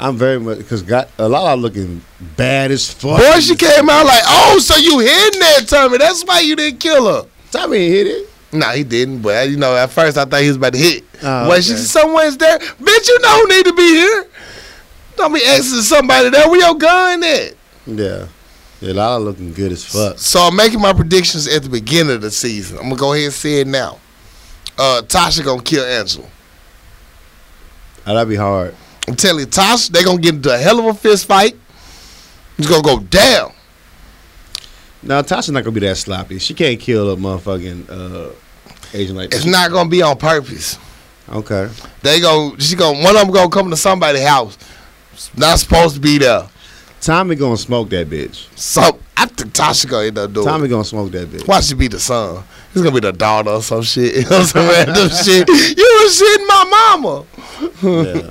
I'm 0.00 0.16
very 0.16 0.38
much 0.38 0.58
because 0.58 0.82
got 0.82 1.08
a 1.18 1.28
lot 1.28 1.54
of 1.54 1.60
looking 1.60 2.02
bad 2.36 2.70
as 2.70 2.92
fuck. 2.92 3.18
Boy, 3.18 3.40
she 3.40 3.56
came 3.56 3.90
out 3.90 4.06
like, 4.06 4.22
oh, 4.26 4.58
so 4.60 4.76
you 4.76 5.00
hidden 5.00 5.40
that, 5.40 5.64
Tommy. 5.66 5.98
That's 5.98 6.24
why 6.24 6.40
you 6.40 6.54
didn't 6.54 6.78
kill 6.78 7.06
her. 7.06 7.28
Tommy 7.50 7.88
hit 7.88 8.06
it. 8.06 8.27
No, 8.52 8.68
he 8.70 8.84
didn't. 8.84 9.22
But 9.22 9.50
you 9.50 9.56
know, 9.56 9.76
at 9.76 9.90
first 9.90 10.16
I 10.16 10.24
thought 10.24 10.40
he 10.40 10.48
was 10.48 10.56
about 10.56 10.72
to 10.72 10.78
hit. 10.78 11.04
Oh, 11.22 11.48
when 11.48 11.60
she 11.60 11.72
okay. 11.72 11.82
someone's 11.82 12.36
there, 12.36 12.58
bitch, 12.58 13.08
you 13.08 13.20
know 13.20 13.40
who 13.40 13.48
need 13.48 13.66
to 13.66 13.74
be 13.74 13.82
here. 13.82 14.26
Don't 15.16 15.34
be 15.34 15.44
asking 15.44 15.82
somebody 15.82 16.30
there. 16.30 16.48
Where 16.48 16.60
your 16.60 16.74
gun 16.76 17.22
at? 17.24 17.54
Yeah. 17.86 18.26
Yeah, 18.80 18.92
Lala 18.92 19.18
looking 19.18 19.52
good 19.52 19.72
as 19.72 19.84
fuck. 19.84 20.18
So 20.18 20.40
I'm 20.40 20.54
making 20.54 20.80
my 20.80 20.92
predictions 20.92 21.48
at 21.48 21.64
the 21.64 21.68
beginning 21.68 22.14
of 22.14 22.22
the 22.22 22.30
season. 22.30 22.78
I'm 22.78 22.84
gonna 22.84 22.96
go 22.96 23.12
ahead 23.12 23.24
and 23.24 23.34
say 23.34 23.60
it 23.60 23.66
now. 23.66 23.98
Uh, 24.78 25.02
Tasha 25.04 25.44
gonna 25.44 25.62
kill 25.62 25.84
Angela. 25.84 26.28
Oh, 28.06 28.14
that'd 28.14 28.28
be 28.28 28.36
hard. 28.36 28.76
I'm 29.08 29.16
telling 29.16 29.40
you, 29.40 29.46
Tasha, 29.46 29.90
they 29.90 30.04
gonna 30.04 30.20
get 30.20 30.36
into 30.36 30.54
a 30.54 30.58
hell 30.58 30.78
of 30.78 30.84
a 30.84 30.94
fist 30.94 31.26
fight. 31.26 31.56
It's 32.56 32.68
gonna 32.68 32.82
go 32.82 33.00
down. 33.00 33.52
Now 35.02 35.22
Tasha 35.22 35.50
not 35.50 35.64
gonna 35.64 35.72
be 35.74 35.80
that 35.80 35.96
sloppy. 35.96 36.38
She 36.38 36.54
can't 36.54 36.80
kill 36.80 37.10
a 37.12 37.16
motherfucking 37.16 37.88
uh, 37.88 38.32
Asian 38.92 39.16
like 39.16 39.30
that. 39.30 39.36
It's 39.36 39.46
not 39.46 39.70
gonna 39.70 39.88
be 39.88 40.02
on 40.02 40.16
purpose. 40.16 40.78
Okay. 41.30 41.68
They 42.02 42.20
go. 42.20 42.56
She 42.58 42.74
gonna. 42.74 42.98
One 43.02 43.14
of 43.16 43.22
them 43.22 43.30
gonna 43.30 43.50
come 43.50 43.70
to 43.70 43.76
somebody's 43.76 44.26
house. 44.26 44.58
Not 45.36 45.58
supposed 45.58 45.94
to 45.96 46.00
be 46.00 46.18
there. 46.18 46.48
Tommy 47.00 47.36
gonna 47.36 47.56
smoke 47.56 47.90
that 47.90 48.08
bitch. 48.08 48.48
So 48.58 48.98
I 49.16 49.26
think 49.26 49.52
Tasha 49.52 49.88
gonna 49.88 50.06
end 50.06 50.18
up 50.18 50.32
doing. 50.32 50.46
Tommy 50.46 50.66
it. 50.66 50.68
gonna 50.70 50.84
smoke 50.84 51.12
that 51.12 51.28
bitch. 51.28 51.46
Watch 51.46 51.70
it 51.70 51.76
be 51.76 51.88
the 51.88 52.00
son. 52.00 52.42
He's 52.72 52.82
gonna 52.82 52.94
be 52.94 53.00
the 53.00 53.12
daughter 53.12 53.50
or 53.50 53.62
some 53.62 53.82
shit. 53.82 54.14
You 54.24 54.30
know, 54.30 54.42
some 54.42 54.66
random 54.66 55.08
shit. 55.24 55.48
You 55.48 56.00
was 56.02 56.20
shitting 56.20 56.46
my 56.48 56.94
mama. 57.00 57.24
yeah. 58.22 58.30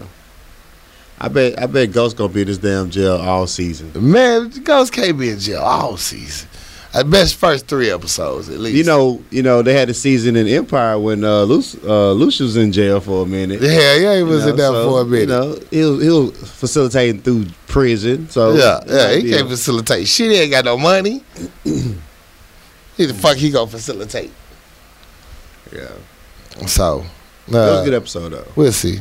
I 1.19 1.27
bet 1.29 1.59
I 1.61 1.65
bet 1.65 1.91
Ghost 1.91 2.17
gonna 2.17 2.31
be 2.31 2.41
in 2.41 2.47
this 2.47 2.57
damn 2.57 2.89
jail 2.89 3.15
all 3.15 3.47
season. 3.47 3.91
Man, 3.95 4.49
Ghost 4.63 4.93
can't 4.93 5.17
be 5.17 5.29
in 5.29 5.39
jail 5.39 5.61
all 5.61 5.97
season. 5.97 6.47
At 6.93 7.09
best, 7.09 7.35
first 7.35 7.67
three 7.67 7.91
episodes 7.91 8.49
at 8.49 8.59
least. 8.59 8.77
You 8.77 8.83
know, 8.83 9.21
you 9.29 9.43
know 9.43 9.61
they 9.61 9.73
had 9.73 9.89
a 9.89 9.93
season 9.93 10.35
in 10.35 10.47
Empire 10.47 10.97
when 10.97 11.23
uh, 11.23 11.43
Luce, 11.43 11.75
uh, 11.83 12.11
Lucious 12.13 12.41
was 12.41 12.57
in 12.57 12.71
jail 12.71 12.99
for 12.99 13.23
a 13.23 13.25
minute. 13.25 13.61
Yeah, 13.61 13.95
yeah, 13.95 14.15
he 14.17 14.23
was 14.23 14.45
You 14.45 14.51
in 14.51 14.55
know, 14.57 14.71
there 14.73 14.83
so, 14.83 14.89
for 14.89 15.01
a 15.01 15.05
minute. 15.05 15.21
You 15.21 15.27
know, 15.27 15.59
he 15.69 15.83
was, 15.83 16.03
he 16.03 16.09
was 16.09 16.51
facilitating 16.51 17.21
through 17.21 17.45
prison. 17.67 18.29
So 18.29 18.55
yeah, 18.55 18.79
yeah, 18.87 19.15
he 19.15 19.29
yeah. 19.29 19.37
can't 19.37 19.49
facilitate. 19.49 20.07
Shit, 20.07 20.31
he 20.31 20.37
ain't 20.37 20.51
got 20.51 20.65
no 20.65 20.77
money. 20.77 21.23
Who 21.63 23.05
the 23.05 23.13
fuck 23.13 23.37
he 23.37 23.51
gonna 23.51 23.69
facilitate? 23.69 24.31
Yeah, 25.71 25.89
So, 26.65 27.05
it 27.47 27.53
was 27.53 27.55
uh, 27.55 27.81
a 27.81 27.85
good 27.85 27.93
episode 27.93 28.29
though. 28.29 28.45
we'll 28.55 28.71
see. 28.71 28.99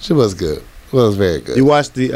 She 0.00 0.12
was 0.12 0.34
good. 0.34 0.58
It 0.58 0.92
was 0.92 1.16
very 1.16 1.40
good. 1.40 1.56
You 1.56 1.64
watched 1.64 1.94
the 1.94 2.12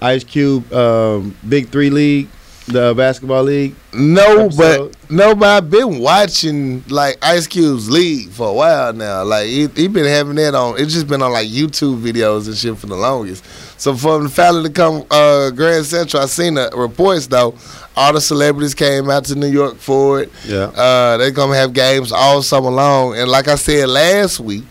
uh, 0.00 0.04
Ice 0.04 0.22
Cube 0.24 0.72
um, 0.72 1.34
Big 1.48 1.68
Three 1.70 1.90
League, 1.90 2.28
the 2.68 2.94
basketball 2.96 3.42
league. 3.42 3.74
No, 3.92 4.46
episode? 4.46 4.92
but 5.00 5.10
no, 5.10 5.34
but 5.34 5.48
I've 5.48 5.70
been 5.70 5.98
watching 5.98 6.84
like 6.88 7.18
Ice 7.22 7.46
Cube's 7.46 7.90
league 7.90 8.30
for 8.30 8.48
a 8.48 8.52
while 8.52 8.92
now. 8.92 9.24
Like 9.24 9.46
he, 9.46 9.66
he 9.74 9.88
been 9.88 10.04
having 10.06 10.36
that 10.36 10.54
on. 10.54 10.80
It's 10.80 10.92
just 10.92 11.08
been 11.08 11.22
on 11.22 11.32
like 11.32 11.48
YouTube 11.48 12.00
videos 12.00 12.46
and 12.46 12.56
shit 12.56 12.76
for 12.78 12.86
the 12.86 12.96
longest. 12.96 13.44
So 13.80 13.96
for 13.96 14.22
the 14.22 14.28
finally 14.28 14.68
to 14.68 14.74
come 14.74 15.04
uh, 15.10 15.50
Grand 15.50 15.84
Central, 15.84 16.22
I 16.22 16.26
seen 16.26 16.54
the 16.54 16.70
reports 16.74 17.26
though. 17.26 17.54
All 17.96 18.12
the 18.12 18.20
celebrities 18.20 18.74
came 18.74 19.10
out 19.10 19.24
to 19.26 19.34
New 19.34 19.48
York 19.48 19.76
for 19.76 20.22
it. 20.22 20.30
Yeah, 20.46 20.70
Uh, 20.74 21.16
they 21.18 21.30
gonna 21.30 21.56
have 21.56 21.72
games 21.72 22.12
all 22.12 22.42
summer 22.42 22.70
long. 22.70 23.16
And 23.18 23.28
like 23.28 23.48
I 23.48 23.56
said 23.56 23.88
last 23.88 24.40
week, 24.40 24.64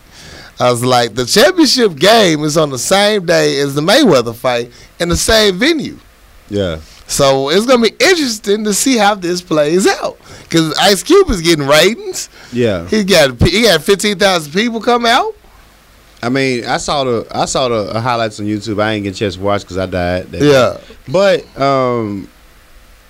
I 0.58 0.70
was 0.70 0.84
like, 0.84 1.14
the 1.14 1.24
championship 1.26 1.94
game 1.96 2.42
is 2.42 2.56
on 2.56 2.70
the 2.70 2.78
same 2.78 3.26
day 3.26 3.60
as 3.60 3.74
the 3.74 3.80
Mayweather 3.80 4.34
fight 4.34 4.72
in 4.98 5.08
the 5.08 5.16
same 5.16 5.58
venue. 5.58 5.98
yeah. 6.48 6.78
So 7.06 7.50
it's 7.50 7.66
gonna 7.66 7.82
be 7.82 7.94
interesting 8.00 8.64
to 8.64 8.72
see 8.74 8.96
how 8.96 9.14
this 9.14 9.42
plays 9.42 9.86
out. 9.86 10.18
Cause 10.50 10.74
Ice 10.78 11.02
Cube 11.02 11.28
is 11.30 11.40
getting 11.40 11.66
ratings. 11.66 12.28
Yeah, 12.52 12.86
He 12.88 13.04
got 13.04 13.40
he 13.42 13.62
got 13.62 13.82
fifteen 13.82 14.18
thousand 14.18 14.52
people 14.52 14.80
come 14.80 15.04
out. 15.06 15.34
I 16.22 16.28
mean, 16.28 16.64
I 16.64 16.76
saw 16.76 17.04
the 17.04 17.26
I 17.30 17.46
saw 17.46 17.68
the 17.68 17.94
uh, 17.96 18.00
highlights 18.00 18.38
on 18.40 18.46
YouTube. 18.46 18.80
I 18.80 18.92
ain't 18.92 19.02
get 19.04 19.14
a 19.16 19.18
chance 19.18 19.34
to 19.34 19.40
watch 19.40 19.62
because 19.62 19.78
I 19.78 19.86
died. 19.86 20.30
that 20.32 20.40
Yeah, 20.42 20.78
But 21.08 21.60
um, 21.60 22.28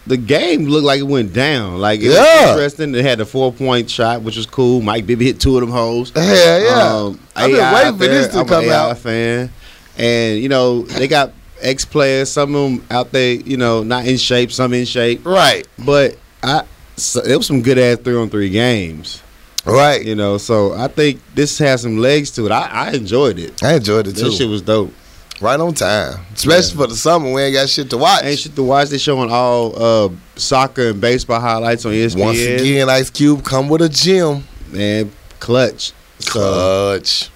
the 0.06 0.16
game 0.16 0.64
looked 0.64 0.86
like 0.86 1.00
it 1.00 1.04
went 1.04 1.32
down. 1.32 1.78
Like 1.78 2.00
it 2.00 2.06
Yeah. 2.12 2.40
was 2.46 2.50
interesting. 2.56 2.94
It 2.94 3.04
had 3.04 3.18
the 3.18 3.26
four 3.26 3.52
point 3.52 3.90
shot, 3.90 4.22
which 4.22 4.36
was 4.36 4.46
cool. 4.46 4.80
Mike 4.80 5.06
Bibby 5.06 5.26
hit 5.26 5.38
two 5.40 5.56
of 5.56 5.60
them 5.60 5.70
holes. 5.70 6.10
Yeah, 6.16 6.58
yeah. 6.58 6.94
Um, 6.94 7.20
I've 7.36 7.50
been 7.50 7.74
waiting 7.74 7.92
for 7.98 8.06
this 8.06 8.28
to 8.28 8.38
I'm 8.40 8.46
come 8.46 8.64
an 8.64 8.70
AI 8.70 8.90
out. 8.90 8.98
fan, 8.98 9.50
and 9.98 10.38
you 10.40 10.48
know 10.48 10.82
they 10.82 11.06
got 11.06 11.32
ex 11.62 11.84
players. 11.84 12.30
Some 12.30 12.54
of 12.54 12.70
them 12.70 12.86
out 12.90 13.12
there, 13.12 13.34
you 13.34 13.56
know, 13.56 13.82
not 13.82 14.06
in 14.06 14.16
shape. 14.16 14.52
Some 14.52 14.72
in 14.74 14.84
shape. 14.84 15.24
Right, 15.24 15.66
But 15.84 16.16
I, 16.42 16.64
so, 16.96 17.20
it 17.22 17.36
was 17.36 17.46
some 17.46 17.62
good 17.62 17.78
ass 17.78 17.98
three 17.98 18.16
on 18.16 18.28
three 18.30 18.50
games. 18.50 19.22
right. 19.64 20.04
You 20.04 20.14
know, 20.14 20.38
so 20.38 20.74
I 20.74 20.88
think 20.88 21.20
this 21.34 21.58
has 21.58 21.82
some 21.82 21.98
legs 21.98 22.30
to 22.32 22.46
it. 22.46 22.52
I, 22.52 22.66
I 22.88 22.90
enjoyed 22.92 23.38
it. 23.38 23.62
I 23.62 23.74
enjoyed 23.76 24.06
it 24.08 24.16
too. 24.16 24.24
This 24.24 24.38
shit 24.38 24.48
was 24.48 24.62
dope. 24.62 24.92
right 25.40 25.58
on 25.58 25.72
time, 25.74 26.24
especially 26.34 26.76
for 26.76 26.86
the 26.88 26.96
summer. 26.96 27.32
We 27.32 27.42
ain't 27.42 27.54
got 27.54 27.68
shit 27.68 27.88
to 27.90 27.96
watch. 27.98 28.24
Ain't 28.24 28.38
shit 28.38 28.54
to 28.56 28.62
watch. 28.62 28.88
They 28.90 28.98
showing 28.98 29.30
all 29.30 29.72
uh, 29.82 30.08
soccer 30.36 30.90
and 30.90 31.00
baseball 31.00 31.40
highlights 31.40 31.84
on 31.86 31.92
ESPN. 31.92 32.18
Once 32.20 32.38
again, 32.40 32.88
Ice 32.90 33.10
Cube 33.10 33.44
come 33.44 33.68
with 33.68 33.82
a 33.82 33.88
gym. 33.88 34.44
man, 34.70 35.10
clutch. 35.40 35.92
So 36.20 36.30
Clutch. 36.32 37.30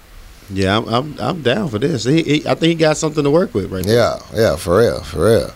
Yeah, 0.50 0.76
I'm 0.78 0.88
I'm, 0.88 1.14
I'm 1.18 1.42
down 1.42 1.68
for 1.68 1.78
this. 1.78 2.04
He, 2.04 2.22
he, 2.22 2.46
I 2.48 2.54
think 2.54 2.64
he 2.70 2.74
got 2.74 2.96
something 2.96 3.24
to 3.24 3.30
work 3.30 3.54
with 3.54 3.70
right 3.70 3.84
now. 3.84 3.92
Yeah, 3.92 4.18
yeah, 4.34 4.56
for 4.56 4.78
real, 4.78 5.02
for 5.02 5.24
real. 5.24 5.50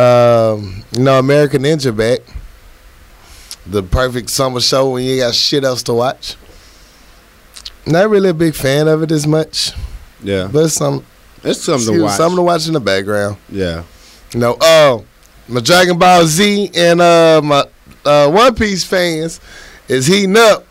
Um, 0.00 0.84
you 0.96 1.02
know, 1.02 1.18
American 1.18 1.62
Ninja 1.62 1.96
back. 1.96 2.20
The 3.66 3.82
perfect 3.82 4.30
summer 4.30 4.60
show 4.60 4.90
when 4.90 5.04
you 5.04 5.18
got 5.18 5.34
shit 5.34 5.64
else 5.64 5.82
to 5.84 5.94
watch. 5.94 6.36
Not 7.86 8.08
really 8.08 8.30
a 8.30 8.34
big 8.34 8.54
fan 8.54 8.88
of 8.88 9.02
it 9.02 9.10
as 9.12 9.26
much, 9.26 9.72
Yeah, 10.22 10.48
but 10.52 10.64
it's 10.66 10.74
some 10.74 11.04
it's 11.44 11.60
something 11.60 11.94
to 11.94 12.02
watch. 12.02 12.16
something 12.16 12.36
to 12.36 12.42
watch 12.42 12.66
in 12.66 12.72
the 12.74 12.80
background. 12.80 13.36
yeah, 13.48 13.84
You 14.32 14.40
know, 14.40 14.54
uh, 14.60 15.00
my 15.48 15.60
Dragon 15.60 15.98
Ball 15.98 16.24
Z 16.26 16.70
and 16.74 17.00
uh 17.00 17.40
my 17.42 17.64
uh 18.04 18.30
One 18.30 18.54
Piece 18.54 18.84
fans 18.84 19.40
is 19.88 20.06
heating 20.06 20.36
up. 20.36 20.66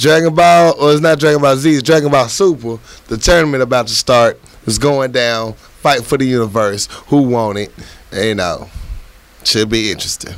Dragon 0.00 0.34
Ball, 0.34 0.74
or 0.80 0.92
it's 0.92 1.02
not 1.02 1.18
Dragon 1.20 1.42
Ball 1.42 1.56
Z, 1.56 1.70
it's 1.74 1.82
Dragon 1.82 2.10
Ball 2.10 2.26
Super. 2.28 2.78
The 3.08 3.18
tournament 3.18 3.62
about 3.62 3.86
to 3.88 3.92
start. 3.94 4.40
is 4.64 4.78
going 4.78 5.12
down. 5.12 5.52
Fight 5.52 6.02
for 6.04 6.16
the 6.16 6.24
universe. 6.24 6.86
Who 7.08 7.22
want 7.22 7.58
it? 7.58 7.70
You 8.10 8.34
know, 8.34 8.68
should 9.44 9.68
be 9.68 9.90
interesting. 9.90 10.34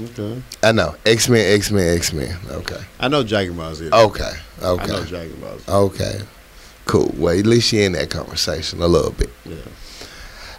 okay. 0.00 0.42
I 0.62 0.72
know. 0.72 0.96
X 1.06 1.28
Men, 1.28 1.54
X 1.54 1.70
Men, 1.70 1.96
X 1.96 2.12
Men. 2.12 2.36
Okay. 2.50 2.80
I 2.98 3.06
know 3.06 3.22
Dragon 3.22 3.56
Ball 3.56 3.74
Z. 3.76 3.90
Okay. 3.92 4.32
Okay. 4.60 4.82
I 4.82 4.86
know. 4.86 5.04
Dragon 5.04 5.40
Ball 5.40 5.58
Z. 5.58 5.64
Okay. 5.72 6.20
Cool. 6.86 7.14
Well, 7.16 7.38
at 7.38 7.46
least 7.46 7.72
you 7.72 7.82
in 7.82 7.92
that 7.92 8.10
conversation 8.10 8.82
a 8.82 8.88
little 8.88 9.12
bit. 9.12 9.30
Yeah. 9.44 9.54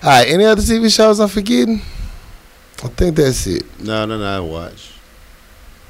All 0.04 0.10
right. 0.10 0.28
Any 0.28 0.45
other 0.45 0.62
TV 0.62 0.93
shows 0.93 1.20
I'm 1.20 1.28
forgetting? 1.28 1.82
I 2.82 2.88
think 2.88 3.18
that's 3.18 3.45
it. 3.47 3.64
No, 3.82 4.06
no, 4.06 4.18
no. 4.18 4.26
I 4.26 4.39
watch. 4.39 4.91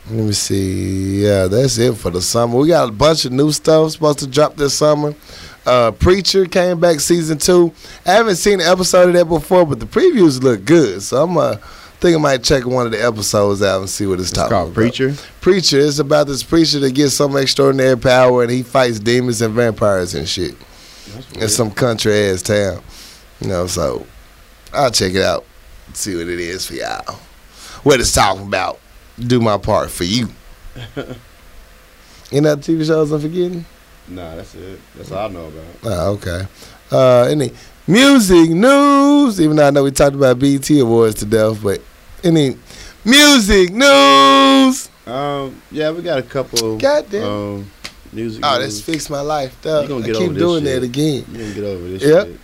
Let 0.09 0.25
me 0.25 0.31
see. 0.31 1.23
Yeah, 1.25 1.45
that's 1.47 1.77
it 1.77 1.95
for 1.95 2.09
the 2.09 2.21
summer. 2.21 2.57
We 2.57 2.67
got 2.69 2.89
a 2.89 2.91
bunch 2.91 3.25
of 3.25 3.31
new 3.31 3.51
stuff 3.51 3.91
supposed 3.91 4.19
to 4.19 4.27
drop 4.27 4.55
this 4.55 4.73
summer. 4.73 5.13
Uh, 5.65 5.91
Preacher 5.91 6.45
came 6.45 6.79
back 6.79 6.99
season 6.99 7.37
two. 7.37 7.73
I 8.05 8.13
haven't 8.13 8.37
seen 8.37 8.59
an 8.59 8.67
episode 8.67 9.09
of 9.09 9.13
that 9.13 9.25
before, 9.25 9.65
but 9.65 9.79
the 9.79 9.85
previews 9.85 10.41
look 10.41 10.65
good. 10.65 11.03
So 11.03 11.21
I'm 11.23 11.37
uh, 11.37 11.57
think 11.99 12.15
I 12.15 12.19
might 12.19 12.43
check 12.43 12.65
one 12.65 12.85
of 12.85 12.91
the 12.91 13.03
episodes 13.05 13.61
out 13.61 13.81
and 13.81 13.89
see 13.89 14.07
what 14.07 14.19
it's, 14.19 14.29
It's 14.29 14.37
talking 14.37 14.49
called 14.51 14.67
about. 14.69 14.75
Preacher. 14.75 15.13
Preacher. 15.41 15.79
It's 15.79 15.99
about 15.99 16.27
this 16.27 16.43
preacher 16.43 16.79
that 16.79 16.95
gets 16.95 17.13
some 17.13 17.35
extraordinary 17.35 17.97
power 17.97 18.41
and 18.41 18.51
he 18.51 18.63
fights 18.63 18.99
demons 18.99 19.41
and 19.41 19.53
vampires 19.53 20.15
and 20.15 20.27
shit 20.27 20.55
in 21.35 21.49
some 21.49 21.69
country 21.71 22.13
ass 22.29 22.41
town. 22.41 22.81
You 23.41 23.49
know, 23.49 23.67
so 23.67 24.07
I'll 24.73 24.91
check 24.91 25.13
it 25.13 25.23
out, 25.23 25.45
see 25.93 26.15
what 26.15 26.27
it 26.27 26.39
is 26.39 26.65
for 26.65 26.73
y'all. 26.75 27.15
What 27.83 27.99
it's 27.99 28.13
talking 28.13 28.47
about. 28.47 28.79
Do 29.27 29.39
my 29.39 29.57
part 29.57 29.89
for 29.91 30.03
you. 30.05 30.29
Any 32.31 32.47
other 32.47 32.61
TV 32.61 32.85
shows 32.85 33.11
I'm 33.11 33.19
forgetting? 33.21 33.65
Nah, 34.07 34.35
that's 34.35 34.55
it. 34.55 34.79
That's 34.95 35.11
all 35.11 35.29
I 35.29 35.31
know 35.31 35.47
about. 35.47 35.63
Oh, 35.83 36.11
okay. 36.13 36.47
Uh, 36.91 37.23
any 37.23 37.51
music 37.87 38.49
news? 38.51 39.41
Even 39.41 39.57
though 39.57 39.67
I 39.67 39.71
know 39.71 39.83
we 39.83 39.91
talked 39.91 40.15
about 40.15 40.39
BET 40.39 40.69
Awards 40.71 41.15
to 41.15 41.25
death, 41.25 41.61
but 41.61 41.81
any 42.23 42.55
music 43.03 43.71
news? 43.71 44.89
Um, 45.05 45.61
yeah, 45.71 45.91
we 45.91 46.01
got 46.01 46.19
a 46.19 46.23
couple. 46.23 46.77
Goddamn. 46.77 47.23
Um, 47.23 47.71
Music. 48.11 48.43
Oh, 48.43 48.57
news. 48.57 48.63
that's 48.65 48.81
fixed 48.81 49.09
my 49.11 49.21
life. 49.21 49.59
Dog. 49.61 49.83
You 49.83 49.89
gonna 49.89 50.03
I 50.03 50.07
get 50.07 50.15
keep 50.15 50.23
over 50.23 50.33
this 50.33 50.41
doing 50.41 50.63
shit. 50.63 50.81
that 50.81 50.85
again. 50.85 51.25
You 51.31 51.37
gonna 51.37 51.53
get 51.53 51.63
over 51.63 51.87
this 51.89 52.01
Yep. 52.03 52.25
shit. 52.27 52.39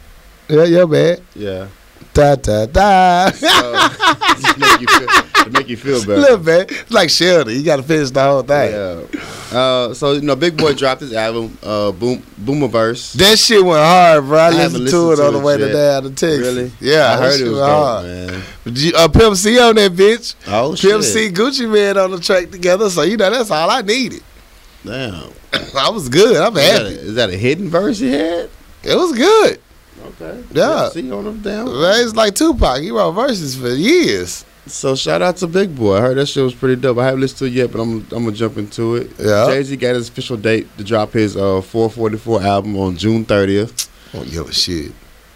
Yeah, 0.48 0.64
yeah, 0.64 0.86
man. 0.86 1.18
Yeah. 1.36 1.68
Da 2.14 2.36
da 2.36 2.66
da. 2.68 3.30
So, 3.32 3.72
make 4.60 4.82
you 4.82 4.88
feel, 4.88 5.10
to 5.46 5.52
make 5.52 5.70
you 5.70 5.78
feel 5.78 6.00
better. 6.02 6.22
Look, 6.22 6.44
man, 6.44 6.66
it's 6.70 6.92
like 6.92 7.10
Sheldon. 7.10 7.56
You 7.56 7.64
got 7.64 7.78
to 7.78 7.84
finish 7.84 8.10
the 8.12 8.22
whole 8.24 8.44
thing. 8.44 8.72
Yeah. 8.72 9.58
Uh, 9.58 9.94
so 9.94 10.14
you 10.14 10.22
know, 10.22 10.36
Big 10.36 10.58
Boi 10.58 10.74
dropped 10.74 11.02
his 11.02 11.14
album, 11.14 11.58
uh, 11.64 11.92
Boom 11.92 12.22
Boomiverse. 12.42 13.14
That 13.14 13.40
shit 13.40 13.64
went 13.64 13.80
hard, 13.80 14.26
bro. 14.26 14.38
I, 14.40 14.52
haven't 14.54 14.84
listened 14.84 14.90
to 14.90 15.12
it 15.14 15.20
on 15.26 15.34
the 15.34 15.40
way 15.40 15.58
to 15.58 15.68
yet. 15.68 15.74
down 15.74 16.04
to 16.04 16.10
Texas. 16.10 16.40
Really? 16.40 16.72
Yeah, 16.82 17.14
I 17.14 17.16
that 17.18 17.22
heard 17.22 17.42
it 17.42 17.50
was 17.50 17.60
went 17.60 17.68
dope, 17.68 17.86
hard. 17.86 18.06
man. 18.06 18.94
Uh, 18.96 19.08
Pimp 19.08 19.36
C 19.38 19.60
on 19.60 19.76
that 19.76 19.92
bitch. 19.94 20.36
Oh 20.48 20.70
Pimp 20.70 21.04
shit! 21.04 21.04
C, 21.04 21.30
Gucci 21.30 21.70
Mane 21.72 21.98
on 21.98 22.12
the 22.12 22.20
track 22.20 22.52
together. 22.52 22.90
So 22.90 23.04
you 23.04 23.18
know 23.18 23.30
that's 23.30 23.52
all 23.52 23.70
I 23.70 23.82
needed. 23.82 24.22
Damn. 24.84 25.32
I 25.78 25.90
was 25.90 26.10
good. 26.10 26.38
I'm 26.38 26.56
Is 26.58 26.64
that, 26.68 26.82
happy. 26.82 26.96
a, 26.96 27.00
is 27.00 27.16
that 27.16 27.30
a 27.30 27.38
hidden 27.38 27.70
verse 27.70 28.00
you 28.00 28.12
had? 28.12 28.50
It 28.84 28.96
was 28.96 29.14
good. 29.14 29.60
Okay. 30.06 30.44
Yeah. 30.52 30.90
See 30.90 31.12
on 31.12 31.24
them 31.24 31.42
down. 31.42 31.68
It's 31.70 32.16
like 32.16 32.36
Tupac. 32.36 32.82
He 32.82 32.92
wrote 32.92 33.12
verses 33.14 33.56
for 33.56 33.70
years. 33.70 34.46
So 34.68 34.96
shout 34.96 35.22
out 35.22 35.38
to 35.38 35.48
Big 35.48 35.76
Boi. 35.76 35.98
I 35.98 36.02
heard 36.02 36.18
that 36.18 36.26
shit 36.26 36.44
was 36.44 36.56
pretty 36.56 36.82
dope. 36.82 36.98
I 36.98 37.06
haven't 37.06 37.22
listened 37.22 37.40
to 37.40 37.46
it 37.46 37.54
yet, 37.54 37.72
but 37.72 37.82
I'm 37.82 38.00
I'm 38.12 38.26
gonna 38.26 38.32
jump 38.32 38.58
into 38.58 38.96
it. 38.96 39.12
Yeah. 39.20 39.46
Jay 39.48 39.62
Z 39.64 39.76
got 39.78 39.96
his 39.96 40.10
official 40.10 40.38
date 40.38 40.68
to 40.78 40.84
drop 40.84 41.12
his 41.14 41.38
uh 41.38 41.62
444 41.62 42.42
album 42.42 42.78
on 42.78 42.98
June 42.98 43.26
30th. 43.26 43.90
Oh 44.14 44.22
a 44.22 44.54
shit. 44.54 44.92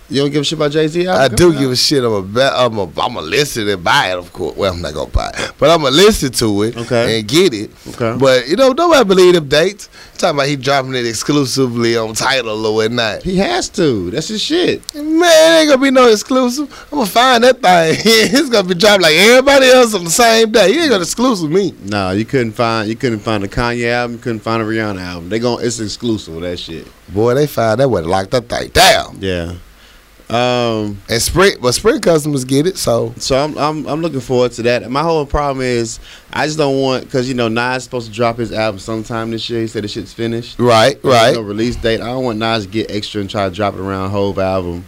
You 0.09 0.21
don't 0.23 0.31
give 0.31 0.41
a 0.41 0.43
shit 0.43 0.57
about 0.57 0.71
Jay 0.71 0.87
Z? 0.87 1.07
I 1.07 1.27
do 1.27 1.53
give 1.53 1.69
a 1.71 1.75
shit. 1.75 2.03
I'm 2.03 2.11
a, 2.13 2.21
ba- 2.21 2.51
I'm 2.55 2.77
a, 2.79 2.89
I'm 2.99 3.15
a 3.15 3.21
listen 3.21 3.67
and 3.69 3.83
buy 3.83 4.11
it, 4.11 4.17
of 4.17 4.33
course. 4.33 4.55
Well, 4.57 4.73
I'm 4.73 4.81
not 4.81 4.93
gonna 4.95 5.09
buy 5.11 5.29
it, 5.37 5.51
but 5.59 5.69
I'm 5.69 5.81
gonna 5.83 5.95
listen 5.95 6.31
to 6.31 6.63
it 6.63 6.77
Okay. 6.77 7.19
and 7.19 7.27
get 7.27 7.53
it. 7.53 7.69
Okay. 7.89 8.17
But 8.19 8.47
you 8.47 8.55
know, 8.55 8.71
nobody 8.71 9.07
believe 9.07 9.33
them 9.35 9.47
dates. 9.47 9.87
Talking 10.17 10.37
about 10.37 10.47
he 10.47 10.55
dropping 10.57 10.95
it 10.95 11.05
exclusively 11.05 11.95
on 11.95 12.13
Tidal 12.13 12.65
or 12.65 12.75
whatnot. 12.75 13.23
He 13.23 13.37
has 13.37 13.69
to. 13.69 14.09
That's 14.11 14.27
his 14.27 14.41
shit. 14.41 14.81
Man, 14.95 15.05
it 15.23 15.59
ain't 15.61 15.69
gonna 15.69 15.81
be 15.81 15.91
no 15.91 16.09
exclusive. 16.09 16.69
I'm 16.91 16.97
gonna 16.99 17.05
find 17.09 17.43
that 17.43 17.61
thing. 17.61 17.95
it's 18.03 18.49
gonna 18.49 18.67
be 18.67 18.73
dropped 18.75 19.01
like 19.03 19.13
everybody 19.15 19.67
else 19.67 19.93
on 19.93 20.03
the 20.03 20.09
same 20.09 20.51
day. 20.51 20.73
He 20.73 20.79
ain't 20.79 20.89
gonna 20.89 21.03
exclusive 21.03 21.49
me. 21.51 21.73
Nah, 21.83 22.11
you 22.11 22.25
couldn't 22.25 22.53
find 22.53 22.89
you 22.89 22.95
couldn't 22.95 23.19
find 23.19 23.43
a 23.43 23.47
Kanye 23.47 23.91
album, 23.93 24.17
you 24.17 24.21
couldn't 24.23 24.39
find 24.39 24.61
a 24.61 24.65
Rihanna 24.65 24.99
album. 24.99 25.29
They 25.29 25.39
gon' 25.39 25.63
it's 25.63 25.79
exclusive 25.79 26.41
that 26.41 26.57
shit. 26.59 26.87
Boy, 27.09 27.35
they 27.35 27.47
find 27.47 27.79
that 27.79 27.87
way 27.89 28.01
locked 28.01 28.33
up 28.33 28.47
that 28.49 28.59
thing 28.61 28.69
down. 28.71 29.17
Yeah. 29.21 29.53
Um 30.29 31.01
And 31.09 31.21
Sprint, 31.21 31.59
but 31.61 31.71
Sprint 31.73 32.03
customers 32.03 32.45
get 32.45 32.67
it. 32.67 32.77
So 32.77 33.13
so 33.17 33.35
I'm 33.37 33.57
I'm 33.57 33.87
I'm 33.87 34.01
looking 34.01 34.19
forward 34.19 34.51
to 34.53 34.61
that. 34.63 34.89
My 34.89 35.01
whole 35.01 35.25
problem 35.25 35.65
is 35.65 35.99
I 36.31 36.45
just 36.45 36.57
don't 36.57 36.79
want 36.79 37.05
because 37.05 37.27
you 37.27 37.33
know 37.35 37.47
Nas 37.47 37.77
is 37.77 37.83
supposed 37.85 38.07
to 38.07 38.13
drop 38.13 38.37
his 38.37 38.51
album 38.51 38.79
sometime 38.79 39.31
this 39.31 39.49
year. 39.49 39.61
He 39.61 39.67
said 39.67 39.83
the 39.83 39.87
shit's 39.87 40.13
finished. 40.13 40.59
right, 40.59 41.01
There's 41.01 41.13
right. 41.13 41.33
No 41.33 41.41
release 41.41 41.75
date. 41.77 41.99
I 42.01 42.07
don't 42.07 42.23
want 42.23 42.37
Nas 42.37 42.65
to 42.65 42.71
get 42.71 42.91
extra 42.91 43.21
and 43.21 43.29
try 43.29 43.49
to 43.49 43.55
drop 43.55 43.73
it 43.73 43.79
around 43.79 44.11
Hove 44.11 44.37
album 44.37 44.85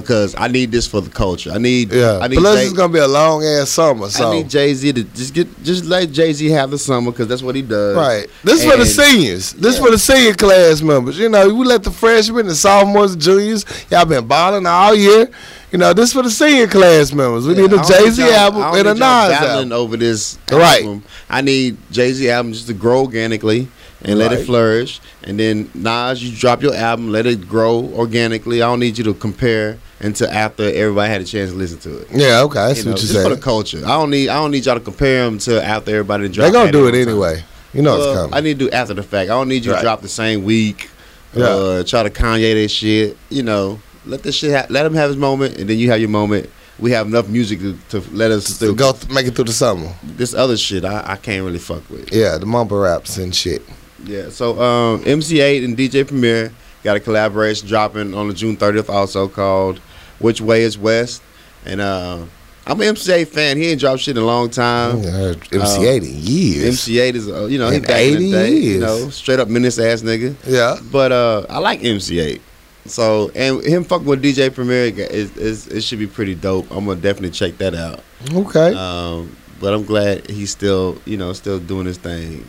because 0.00 0.34
I 0.36 0.48
need 0.48 0.72
this 0.72 0.86
for 0.86 1.00
the 1.00 1.08
culture. 1.10 1.50
I 1.52 1.58
need 1.58 1.92
Yeah. 1.92 2.18
I 2.20 2.28
need 2.28 2.38
Plus, 2.38 2.56
Jay- 2.58 2.64
it's 2.64 2.72
gonna 2.72 2.92
be 2.92 2.98
a 2.98 3.06
long 3.08 3.44
ass 3.44 3.70
summer. 3.70 4.10
So 4.10 4.30
I 4.30 4.34
need 4.36 4.50
Jay 4.50 4.74
Z 4.74 4.92
to 4.92 5.04
just 5.04 5.32
get 5.32 5.46
just 5.64 5.84
let 5.84 6.10
Jay 6.10 6.32
Z 6.32 6.46
have 6.50 6.70
the 6.70 6.78
summer 6.78 7.10
because 7.12 7.28
that's 7.28 7.42
what 7.42 7.54
he 7.54 7.62
does. 7.62 7.96
Right. 7.96 8.26
This 8.42 8.64
for 8.64 8.76
the 8.76 8.86
seniors. 8.86 9.52
This 9.52 9.76
Yeah. 9.78 9.84
for 9.84 9.90
the 9.92 9.98
senior 9.98 10.34
class 10.34 10.82
members. 10.82 11.18
You 11.18 11.28
know, 11.28 11.48
we 11.54 11.64
let 11.64 11.82
the 11.84 11.90
freshmen, 11.90 12.46
the 12.46 12.54
sophomores, 12.54 13.12
and 13.12 13.22
juniors, 13.22 13.64
y'all 13.90 14.04
been 14.04 14.26
balling 14.26 14.66
all 14.66 14.94
year. 14.94 15.28
You 15.72 15.78
know, 15.78 15.92
this 15.92 16.12
for 16.12 16.22
the 16.22 16.30
senior 16.30 16.66
class 16.68 17.12
members. 17.12 17.46
We 17.46 17.54
need 17.54 17.72
a 17.72 17.82
Jay 17.84 18.10
Z 18.10 18.22
album 18.22 18.62
and 18.62 18.88
a 18.88 18.94
Nas 18.94 19.00
album. 19.00 19.72
over 19.72 19.96
this 19.96 20.38
Right. 20.52 20.82
album. 20.82 21.02
I 21.30 21.40
need 21.40 21.76
Jay 21.90 22.12
Z 22.12 22.28
album 22.30 22.52
just 22.52 22.66
to 22.68 22.74
grow 22.74 23.00
organically 23.00 23.68
and 24.04 24.18
let 24.18 24.30
Right. 24.30 24.40
it 24.40 24.44
flourish. 24.46 25.00
And 25.22 25.38
then 25.38 25.70
Nas, 25.74 26.22
you 26.22 26.36
drop 26.36 26.62
your 26.62 26.74
album, 26.74 27.10
let 27.10 27.26
it 27.26 27.48
grow 27.48 27.90
organically. 27.94 28.62
I 28.62 28.66
don't 28.66 28.80
need 28.80 28.98
you 28.98 29.04
to 29.04 29.14
compare 29.14 29.78
until 30.00 30.28
after 30.28 30.64
everybody 30.64 31.10
had 31.10 31.20
a 31.20 31.24
chance 31.24 31.50
to 31.50 31.56
listen 31.56 31.78
to 31.78 31.98
it. 31.98 32.08
Yeah, 32.12 32.42
okay. 32.42 32.58
I 32.60 32.68
You 32.72 32.84
know, 32.84 32.90
what 32.92 33.02
you're 33.02 33.12
just 33.12 33.22
for 33.22 33.28
the 33.34 33.36
culture. 33.40 33.82
I 33.84 33.90
don't 33.90 34.10
need 34.10 34.28
I 34.28 34.34
don't 34.34 34.50
need 34.50 34.66
y'all 34.66 34.74
to 34.74 34.80
compare 34.80 35.24
them 35.24 35.38
to 35.40 35.64
after 35.64 35.90
everybody 35.92 36.28
dropped. 36.28 36.52
They're 36.52 36.60
gonna 36.60 36.72
do 36.72 36.86
it 36.86 36.92
time. 36.92 37.08
anyway. 37.08 37.42
You 37.72 37.82
know 37.82 37.96
it's 37.96 38.18
coming. 38.18 38.34
I 38.34 38.40
need 38.40 38.58
to 38.58 38.66
do 38.66 38.70
after 38.70 38.94
the 38.94 39.02
fact. 39.02 39.30
I 39.30 39.34
don't 39.34 39.48
need 39.48 39.64
you 39.64 39.72
Right. 39.72 39.78
to 39.78 39.82
drop 39.84 40.02
the 40.02 40.08
same 40.08 40.44
week. 40.44 40.90
Yeah. 41.34 41.44
Uh, 41.46 41.82
try 41.82 42.02
to 42.04 42.10
Kanye 42.10 42.54
that 42.62 42.68
shit. 42.68 43.16
You 43.30 43.42
know, 43.42 43.80
let 44.06 44.22
this 44.22 44.36
shit. 44.36 44.52
Ha- 44.54 44.66
let 44.68 44.86
him 44.86 44.94
have 44.94 45.08
his 45.08 45.16
moment, 45.16 45.56
and 45.58 45.68
then 45.68 45.78
you 45.78 45.90
have 45.90 45.98
your 45.98 46.08
moment. 46.10 46.48
We 46.78 46.90
have 46.92 47.06
enough 47.06 47.28
music 47.28 47.60
to, 47.60 47.76
to 47.90 48.02
let 48.12 48.30
us 48.30 48.44
to 48.46 48.52
through. 48.66 48.74
go 48.76 48.92
th- 48.92 49.08
make 49.10 49.26
it 49.26 49.34
through 49.34 49.44
the 49.46 49.52
summer. 49.52 49.88
This 50.02 50.34
other 50.34 50.56
shit, 50.56 50.84
I, 50.84 51.02
I 51.06 51.16
can't 51.16 51.44
really 51.44 51.58
fuck 51.58 51.88
with. 51.90 52.12
Yeah, 52.12 52.36
the 52.38 52.46
mumble 52.46 52.78
raps 52.78 53.16
and 53.16 53.34
shit. 53.34 53.62
Yeah. 54.06 54.30
So 54.30 54.60
um, 54.60 55.02
MC 55.06 55.36
Eiht 55.36 55.64
and 55.64 55.76
DJ 55.76 56.06
Premier 56.06 56.52
got 56.82 56.96
a 56.96 57.00
collaboration 57.00 57.66
dropping 57.68 58.14
on 58.14 58.28
the 58.28 58.34
June 58.34 58.56
30th, 58.56 58.88
also 58.88 59.28
called 59.28 59.78
"Which 60.18 60.40
Way 60.40 60.62
Is 60.62 60.78
West." 60.78 61.22
And 61.66 61.80
uh, 61.80 62.24
I'm 62.66 62.80
an 62.80 62.88
MC 62.88 63.12
Eiht 63.12 63.28
fan. 63.28 63.56
He 63.56 63.68
ain't 63.68 63.80
dropped 63.80 64.00
shit 64.00 64.16
in 64.16 64.22
a 64.22 64.26
long 64.26 64.50
time. 64.50 65.02
heard 65.02 65.36
MC 65.52 65.78
Eiht 65.80 66.02
in 66.02 66.16
years. 66.22 66.64
MC 66.64 66.92
Eiht 66.94 67.14
is, 67.14 67.28
uh, 67.28 67.46
you 67.46 67.58
know, 67.58 67.70
he 67.70 67.80
back 67.80 68.00
in 68.00 68.18
the 68.18 68.30
day, 68.30 68.52
you 68.52 68.80
know, 68.80 69.08
straight 69.10 69.40
up 69.40 69.48
menace 69.48 69.78
ass 69.78 70.02
nigga. 70.02 70.34
Yeah. 70.46 70.78
But 70.90 71.12
uh, 71.12 71.46
I 71.48 71.58
like 71.58 71.84
MC 71.84 72.16
Eiht. 72.16 72.40
So 72.86 73.30
and 73.34 73.62
him 73.64 73.84
fucking 73.84 74.06
with 74.06 74.22
DJ 74.22 74.54
Premier 74.54 74.84
is, 74.84 75.34
is 75.36 75.68
it 75.68 75.82
should 75.82 75.98
be 75.98 76.06
pretty 76.06 76.34
dope. 76.34 76.70
I'm 76.70 76.84
gonna 76.84 77.00
definitely 77.00 77.30
check 77.30 77.56
that 77.58 77.74
out. 77.74 78.00
Okay. 78.32 78.74
Um, 78.74 79.34
but 79.60 79.72
I'm 79.72 79.84
glad 79.84 80.28
he's 80.30 80.50
still 80.50 81.00
you 81.06 81.16
know 81.16 81.32
still 81.32 81.58
doing 81.58 81.86
his 81.86 81.96
thing. 81.96 82.44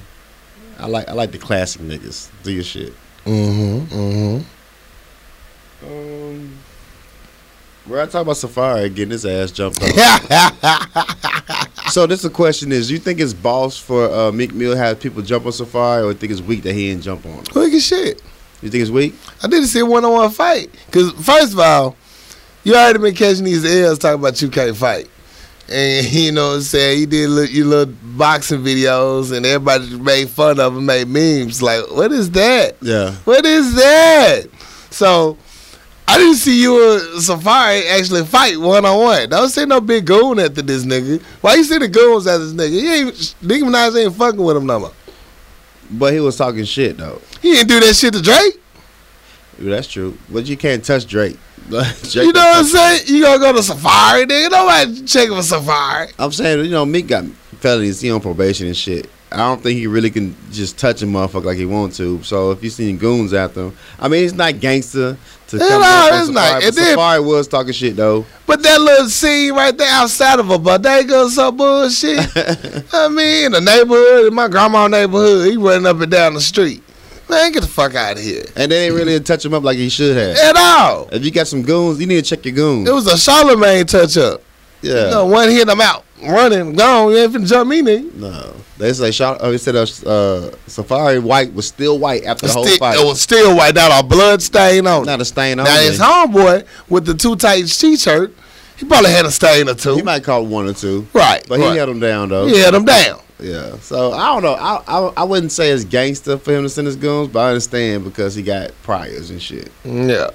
I 0.79 0.87
like 0.87 1.07
I 1.09 1.13
like 1.13 1.31
the 1.31 1.37
classic 1.37 1.81
niggas. 1.81 2.29
Do 2.43 2.51
your 2.51 2.63
shit. 2.63 2.93
mm-hmm. 3.25 3.95
Mm-hmm. 3.95 4.41
Um, 5.85 6.57
where 7.85 8.01
I 8.01 8.05
talk 8.07 8.23
about 8.23 8.35
Safaree 8.35 8.93
getting 8.93 9.11
his 9.11 9.25
ass 9.25 9.51
jumped 9.51 9.81
on. 9.81 9.89
so 11.91 12.07
this 12.07 12.23
the 12.23 12.29
question 12.31 12.71
is: 12.71 12.89
You 12.89 12.97
think 12.97 13.19
it's 13.19 13.33
boss 13.33 13.77
for 13.77 14.11
uh, 14.11 14.31
Meek 14.31 14.53
Mill 14.53 14.73
to 14.73 14.77
have 14.77 14.99
people 14.99 15.21
jump 15.21 15.45
on 15.45 15.51
Safaree, 15.51 16.03
or 16.03 16.07
you 16.07 16.13
think 16.15 16.31
it's 16.31 16.41
weak 16.41 16.63
that 16.63 16.73
he 16.73 16.89
didn't 16.89 17.03
jump 17.03 17.25
on? 17.25 17.33
him? 17.33 17.45
Quick 17.45 17.73
as 17.73 17.85
shit. 17.85 18.21
You 18.61 18.69
think 18.69 18.81
it's 18.81 18.91
weak? 18.91 19.13
I 19.43 19.47
didn't 19.47 19.67
see 19.67 19.79
a 19.79 19.85
one 19.85 20.03
on 20.05 20.11
one 20.11 20.31
fight. 20.31 20.69
Cause 20.91 21.11
first 21.11 21.53
of 21.53 21.59
all, 21.59 21.95
you 22.63 22.73
already 22.73 22.99
been 22.99 23.13
catching 23.13 23.43
these 23.43 23.63
L's 23.63 23.99
talking 23.99 24.19
about 24.19 24.41
you 24.41 24.49
can't 24.49 24.75
fight. 24.75 25.07
And 25.69 26.05
you 26.11 26.31
know 26.31 26.49
what 26.49 26.55
I'm 26.55 26.61
saying? 26.61 26.99
he 26.99 27.05
did 27.05 27.29
little, 27.29 27.55
your 27.55 27.65
little 27.65 27.93
boxing 28.03 28.61
videos 28.61 29.35
and 29.35 29.45
everybody 29.45 29.97
made 29.97 30.29
fun 30.29 30.59
of 30.59 30.75
him, 30.75 30.85
made 30.85 31.07
memes. 31.07 31.61
Like, 31.61 31.89
what 31.91 32.11
is 32.11 32.31
that? 32.31 32.75
Yeah. 32.81 33.13
What 33.25 33.45
is 33.45 33.75
that? 33.75 34.47
So 34.91 35.37
I 36.07 36.17
didn't 36.17 36.35
see 36.35 36.61
you 36.61 36.93
and 36.93 37.01
Safaree 37.19 37.89
actually 37.89 38.25
fight 38.25 38.57
one 38.57 38.85
on 38.85 38.97
one. 38.99 39.29
Don't 39.29 39.49
say 39.49 39.65
no 39.65 39.81
big 39.81 40.05
goon 40.05 40.39
after 40.39 40.61
this 40.61 40.85
nigga. 40.85 41.21
Why 41.41 41.55
you 41.55 41.63
see 41.63 41.77
the 41.77 41.87
goons 41.87 42.27
after 42.27 42.45
this 42.45 42.53
nigga? 42.53 42.71
He 42.71 42.93
ain't 42.93 43.35
Nicki 43.41 43.63
Minaj 43.63 44.03
ain't 44.03 44.15
fucking 44.15 44.41
with 44.41 44.57
him 44.57 44.65
no 44.65 44.79
more. 44.79 44.91
But 45.91 46.13
he 46.13 46.19
was 46.19 46.37
talking 46.37 46.63
shit 46.63 46.97
though. 46.97 47.21
He 47.41 47.53
didn't 47.53 47.69
do 47.69 47.79
that 47.79 47.95
shit 47.95 48.13
to 48.13 48.21
Drake. 48.21 48.61
That's 49.59 49.87
true. 49.87 50.17
But 50.29 50.45
you 50.45 50.57
can't 50.57 50.83
touch 50.83 51.07
Drake. 51.07 51.37
You 51.69 52.31
know 52.31 52.39
what 52.39 52.57
I'm 52.57 52.65
saying? 52.65 53.03
You 53.07 53.23
gonna 53.23 53.39
go 53.39 53.53
to 53.53 53.59
Safaree, 53.59 54.25
nigga? 54.25 54.51
Nobody 54.51 55.05
checking 55.05 55.35
for 55.35 55.41
Safaree. 55.41 56.13
I'm 56.19 56.31
saying, 56.31 56.65
you 56.65 56.71
know, 56.71 56.85
Meek 56.85 57.07
got 57.07 57.25
felonies. 57.59 58.01
He 58.01 58.11
on 58.11 58.21
probation 58.21 58.67
and 58.67 58.77
shit. 58.77 59.09
I 59.31 59.37
don't 59.39 59.61
think 59.61 59.77
he 59.79 59.87
really 59.87 60.11
can 60.11 60.35
just 60.51 60.77
touch 60.77 61.01
a 61.01 61.05
motherfucker 61.05 61.43
like 61.43 61.57
he 61.57 61.65
want 61.65 61.93
to. 61.95 62.21
So 62.23 62.51
if 62.51 62.63
you 62.63 62.69
seen 62.69 62.97
goons 62.97 63.33
after 63.33 63.65
him, 63.65 63.77
I 63.99 64.07
mean, 64.07 64.23
it's 64.23 64.33
not 64.33 64.59
gangster 64.59 65.17
to 65.47 65.57
come 65.57 65.67
no, 65.67 65.81
up 65.81 66.13
it's 66.13 66.29
Safaree, 66.29 66.33
not. 66.33 66.63
And 66.63 66.73
then- 66.75 66.97
Safaree 66.97 67.25
was 67.25 67.47
talking 67.47 67.73
shit 67.73 67.95
though. 67.95 68.25
But 68.45 68.61
that 68.63 68.79
little 68.79 69.09
scene 69.09 69.53
right 69.53 69.75
there 69.75 69.91
outside 69.91 70.39
of 70.39 70.49
a 70.51 70.59
bodega, 70.59 71.29
some 71.29 71.57
bullshit. 71.57 72.19
I 72.93 73.09
mean, 73.09 73.47
in 73.47 73.51
the 73.53 73.61
neighborhood, 73.61 74.27
in 74.27 74.35
my 74.35 74.47
grandma's 74.47 74.91
neighborhood, 74.91 75.47
he 75.49 75.57
running 75.57 75.87
up 75.87 75.99
and 75.99 76.11
down 76.11 76.35
the 76.35 76.41
street. 76.41 76.83
Man, 77.29 77.51
get 77.51 77.61
the 77.61 77.67
fuck 77.67 77.95
out 77.95 78.17
of 78.17 78.23
here. 78.23 78.45
And 78.55 78.71
they 78.71 78.85
ain't 78.85 78.95
really 78.95 79.19
touch 79.19 79.43
him 79.43 79.53
up 79.53 79.63
like 79.63 79.77
he 79.77 79.89
should 79.89 80.15
have. 80.15 80.37
At 80.37 80.55
all. 80.55 81.09
If 81.11 81.25
you 81.25 81.31
got 81.31 81.47
some 81.47 81.63
goons, 81.63 81.99
you 81.99 82.05
need 82.07 82.23
to 82.23 82.35
check 82.35 82.45
your 82.45 82.53
goons. 82.53 82.87
It 82.87 82.93
was 82.93 83.07
a 83.07 83.17
Charlemagne 83.17 83.85
touch 83.85 84.15
up. 84.17 84.41
yeah. 84.81 85.05
You 85.05 85.09
know, 85.11 85.25
one 85.25 85.49
hit 85.49 85.67
him 85.67 85.81
out, 85.81 86.05
running, 86.23 86.73
gone. 86.73 87.11
You 87.11 87.17
ain't 87.17 87.33
finna 87.33 87.47
jump 87.47 87.69
me, 87.69 87.81
nigga. 87.81 88.13
No. 88.15 88.53
They 88.77 88.91
say 88.93 89.09
shot. 89.11 89.37
Oh, 89.39 89.51
they 89.51 89.57
said 89.57 89.75
uh, 89.75 89.81
uh, 89.83 90.51
Safaree 90.67 91.23
White 91.23 91.53
was 91.53 91.65
still 91.67 91.97
white 91.97 92.25
after 92.25 92.45
the 92.47 92.53
whole 92.53 92.65
Still- 92.65 92.77
fight. 92.77 92.99
it 92.99 93.05
was 93.05 93.21
still 93.21 93.55
white 93.55 93.77
out, 93.77 94.03
a 94.03 94.05
blood 94.05 94.41
stain 94.41 94.85
on 94.85 95.05
not 95.05 95.21
a 95.21 95.25
stain 95.25 95.59
on 95.59 95.65
Now 95.65 95.79
his 95.79 95.97
homeboy 95.97 96.65
with 96.89 97.05
the 97.05 97.13
two 97.13 97.37
tights 97.37 97.77
t-shirt, 97.77 98.33
he 98.77 98.85
probably 98.85 99.11
had 99.11 99.25
a 99.25 99.31
stain 99.31 99.69
or 99.69 99.73
two. 99.75 99.95
He 99.95 100.01
might 100.01 100.23
call 100.23 100.45
one 100.45 100.67
or 100.67 100.73
two, 100.73 101.07
right, 101.13 101.43
but 101.47 101.59
he 101.59 101.65
right. 101.65 101.75
held 101.75 101.89
him 101.89 101.99
down 101.99 102.29
though. 102.29 102.47
he 102.47 102.59
had 102.59 102.73
them 102.73 102.85
down. 102.85 103.21
Yeah. 103.39 103.77
So 103.79 104.11
I 104.13 104.27
don't 104.33 104.43
know. 104.43 104.53
I, 104.53 104.81
I 104.87 105.11
I 105.17 105.23
wouldn't 105.23 105.51
say 105.51 105.69
it's 105.71 105.83
gangster 105.83 106.37
for 106.37 106.53
him 106.53 106.63
to 106.63 106.69
send 106.69 106.87
his 106.87 106.95
goons, 106.95 107.29
but 107.29 107.39
I 107.39 107.47
understand 107.49 108.03
because 108.05 108.33
he 108.35 108.43
got 108.43 108.71
priors 108.83 109.29
and 109.29 109.41
shit. 109.41 109.71
Yeah, 109.83 110.29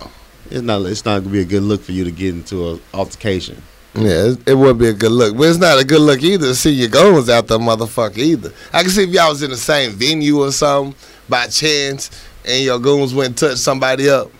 It's 0.51 0.63
not 0.63 0.83
it's 0.83 1.05
not 1.05 1.21
gonna 1.21 1.33
be 1.33 1.41
a 1.41 1.45
good 1.45 1.63
look 1.63 1.81
for 1.83 1.93
you 1.93 2.05
to 2.05 2.11
get 2.11 2.35
into 2.35 2.71
an 2.73 2.81
altercation. 2.93 3.63
yeah, 3.95 4.29
it, 4.33 4.49
it 4.49 4.55
would 4.55 4.79
be 4.79 4.89
a 4.89 4.93
good 4.93 5.13
look, 5.13 5.37
but 5.37 5.45
it's 5.49 5.59
not 5.59 5.81
a 5.81 5.85
good 5.85 6.01
look 6.03 6.23
either 6.23 6.49
to 6.49 6.55
see 6.55 6.73
your 6.73 6.89
goons 6.91 7.29
out 7.31 7.47
there, 7.49 7.59
motherfucker. 7.59 8.19
Either 8.19 8.53
I 8.73 8.83
can 8.83 8.91
see 8.91 9.05
if 9.05 9.11
y'all 9.11 9.31
was 9.31 9.43
in 9.43 9.51
the 9.51 9.57
same 9.57 9.93
venue 9.93 10.39
or 10.43 10.53
something, 10.53 10.95
by 11.29 11.47
chance 11.47 12.11
and 12.45 12.65
your 12.65 12.79
goons 12.79 13.15
went 13.15 13.29
and 13.29 13.39
touched 13.39 13.59
somebody 13.59 14.09
up. 14.11 14.31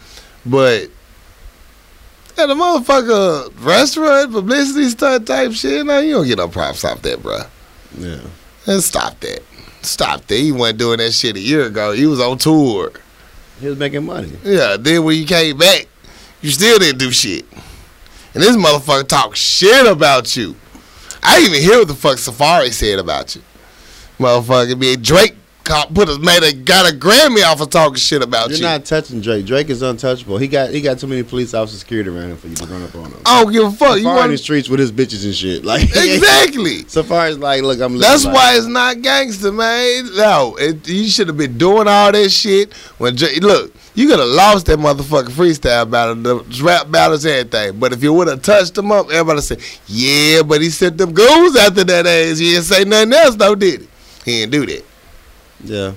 But 0.47 0.89
at 2.41 2.51
a 2.51 2.55
motherfucker 2.55 3.53
restaurant 3.65 4.33
publicity 4.33 4.89
stunt 4.89 5.27
type 5.27 5.53
shit, 5.53 5.85
Now 5.85 5.99
you 5.99 6.15
don't 6.15 6.27
get 6.27 6.39
no 6.39 6.49
props 6.49 6.85
off 6.85 7.03
that, 7.03 7.23
bro. 7.23 7.41
Yeah. 7.99 8.21
And 8.67 8.83
stop 8.83 9.19
that. 9.21 9.41
Stop 9.83 10.27
that. 10.27 10.37
He 10.37 10.53
wasn't 10.53 10.79
doing 10.79 10.99
that 10.99 11.13
shit 11.13 11.37
a 11.37 11.41
year 11.41 11.67
ago. 11.67 11.93
He 11.93 12.07
was 12.07 12.21
on 12.21 12.39
tour. 12.39 12.93
He 13.61 13.69
was 13.69 13.79
making 13.79 14.05
money. 14.05 14.33
Yeah, 14.43 14.77
then 14.79 15.05
when 15.05 15.19
you 15.19 15.27
came 15.27 15.59
back, 15.59 15.87
you 16.41 16.51
still 16.51 16.79
didn't 16.79 16.99
do 16.99 17.11
shit. 17.13 17.45
And 18.33 18.43
this 18.43 18.57
motherfucker 18.57 19.07
talk 19.07 19.37
shit 19.37 19.87
about 19.87 20.37
you. 20.37 20.57
I 21.23 21.39
didn't 21.39 21.55
even 21.55 21.69
hear 21.69 21.79
what 21.79 21.89
the 21.89 21.95
fuck 21.95 22.17
Safaree 22.17 22.73
said 22.73 22.99
about 22.99 23.35
you. 23.35 23.43
Motherfucker, 24.19 24.79
be 24.79 24.97
Drake 24.97 25.35
put 25.95 26.09
a 26.09 26.19
made 26.19 26.43
a 26.43 26.53
got 26.53 26.91
a 26.91 26.95
Grammy 26.95 27.43
off 27.45 27.61
of 27.61 27.71
talking 27.71 27.97
shit 27.97 28.23
about 28.23 28.49
You're 28.51 28.59
you. 28.59 28.65
not 28.65 28.85
touching 28.85 29.21
Drake. 29.21 29.47
Drake 29.47 29.71
is 29.71 29.83
untouchable. 29.83 30.39
He 30.39 30.49
got 30.49 30.71
he 30.71 30.81
got 30.81 30.99
too 30.99 31.07
many 31.07 31.23
police 31.23 31.55
officers 31.55 31.81
security 31.81 32.11
around 32.11 32.31
him 32.31 32.37
for 32.37 32.49
you 32.49 32.57
to 32.57 32.67
run 32.67 32.83
up 32.83 32.95
on 32.95 33.13
him. 33.13 33.21
I 33.25 33.43
don't 33.43 33.53
give 33.53 33.65
a 33.65 33.71
fuck. 33.71 33.99
You 33.99 34.05
Safaree 34.05 34.25
in 34.25 34.31
the 34.33 34.39
streets 34.39 34.69
with 34.69 34.81
his 34.81 34.93
bitches 34.93 35.25
and 35.25 35.35
shit. 35.35 35.65
Like 35.65 35.83
exactly. 35.95 36.85
Safaree's 36.85 37.39
like, 37.39 37.63
look, 37.63 37.81
I'm. 37.81 37.99
That's 37.99 38.25
life. 38.25 38.35
why 38.35 38.57
it's 38.57 38.67
not 38.67 39.03
gangster, 39.03 39.53
man. 39.53 40.15
No, 40.17 40.57
it, 40.59 40.87
you 40.89 41.09
should 41.09 41.29
have 41.29 41.37
been 41.37 41.59
doing 41.59 41.89
all 41.89 42.13
that 42.13 42.31
shit 42.31 42.73
when 42.99 43.17
Dra- 43.17 43.29
look. 43.41 43.73
You 43.93 44.09
could 44.09 44.21
have 44.21 44.29
lost 44.29 44.67
that 44.67 44.79
motherfucking 44.79 45.31
freestyle 45.31 45.91
battle, 45.91 46.15
the 46.15 46.63
rap 46.63 46.91
battles, 46.91 47.27
everything. 47.27 47.79
But 47.81 47.93
if 47.93 48.03
you 48.03 48.13
would 48.13 48.29
have 48.29 48.41
touched 48.41 48.79
him 48.79 48.93
up, 48.93 49.11
everybody 49.11 49.41
say, 49.41 49.57
"Yeah," 49.89 50.43
but 50.43 50.61
he 50.63 50.71
sent 50.71 50.97
them 50.97 51.13
goons 51.13 51.57
after 51.57 51.83
that 51.85 52.07
ass. 52.07 52.39
He 52.39 52.53
didn't 52.53 52.65
say 52.65 52.85
nothing 52.85 53.13
else, 53.13 53.35
though, 53.35 53.57
did 53.57 53.81
he? 53.81 53.89
He 54.25 54.41
didn't 54.41 54.53
do 54.53 54.67
that. 54.67 54.85
Yeah. 55.65 55.93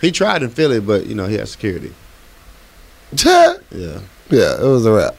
He 0.00 0.10
tried 0.12 0.42
in 0.42 0.50
Philly, 0.50 0.80
but 0.80 1.06
you 1.06 1.14
know 1.14 1.26
he 1.26 1.36
had 1.36 1.48
security. 1.48 1.92
yeah, 3.24 3.54
Yeah. 3.70 4.00
it 4.60 4.66
was 4.66 4.86
a 4.86 4.92
wrap. 4.92 5.16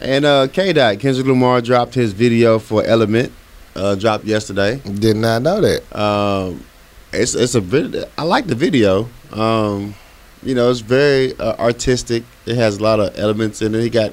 And 0.00 0.24
uh, 0.24 0.48
K 0.48 0.72
Dot 0.72 0.98
Kendrick 0.98 1.26
Lamar 1.26 1.60
dropped 1.60 1.94
his 1.94 2.12
video 2.12 2.58
for 2.58 2.82
Element. 2.84 3.32
Uh, 3.76 3.94
dropped 3.94 4.24
yesterday. 4.24 4.76
Did 4.80 5.16
not 5.16 5.42
know 5.42 5.60
that. 5.60 5.96
Um, 5.98 6.64
it's 7.12 7.34
it's 7.34 7.54
a 7.54 7.60
vid- 7.60 8.04
I 8.18 8.22
like 8.24 8.46
the 8.46 8.54
video. 8.54 9.08
Um, 9.32 9.94
you 10.42 10.54
know, 10.54 10.70
it's 10.70 10.80
very 10.80 11.38
uh, 11.38 11.54
artistic. 11.56 12.24
It 12.46 12.56
has 12.56 12.78
a 12.78 12.82
lot 12.82 12.98
of 12.98 13.16
elements 13.18 13.62
in 13.62 13.74
it. 13.74 13.82
He 13.82 13.90
got 13.90 14.12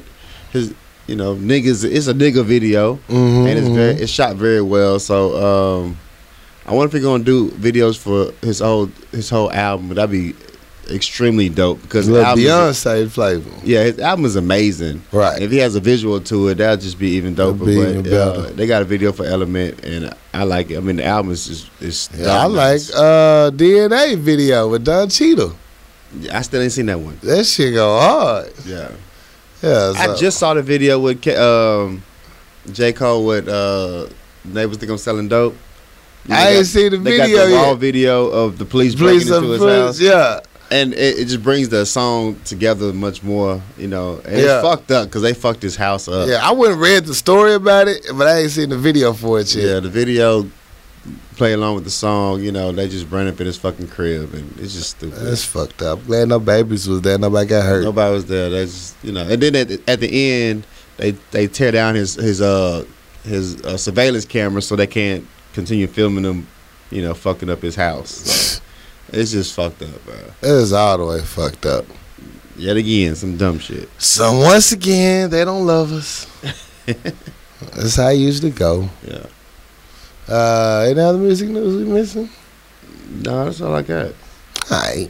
his, 0.52 0.74
you 1.08 1.16
know, 1.16 1.36
niggas. 1.36 1.84
It's 1.90 2.08
a 2.08 2.14
nigga 2.14 2.44
video, 2.46 2.96
Mm-hmm, 3.08 3.48
and 3.48 3.58
it's 3.60 3.68
very 3.70 3.94
it's 3.96 4.12
shot 4.12 4.36
very 4.36 4.62
well. 4.62 5.00
So 5.00 5.82
um, 5.84 5.98
I 6.68 6.74
wonder 6.74 6.88
if 6.88 6.94
he's 6.94 7.04
gonna 7.04 7.24
do 7.24 7.50
videos 7.52 7.98
for 7.98 8.32
his 8.46 8.60
whole 8.60 8.88
his 9.12 9.30
whole 9.30 9.52
album. 9.52 9.90
That'd 9.90 10.12
be 10.12 10.36
extremely 10.90 11.50
dope 11.50 11.82
because 11.82 12.08
the 12.08 12.14
Little 12.14 12.28
album 12.28 12.44
is- 12.46 12.50
Beyonce 12.50 13.10
flavor. 13.12 13.50
yeah, 13.64 13.84
his 13.84 14.00
album 14.00 14.26
is 14.26 14.36
amazing. 14.36 15.02
Right. 15.12 15.42
If 15.42 15.52
he 15.52 15.58
has 15.58 15.76
a 15.76 15.80
visual 15.82 16.20
to 16.22 16.48
it, 16.50 16.56
that'll 16.56 16.78
just 16.78 16.98
be 17.00 17.10
even 17.12 17.36
doper. 17.36 17.60
That'd 17.60 17.66
be 17.66 17.76
but 17.76 17.90
even 17.90 18.04
better. 18.04 18.40
uh, 18.40 18.52
they 18.54 18.68
got 18.68 18.82
a 18.82 18.86
video 18.86 19.12
for 19.12 19.26
Element, 19.26 19.84
and 19.84 20.14
I 20.34 20.44
like 20.44 20.72
it. 20.72 20.78
I 20.78 20.80
mean, 20.82 20.98
the 20.98 21.06
album 21.06 21.32
is 21.32 21.46
just 21.48 21.70
is. 21.82 22.10
Yeah, 22.18 22.32
I 22.32 22.46
like 22.46 22.82
uh, 22.96 23.52
DNA 23.52 24.18
video 24.18 24.70
with 24.70 24.84
Don 24.86 25.10
Cheadle. 25.10 25.54
I 26.32 26.42
still 26.42 26.62
ain't 26.62 26.72
seen 26.72 26.86
that 26.86 27.00
one. 27.00 27.18
That 27.22 27.46
shit 27.46 27.74
go 27.74 28.00
hard. 28.00 28.54
Yeah, 28.66 28.92
Yeah, 29.62 29.92
I 29.98 30.16
just 30.16 30.40
saw 30.40 30.54
the 30.54 30.62
video 30.62 31.00
with 31.00 31.28
um, 31.28 32.02
J 32.72 32.94
Cole 32.94 33.26
with 33.26 33.48
uh, 33.50 34.08
neighbors 34.46 34.78
think 34.78 34.90
I'm 34.92 34.98
selling 34.98 35.28
dope. 35.28 35.56
I 36.30 36.50
ain't 36.58 36.66
seen 36.68 36.92
the 36.92 36.98
video. 36.98 37.26
Yet. 37.26 37.28
They 37.28 37.34
got 37.34 37.46
the 37.48 37.54
raw 37.68 37.74
video 37.76 38.26
of 38.28 38.58
the 38.58 38.66
police, 38.66 38.96
Police 38.96 39.26
breaking 39.30 39.44
into 39.44 39.52
his 39.66 39.80
house, 39.80 40.00
yeah. 40.00 40.40
and 40.72 40.94
it, 40.94 41.20
it 41.20 41.26
just 41.26 41.42
brings 41.44 41.70
the 41.70 41.86
song 41.86 42.40
together 42.46 42.92
much 42.94 43.24
more. 43.24 43.62
You 43.78 43.88
know, 43.88 44.22
and 44.26 44.38
Yeah. 44.42 44.60
it's 44.60 44.68
fucked 44.68 44.92
up 44.92 45.08
because 45.08 45.22
they 45.22 45.34
fucked 45.34 45.62
his 45.62 45.76
house 45.76 46.08
up. 46.08 46.28
Yeah, 46.28 46.40
I 46.42 46.52
wouldn't 46.52 46.80
read 46.80 47.06
the 47.06 47.16
story 47.16 47.54
about 47.54 47.88
it, 47.88 48.06
but 48.14 48.28
I 48.28 48.40
ain't 48.40 48.52
seen 48.52 48.70
the 48.70 48.78
video 48.78 49.14
for 49.14 49.40
it 49.40 49.54
yet. 49.56 49.64
Yeah, 49.64 49.74
yet. 49.76 49.84
the 49.84 49.90
video 49.90 50.50
play 51.38 51.54
along 51.54 51.76
with 51.76 51.84
the 51.86 51.90
song. 51.92 52.42
You 52.42 52.52
know, 52.52 52.72
they 52.72 52.88
just 52.90 53.10
burn 53.10 53.28
up 53.28 53.40
in 53.40 53.46
his 53.46 53.58
fucking 53.58 53.88
crib, 53.88 54.34
and 54.34 54.52
it's 54.60 54.74
just 54.74 54.92
stupid. 54.98 55.20
That's 55.20 55.46
fucked 55.46 55.82
up. 55.82 56.06
Glad 56.06 56.28
no 56.30 56.40
babies 56.40 56.88
was 56.88 57.02
there. 57.02 57.18
Nobody 57.18 57.48
got 57.48 57.64
hurt. 57.66 57.84
Nobody 57.84 58.14
was 58.14 58.26
there. 58.26 58.50
That's 58.50 58.72
just 58.72 58.96
you 59.04 59.12
know, 59.14 59.22
and 59.28 59.42
then 59.42 59.56
at 59.56 59.68
the, 59.70 59.82
at 59.88 60.00
the 60.02 60.42
end, 60.42 60.66
they 60.98 61.12
they 61.32 61.48
tear 61.48 61.72
down 61.72 61.96
his 61.96 62.16
his 62.16 62.42
uh 62.42 62.84
his 63.24 63.62
uh, 63.64 63.78
surveillance 63.78 64.26
camera 64.26 64.62
so 64.62 64.76
they 64.76 64.88
can't 64.88 65.26
continue 65.58 65.88
filming 65.88 66.24
him. 66.24 66.48
You 66.92 67.02
know, 67.02 67.14
fucking 67.14 67.50
up 67.50 67.62
his 67.62 67.76
house. 67.76 68.10
So, 68.10 68.62
it's 69.12 69.32
just 69.32 69.54
fucked 69.54 69.82
up, 69.82 70.06
bro. 70.06 70.16
It 70.42 70.54
was 70.54 70.72
all 70.72 70.98
the 70.98 71.06
way 71.06 71.22
fucked 71.22 71.66
up. 71.66 71.86
Yet 72.56 72.78
again, 72.78 73.16
some 73.16 73.38
dumb 73.38 73.60
shit. 73.60 73.90
So 73.98 74.40
once 74.40 74.72
again, 74.72 75.30
they 75.30 75.44
don't 75.44 75.66
love 75.66 75.92
us. 75.92 76.28
That's 77.76 77.96
how 77.96 78.10
it 78.10 78.16
usually 78.16 78.52
go. 78.52 78.88
Yeah. 79.06 79.26
Uh, 80.30 80.86
any 80.90 81.00
other 81.00 81.18
music 81.18 81.50
news 81.50 81.76
we 81.76 81.92
missing? 81.92 82.30
No, 83.24 83.46
that's 83.46 83.62
all 83.62 83.74
I 83.74 83.82
got. 83.82 84.14
Alright. 84.70 85.10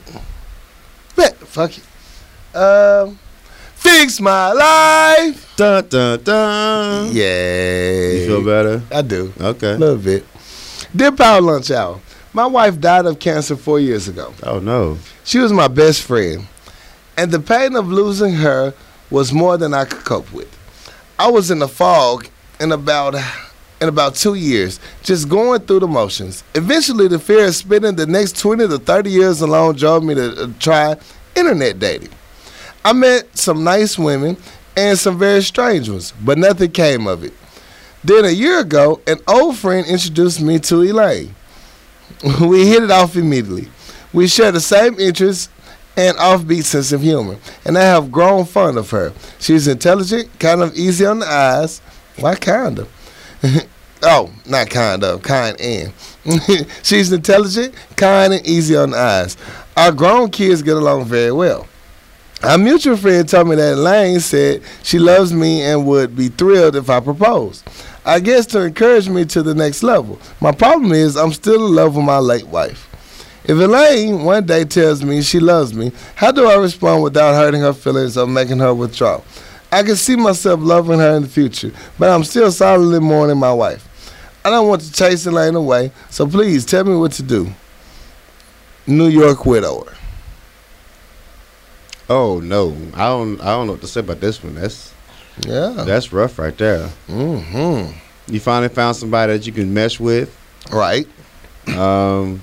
Bet, 1.16 1.36
fuck 1.38 1.72
it. 1.76 2.56
Um, 2.56 3.18
fix 3.76 4.20
my 4.20 4.52
life. 4.52 5.56
Dun 5.58 5.88
dun 5.88 6.24
dun. 6.24 7.10
Yeah. 7.12 8.12
You 8.12 8.28
feel 8.28 8.46
better? 8.46 8.84
I 8.92 9.02
do. 9.02 9.34
Okay. 9.40 9.74
A 9.74 9.78
little 9.78 9.98
bit. 9.98 10.24
Dear 10.98 11.12
Power 11.12 11.42
Lunch 11.42 11.70
Hour, 11.70 12.00
my 12.34 12.48
wife 12.48 12.80
died 12.80 13.06
of 13.06 13.20
cancer 13.20 13.56
four 13.56 13.80
years 13.80 14.08
ago. 14.08 14.34
Oh 14.42 14.58
no. 14.58 14.98
She 15.26 15.38
was 15.38 15.54
my 15.54 15.68
best 15.68 16.02
friend, 16.02 16.48
and 17.16 17.30
the 17.32 17.40
pain 17.40 17.76
of 17.76 17.88
losing 17.88 18.34
her 18.34 18.74
was 19.12 19.32
more 19.32 19.58
than 19.58 19.76
I 19.76 19.86
could 19.86 20.04
cope 20.04 20.34
with. 20.34 20.50
I 21.20 21.30
was 21.30 21.52
in 21.52 21.60
the 21.60 21.68
fog 21.68 22.28
in 22.60 22.72
about 22.72 23.14
in 23.80 23.90
about 23.90 24.16
two 24.16 24.34
years, 24.34 24.80
just 25.04 25.30
going 25.30 25.62
through 25.62 25.82
the 25.82 25.88
motions. 25.88 26.44
Eventually, 26.56 27.08
the 27.08 27.20
fear 27.20 27.46
of 27.46 27.54
spending 27.56 27.96
the 27.96 28.08
next 28.08 28.40
20 28.40 28.68
to 28.68 28.80
30 28.80 29.12
years 29.12 29.42
alone 29.42 29.76
drove 29.76 30.04
me 30.04 30.16
to 30.16 30.46
uh, 30.46 30.48
try 30.60 30.96
internet 31.36 31.78
dating. 31.78 32.10
I 32.84 32.94
met 32.94 33.38
some 33.38 33.64
nice 33.64 34.00
women 34.00 34.36
and 34.76 34.98
some 34.98 35.20
very 35.20 35.44
strange 35.44 35.92
ones, 35.92 36.12
but 36.26 36.40
nothing 36.40 36.72
came 36.72 37.06
of 37.06 37.24
it. 37.24 37.34
Then 38.08 38.24
a 38.24 38.30
year 38.30 38.60
ago, 38.60 39.02
an 39.06 39.18
old 39.28 39.58
friend 39.58 39.86
introduced 39.86 40.40
me 40.40 40.60
to 40.60 40.82
Elaine. 40.82 41.36
we 42.42 42.66
hit 42.66 42.82
it 42.84 42.90
off 42.90 43.18
immediately. 43.18 43.68
We 44.14 44.30
share 44.30 44.54
the 44.54 44.62
same 44.62 44.98
interests 44.98 45.50
and 45.98 46.16
offbeat 46.16 46.64
sense 46.64 46.94
of 46.94 47.02
humor, 47.02 47.36
and 47.66 47.78
I 47.78 47.82
have 47.82 48.10
grown 48.10 48.46
fond 48.46 48.78
of 48.78 48.90
her. 48.92 49.12
She's 49.40 49.68
intelligent, 49.68 50.30
kind 50.40 50.62
of 50.62 50.74
easy 50.74 51.06
on 51.06 51.20
the 51.20 51.28
eyes. 51.28 51.80
Why 52.18 52.36
kind 52.36 52.80
of? 52.80 52.90
oh, 54.04 54.32
not 54.46 54.70
kind 54.70 55.04
of, 55.04 55.22
kind 55.22 55.60
and. 55.60 55.92
She's 56.84 57.12
intelligent, 57.12 57.76
kind, 57.98 58.32
and 58.32 58.48
easy 58.48 58.78
on 58.78 58.92
the 58.92 59.00
eyes. 59.00 59.36
Our 59.76 59.92
grown 59.92 60.30
kids 60.30 60.62
get 60.62 60.78
along 60.78 61.04
very 61.06 61.34
well. 61.34 61.68
Our 62.44 62.58
mutual 62.60 62.98
friend 62.98 63.28
told 63.28 63.48
me 63.48 63.56
that 63.56 63.74
Elaine 63.74 64.20
said 64.20 64.62
she 64.84 65.00
loves 65.00 65.34
me 65.34 65.64
and 65.64 65.88
would 65.88 66.16
be 66.16 66.28
thrilled 66.28 66.76
if 66.76 66.88
I 66.88 67.00
proposed. 67.00 67.68
I 68.06 68.20
guess 68.20 68.46
to 68.48 68.62
encourage 68.62 69.10
me 69.10 69.26
to 69.26 69.42
the 69.42 69.56
next 69.56 69.82
level. 69.82 70.20
My 70.40 70.52
problem 70.52 70.92
is 70.92 71.18
I'm 71.18 71.34
still 71.34 71.66
in 71.66 71.74
love 71.76 71.96
with 71.96 72.06
my 72.06 72.20
late 72.20 72.48
wife. 72.48 72.88
If 73.44 73.58
Elaine 73.58 74.24
one 74.24 74.46
day 74.46 74.66
tells 74.66 75.04
me 75.04 75.22
she 75.24 75.40
loves 75.40 75.74
me, 75.74 75.92
how 76.16 76.32
do 76.32 76.48
I 76.48 76.58
respond 76.58 77.02
without 77.02 77.34
hurting 77.34 77.62
her 77.62 77.74
feelings 77.74 78.18
or 78.18 78.28
making 78.28 78.60
her 78.60 78.74
withdraw? 78.74 79.22
I 79.72 79.82
can 79.82 79.96
see 79.96 80.16
myself 80.16 80.60
loving 80.62 81.00
her 81.00 81.16
in 81.18 81.24
the 81.24 81.30
future, 81.30 81.72
but 81.98 82.10
I'm 82.10 82.24
still 82.24 82.52
solidly 82.52 83.00
mourning 83.00 83.38
my 83.38 83.52
wife. 83.52 83.84
I 84.46 84.52
don't 84.52 84.68
want 84.68 84.84
to 84.84 84.92
chase 84.94 85.26
Elaine 85.26 85.56
away, 85.56 85.92
so 86.10 86.28
please 86.28 86.66
tell 86.66 86.84
me 86.84 86.96
what 86.96 87.14
to 87.14 87.24
do. 87.24 87.52
New 88.86 89.08
York 89.08 89.46
widower. 89.46 89.97
Oh 92.10 92.40
no. 92.40 92.76
I 92.94 93.08
don't. 93.08 93.40
I 93.42 93.46
don't 93.48 93.68
know 93.68 93.74
what 93.74 93.82
to 93.82 93.88
say 93.88 94.00
about 94.00 94.20
this 94.20 94.44
one. 94.44 94.56
That's 94.56 94.94
Yeah. 95.46 95.84
that's 95.86 96.12
rough 96.14 96.40
right 96.40 96.58
there. 96.58 96.90
mm-hmm. 97.08 97.92
You 98.34 98.40
finally 98.40 98.70
found 98.70 98.96
somebody 98.96 99.34
that 99.34 99.46
you 99.46 99.54
can 99.54 99.74
mesh 99.74 100.00
with. 100.00 100.36
Right. 100.72 101.08
Um, 101.68 102.42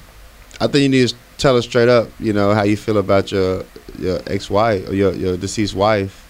I 0.60 0.66
think 0.66 0.82
you 0.82 0.88
need 0.88 1.08
to 1.08 1.14
tell 1.38 1.56
us 1.56 1.64
straight 1.64 1.88
up. 1.88 2.08
You 2.18 2.32
know 2.32 2.54
how 2.54 2.62
you 2.64 2.76
feel 2.76 2.98
about 2.98 3.32
your 3.32 3.64
your 3.98 4.20
ex 4.26 4.48
wife 4.50 4.88
or 4.88 4.94
your 4.94 5.12
your 5.14 5.36
deceased 5.36 5.74
wife, 5.74 6.26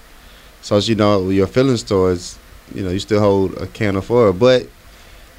so 0.62 0.77
as 0.77 0.89
you 0.89 0.94
know 0.94 1.28
your 1.31 1.47
feelings 1.47 1.82
towards. 1.82 2.39
You 2.74 2.82
know 2.82 2.90
you 2.90 2.98
still 2.98 3.20
hold 3.20 3.55
a 3.59 3.66
candle 3.66 4.01
for 4.01 4.27
her, 4.27 4.32
but 4.32 4.66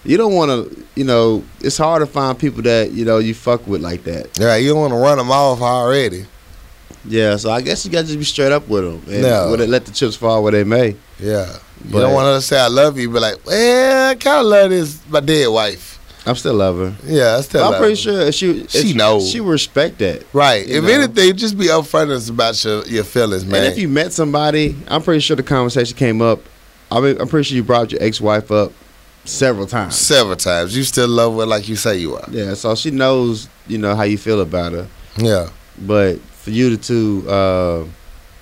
you 0.03 0.15
don't 0.15 0.33
want 0.35 0.51
to. 0.51 0.85
You 0.95 1.05
know 1.05 1.43
it's 1.59 1.77
hard 1.77 2.01
to 2.01 2.05
find 2.05 2.37
people 2.37 2.61
that 2.63 2.91
you 2.91 3.03
know 3.03 3.17
you 3.17 3.33
fuck 3.33 3.65
with 3.65 3.81
like 3.81 4.03
that. 4.03 4.37
Yeah, 4.37 4.55
you 4.57 4.69
don't 4.69 4.79
want 4.79 4.93
to 4.93 4.97
run 4.99 5.17
them 5.17 5.31
off 5.31 5.59
already. 5.61 6.25
Yeah, 7.07 7.37
so 7.37 7.51
I 7.51 7.61
guess 7.61 7.85
you 7.85 7.91
got 7.91 8.01
to 8.01 8.07
just 8.07 8.17
be 8.19 8.25
straight 8.25 8.51
up 8.51 8.67
with 8.67 8.83
them 8.83 9.13
and 9.13 9.21
No. 9.21 9.51
with 9.51 9.61
it, 9.61 9.69
let 9.69 9.85
the 9.85 9.91
chips 9.91 10.15
fall 10.15 10.41
where 10.43 10.51
they 10.51 10.63
may. 10.63 10.95
Yeah. 11.19 11.45
You 11.83 11.91
But- 11.91 12.01
don't 12.01 12.13
want 12.13 12.27
her 12.27 12.35
to 12.35 12.41
say 12.41 12.59
I 12.59 12.67
love 12.67 12.97
you, 12.97 13.09
but 13.09 13.21
like, 13.21 13.45
well, 13.45 14.09
I 14.11 14.15
kind 14.15 14.39
of 14.39 14.45
love 14.47 14.69
this 14.71 14.97
my 15.09 15.19
dead 15.19 15.47
wife. 15.49 15.91
I'm 16.27 16.35
still 16.35 16.55
love 16.55 16.77
her. 16.77 16.95
Yeah, 17.05 17.37
I 17.37 17.41
still. 17.41 17.63
I'm 17.63 17.75
pretty 17.79 17.91
her. 17.91 17.95
sure 17.95 18.21
if 18.21 18.33
she 18.33 18.49
if 18.61 18.71
She 18.71 18.93
knows. 18.93 19.29
she 19.29 19.39
would 19.41 19.51
respect 19.51 19.99
that. 19.99 20.23
Right. 20.33 20.67
If 20.67 20.83
know? 20.83 20.89
anything, 20.89 21.35
just 21.35 21.55
be 21.55 21.65
upfront 21.67 22.29
about 22.29 22.63
your 22.63 22.83
your 22.85 23.03
feelings, 23.03 23.45
man. 23.45 23.63
And 23.63 23.71
if 23.71 23.77
you 23.77 23.87
met 23.87 24.11
somebody, 24.11 24.75
I'm 24.87 25.03
pretty 25.03 25.19
sure 25.19 25.35
the 25.35 25.43
conversation 25.43 25.95
came 25.95 26.23
up. 26.23 26.39
I 26.91 26.99
mean, 26.99 27.21
I'm 27.21 27.27
pretty 27.27 27.47
sure 27.49 27.55
you 27.55 27.63
brought 27.63 27.91
your 27.91 28.01
ex-wife 28.01 28.49
up 28.49 28.71
several 29.25 29.67
times. 29.67 29.95
several 29.95 30.35
times, 30.35 30.75
you 30.75 30.83
still 30.83 31.07
love 31.07 31.35
her 31.35 31.45
like 31.45 31.67
you 31.69 31.75
say 31.75 31.97
you 31.97 32.15
are. 32.15 32.25
Yeah, 32.31 32.55
so 32.55 32.73
she 32.73 32.89
knows, 32.89 33.47
you 33.67 33.77
know, 33.77 33.95
how 33.95 34.03
you 34.03 34.17
feel 34.17 34.41
about 34.41 34.71
her. 34.71 34.87
Yeah. 35.17 35.49
But 35.79 36.17
for 36.45 36.51
you 36.51 36.77
to, 36.77 37.23
to 37.23 37.29
uh, 37.29 37.85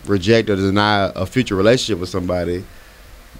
reject 0.05 0.49
or 0.49 0.57
deny 0.57 1.09
a 1.15 1.25
future 1.25 1.55
relationship 1.55 2.01
with 2.01 2.09
somebody, 2.09 2.65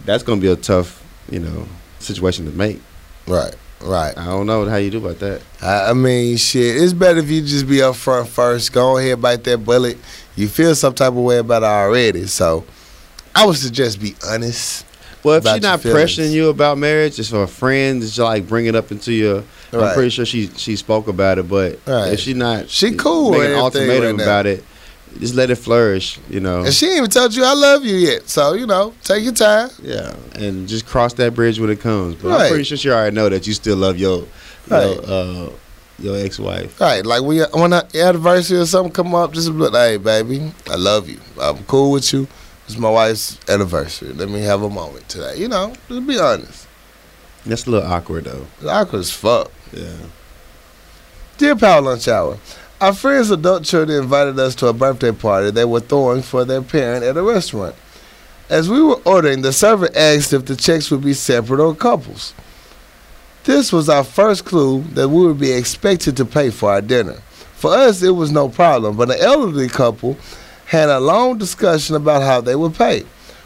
that's 0.05 0.23
gonna 0.23 0.39
be 0.39 0.47
a 0.47 0.55
tough, 0.55 1.03
you 1.29 1.39
know, 1.39 1.67
situation 1.99 2.45
to 2.45 2.51
make. 2.51 2.79
Right. 3.27 3.53
Right. 3.81 4.17
I 4.17 4.23
don't 4.23 4.47
know 4.47 4.63
how 4.63 4.77
you 4.77 4.89
do 4.89 4.99
about 4.99 5.19
that. 5.19 5.41
I, 5.61 5.89
I 5.89 5.93
mean, 5.93 6.37
shit. 6.37 6.77
It's 6.81 6.93
better 6.93 7.19
if 7.19 7.29
you 7.29 7.41
just 7.41 7.67
be 7.67 7.79
upfront 7.79 8.27
first. 8.27 8.71
Go 8.71 8.97
ahead, 8.97 9.21
bite 9.21 9.43
that 9.43 9.57
bullet. 9.57 9.97
You 10.37 10.47
feel 10.47 10.73
some 10.75 10.93
type 10.93 11.09
of 11.09 11.17
way 11.17 11.39
about 11.39 11.63
it 11.63 11.65
already, 11.65 12.25
so 12.27 12.63
I 13.35 13.45
would 13.45 13.57
suggest 13.57 13.99
be 13.99 14.15
honest. 14.25 14.85
Well, 15.23 15.37
if 15.37 15.45
she's 15.47 15.61
not 15.61 15.79
pressuring 15.79 16.31
you 16.31 16.49
about 16.49 16.77
marriage, 16.77 17.15
just 17.15 17.29
for 17.31 17.43
a 17.43 17.47
friend, 17.47 18.01
just 18.01 18.17
like 18.19 18.47
bring 18.47 18.65
it 18.65 18.75
up 18.75 18.91
into 18.91 19.13
your. 19.13 19.43
I'm 19.71 19.93
pretty 19.95 20.09
sure 20.09 20.25
she 20.25 20.47
she 20.55 20.75
spoke 20.75 21.07
about 21.07 21.37
it, 21.39 21.47
but 21.49 21.79
Right. 21.87 22.13
if 22.13 22.19
she 22.19 22.33
not, 22.33 22.69
She 22.69 22.91
cool 22.95 23.31
with 23.31 23.49
an 23.51 23.57
ultimatum 23.57 24.17
right 24.17 24.23
about 24.23 24.45
it. 24.45 24.63
Just 25.19 25.35
let 25.35 25.49
it 25.51 25.55
flourish, 25.55 26.19
you 26.29 26.39
know. 26.39 26.61
And 26.63 26.73
she 26.73 26.87
ain't 26.87 26.97
even 26.97 27.09
told 27.09 27.35
you 27.35 27.43
I 27.43 27.53
love 27.53 27.85
you 27.85 27.95
yet, 27.95 28.27
so 28.29 28.53
you 28.53 28.65
know, 28.65 28.93
take 29.03 29.23
your 29.23 29.33
time. 29.33 29.69
Yeah, 29.81 30.13
and 30.35 30.67
just 30.67 30.85
cross 30.87 31.13
that 31.13 31.33
bridge 31.35 31.59
when 31.59 31.69
it 31.69 31.79
comes. 31.79 32.15
But 32.15 32.31
I'm 32.41 32.49
pretty 32.49 32.63
sure 32.65 32.77
she 32.77 32.89
already 32.89 33.15
know 33.15 33.29
that 33.29 33.45
you 33.47 33.53
still 33.53 33.77
love 33.77 33.97
your, 33.97 34.25
Right. 34.69 34.95
your, 34.95 35.03
uh, 35.05 35.49
your 35.99 36.17
ex-wife. 36.17 36.79
Right, 36.81 37.05
like 37.05 37.21
when 37.21 37.37
you- 37.37 37.45
when 37.53 37.73
an 37.73 37.83
anniversary 37.93 38.57
or 38.57 38.65
something 38.65 38.91
come 38.91 39.13
up, 39.13 39.33
just 39.33 39.47
be 39.51 39.57
like, 39.59 39.73
hey, 39.73 39.97
baby, 39.97 40.51
I 40.69 40.75
love 40.75 41.07
you. 41.07 41.19
I'm 41.39 41.57
cool 41.67 41.91
with 41.91 42.11
you. 42.11 42.27
It's 42.65 42.77
my 42.77 42.89
wife's 42.89 43.37
anniversary. 43.49 44.13
Let 44.13 44.29
me 44.29 44.41
have 44.41 44.61
a 44.61 44.69
moment 44.69 45.09
today. 45.09 45.37
You 45.37 45.47
know, 45.49 45.73
just 45.89 46.07
be 46.07 46.19
honest. 46.19 46.67
That's 47.45 47.67
a 47.67 47.71
little 47.71 47.91
awkward 47.91 48.25
though. 48.25 48.47
It's 48.57 48.67
awkward 48.67 48.99
as 48.99 49.11
fuck. 49.11 49.51
Yeah. 49.73 49.97
Dear 51.37 51.55
Power 51.55 51.81
Lunch 51.81 52.07
Hour, 52.07 52.37
our 52.79 52.93
friends' 52.93 53.31
adult 53.31 53.65
children 53.65 54.01
invited 54.03 54.39
us 54.39 54.55
to 54.55 54.67
a 54.67 54.73
birthday 54.73 55.11
party 55.11 55.51
they 55.51 55.65
were 55.65 55.79
throwing 55.79 56.21
for 56.21 56.45
their 56.45 56.61
parent 56.61 57.03
at 57.03 57.17
a 57.17 57.23
restaurant. 57.23 57.75
As 58.49 58.69
we 58.69 58.81
were 58.81 59.01
ordering, 59.05 59.41
the 59.41 59.51
server 59.51 59.89
asked 59.95 60.33
if 60.33 60.45
the 60.45 60.55
checks 60.55 60.91
would 60.91 61.03
be 61.03 61.13
separate 61.13 61.59
or 61.59 61.75
couples. 61.75 62.33
This 63.45 63.73
was 63.73 63.89
our 63.89 64.03
first 64.03 64.45
clue 64.45 64.83
that 64.93 65.09
we 65.09 65.25
would 65.25 65.39
be 65.39 65.51
expected 65.51 66.15
to 66.17 66.25
pay 66.25 66.49
for 66.49 66.71
our 66.71 66.81
dinner. 66.81 67.15
For 67.55 67.73
us, 67.73 68.01
it 68.01 68.11
was 68.11 68.31
no 68.31 68.47
problem, 68.47 68.95
but 68.95 69.11
an 69.11 69.17
elderly 69.19 69.69
couple 69.69 70.17
had 70.65 70.89
a 70.89 70.99
long 70.99 71.37
discussion 71.37 71.95
about 71.95 72.21
how 72.23 72.41
they 72.41 72.55
would 72.55 72.75
pay. 72.75 73.03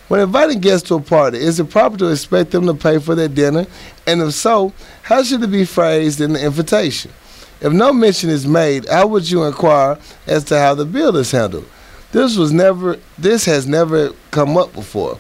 When 0.08 0.22
inviting 0.22 0.60
guests 0.62 0.88
to 0.88 0.96
a 0.96 1.02
party, 1.02 1.38
is 1.38 1.60
it 1.60 1.70
proper 1.70 1.98
to 1.98 2.12
expect 2.12 2.52
them 2.52 2.66
to 2.68 2.74
pay 2.74 3.00
for 3.00 3.14
their 3.14 3.28
dinner? 3.28 3.68
And 4.06 4.22
if 4.22 4.34
so, 4.34 4.72
how 5.04 5.24
should 5.24 5.44
it 5.44 5.52
be 5.52 5.66
phrased 5.66 6.22
in 6.22 6.34
the 6.34 6.46
invitation? 6.46 7.12
If 7.60 7.74
no 7.74 7.92
mention 7.92 8.30
is 8.30 8.48
made, 8.48 8.88
how 8.88 9.08
would 9.08 9.30
you 9.30 9.44
inquire 9.44 9.98
as 10.26 10.44
to 10.46 10.60
how 10.60 10.76
the 10.76 10.86
bill 10.86 11.18
is 11.18 11.32
handled? 11.32 11.68
This 12.12 12.38
was 12.38 12.54
never 12.54 12.98
this 13.18 13.46
has 13.46 13.68
never 13.68 14.12
come 14.32 14.58
up 14.58 14.74
before. 14.74 15.20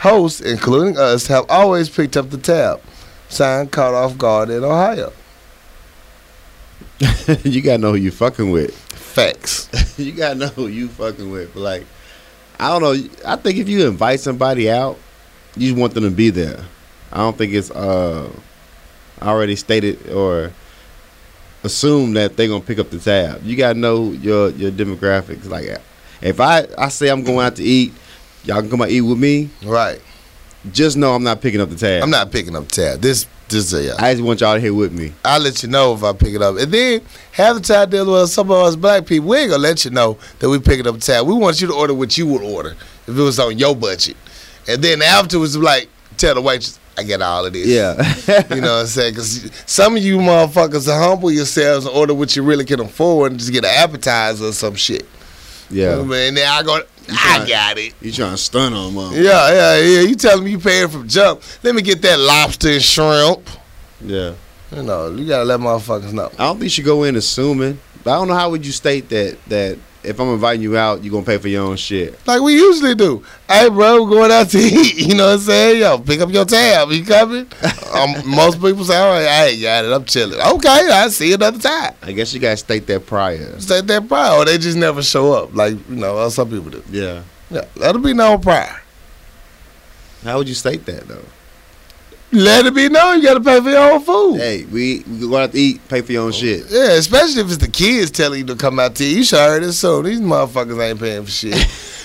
Hosts, 0.00 0.40
including 0.40 0.98
us, 0.98 1.26
have 1.28 1.46
always 1.48 1.88
picked 1.88 2.16
up 2.16 2.30
the 2.30 2.38
tab. 2.38 2.80
Signed 3.28 3.72
caught 3.72 3.94
off 3.94 4.18
guard 4.18 4.50
in 4.50 4.62
Ohio. 4.62 5.12
you 7.44 7.62
gotta 7.62 7.78
know 7.78 7.92
who 7.92 7.98
you 7.98 8.10
fucking 8.10 8.50
with. 8.50 8.87
Facts. 9.18 9.98
you 9.98 10.12
gotta 10.12 10.34
know 10.34 10.48
who 10.48 10.68
you 10.68 10.88
fucking 10.88 11.30
with. 11.30 11.54
But 11.54 11.60
like, 11.60 11.86
I 12.58 12.68
don't 12.68 12.82
know. 12.82 13.10
I 13.26 13.36
think 13.36 13.58
if 13.58 13.68
you 13.68 13.86
invite 13.86 14.20
somebody 14.20 14.70
out, 14.70 14.98
you 15.56 15.74
want 15.74 15.94
them 15.94 16.04
to 16.04 16.10
be 16.10 16.30
there. 16.30 16.64
I 17.12 17.18
don't 17.18 17.36
think 17.36 17.52
it's 17.52 17.70
uh 17.70 18.30
already 19.20 19.56
stated 19.56 20.10
or 20.10 20.52
assume 21.64 22.14
that 22.14 22.36
they're 22.36 22.48
gonna 22.48 22.64
pick 22.64 22.78
up 22.78 22.90
the 22.90 22.98
tab. 22.98 23.42
You 23.44 23.56
gotta 23.56 23.78
know 23.78 24.12
your 24.12 24.50
your 24.50 24.70
demographics. 24.70 25.48
Like, 25.48 25.80
if 26.20 26.40
I 26.40 26.66
I 26.76 26.88
say 26.88 27.08
I'm 27.08 27.24
going 27.24 27.44
out 27.44 27.56
to 27.56 27.64
eat, 27.64 27.92
y'all 28.44 28.60
can 28.60 28.70
come 28.70 28.82
out 28.82 28.90
eat 28.90 29.00
with 29.00 29.18
me. 29.18 29.50
Right. 29.64 30.00
Just 30.72 30.96
know 30.96 31.14
I'm 31.14 31.22
not 31.22 31.40
picking 31.40 31.60
up 31.60 31.70
the 31.70 31.76
tab. 31.76 32.02
I'm 32.02 32.10
not 32.10 32.30
picking 32.30 32.56
up 32.56 32.68
the 32.68 32.74
tab. 32.74 33.00
This 33.00 33.26
I 33.98 34.12
just 34.14 34.24
want 34.24 34.40
y'all 34.40 34.58
here 34.58 34.74
with 34.74 34.92
me. 34.92 35.12
I'll 35.24 35.40
let 35.40 35.62
you 35.62 35.68
know 35.68 35.94
if 35.94 36.02
I 36.04 36.12
pick 36.12 36.34
it 36.34 36.42
up. 36.42 36.56
And 36.56 36.72
then 36.72 37.00
half 37.32 37.54
the 37.54 37.60
time 37.60 37.90
dealing 37.90 38.12
with 38.12 38.30
some 38.30 38.50
of 38.50 38.56
us 38.58 38.76
black 38.76 39.06
people, 39.06 39.28
we 39.28 39.38
ain't 39.38 39.50
gonna 39.50 39.62
let 39.62 39.84
you 39.84 39.90
know 39.90 40.18
that 40.38 40.48
we 40.48 40.58
picking 40.58 40.86
up 40.86 40.94
the 40.94 41.00
tab. 41.00 41.26
We 41.26 41.34
want 41.34 41.60
you 41.60 41.66
to 41.68 41.74
order 41.74 41.94
what 41.94 42.16
you 42.18 42.26
would 42.26 42.42
order 42.42 42.76
if 43.06 43.08
it 43.08 43.22
was 43.22 43.38
on 43.38 43.58
your 43.58 43.74
budget. 43.74 44.16
And 44.68 44.82
then 44.82 45.02
afterwards, 45.02 45.56
like 45.56 45.88
tell 46.16 46.34
the 46.34 46.42
waitress, 46.42 46.78
I 46.98 47.04
get 47.04 47.22
all 47.22 47.46
of 47.46 47.52
this. 47.52 47.66
Yeah. 47.66 47.94
You 48.54 48.60
know 48.60 48.74
what 48.74 48.80
I'm 48.80 48.86
saying? 48.86 49.14
Because 49.14 49.50
some 49.66 49.96
of 49.96 50.02
you 50.02 50.18
motherfuckers 50.18 50.86
humble 50.92 51.30
yourselves 51.30 51.86
and 51.86 51.94
order 51.94 52.12
what 52.12 52.34
you 52.36 52.42
really 52.42 52.64
can 52.64 52.80
afford 52.80 53.32
and 53.32 53.40
just 53.40 53.52
get 53.52 53.64
an 53.64 53.70
appetizer 53.74 54.46
or 54.46 54.52
some 54.52 54.74
shit. 54.74 55.06
Yeah. 55.70 55.94
Oh, 55.96 56.04
man. 56.04 56.34
then 56.34 56.48
I 56.48 56.62
go, 56.62 56.80
I 57.10 57.46
got 57.48 57.78
it. 57.78 57.94
You 58.00 58.12
trying 58.12 58.32
to 58.32 58.36
stun 58.36 58.72
on 58.72 58.94
them? 58.94 59.12
Yeah, 59.12 59.50
yeah, 59.52 59.78
yeah. 59.78 60.00
You 60.00 60.14
telling 60.14 60.44
me 60.44 60.52
you 60.52 60.58
paying 60.58 60.88
from 60.88 61.08
jump. 61.08 61.42
Let 61.62 61.74
me 61.74 61.82
get 61.82 62.02
that 62.02 62.18
lobster 62.18 62.70
and 62.70 62.82
shrimp. 62.82 63.48
Yeah. 64.00 64.34
You 64.74 64.82
know, 64.82 65.10
you 65.10 65.26
gotta 65.26 65.44
let 65.44 65.60
motherfuckers 65.60 66.12
know. 66.12 66.30
I 66.38 66.44
don't 66.44 66.56
think 66.56 66.64
you 66.64 66.70
should 66.70 66.84
go 66.84 67.04
in 67.04 67.16
assuming. 67.16 67.80
But 68.04 68.12
I 68.12 68.14
don't 68.16 68.28
know 68.28 68.34
how 68.34 68.50
would 68.50 68.64
you 68.64 68.72
state 68.72 69.08
that 69.08 69.38
that 69.48 69.78
if 70.08 70.18
I'm 70.18 70.28
inviting 70.28 70.62
you 70.62 70.76
out, 70.76 71.04
you 71.04 71.10
gonna 71.10 71.24
pay 71.24 71.38
for 71.38 71.48
your 71.48 71.64
own 71.64 71.76
shit. 71.76 72.18
Like 72.26 72.40
we 72.40 72.54
usually 72.54 72.94
do. 72.94 73.24
Hey, 73.46 73.68
bro, 73.68 74.02
we're 74.02 74.10
going 74.10 74.32
out 74.32 74.48
to 74.50 74.58
eat. 74.62 74.96
You 74.96 75.14
know 75.14 75.26
what 75.26 75.32
I'm 75.34 75.38
saying? 75.40 75.80
Yo, 75.80 75.98
pick 75.98 76.20
up 76.20 76.30
your 76.30 76.44
tab. 76.44 76.90
You 76.90 77.04
coming? 77.04 77.46
um, 77.92 78.14
most 78.26 78.60
people 78.60 78.84
say, 78.84 78.96
all 78.96 79.10
right, 79.12 79.26
I 79.26 79.46
ain't 79.48 79.62
got 79.62 79.84
it. 79.84 79.92
I'm 79.92 80.04
chilling. 80.04 80.40
Okay, 80.40 80.68
I 80.68 81.08
see 81.08 81.28
you 81.28 81.34
another 81.34 81.58
time. 81.58 81.94
I 82.02 82.12
guess 82.12 82.32
you 82.32 82.40
gotta 82.40 82.56
state 82.56 82.86
that 82.86 83.06
prior. 83.06 83.60
State 83.60 83.86
that 83.86 84.08
prior, 84.08 84.38
or 84.38 84.44
they 84.44 84.58
just 84.58 84.78
never 84.78 85.02
show 85.02 85.32
up. 85.32 85.54
Like, 85.54 85.74
you 85.88 85.96
know, 85.96 86.28
some 86.30 86.48
people 86.50 86.70
do. 86.70 86.82
Yeah. 86.90 87.22
Yeah, 87.50 87.64
that'll 87.76 88.02
be 88.02 88.12
no 88.14 88.38
prior. 88.38 88.82
How 90.22 90.38
would 90.38 90.48
you 90.48 90.54
state 90.54 90.84
that 90.86 91.06
though? 91.08 91.24
Let 92.30 92.66
it 92.66 92.74
be 92.74 92.90
known 92.90 93.18
you 93.18 93.22
gotta 93.24 93.40
pay 93.40 93.58
for 93.60 93.70
your 93.70 93.92
own 93.92 94.02
food. 94.02 94.36
Hey, 94.36 94.64
we 94.66 95.02
we 95.08 95.20
go 95.20 95.36
out 95.38 95.52
to 95.52 95.58
eat, 95.58 95.80
pay 95.88 96.02
for 96.02 96.12
your 96.12 96.24
own 96.24 96.32
shit. 96.32 96.66
Yeah, 96.68 96.92
especially 96.92 97.40
if 97.40 97.46
it's 97.46 97.56
the 97.56 97.70
kids 97.70 98.10
telling 98.10 98.40
you 98.40 98.46
to 98.46 98.56
come 98.56 98.78
out 98.78 98.96
to 98.96 99.04
eat. 99.04 99.16
You 99.16 99.24
should 99.24 99.38
heard 99.38 99.62
it 99.62 99.72
soon. 99.72 100.04
These 100.04 100.20
motherfuckers 100.20 100.90
ain't 100.90 101.00
paying 101.00 101.24
for 101.24 101.30
shit. 101.30 101.54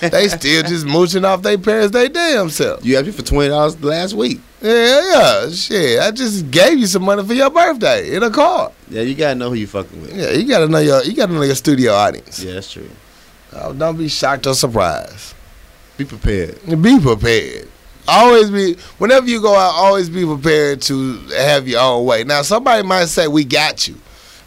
they 0.00 0.28
still 0.28 0.62
just 0.62 0.86
mooching 0.86 1.26
off 1.26 1.42
their 1.42 1.58
parents 1.58 1.92
they 1.92 2.08
damn 2.08 2.48
self. 2.48 2.82
You 2.82 2.96
asked 2.96 3.06
me 3.06 3.12
for 3.12 3.22
twenty 3.22 3.50
dollars 3.50 3.82
last 3.84 4.14
week. 4.14 4.40
Yeah, 4.62 5.02
yeah, 5.12 5.50
shit. 5.50 6.00
I 6.00 6.10
just 6.10 6.50
gave 6.50 6.78
you 6.78 6.86
some 6.86 7.04
money 7.04 7.22
for 7.22 7.34
your 7.34 7.50
birthday 7.50 8.16
in 8.16 8.22
a 8.22 8.30
car. 8.30 8.72
Yeah, 8.88 9.02
you 9.02 9.14
gotta 9.14 9.34
know 9.34 9.50
who 9.50 9.56
you 9.56 9.66
fucking 9.66 10.00
with. 10.00 10.16
Yeah, 10.16 10.30
you 10.30 10.48
gotta 10.48 10.68
know 10.68 10.78
your 10.78 11.02
you 11.02 11.14
gotta 11.14 11.34
know 11.34 11.42
your 11.42 11.54
studio 11.54 11.92
audience. 11.92 12.42
Yeah, 12.42 12.54
that's 12.54 12.72
true. 12.72 12.88
Oh, 13.52 13.74
don't 13.74 13.98
be 13.98 14.08
shocked 14.08 14.46
or 14.46 14.54
surprised. 14.54 15.34
Be 15.98 16.06
prepared. 16.06 16.58
Be 16.82 16.98
prepared. 16.98 17.68
Always 18.06 18.50
be 18.50 18.74
whenever 18.98 19.26
you 19.26 19.40
go 19.40 19.54
out, 19.54 19.72
always 19.74 20.08
be 20.10 20.24
prepared 20.24 20.82
to 20.82 21.16
have 21.38 21.66
your 21.66 21.80
own 21.80 22.04
way. 22.06 22.24
Now 22.24 22.42
somebody 22.42 22.86
might 22.86 23.06
say 23.06 23.28
we 23.28 23.44
got 23.44 23.88
you. 23.88 23.96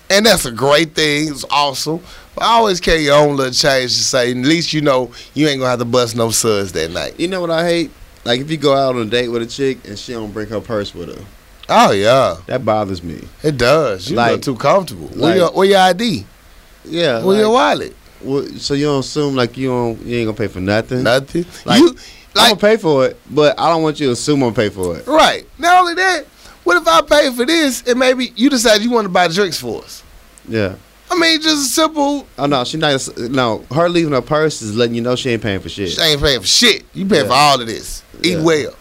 And 0.09 0.25
that's 0.25 0.45
a 0.45 0.51
great 0.51 0.93
thing. 0.95 1.29
It's 1.29 1.43
awesome. 1.51 1.99
But 2.35 2.43
always 2.45 2.79
carry 2.79 2.99
your 3.03 3.15
own 3.17 3.35
little 3.35 3.51
change 3.51 3.91
to 3.97 4.03
say, 4.03 4.31
at 4.31 4.37
least 4.37 4.71
you 4.73 4.81
know 4.81 5.11
you 5.33 5.47
ain't 5.47 5.59
gonna 5.59 5.71
have 5.71 5.79
to 5.79 5.85
bust 5.85 6.15
no 6.15 6.29
suds 6.29 6.71
that 6.73 6.91
night. 6.91 7.19
You 7.19 7.27
know 7.27 7.41
what 7.41 7.49
I 7.49 7.65
hate? 7.67 7.91
Like 8.23 8.39
if 8.41 8.51
you 8.51 8.57
go 8.57 8.73
out 8.75 8.95
on 8.95 9.01
a 9.01 9.05
date 9.05 9.29
with 9.29 9.41
a 9.41 9.45
chick 9.47 9.79
and 9.87 9.97
she 9.97 10.13
don't 10.13 10.31
bring 10.31 10.47
her 10.49 10.61
purse 10.61 10.93
with 10.93 11.15
her, 11.17 11.25
Oh 11.69 11.91
yeah. 11.91 12.37
that 12.45 12.63
bothers 12.63 13.03
me. 13.03 13.27
It 13.43 13.57
does. 13.57 14.09
You 14.09 14.15
Like- 14.17 14.31
look 14.33 14.41
too 14.43 14.55
comfortable. 14.55 15.07
where, 15.07 15.35
your, 15.35 15.51
where 15.51 15.67
your 15.67 15.79
ID? 15.79 16.25
Yeah. 16.85 17.23
Where 17.23 17.37
your 17.39 17.51
wallet? 17.51 17.95
well, 18.21 18.45
so 18.57 18.73
you 18.73 18.85
don't 18.85 18.99
assume 19.01 19.35
like 19.35 19.57
you 19.57 19.67
don't 19.67 20.01
you 20.03 20.17
ain't 20.17 20.27
gonna 20.27 20.37
pay 20.37 20.47
for 20.47 20.59
nothing. 20.61 21.03
Nothing. 21.03 21.45
Like- 21.65 21.81
you 21.81 21.95
I'm 22.37 22.51
like 22.51 22.59
gonna 22.59 22.75
pay 22.75 22.77
for 22.81 23.05
it, 23.05 23.19
but 23.29 23.59
I 23.59 23.69
don't 23.69 23.83
want 23.83 23.99
you 23.99 24.07
to 24.07 24.13
assume 24.13 24.43
I'm 24.43 24.53
gonna 24.53 24.55
pay 24.55 24.69
for 24.69 24.97
it. 24.97 25.07
right. 25.07 25.45
Not 25.57 25.79
only 25.81 25.93
that, 25.95 26.25
what 26.63 26.81
if 26.81 26.87
I 26.87 27.01
pay 27.01 27.31
for 27.35 27.45
this 27.45 27.83
and 27.87 27.97
maybe 27.99 28.31
you 28.35 28.49
decide 28.49 28.81
you 28.81 28.91
want 28.91 29.05
to 29.05 29.09
buy 29.09 29.27
drinks 29.27 29.59
for 29.59 29.83
us? 29.83 30.03
Yeah. 30.47 30.75
I 31.09 31.17
mean, 31.17 31.41
just 31.41 31.65
a 31.67 31.69
simple. 31.69 32.27
Oh 32.37 32.45
no, 32.47 32.63
she 32.65 32.77
not. 32.77 33.07
No, 33.17 33.63
her 33.73 33.87
leaving 33.89 34.11
her 34.13 34.21
purse 34.21 34.61
is 34.61 34.75
letting 34.75 34.93
you 34.95 35.01
know 35.01 35.15
she 35.15 35.29
ain't 35.29 35.41
paying 35.41 35.59
for 35.61 35.69
shit. 35.69 35.91
She 35.91 36.01
ain't 36.01 36.21
paying 36.21 36.41
for 36.41 36.47
shit. 36.47 36.83
You 36.93 37.05
paying 37.05 37.23
Yeah. 37.23 37.29
for 37.29 37.33
all 37.35 37.61
of 37.61 37.67
this. 37.67 38.03
Eat 38.23 38.31
Yeah. 38.37 38.43
well. 38.43 38.73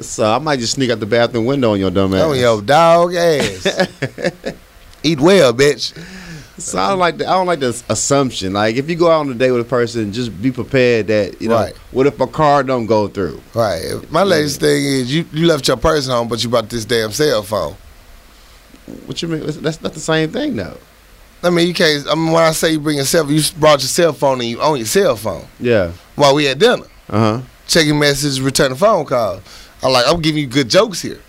So 0.00 0.30
I 0.32 0.38
might 0.38 0.60
just 0.60 0.74
sneak 0.74 0.90
out 0.90 1.00
the 1.00 1.06
bathroom 1.06 1.44
window 1.44 1.72
on 1.72 1.80
your 1.80 1.90
dumb 1.90 2.14
ass. 2.14 2.22
Oh, 2.22 2.32
yo, 2.32 2.60
dog 2.62 3.14
ass. 3.14 3.66
Eat 5.02 5.20
well, 5.20 5.52
bitch. 5.52 5.92
So 6.58 6.78
I 6.78 6.88
don't 6.90 6.98
like 6.98 7.18
the 7.18 7.26
I 7.26 7.32
don't 7.34 7.46
like 7.46 7.60
the 7.60 7.82
assumption. 7.88 8.52
Like 8.52 8.76
if 8.76 8.88
you 8.90 8.96
go 8.96 9.10
out 9.10 9.20
on 9.20 9.30
a 9.30 9.34
date 9.34 9.52
with 9.52 9.60
a 9.60 9.64
person, 9.68 10.12
just 10.12 10.40
be 10.42 10.50
prepared 10.50 11.06
that 11.06 11.40
you 11.40 11.48
know 11.48 11.54
Right. 11.56 11.76
what 11.92 12.06
if 12.06 12.18
a 12.20 12.26
car 12.26 12.62
don't 12.62 12.86
go 12.86 13.06
through. 13.08 13.40
Right. 13.54 13.92
My 14.10 14.22
latest 14.24 14.60
thing 14.60 14.84
is 14.84 15.14
you, 15.14 15.24
you 15.32 15.46
left 15.46 15.68
your 15.68 15.76
purse 15.76 16.06
home, 16.08 16.26
but 16.28 16.42
you 16.42 16.50
brought 16.50 16.68
this 16.68 16.84
damn 16.84 17.12
cell 17.12 17.42
phone. 17.42 17.76
What 19.06 19.20
you 19.22 19.28
mean? 19.28 19.42
That's 19.46 19.82
not 19.82 19.92
the 19.94 20.00
same 20.00 20.30
thing, 20.30 20.56
though. 20.56 20.76
I 21.42 21.50
mean, 21.50 21.68
you 21.68 21.74
can't. 21.74 22.06
I 22.08 22.14
mean, 22.14 22.32
when 22.32 22.42
I 22.42 22.50
say 22.52 22.72
you 22.72 22.80
bring 22.80 22.96
your 22.96 23.04
cell, 23.04 23.30
you 23.30 23.40
brought 23.58 23.80
your 23.80 23.88
cell 23.88 24.12
phone 24.12 24.40
and 24.40 24.48
you 24.48 24.60
own 24.60 24.78
your 24.78 24.86
cell 24.86 25.14
phone 25.14 25.46
Yeah. 25.60 25.92
while 26.16 26.34
we 26.34 26.48
at 26.48 26.58
dinner, 26.58 26.84
Uh 27.08 27.18
huh. 27.18 27.40
checking 27.68 27.98
messages, 27.98 28.40
returning 28.40 28.76
phone 28.76 29.04
calls. 29.04 29.40
I'm 29.82 29.92
like, 29.92 30.06
I'm 30.08 30.20
giving 30.20 30.40
you 30.40 30.48
good 30.48 30.68
jokes 30.68 31.00
here. 31.02 31.20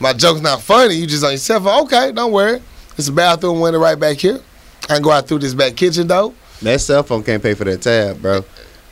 My 0.00 0.12
joke's 0.12 0.40
not 0.40 0.60
funny. 0.62 0.96
You 0.96 1.06
just 1.06 1.22
on 1.22 1.30
your 1.30 1.38
cell 1.38 1.60
phone. 1.60 1.84
Okay, 1.84 2.10
don't 2.12 2.32
worry. 2.32 2.60
It's 2.98 3.08
a 3.08 3.12
bathroom 3.12 3.60
window 3.60 3.78
right 3.78 3.98
back 3.98 4.16
here. 4.16 4.40
I 4.88 4.94
can 4.94 5.02
go 5.02 5.10
out 5.10 5.26
through 5.28 5.40
this 5.40 5.54
back 5.54 5.76
kitchen 5.76 6.06
though. 6.06 6.34
That 6.62 6.80
cell 6.80 7.02
phone 7.02 7.22
can't 7.22 7.42
pay 7.42 7.54
for 7.54 7.64
that 7.64 7.82
tab, 7.82 8.22
bro. 8.22 8.44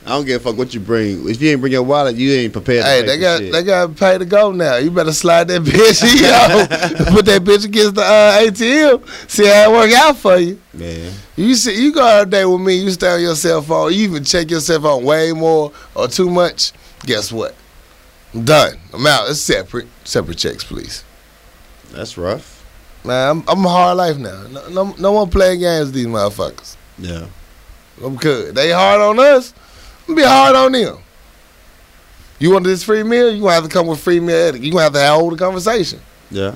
I 0.06 0.08
don't 0.10 0.26
give 0.26 0.42
a 0.42 0.44
fuck 0.44 0.58
what 0.58 0.74
you 0.74 0.80
bring. 0.80 1.26
If 1.26 1.40
you 1.40 1.52
ain't 1.52 1.60
bring 1.62 1.72
your 1.72 1.82
wallet, 1.82 2.16
you 2.16 2.30
ain't 2.32 2.52
prepared. 2.52 2.84
Hey, 2.84 3.00
to 3.00 3.06
they 3.06 3.18
got 3.18 3.38
shit. 3.38 3.52
they 3.52 3.62
got 3.62 3.96
pay 3.96 4.18
to 4.18 4.26
go 4.26 4.52
now. 4.52 4.76
You 4.76 4.90
better 4.90 5.14
slide 5.14 5.48
that 5.48 5.62
bitch, 5.62 6.02
yo. 6.20 7.06
Put 7.14 7.24
that 7.24 7.42
bitch 7.42 7.64
against 7.64 7.94
the 7.94 8.02
uh, 8.02 8.38
ATM. 8.42 9.30
See 9.30 9.46
how 9.46 9.70
it 9.70 9.74
work 9.74 9.92
out 9.92 10.16
for 10.18 10.36
you. 10.36 10.60
man. 10.74 11.10
You 11.36 11.54
see, 11.54 11.82
you 11.82 11.94
go 11.94 12.04
out 12.06 12.26
a 12.26 12.30
day 12.30 12.44
with 12.44 12.60
me. 12.60 12.74
You 12.74 12.90
stay 12.90 13.08
on 13.14 13.22
your 13.22 13.34
cell 13.34 13.62
phone. 13.62 13.94
You 13.94 14.00
even 14.00 14.24
check 14.24 14.50
your 14.50 14.60
cell 14.60 14.82
phone 14.82 15.04
way 15.04 15.32
more 15.32 15.72
or 15.94 16.06
too 16.06 16.28
much. 16.28 16.72
Guess 17.06 17.32
what? 17.32 17.54
I'm 18.34 18.44
done. 18.44 18.74
I'm 18.92 19.06
out. 19.06 19.30
It's 19.30 19.40
separate. 19.40 19.86
Separate 20.04 20.36
checks, 20.36 20.64
please. 20.64 21.02
That's 21.92 22.18
rough. 22.18 22.53
Man, 23.05 23.31
I'm, 23.31 23.44
I'm 23.48 23.64
a 23.64 23.68
hard 23.68 23.97
life 23.98 24.16
now. 24.16 24.47
No, 24.51 24.68
no, 24.68 24.94
no 24.98 25.12
one 25.12 25.31
playing 25.31 25.60
games 25.60 25.86
with 25.86 25.94
these 25.94 26.06
motherfuckers. 26.06 26.76
Yeah. 26.98 27.26
I'm 28.02 28.16
good. 28.16 28.55
They 28.55 28.72
hard 28.72 29.01
on 29.01 29.18
us. 29.18 29.52
I'm 30.09 30.14
be 30.14 30.22
hard 30.22 30.56
on 30.56 30.72
them. 30.72 30.98
You 32.39 32.51
want 32.51 32.64
this 32.64 32.82
free 32.82 33.02
meal? 33.02 33.32
You 33.32 33.43
gonna 33.43 33.55
have 33.55 33.64
to 33.64 33.68
come 33.68 33.86
with 33.86 34.01
free 34.01 34.20
meal. 34.20 34.56
You 34.56 34.72
gonna 34.72 34.85
have 34.85 34.93
to 34.94 35.06
hold 35.06 35.35
a 35.35 35.36
conversation. 35.36 36.01
Yeah. 36.31 36.55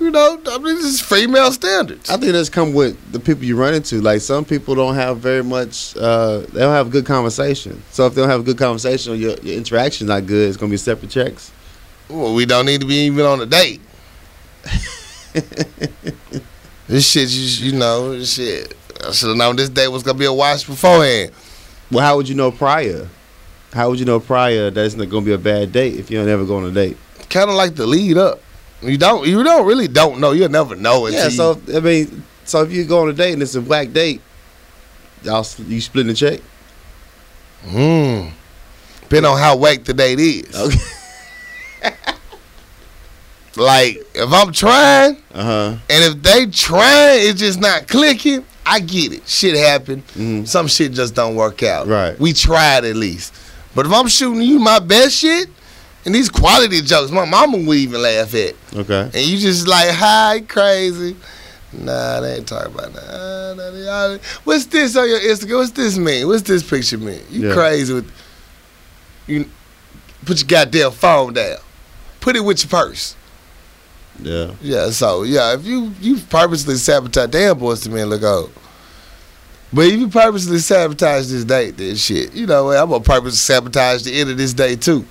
You 0.00 0.10
know, 0.10 0.40
I 0.46 0.58
mean, 0.58 0.76
this 0.76 0.84
is 0.84 1.00
female 1.00 1.52
standards. 1.52 2.10
I 2.10 2.16
think 2.16 2.32
that's 2.32 2.48
come 2.48 2.72
with 2.72 3.12
the 3.12 3.20
people 3.20 3.44
you 3.44 3.56
run 3.56 3.74
into. 3.74 4.00
Like 4.00 4.20
some 4.20 4.44
people 4.44 4.74
don't 4.74 4.94
have 4.94 5.18
very 5.18 5.44
much. 5.44 5.96
Uh, 5.96 6.38
they 6.38 6.60
don't 6.60 6.72
have 6.72 6.88
a 6.88 6.90
good 6.90 7.06
conversation. 7.06 7.82
So 7.90 8.06
if 8.06 8.14
they 8.14 8.20
don't 8.20 8.30
have 8.30 8.40
a 8.40 8.44
good 8.44 8.58
conversation, 8.58 9.12
or 9.12 9.16
your 9.16 9.36
your 9.42 9.56
interaction's 9.56 10.08
not 10.08 10.26
good. 10.26 10.48
It's 10.48 10.56
gonna 10.56 10.70
be 10.70 10.76
separate 10.76 11.10
checks. 11.10 11.52
Well, 12.08 12.34
we 12.34 12.46
don't 12.46 12.66
need 12.66 12.80
to 12.80 12.86
be 12.86 13.06
even 13.06 13.26
on 13.26 13.40
a 13.40 13.46
date. 13.46 13.80
this 16.88 17.10
shit, 17.10 17.30
you, 17.30 17.70
you 17.70 17.78
know, 17.78 18.18
this 18.18 18.34
shit. 18.34 18.76
I 19.04 19.12
should 19.12 19.28
have 19.28 19.36
known 19.36 19.56
this 19.56 19.68
date 19.68 19.88
was 19.88 20.02
gonna 20.02 20.18
be 20.18 20.26
a 20.26 20.32
wash 20.32 20.64
beforehand. 20.64 21.32
Well, 21.90 22.04
how 22.04 22.16
would 22.16 22.28
you 22.28 22.34
know 22.34 22.50
prior? 22.50 23.08
How 23.72 23.88
would 23.88 23.98
you 23.98 24.04
know 24.04 24.20
prior 24.20 24.70
that 24.70 24.84
it's 24.84 24.94
not 24.94 25.08
gonna 25.08 25.24
be 25.24 25.32
a 25.32 25.38
bad 25.38 25.72
date 25.72 25.94
if 25.94 26.10
you 26.10 26.18
don't 26.18 26.28
ever 26.28 26.44
go 26.44 26.56
on 26.56 26.64
a 26.64 26.70
date? 26.70 26.96
Kind 27.30 27.48
of 27.48 27.56
like 27.56 27.74
the 27.74 27.86
lead 27.86 28.18
up. 28.18 28.40
You 28.82 28.98
don't, 28.98 29.26
you 29.26 29.42
don't 29.42 29.66
really 29.66 29.88
don't 29.88 30.20
know. 30.20 30.32
You'll 30.32 30.48
never 30.48 30.76
know 30.76 31.06
until 31.06 31.22
Yeah. 31.22 31.28
So 31.30 31.60
I 31.74 31.80
mean, 31.80 32.24
so 32.44 32.62
if 32.62 32.72
you 32.72 32.84
go 32.84 33.02
on 33.02 33.08
a 33.08 33.12
date 33.12 33.32
and 33.32 33.42
it's 33.42 33.54
a 33.54 33.60
black 33.60 33.92
date, 33.92 34.20
y'all 35.22 35.46
you 35.66 35.80
split 35.80 36.06
the 36.06 36.14
check. 36.14 36.40
Hmm. 37.64 38.28
Depending 39.02 39.30
on 39.30 39.38
how 39.38 39.56
whack 39.56 39.84
the 39.84 39.94
date 39.94 40.18
is. 40.18 40.54
Okay. 40.54 41.98
Like 43.56 43.96
if 44.14 44.32
I'm 44.32 44.52
trying 44.52 45.16
Uh 45.34 45.42
huh. 45.44 45.76
and 45.90 46.04
if 46.04 46.22
they 46.22 46.46
trying, 46.46 47.28
it's 47.28 47.38
just 47.40 47.60
not 47.60 47.86
clicking. 47.88 48.44
I 48.64 48.80
get 48.80 49.12
it. 49.12 49.28
Shit 49.28 49.56
happen. 49.56 50.02
Mhm. 50.16 50.46
Some 50.48 50.68
shit 50.68 50.92
just 50.92 51.14
don't 51.14 51.34
work 51.34 51.62
out. 51.62 51.86
Right. 51.88 52.18
We 52.18 52.32
tried 52.32 52.84
at 52.84 52.96
least. 52.96 53.34
But 53.74 53.86
if 53.86 53.92
I'm 53.92 54.08
shooting 54.08 54.42
you 54.42 54.58
my 54.58 54.78
best 54.78 55.16
shit 55.16 55.48
and 56.04 56.14
these 56.14 56.28
quality 56.30 56.80
jokes, 56.82 57.10
my 57.10 57.24
mama 57.24 57.58
would 57.58 57.76
even 57.78 58.00
laugh 58.02 58.34
at. 58.34 58.54
Okay. 58.74 59.10
And 59.12 59.26
you 59.26 59.36
just 59.38 59.66
like, 59.66 59.90
hi, 59.90 60.42
crazy. 60.48 61.16
Nah, 61.72 62.20
they 62.20 62.36
ain't 62.36 62.46
talking 62.46 62.72
about 62.74 62.92
that. 62.92 63.54
Nah, 63.56 63.70
they 63.70 63.88
all- 63.88 64.18
What's 64.44 64.66
this 64.66 64.94
on 64.96 65.08
your 65.08 65.20
Instagram? 65.20 65.56
What's 65.58 65.70
this 65.72 65.96
mean? 65.98 66.28
What's 66.28 66.42
this 66.42 66.62
picture 66.62 66.98
mean? 66.98 67.20
You 67.30 67.48
Yeah. 67.48 67.54
crazy 67.54 67.92
with 67.94 68.10
you 69.26 69.46
put 70.24 70.38
your 70.38 70.46
goddamn 70.46 70.92
phone 70.92 71.32
down. 71.32 71.56
Put 72.20 72.36
it 72.36 72.44
with 72.44 72.62
your 72.62 72.68
purse. 72.70 73.14
Yeah. 74.20 74.54
Yeah, 74.60 74.90
so 74.90 75.22
yeah, 75.22 75.54
if 75.54 75.64
you 75.64 75.92
you 76.00 76.18
purposely 76.18 76.76
sabotage 76.76 77.30
damn 77.30 77.58
boys 77.58 77.80
to 77.80 77.90
me 77.90 78.00
and 78.00 78.10
look 78.10 78.22
old. 78.22 78.52
But 79.72 79.86
if 79.86 79.98
you 79.98 80.08
purposely 80.08 80.58
sabotage 80.58 81.28
this 81.28 81.44
date, 81.44 81.76
then 81.78 81.96
shit, 81.96 82.34
you 82.34 82.46
know 82.46 82.70
I'm 82.70 82.90
gonna 82.90 83.02
purposely 83.02 83.32
sabotage 83.32 84.02
the 84.02 84.12
end 84.20 84.30
of 84.30 84.36
this 84.36 84.52
day 84.52 84.76
too. 84.76 85.06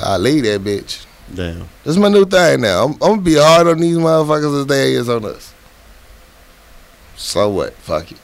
I 0.00 0.16
leave 0.16 0.44
that 0.44 0.62
bitch. 0.62 1.04
Damn. 1.34 1.68
That's 1.84 1.96
my 1.96 2.08
new 2.08 2.24
thing 2.24 2.60
now. 2.60 2.84
I'm, 2.84 2.92
I'm 2.94 2.98
gonna 2.98 3.22
be 3.22 3.36
hard 3.36 3.66
on 3.66 3.78
these 3.78 3.96
motherfuckers 3.96 4.60
as 4.60 4.66
they 4.66 4.92
is 4.92 5.08
on 5.08 5.24
us. 5.24 5.52
So 7.16 7.48
what? 7.50 7.74
Fuck 7.74 8.12
it. 8.12 8.20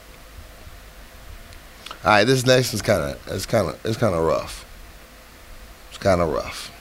All 2.03 2.11
right, 2.11 2.23
this 2.23 2.45
next 2.45 2.73
one's 2.73 2.81
kind 2.81 3.01
of 3.01 3.19
it's 3.27 3.45
kind 3.45 3.67
of 3.67 3.85
it's 3.85 3.97
kind 3.97 4.15
of 4.15 4.23
rough. 4.23 4.65
It's 5.89 5.97
kind 5.97 6.21
of 6.21 6.29
rough. 6.29 6.71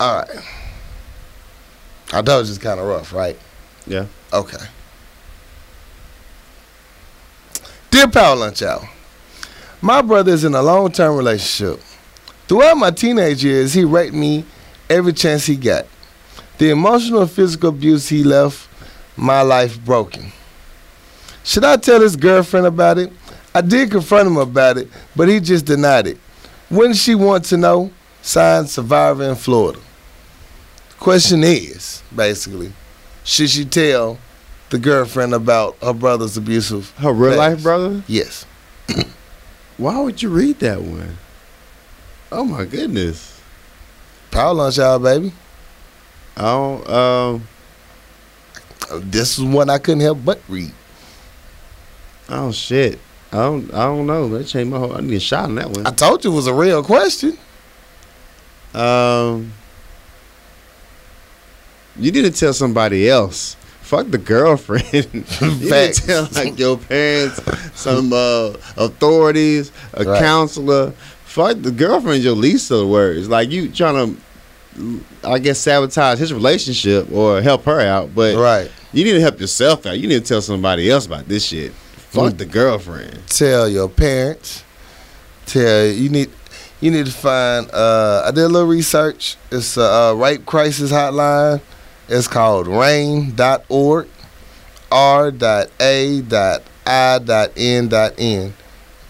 All 0.00 0.16
right. 0.16 0.30
I 2.10 2.22
told 2.22 2.46
you 2.46 2.52
it's 2.54 2.58
kind 2.58 2.80
of 2.80 2.86
rough, 2.86 3.12
right? 3.12 3.38
Yeah. 3.86 4.06
Okay. 4.32 4.64
Dear 7.90 8.08
Power 8.08 8.34
Lunch 8.34 8.62
Hour, 8.62 8.88
my 9.82 10.00
brother 10.00 10.32
is 10.32 10.42
in 10.44 10.54
a 10.54 10.62
long 10.62 10.90
term 10.90 11.16
relationship. 11.18 11.84
Throughout 12.48 12.78
my 12.78 12.90
teenage 12.90 13.44
years, 13.44 13.74
he 13.74 13.84
raped 13.84 14.14
me 14.14 14.46
every 14.88 15.12
chance 15.12 15.44
he 15.44 15.54
got. 15.54 15.86
The 16.56 16.70
emotional 16.70 17.20
and 17.20 17.30
physical 17.30 17.68
abuse 17.68 18.08
he 18.08 18.24
left 18.24 18.68
my 19.18 19.42
life 19.42 19.78
broken. 19.84 20.32
Should 21.44 21.64
I 21.64 21.76
tell 21.76 22.00
his 22.00 22.16
girlfriend 22.16 22.64
about 22.66 22.96
it? 22.96 23.12
I 23.54 23.60
did 23.60 23.90
confront 23.90 24.28
him 24.28 24.38
about 24.38 24.78
it, 24.78 24.88
but 25.14 25.28
he 25.28 25.40
just 25.40 25.66
denied 25.66 26.06
it. 26.06 26.18
Wouldn't 26.70 26.96
she 26.96 27.14
want 27.14 27.44
to 27.46 27.58
know? 27.58 27.90
Signed 28.22 28.70
Survivor 28.70 29.24
in 29.24 29.34
Florida. 29.34 29.78
Question 31.00 31.42
is, 31.44 32.02
basically, 32.14 32.74
should 33.24 33.48
she 33.48 33.64
tell 33.64 34.18
the 34.68 34.78
girlfriend 34.78 35.32
about 35.32 35.76
her 35.82 35.94
brother's 35.94 36.36
abusive? 36.36 36.90
Her 36.98 37.10
real 37.10 37.38
life 37.38 37.62
brother? 37.62 38.02
Yes. 38.06 38.44
Why 39.78 39.98
would 39.98 40.22
you 40.22 40.28
read 40.28 40.58
that 40.60 40.82
one? 40.82 41.16
Oh 42.30 42.44
my 42.44 42.66
goodness. 42.66 43.40
Power 44.30 44.52
lunch 44.52 44.78
hour, 44.78 44.98
baby. 44.98 45.32
I 46.36 46.42
don't. 46.42 46.88
Um. 46.90 47.48
This 49.00 49.38
is 49.38 49.44
one 49.44 49.70
I 49.70 49.78
couldn't 49.78 50.00
help 50.00 50.18
but 50.22 50.40
read. 50.48 50.72
Oh 52.28 52.52
shit. 52.52 52.98
I 53.32 53.36
don't. 53.36 53.72
I 53.72 53.84
don't 53.84 54.06
know. 54.06 54.28
That 54.28 54.44
changed 54.44 54.70
my 54.70 54.78
whole. 54.78 54.94
I 54.94 55.00
need 55.00 55.14
a 55.14 55.20
shot 55.20 55.44
on 55.44 55.54
that 55.54 55.70
one. 55.70 55.86
I 55.86 55.92
told 55.92 56.24
you 56.24 56.30
it 56.30 56.34
was 56.34 56.46
a 56.46 56.54
real 56.54 56.84
question. 56.84 57.38
Um, 58.74 59.52
you 61.96 62.12
need 62.12 62.22
to 62.22 62.30
tell 62.30 62.52
somebody 62.52 63.08
else. 63.08 63.56
Fuck 63.82 64.08
the 64.10 64.18
girlfriend. 64.18 64.84
you 64.94 65.02
need 65.02 65.68
to 65.68 65.92
tell 65.94 66.28
like 66.34 66.58
your 66.58 66.78
parents, 66.78 67.40
some 67.80 68.12
uh, 68.12 68.52
authorities, 68.76 69.72
a 69.94 70.04
Right. 70.04 70.20
counselor. 70.20 70.92
Fuck 71.24 71.62
the 71.62 71.70
girlfriend. 71.72 72.22
Your 72.22 72.34
least 72.34 72.70
of 72.70 72.78
the 72.78 72.86
words. 72.86 73.28
Like 73.28 73.50
you 73.50 73.68
trying 73.70 74.16
to, 74.76 75.00
I 75.24 75.38
guess, 75.40 75.58
sabotage 75.58 76.18
his 76.18 76.32
relationship 76.32 77.10
or 77.12 77.42
help 77.42 77.64
her 77.64 77.80
out. 77.80 78.14
But 78.14 78.36
Right. 78.36 78.70
you 78.92 79.04
need 79.04 79.12
to 79.14 79.20
help 79.20 79.40
yourself 79.40 79.86
out. 79.86 79.98
You 79.98 80.06
need 80.08 80.22
to 80.24 80.28
tell 80.28 80.42
somebody 80.42 80.88
else 80.90 81.06
about 81.06 81.26
this 81.28 81.44
shit. 81.44 81.72
Fuck 82.10 82.36
the 82.36 82.46
girlfriend. 82.46 83.20
Tell 83.28 83.68
your 83.68 83.88
parents. 83.88 84.62
Tell 85.46 85.86
you 85.86 86.08
need 86.10 86.30
you 86.80 86.90
need 86.90 87.06
to 87.06 87.12
find. 87.12 87.68
Uh, 87.72 88.22
I 88.26 88.30
did 88.30 88.44
a 88.44 88.48
little 88.48 88.68
research. 88.68 89.36
It's 89.50 89.76
a 89.76 89.82
uh, 89.82 90.14
rape 90.14 90.46
crisis 90.46 90.90
hotline. 90.92 91.60
It's 92.10 92.26
called 92.26 92.66
rainn.org. 92.66 94.08
R.A.I.N.N. 94.92 96.24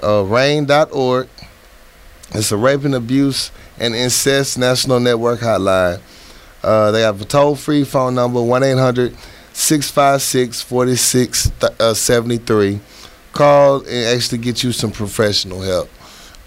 Uh, 0.03 0.07
rainn.org. 0.07 1.29
It's 2.33 2.53
a 2.53 2.57
rape 2.59 2.85
and 2.85 2.95
abuse 2.95 3.51
and 3.79 3.95
incest 3.95 4.59
national 4.59 5.01
network 5.01 5.41
hotline. 5.41 6.03
Uh, 6.63 6.91
they 6.91 7.01
have 7.01 7.23
a 7.23 7.25
toll 7.25 7.57
free 7.57 7.85
phone 7.85 8.15
number 8.15 8.43
1 8.43 8.63
800 8.63 9.17
656 9.55 10.61
4673. 10.61 12.81
Call 13.33 13.81
and 13.81 14.15
actually 14.15 14.39
get 14.39 14.63
you 14.63 14.73
some 14.73 14.91
professional 14.91 15.63
help 15.63 15.89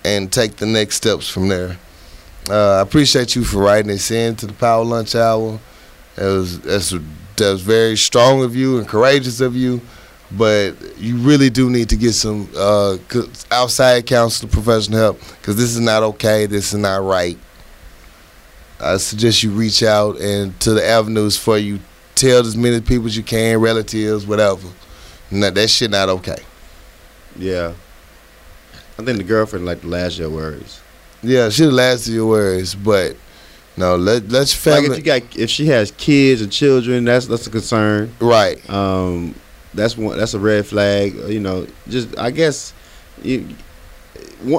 and 0.05 0.31
take 0.31 0.57
the 0.57 0.67
next 0.67 0.97
steps 0.97 1.27
from 1.27 1.47
there. 1.47 1.79
Uh, 2.47 2.77
I 2.77 2.81
appreciate 2.81 3.35
you 3.35 3.43
for 3.43 3.63
writing 3.63 3.87
this 3.87 4.11
in 4.11 4.35
to 4.35 4.45
the 4.45 4.53
Power 4.53 4.83
Lunch 4.83 5.15
Hour. 5.15 5.59
It 6.17 6.23
was 6.23 6.59
that's 6.61 6.91
that 6.91 7.51
was 7.51 7.61
very 7.61 7.97
strong 7.97 8.43
of 8.43 8.55
you 8.55 8.77
and 8.77 8.87
courageous 8.87 9.41
of 9.41 9.55
you, 9.55 9.81
but 10.31 10.73
you 10.97 11.17
really 11.17 11.49
do 11.49 11.69
need 11.69 11.89
to 11.89 11.95
get 11.95 12.13
some 12.13 12.49
uh, 12.55 12.97
outside 13.51 14.05
counsel, 14.05 14.47
professional 14.47 14.99
help, 14.99 15.19
because 15.19 15.55
this 15.55 15.71
is 15.71 15.79
not 15.79 16.03
okay. 16.03 16.45
This 16.45 16.73
is 16.73 16.79
not 16.79 17.03
right. 17.03 17.37
I 18.79 18.97
suggest 18.97 19.43
you 19.43 19.51
reach 19.51 19.81
out 19.81 20.19
and 20.19 20.59
to 20.61 20.73
the 20.73 20.85
avenues 20.85 21.37
for 21.37 21.57
you. 21.57 21.79
Tell 22.15 22.45
as 22.45 22.55
many 22.55 22.79
people 22.79 23.07
as 23.07 23.17
you 23.17 23.23
can, 23.23 23.59
relatives, 23.59 24.27
whatever. 24.27 24.67
No, 25.31 25.49
that 25.49 25.67
shit 25.67 25.89
not 25.89 26.09
okay. 26.09 26.37
Yeah. 27.35 27.73
I 28.99 29.03
think 29.03 29.17
the 29.17 29.23
girlfriend 29.23 29.65
like 29.65 29.81
the 29.81 29.87
last 29.87 30.19
your 30.19 30.29
words. 30.29 30.79
Yeah, 31.23 31.45
have 31.45 31.59
lasted 31.59 32.13
your 32.13 32.27
words, 32.27 32.75
but 32.75 33.15
no, 33.75 33.95
let 33.95 34.29
let's 34.29 34.65
Like 34.65 34.83
if 34.83 34.97
you 34.97 35.03
got 35.03 35.37
if 35.37 35.49
she 35.49 35.67
has 35.67 35.91
kids 35.91 36.41
or 36.41 36.47
children, 36.47 37.05
that's 37.05 37.27
that's 37.27 37.47
a 37.47 37.49
concern. 37.49 38.13
right. 38.19 38.57
Um, 38.69 39.35
that's 39.73 39.97
one 39.97 40.17
that's 40.17 40.33
a 40.33 40.39
red 40.39 40.65
flag. 40.65 41.15
You 41.27 41.39
know, 41.39 41.67
just 41.87 42.17
I 42.17 42.31
guess 42.31 42.73
you 43.23 43.47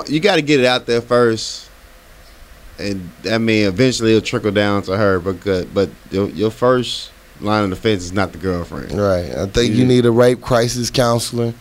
you 0.09 0.21
got 0.21 0.37
to 0.37 0.43
get 0.43 0.61
it 0.61 0.67
out 0.67 0.87
there 0.87 1.01
first, 1.01 1.71
and 2.79 3.09
I 3.31 3.39
mean 3.39 3.67
eventually 3.67 4.17
it'll 4.17 4.27
trickle 4.27 4.51
down 4.51 4.83
to 4.83 4.97
her. 4.97 5.21
But 5.21 5.41
good, 5.41 5.73
but 5.73 5.91
your, 6.11 6.29
your 6.31 6.51
first 6.51 7.13
line 7.41 7.65
of 7.65 7.71
defense 7.71 8.03
is 8.03 8.13
not 8.13 8.33
the 8.33 8.39
girlfriend. 8.39 8.93
Right. 8.93 9.31
I 9.31 9.47
think 9.47 9.75
you 9.75 9.85
need 9.85 10.07
a 10.07 10.11
rape 10.11 10.41
crisis 10.41 10.91
counselor. 10.91 11.55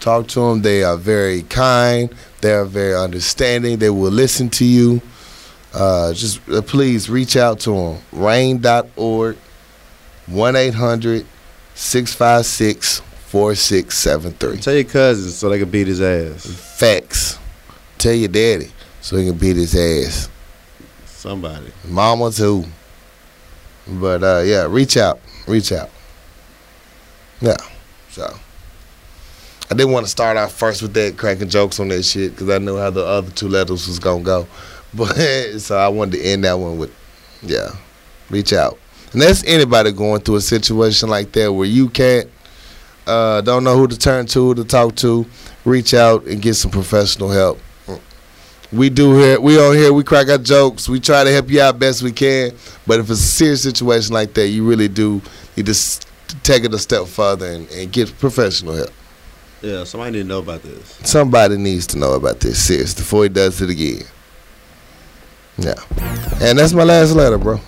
Talk 0.00 0.28
to 0.28 0.40
them. 0.40 0.62
They 0.62 0.84
are 0.84 0.96
very 0.96 1.42
kind. 1.42 2.14
They 2.40 2.52
are 2.52 2.64
very 2.64 2.94
understanding. 2.94 3.78
They 3.78 3.90
will 3.90 4.12
listen 4.12 4.48
to 4.50 4.64
you. 4.64 5.02
Uh, 5.74 6.12
just 6.12 6.46
uh, 6.48 6.62
please 6.62 7.10
reach 7.10 7.36
out 7.36 7.60
to 7.60 7.70
them. 7.70 8.02
Rainn.org, 8.12 9.36
1 10.26 10.56
800 10.56 11.26
656 11.74 13.00
4673. 13.00 14.60
Tell 14.60 14.74
your 14.74 14.84
cousins 14.84 15.36
so 15.36 15.48
they 15.48 15.58
can 15.58 15.70
beat 15.70 15.86
his 15.86 16.00
ass. 16.00 16.46
Facts. 16.78 17.38
Tell 17.98 18.14
your 18.14 18.28
daddy 18.28 18.70
so 19.00 19.16
he 19.16 19.26
can 19.26 19.36
beat 19.36 19.56
his 19.56 19.76
ass. 19.76 20.30
Somebody. 21.04 21.70
Mama 21.86 22.30
too. 22.30 22.64
But 23.86 24.22
uh, 24.22 24.42
yeah, 24.44 24.66
reach 24.68 24.96
out, 24.96 25.20
reach 25.46 25.72
out. 25.72 25.90
Yeah, 27.40 27.56
so 28.10 28.24
I 29.70 29.74
didn't 29.74 29.92
want 29.92 30.06
to 30.06 30.10
start 30.10 30.36
off 30.36 30.52
first 30.52 30.82
with 30.82 30.94
that 30.94 31.16
cracking 31.16 31.48
jokes 31.48 31.78
on 31.80 31.88
that 31.88 32.02
shit 32.02 32.32
because 32.32 32.48
I 32.50 32.58
knew 32.58 32.76
how 32.76 32.90
the 32.90 33.04
other 33.04 33.30
two 33.30 33.48
letters 33.48 33.86
was 33.86 33.98
gonna 33.98 34.22
go. 34.22 34.46
But 34.94 35.60
so 35.60 35.76
I 35.76 35.88
wanted 35.88 36.16
to 36.18 36.24
end 36.24 36.44
that 36.44 36.58
one 36.58 36.78
with, 36.78 36.94
yeah, 37.42 37.68
reach 38.30 38.52
out. 38.52 38.78
And 39.12 39.22
that's 39.22 39.44
anybody 39.44 39.92
going 39.92 40.22
through 40.22 40.36
a 40.36 40.40
situation 40.40 41.08
like 41.08 41.32
that 41.32 41.52
where 41.52 41.66
you 41.66 41.88
can't, 41.88 42.28
uh, 43.06 43.40
don't 43.42 43.64
know 43.64 43.76
who 43.76 43.86
to 43.86 43.98
turn 43.98 44.26
to, 44.26 44.54
to 44.54 44.64
talk 44.64 44.96
to. 44.96 45.26
Reach 45.64 45.94
out 45.94 46.24
and 46.24 46.40
get 46.40 46.54
some 46.54 46.70
professional 46.70 47.30
help. 47.30 47.58
We 48.70 48.90
do 48.90 49.16
here. 49.16 49.40
We 49.40 49.58
on 49.58 49.74
here. 49.74 49.94
We 49.94 50.04
crack 50.04 50.28
our 50.28 50.36
jokes. 50.36 50.88
We 50.88 51.00
try 51.00 51.24
to 51.24 51.32
help 51.32 51.48
you 51.48 51.62
out 51.62 51.78
best 51.78 52.02
we 52.02 52.12
can. 52.12 52.52
But 52.86 53.00
if 53.00 53.10
it's 53.10 53.20
a 53.20 53.22
serious 53.22 53.62
situation 53.62 54.12
like 54.12 54.34
that, 54.34 54.48
you 54.48 54.66
really 54.66 54.88
do 54.88 55.22
need 55.56 55.66
to 55.66 56.06
take 56.42 56.64
it 56.64 56.74
a 56.74 56.78
step 56.78 57.06
further 57.06 57.46
and, 57.46 57.70
and 57.70 57.90
get 57.90 58.18
professional 58.18 58.74
help. 58.74 58.90
Yeah, 59.62 59.84
somebody 59.84 60.12
didn't 60.12 60.28
know 60.28 60.40
about 60.40 60.62
this. 60.62 60.98
Somebody 61.02 61.56
needs 61.56 61.86
to 61.88 61.98
know 61.98 62.12
about 62.12 62.40
this 62.40 62.62
seriously 62.62 63.00
before 63.02 63.22
he 63.22 63.28
does 63.30 63.60
it 63.62 63.70
again. 63.70 64.02
Yeah, 65.58 65.74
and 66.40 66.58
that's 66.58 66.72
my 66.72 66.84
last 66.84 67.12
letter, 67.12 67.36
bro. 67.38 67.60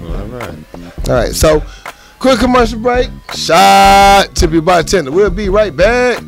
Well, 0.00 0.16
all 0.16 0.26
right. 0.26 0.54
All 1.08 1.14
right, 1.14 1.34
so 1.34 1.62
quick 2.18 2.38
commercial 2.38 2.78
break. 2.78 3.10
Shot 3.34 4.34
to 4.36 4.48
be 4.48 4.60
bartender. 4.60 5.10
We'll 5.10 5.30
be 5.30 5.48
right 5.48 5.76
back. 5.76 6.22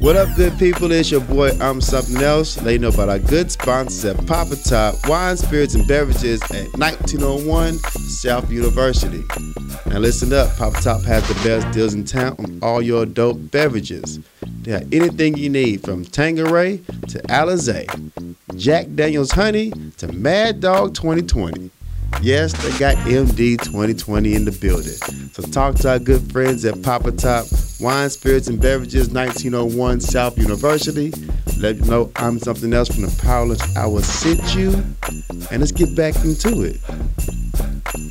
What 0.00 0.14
up, 0.14 0.28
good 0.36 0.56
people? 0.60 0.92
It's 0.92 1.10
your 1.10 1.20
boy, 1.20 1.50
I'm 1.60 1.80
Something 1.80 2.22
Else. 2.22 2.62
You 2.64 2.78
know 2.78 2.88
about 2.88 3.08
our 3.08 3.18
good 3.18 3.50
sponsors 3.50 4.04
at 4.04 4.26
Papa 4.28 4.54
Top 4.54 4.94
Wine, 5.08 5.36
Spirits, 5.36 5.74
and 5.74 5.88
Beverages 5.88 6.40
at 6.52 6.72
1901 6.78 7.78
South 7.78 8.48
University. 8.48 9.24
Now, 9.86 9.98
listen 9.98 10.32
up 10.32 10.56
Papa 10.56 10.80
Top 10.80 11.02
has 11.02 11.26
the 11.26 11.34
best 11.42 11.74
deals 11.74 11.94
in 11.94 12.04
town 12.04 12.36
on 12.38 12.60
all 12.62 12.80
your 12.80 13.02
adult 13.02 13.50
beverages. 13.50 14.20
They 14.62 14.70
have 14.70 14.92
anything 14.92 15.36
you 15.36 15.50
need 15.50 15.82
from 15.82 16.04
Tanqueray 16.04 16.76
to 17.08 17.18
Alizé, 17.22 17.88
Jack 18.54 18.86
Daniels 18.94 19.32
Honey 19.32 19.72
to 19.96 20.12
Mad 20.12 20.60
Dog 20.60 20.94
2020. 20.94 21.72
Yes, 22.20 22.52
they 22.62 22.76
got 22.78 22.96
MD 23.06 23.56
2020 23.62 24.34
in 24.34 24.44
the 24.44 24.50
building. 24.50 24.92
So 25.32 25.42
talk 25.42 25.76
to 25.76 25.90
our 25.90 25.98
good 25.98 26.32
friends 26.32 26.64
at 26.64 26.82
Papa 26.82 27.12
Top 27.12 27.46
Wine, 27.80 28.10
Spirits, 28.10 28.48
and 28.48 28.60
Beverages, 28.60 29.10
1901 29.10 30.00
South 30.00 30.36
University. 30.36 31.12
Let 31.58 31.76
you 31.76 31.84
know 31.84 32.10
I'm 32.16 32.38
something 32.38 32.72
else 32.72 32.88
from 32.88 33.02
the 33.02 33.20
Powerless 33.22 33.76
Hour 33.76 34.02
sent 34.02 34.54
you. 34.54 34.70
And 35.50 35.60
let's 35.60 35.72
get 35.72 35.94
back 35.94 36.16
into 36.24 36.62
it. 36.62 36.80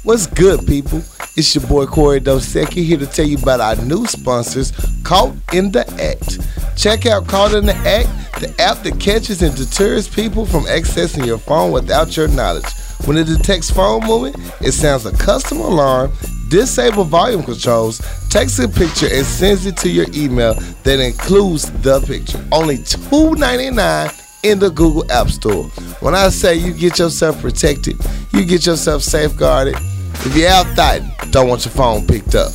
What's 0.03 0.25
good, 0.25 0.65
people? 0.65 1.03
It's 1.35 1.53
your 1.53 1.63
boy 1.67 1.85
Corey 1.85 2.19
Dosecki 2.19 2.83
here 2.83 2.97
to 2.97 3.05
tell 3.05 3.27
you 3.27 3.37
about 3.37 3.59
our 3.59 3.75
new 3.85 4.07
sponsors, 4.07 4.71
Caught 5.03 5.35
in 5.53 5.71
the 5.71 5.85
Act. 6.01 6.39
Check 6.75 7.05
out 7.05 7.27
Caught 7.27 7.53
in 7.53 7.65
the 7.67 7.75
Act, 7.75 8.41
the 8.41 8.49
app 8.59 8.81
that 8.83 8.99
catches 8.99 9.43
and 9.43 9.55
deters 9.55 10.07
people 10.07 10.47
from 10.47 10.63
accessing 10.63 11.27
your 11.27 11.37
phone 11.37 11.71
without 11.71 12.17
your 12.17 12.27
knowledge. 12.27 12.65
When 13.05 13.17
it 13.17 13.27
detects 13.27 13.69
phone 13.69 14.03
movement, 14.03 14.37
it 14.61 14.71
sounds 14.71 15.05
a 15.05 15.15
custom 15.15 15.59
alarm, 15.59 16.11
disable 16.49 17.03
volume 17.03 17.43
controls, 17.43 18.01
takes 18.29 18.57
a 18.57 18.67
picture, 18.67 19.07
and 19.11 19.25
sends 19.25 19.67
it 19.67 19.77
to 19.77 19.89
your 19.89 20.07
email 20.15 20.55
that 20.83 20.99
includes 20.99 21.71
the 21.83 22.01
picture. 22.01 22.43
Only 22.51 22.79
$2.99 22.79 24.26
in 24.49 24.59
the 24.59 24.69
Google 24.69 25.09
App 25.11 25.29
Store. 25.29 25.65
When 25.99 26.15
I 26.15 26.29
say 26.29 26.55
you 26.55 26.73
get 26.73 26.99
yourself 26.99 27.41
protected, 27.41 27.97
you 28.31 28.45
get 28.45 28.65
yourself 28.65 29.03
safeguarded. 29.03 29.75
If 29.75 30.35
you're 30.35 30.49
out 30.49 30.67
thotting, 30.75 31.09
don't 31.31 31.49
want 31.49 31.65
your 31.65 31.73
phone 31.73 32.07
picked 32.07 32.35
up. 32.35 32.51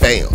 Bam. 0.00 0.28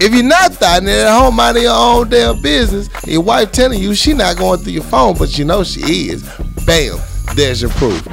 If 0.00 0.12
you're 0.12 0.22
not 0.22 0.60
and 0.62 0.88
at 0.88 1.18
home 1.18 1.36
minding 1.36 1.64
your 1.64 1.74
own 1.74 2.08
damn 2.08 2.40
business, 2.40 2.88
your 3.06 3.22
wife 3.22 3.52
telling 3.52 3.80
you 3.80 3.94
she 3.94 4.12
not 4.12 4.36
going 4.36 4.60
through 4.60 4.72
your 4.72 4.82
phone, 4.82 5.16
but 5.16 5.38
you 5.38 5.44
know 5.44 5.64
she 5.64 5.80
is, 6.10 6.22
bam, 6.66 6.98
there's 7.34 7.62
your 7.62 7.70
proof. 7.72 8.06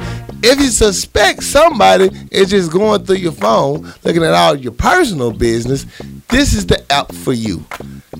If 0.44 0.58
you 0.58 0.68
suspect 0.68 1.42
somebody 1.44 2.10
is 2.30 2.50
just 2.50 2.72
going 2.72 3.04
through 3.04 3.16
your 3.16 3.32
phone, 3.32 3.92
looking 4.04 4.24
at 4.24 4.32
all 4.32 4.56
your 4.56 4.72
personal 4.72 5.32
business, 5.32 5.86
this 6.32 6.54
is 6.54 6.64
the 6.66 6.82
app 6.90 7.12
for 7.14 7.34
you. 7.34 7.64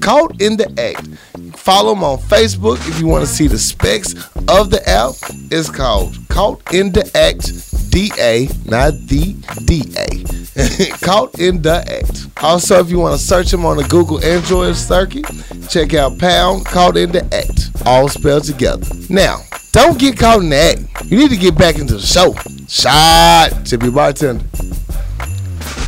Caught 0.01 0.43
in 0.43 0.57
the 0.57 0.69
Act. 0.79 1.09
Follow 1.57 1.95
them 1.95 2.05
on 2.05 2.19
Facebook 2.19 2.77
if 2.89 3.01
you 3.01 3.07
want 3.07 3.25
to 3.25 3.31
see 3.31 3.47
the 3.47 3.59
specs 3.59 4.13
of 4.49 4.71
the 4.71 4.83
app. 4.87 5.15
It's 5.51 5.71
called 5.71 6.17
Caught 6.29 6.75
in 6.75 6.93
the 6.93 7.11
Act 7.17 7.91
DA, 7.91 8.49
not 8.67 8.93
the 9.09 9.33
DA. 9.65 10.95
Caught 11.01 11.39
in 11.39 11.63
the 11.63 11.85
Act. 11.89 12.45
Also, 12.45 12.81
if 12.81 12.91
you 12.91 12.99
want 12.99 13.19
to 13.19 13.25
search 13.25 13.51
them 13.51 13.65
on 13.65 13.79
the 13.79 13.85
Google 13.85 14.23
Android 14.23 14.77
circuit, 14.77 15.25
check 15.71 15.95
out 15.95 16.19
Pound 16.19 16.67
Caught 16.67 16.99
in 16.99 17.13
the 17.13 17.25
Act. 17.35 17.87
All 17.87 18.09
spelled 18.09 18.45
together. 18.45 18.87
Now, 19.09 19.39
don't 19.73 19.99
get 19.99 20.19
caught 20.19 20.41
in 20.41 20.51
the 20.51 20.57
act. 20.57 21.11
You 21.11 21.17
need 21.17 21.31
to 21.31 21.37
get 21.39 21.57
back 21.57 21.79
into 21.79 21.95
the 21.95 22.01
show. 22.01 22.35
Shot, 22.69 23.65
Chippy 23.65 23.91
Bartender. 23.91 24.45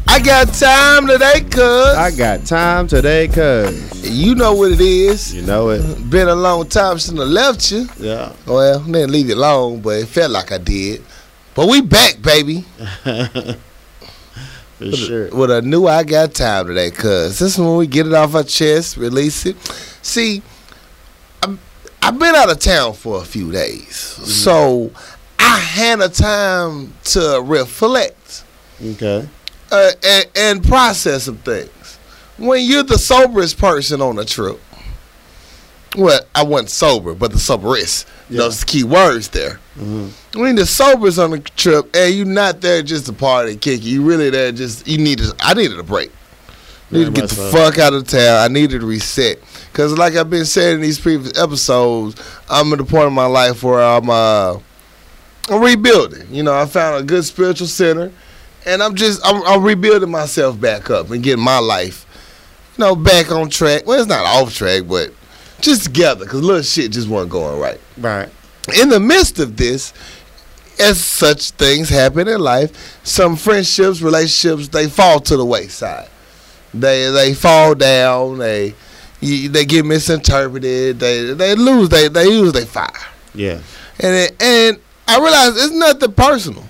I 0.07 0.21
got 0.21 0.55
time 0.55 1.07
today, 1.07 1.41
cuz. 1.51 1.97
I 1.97 2.11
got 2.17 2.47
time 2.47 2.87
today, 2.87 3.29
cuz. 3.29 4.09
You 4.09 4.35
know 4.35 4.55
what 4.55 4.73
it 4.73 4.81
is. 4.81 5.35
You 5.35 5.43
know 5.43 5.71
it. 5.71 6.11
Been 6.11 6.29
a 6.29 6.35
long 6.35 6.69
time 6.69 6.99
since 6.99 7.19
I 7.19 7.25
left 7.25 7.71
you. 7.73 7.89
Yeah. 7.99 8.33
Well, 8.47 8.81
didn't 8.81 9.11
leave 9.11 9.29
you 9.29 9.35
long, 9.35 9.81
but 9.81 9.99
it 9.99 10.07
felt 10.07 10.31
like 10.31 10.53
I 10.53 10.59
did. 10.59 11.03
But 11.55 11.69
we 11.69 11.81
back, 11.81 12.23
baby. 12.23 12.65
For 14.79 14.93
sure. 14.93 15.29
With 15.31 15.51
a 15.51 15.63
new 15.63 15.87
I 15.87 16.05
got 16.05 16.35
time 16.35 16.67
today, 16.67 16.91
cuz. 16.91 17.39
This 17.39 17.55
is 17.55 17.59
when 17.59 17.77
we 17.77 17.87
get 17.87 18.07
it 18.07 18.15
off 18.15 18.35
our 18.35 18.45
chest, 18.45 18.97
release 18.97 19.47
it. 19.47 19.57
See, 20.03 20.43
I'm, 21.43 21.59
I've 22.03 22.19
been 22.19 22.35
out 22.35 22.51
of 22.51 22.59
town 22.59 22.93
for 22.95 23.21
a 23.21 23.25
few 23.25 23.51
days. 23.51 24.17
Mm-hmm. 24.17 24.25
So 24.25 24.93
I 25.39 25.59
had 25.59 26.01
a 26.01 26.09
time 26.09 26.95
to 27.05 27.43
reflect 27.45 28.45
Okay. 28.83 29.29
Uh, 29.75 29.91
and, 30.05 30.27
and 30.37 30.65
process 30.65 31.25
some 31.25 31.39
things. 31.39 31.99
When 32.39 32.65
you're 32.65 32.83
the 32.83 32.99
soberest 32.99 33.59
person 33.59 34.01
on 34.01 34.19
a 34.19 34.25
trip, 34.25 34.61
well, 35.97 36.21
I 36.35 36.43
wasn't 36.43 36.71
sober, 36.71 37.15
but 37.15 37.31
the 37.33 37.39
soberest. 37.39 38.09
Yeah. 38.29 38.39
Those 38.39 38.65
key 38.65 38.83
words 38.85 39.29
there. 39.29 39.61
Mhm. 39.79 40.11
When 40.35 40.57
the 40.57 40.67
soberest 40.67 41.19
on 41.19 41.31
the 41.33 41.39
trip, 41.41 41.95
and 41.95 42.15
you're 42.15 42.27
not 42.27 42.61
there 42.61 42.83
just 42.83 43.07
to 43.07 43.13
party 43.13 43.57
kick 43.57 43.85
you 43.85 44.03
really 44.03 44.31
there 44.31 44.51
just 44.51 44.87
you 44.89 44.99
need 44.99 45.19
to. 45.19 45.35
I 45.41 45.55
needed 45.55 45.79
a 45.79 45.83
break. 45.85 46.11
Very 46.91 47.05
Need 47.05 47.15
to 47.15 47.21
get 47.21 47.31
the 47.31 47.37
so. 47.37 47.51
fuck 47.51 47.79
out 47.79 47.93
of 47.93 48.07
town. 48.09 48.39
I 48.39 48.49
needed 48.49 48.81
to 48.81 48.87
reset. 48.87 49.39
Cause 49.73 49.97
like 49.99 50.15
I've 50.17 50.31
been 50.31 50.45
saying 50.45 50.77
in 50.77 50.81
these 50.81 50.99
previous 51.01 51.37
episodes, 51.41 52.21
I'm 52.49 52.73
at 52.73 52.79
the 52.79 52.85
point 52.85 53.09
in 53.09 53.13
my 53.13 53.27
life 53.27 53.63
where 53.63 53.83
I'm 53.83 54.09
uh 54.11 54.59
I'm 55.51 55.61
rebuilding. 55.63 56.27
You 56.35 56.43
know, 56.43 56.55
I 56.59 56.67
found 56.67 56.97
a 56.97 57.03
good 57.07 57.25
spiritual 57.25 57.67
center, 57.67 58.11
and 58.67 58.83
I'm 58.83 58.95
just 58.95 59.21
I'm, 59.25 59.43
I'm 59.47 59.63
rebuilding 59.63 60.11
myself 60.11 60.61
back 60.61 60.91
up 60.91 61.11
and 61.11 61.23
getting 61.23 61.45
my 61.45 61.59
life, 61.59 62.07
you 62.77 62.85
know, 62.85 62.97
back 62.97 63.31
on 63.31 63.49
track. 63.51 63.87
Well, 63.87 63.99
it's 64.01 64.09
not 64.09 64.25
off 64.25 64.55
track, 64.55 64.83
but 64.89 65.13
just 65.61 65.85
together. 65.85 66.27
Cause 66.27 66.43
little 66.43 66.63
shit 66.63 66.93
just 66.93 67.09
wasn't 67.09 67.33
going 67.33 67.59
right 67.61 67.81
Right. 67.99 68.29
in 68.81 68.89
the 68.89 69.01
midst 69.01 69.39
of 69.39 69.57
this, 69.57 69.93
as 70.81 71.03
such 71.03 71.51
things 71.53 71.89
happen 71.89 72.27
in 72.29 72.41
life, 72.41 72.99
some 73.05 73.37
friendships, 73.37 74.01
relationships, 74.03 74.69
they 74.69 74.89
fall 74.89 75.21
to 75.21 75.37
the 75.37 75.45
wayside. 75.45 76.09
They 76.73 77.11
they 77.11 77.35
fall 77.35 77.75
down. 77.77 78.39
They 78.39 78.75
you, 79.21 79.49
they 79.49 79.65
get 79.65 79.85
misinterpreted. 79.87 80.99
They 80.99 81.33
they 81.33 81.55
lose. 81.55 81.89
They 81.89 82.09
they 82.09 82.27
lose 82.27 82.53
their 82.53 82.67
fire. 82.67 82.89
Yeah. 83.35 83.61
And 84.01 84.15
it, 84.17 84.43
and 84.43 84.79
I 85.07 85.19
realize 85.21 85.57
it's 85.65 85.73
nothing 85.73 86.13
personal. 86.13 86.65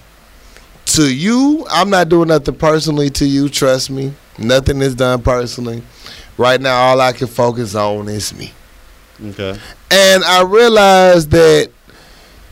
To 0.86 1.12
you, 1.12 1.66
I'm 1.70 1.90
not 1.90 2.09
doing 2.09 2.28
nothing 2.28 2.55
personally 2.56 3.11
to 3.11 3.24
you. 3.27 3.48
Trust 3.48 3.90
me, 3.90 4.12
nothing 4.39 4.81
is 4.82 4.94
done 4.94 5.23
personally. 5.23 5.82
Right 6.36 6.61
now, 6.61 6.77
all 6.89 7.01
I 7.01 7.12
can 7.12 7.27
focus 7.27 7.74
on 7.74 8.09
is 8.09 8.35
me. 8.35 8.52
Okay. 9.24 9.59
And 9.90 10.24
I 10.24 10.43
realize 10.43 11.28
that 11.28 11.70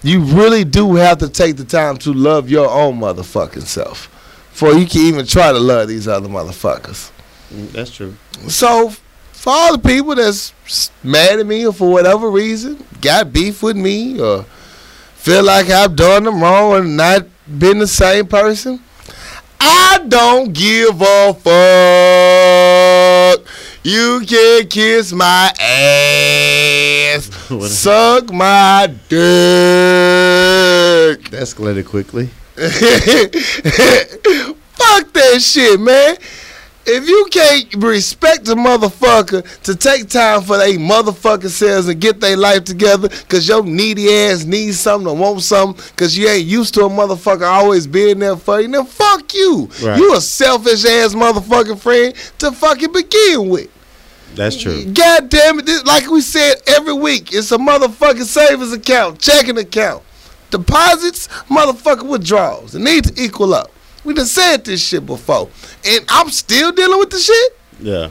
you 0.02 0.20
really 0.20 0.64
do 0.64 0.94
have 0.94 1.18
to 1.18 1.28
take 1.28 1.56
the 1.56 1.64
time 1.64 1.96
to 1.98 2.12
love 2.12 2.48
your 2.50 2.68
own 2.70 2.98
motherfucking 3.00 3.62
self 3.62 4.08
before 4.50 4.74
you 4.74 4.86
can 4.86 5.02
even 5.02 5.26
try 5.26 5.52
to 5.52 5.58
love 5.58 5.88
these 5.88 6.08
other 6.08 6.28
motherfuckers. 6.28 7.10
Mm, 7.52 7.70
That's 7.72 7.90
true. 7.90 8.14
So, 8.48 8.90
for 9.32 9.50
all 9.52 9.72
the 9.76 9.88
people 9.88 10.14
that's 10.14 10.52
mad 11.02 11.38
at 11.40 11.46
me 11.46 11.66
or 11.66 11.72
for 11.72 11.90
whatever 11.90 12.30
reason, 12.30 12.84
got 13.00 13.32
beef 13.32 13.62
with 13.62 13.76
me 13.76 14.20
or 14.20 14.44
feel 15.14 15.44
like 15.44 15.68
I've 15.68 15.96
done 15.96 16.24
them 16.24 16.40
wrong 16.42 16.74
and 16.76 16.96
not 16.96 17.26
been 17.46 17.78
the 17.78 17.86
same 17.86 18.26
person, 18.26 18.80
I 19.60 20.04
don't 20.08 20.52
give 20.52 21.00
a 21.00 21.34
fuck. 21.34 21.52
You 23.84 24.22
can 24.26 24.68
kiss 24.68 25.12
my 25.12 25.52
ass, 25.60 27.24
suck 27.72 28.32
my 28.32 28.86
dick. 29.08 29.18
That 31.30 31.42
escalated 31.42 31.86
quickly. 31.86 32.30
Fuck 34.74 35.12
that 35.14 35.40
shit, 35.40 35.80
man. 35.80 36.16
If 36.84 37.08
you 37.08 37.28
can't 37.30 37.74
respect 37.84 38.48
a 38.48 38.54
motherfucker 38.54 39.62
to 39.62 39.76
take 39.76 40.08
time 40.08 40.42
for 40.42 40.58
they 40.58 40.76
motherfucking 40.76 41.48
selves 41.48 41.86
and 41.86 42.00
get 42.00 42.20
their 42.20 42.36
life 42.36 42.64
together 42.64 43.08
because 43.08 43.46
your 43.46 43.64
needy 43.64 44.12
ass 44.12 44.44
needs 44.44 44.80
something 44.80 45.06
or 45.06 45.16
want 45.16 45.42
something 45.42 45.84
because 45.92 46.18
you 46.18 46.26
ain't 46.28 46.46
used 46.46 46.74
to 46.74 46.80
a 46.84 46.88
motherfucker 46.88 47.46
always 47.46 47.86
being 47.86 48.18
there 48.18 48.36
for 48.36 48.60
you, 48.60 48.68
then 48.68 48.84
fuck 48.84 49.32
you. 49.32 49.68
Right. 49.82 49.96
You 49.96 50.16
a 50.16 50.20
selfish 50.20 50.84
ass 50.84 51.14
motherfucking 51.14 51.78
friend 51.78 52.14
to 52.38 52.50
fucking 52.50 52.92
begin 52.92 53.48
with. 53.48 53.70
That's 54.34 54.56
true. 54.60 54.84
God 54.92 55.28
damn 55.28 55.60
it. 55.60 55.66
This, 55.66 55.84
like 55.84 56.08
we 56.08 56.20
said 56.20 56.54
every 56.66 56.94
week, 56.94 57.32
it's 57.32 57.52
a 57.52 57.58
motherfucking 57.58 58.24
savings 58.24 58.72
account, 58.72 59.20
checking 59.20 59.58
account. 59.58 60.02
Deposits, 60.50 61.28
motherfucking 61.48 62.08
withdrawals. 62.08 62.74
It 62.74 62.80
needs 62.80 63.10
to 63.10 63.22
equal 63.22 63.54
up. 63.54 63.70
We 64.04 64.14
done 64.14 64.26
said 64.26 64.64
this 64.64 64.84
shit 64.86 65.06
before. 65.06 65.48
And 65.86 66.04
I'm 66.08 66.30
still 66.30 66.72
dealing 66.72 66.98
with 66.98 67.10
the 67.10 67.18
shit. 67.18 67.58
Yeah. 67.80 68.10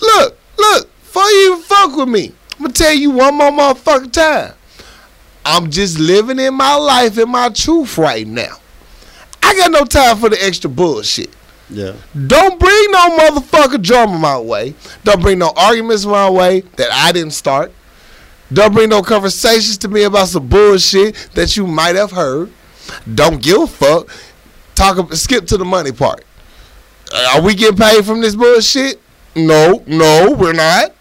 Look, 0.00 0.38
look, 0.58 0.88
before 1.00 1.24
you 1.24 1.52
even 1.52 1.62
fuck 1.62 1.96
with 1.96 2.08
me, 2.08 2.32
I'm 2.52 2.64
gonna 2.64 2.72
tell 2.72 2.92
you 2.92 3.10
one 3.10 3.36
more 3.36 3.50
motherfucking 3.50 4.12
time. 4.12 4.54
I'm 5.44 5.70
just 5.70 5.98
living 5.98 6.38
in 6.38 6.54
my 6.54 6.74
life 6.74 7.18
and 7.18 7.30
my 7.30 7.48
truth 7.48 7.98
right 7.98 8.26
now. 8.26 8.56
I 9.42 9.54
got 9.56 9.70
no 9.72 9.84
time 9.84 10.16
for 10.18 10.28
the 10.28 10.44
extra 10.44 10.70
bullshit. 10.70 11.30
Yeah. 11.68 11.94
Don't 12.26 12.60
bring 12.60 12.90
no 12.90 13.18
motherfucker 13.18 13.82
drama 13.82 14.18
my 14.18 14.38
way. 14.38 14.74
Don't 15.04 15.20
bring 15.20 15.38
no 15.38 15.52
arguments 15.56 16.04
my 16.04 16.28
way 16.30 16.60
that 16.76 16.90
I 16.92 17.12
didn't 17.12 17.32
start. 17.32 17.72
Don't 18.52 18.74
bring 18.74 18.90
no 18.90 19.02
conversations 19.02 19.78
to 19.78 19.88
me 19.88 20.02
about 20.02 20.28
some 20.28 20.46
bullshit 20.46 21.14
that 21.34 21.56
you 21.56 21.66
might 21.66 21.96
have 21.96 22.10
heard. 22.10 22.50
Don't 23.14 23.42
give 23.42 23.62
a 23.62 23.66
fuck. 23.66 24.08
Talk. 24.74 25.12
Skip 25.14 25.46
to 25.48 25.56
the 25.56 25.64
money 25.64 25.92
part. 25.92 26.24
Are 27.34 27.42
we 27.42 27.54
getting 27.54 27.76
paid 27.76 28.04
from 28.04 28.20
this 28.20 28.34
bullshit? 28.34 29.00
No, 29.36 29.82
no, 29.86 30.36
we're 30.38 30.52
not. 30.52 30.94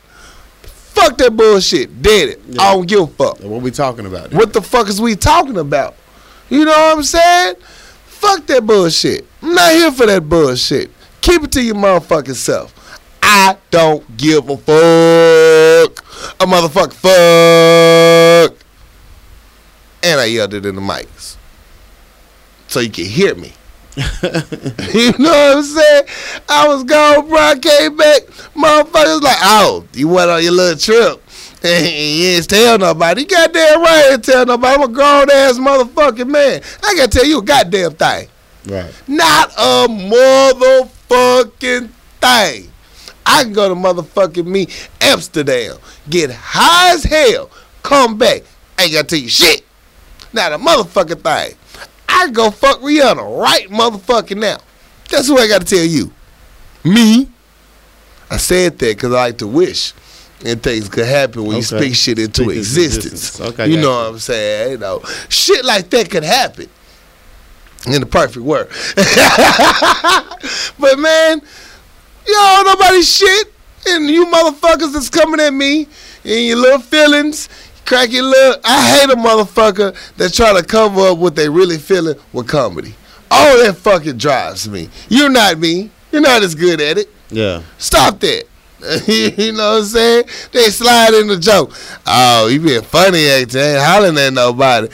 Fuck 0.61 1.17
that 1.17 1.35
bullshit. 1.35 2.01
Dead 2.01 2.29
it. 2.29 2.41
Yeah. 2.47 2.61
I 2.61 2.73
don't 2.73 2.87
give 2.87 3.01
a 3.01 3.07
fuck. 3.07 3.39
What 3.39 3.61
we 3.61 3.71
talking 3.71 4.05
about? 4.05 4.33
What 4.33 4.53
the 4.53 4.61
fuck 4.61 4.89
is 4.89 4.99
we 5.01 5.15
talking 5.15 5.57
about? 5.57 5.95
You 6.49 6.65
know 6.65 6.71
what 6.71 6.97
I'm 6.97 7.03
saying? 7.03 7.55
Fuck 8.05 8.45
that 8.47 8.65
bullshit. 8.65 9.25
I'm 9.41 9.55
not 9.55 9.71
here 9.71 9.91
for 9.91 10.05
that 10.05 10.27
bullshit. 10.27 10.91
Keep 11.21 11.43
it 11.43 11.51
to 11.53 11.63
your 11.63 11.75
motherfucking 11.75 12.35
self. 12.35 12.73
I 13.23 13.57
don't 13.69 14.17
give 14.17 14.49
a 14.49 14.57
fuck. 14.57 16.05
A 16.39 16.45
motherfucker 16.45 16.93
fuck. 16.93 18.57
And 20.03 20.19
I 20.19 20.25
yelled 20.25 20.53
it 20.53 20.65
in 20.65 20.75
the 20.75 20.81
mics. 20.81 21.37
So 22.67 22.79
you 22.79 22.89
can 22.89 23.05
hear 23.05 23.33
me. 23.35 23.53
you 24.93 25.11
know 25.19 25.29
what 25.29 25.57
I'm 25.57 25.63
saying? 25.63 26.03
I 26.47 26.67
was 26.67 26.83
gone, 26.83 27.27
bro. 27.27 27.37
I 27.37 27.59
came 27.59 27.97
back. 27.97 28.21
Motherfuckers 28.55 29.21
like, 29.21 29.37
oh, 29.41 29.85
you 29.93 30.07
went 30.07 30.31
on 30.31 30.41
your 30.43 30.53
little 30.53 30.77
trip. 30.77 31.21
And 31.63 31.85
you 31.85 32.29
ain't 32.29 32.49
tell 32.49 32.79
nobody. 32.79 33.21
You 33.21 33.27
goddamn 33.27 33.83
right 33.83 34.09
ain't 34.13 34.25
tell 34.25 34.43
nobody. 34.47 34.73
I'm 34.73 34.81
a 34.89 34.91
grown 34.91 35.29
ass 35.29 35.59
motherfucking 35.59 36.27
man. 36.27 36.59
I 36.83 36.95
gotta 36.95 37.07
tell 37.07 37.23
you 37.23 37.37
a 37.37 37.43
goddamn 37.43 37.91
thing. 37.91 38.27
Right. 38.67 38.91
Not 39.07 39.51
a 39.51 39.85
motherfucking 39.87 41.89
thing. 42.19 42.71
I 43.27 43.43
can 43.43 43.53
go 43.53 43.69
to 43.69 43.75
motherfucking 43.75 44.47
me 44.47 44.69
Amsterdam, 44.99 45.77
get 46.09 46.31
high 46.31 46.95
as 46.95 47.03
hell, 47.03 47.51
come 47.83 48.17
back. 48.17 48.41
Ain't 48.79 48.93
gotta 48.93 49.07
tell 49.07 49.19
you 49.19 49.29
shit. 49.29 49.63
Not 50.33 50.53
a 50.53 50.57
motherfucking 50.57 51.21
thing. 51.21 51.55
I 52.21 52.25
can 52.25 52.33
go 52.33 52.51
fuck 52.51 52.79
Rihanna 52.81 53.41
right 53.41 53.67
motherfucking 53.69 54.37
now. 54.37 54.57
That's 55.09 55.27
what 55.29 55.41
I 55.41 55.47
gotta 55.47 55.65
tell 55.65 55.83
you. 55.83 56.13
Me. 56.83 57.27
I 58.29 58.37
said 58.37 58.77
that 58.79 58.95
because 58.95 59.11
I 59.11 59.25
like 59.27 59.37
to 59.39 59.47
wish. 59.47 59.93
And 60.45 60.61
things 60.61 60.87
could 60.89 61.05
happen 61.05 61.41
when 61.43 61.51
you 61.57 61.63
Okay. 61.63 61.77
speak 61.85 61.95
shit 61.95 62.17
into 62.19 62.43
Speak 62.45 62.57
existence. 62.57 63.05
existence. 63.13 63.49
Okay, 63.53 63.67
you 63.69 63.75
know 63.77 63.81
you. 63.81 64.05
what 64.05 64.09
I'm 64.13 64.19
saying? 64.19 64.71
You 64.71 64.77
know, 64.77 65.01
shit 65.29 65.63
like 65.65 65.89
that 65.91 66.09
could 66.09 66.23
happen 66.23 66.67
in 67.87 67.99
the 68.01 68.05
perfect 68.07 68.43
world. 68.45 68.67
but 70.79 70.97
man, 70.99 71.41
you 72.27 72.33
don't 72.33 72.65
nobody 72.65 73.01
shit, 73.03 73.53
and 73.87 74.07
you 74.07 74.25
motherfuckers 74.27 74.93
that's 74.93 75.09
coming 75.09 75.39
at 75.39 75.53
me 75.53 75.87
and 76.23 76.45
your 76.47 76.57
little 76.57 76.79
feelings, 76.79 77.49
crack 77.91 78.13
your 78.13 78.23
little. 78.23 78.61
I 78.63 78.99
hate 78.99 79.09
a 79.09 79.17
motherfucker 79.17 79.93
that 80.15 80.33
try 80.33 80.57
to 80.57 80.65
cover 80.65 81.09
up 81.09 81.17
what 81.17 81.35
they 81.35 81.49
really 81.49 81.77
feeling 81.77 82.17
with 82.31 82.47
comedy. 82.47 82.95
Oh, 83.29 83.61
that 83.65 83.75
fucking 83.75 84.17
drives 84.17 84.69
me. 84.69 84.87
You're 85.09 85.29
not 85.29 85.59
me. 85.59 85.91
You're 86.09 86.21
not 86.21 86.41
as 86.41 86.55
good 86.55 86.79
at 86.79 86.97
it. 86.97 87.09
Yeah. 87.29 87.63
Stop 87.77 88.21
that. 88.21 88.45
you 89.07 89.51
know 89.51 89.73
what 89.73 89.79
I'm 89.79 89.83
saying? 89.83 90.23
They 90.53 90.69
slide 90.69 91.13
in 91.15 91.27
the 91.27 91.37
joke. 91.37 91.75
Oh, 92.07 92.47
you 92.47 92.61
being 92.61 92.81
funny 92.81 93.27
acting, 93.27 93.59
ain't 93.59 93.81
hollering 93.81 94.17
at 94.17 94.31
nobody. 94.31 94.87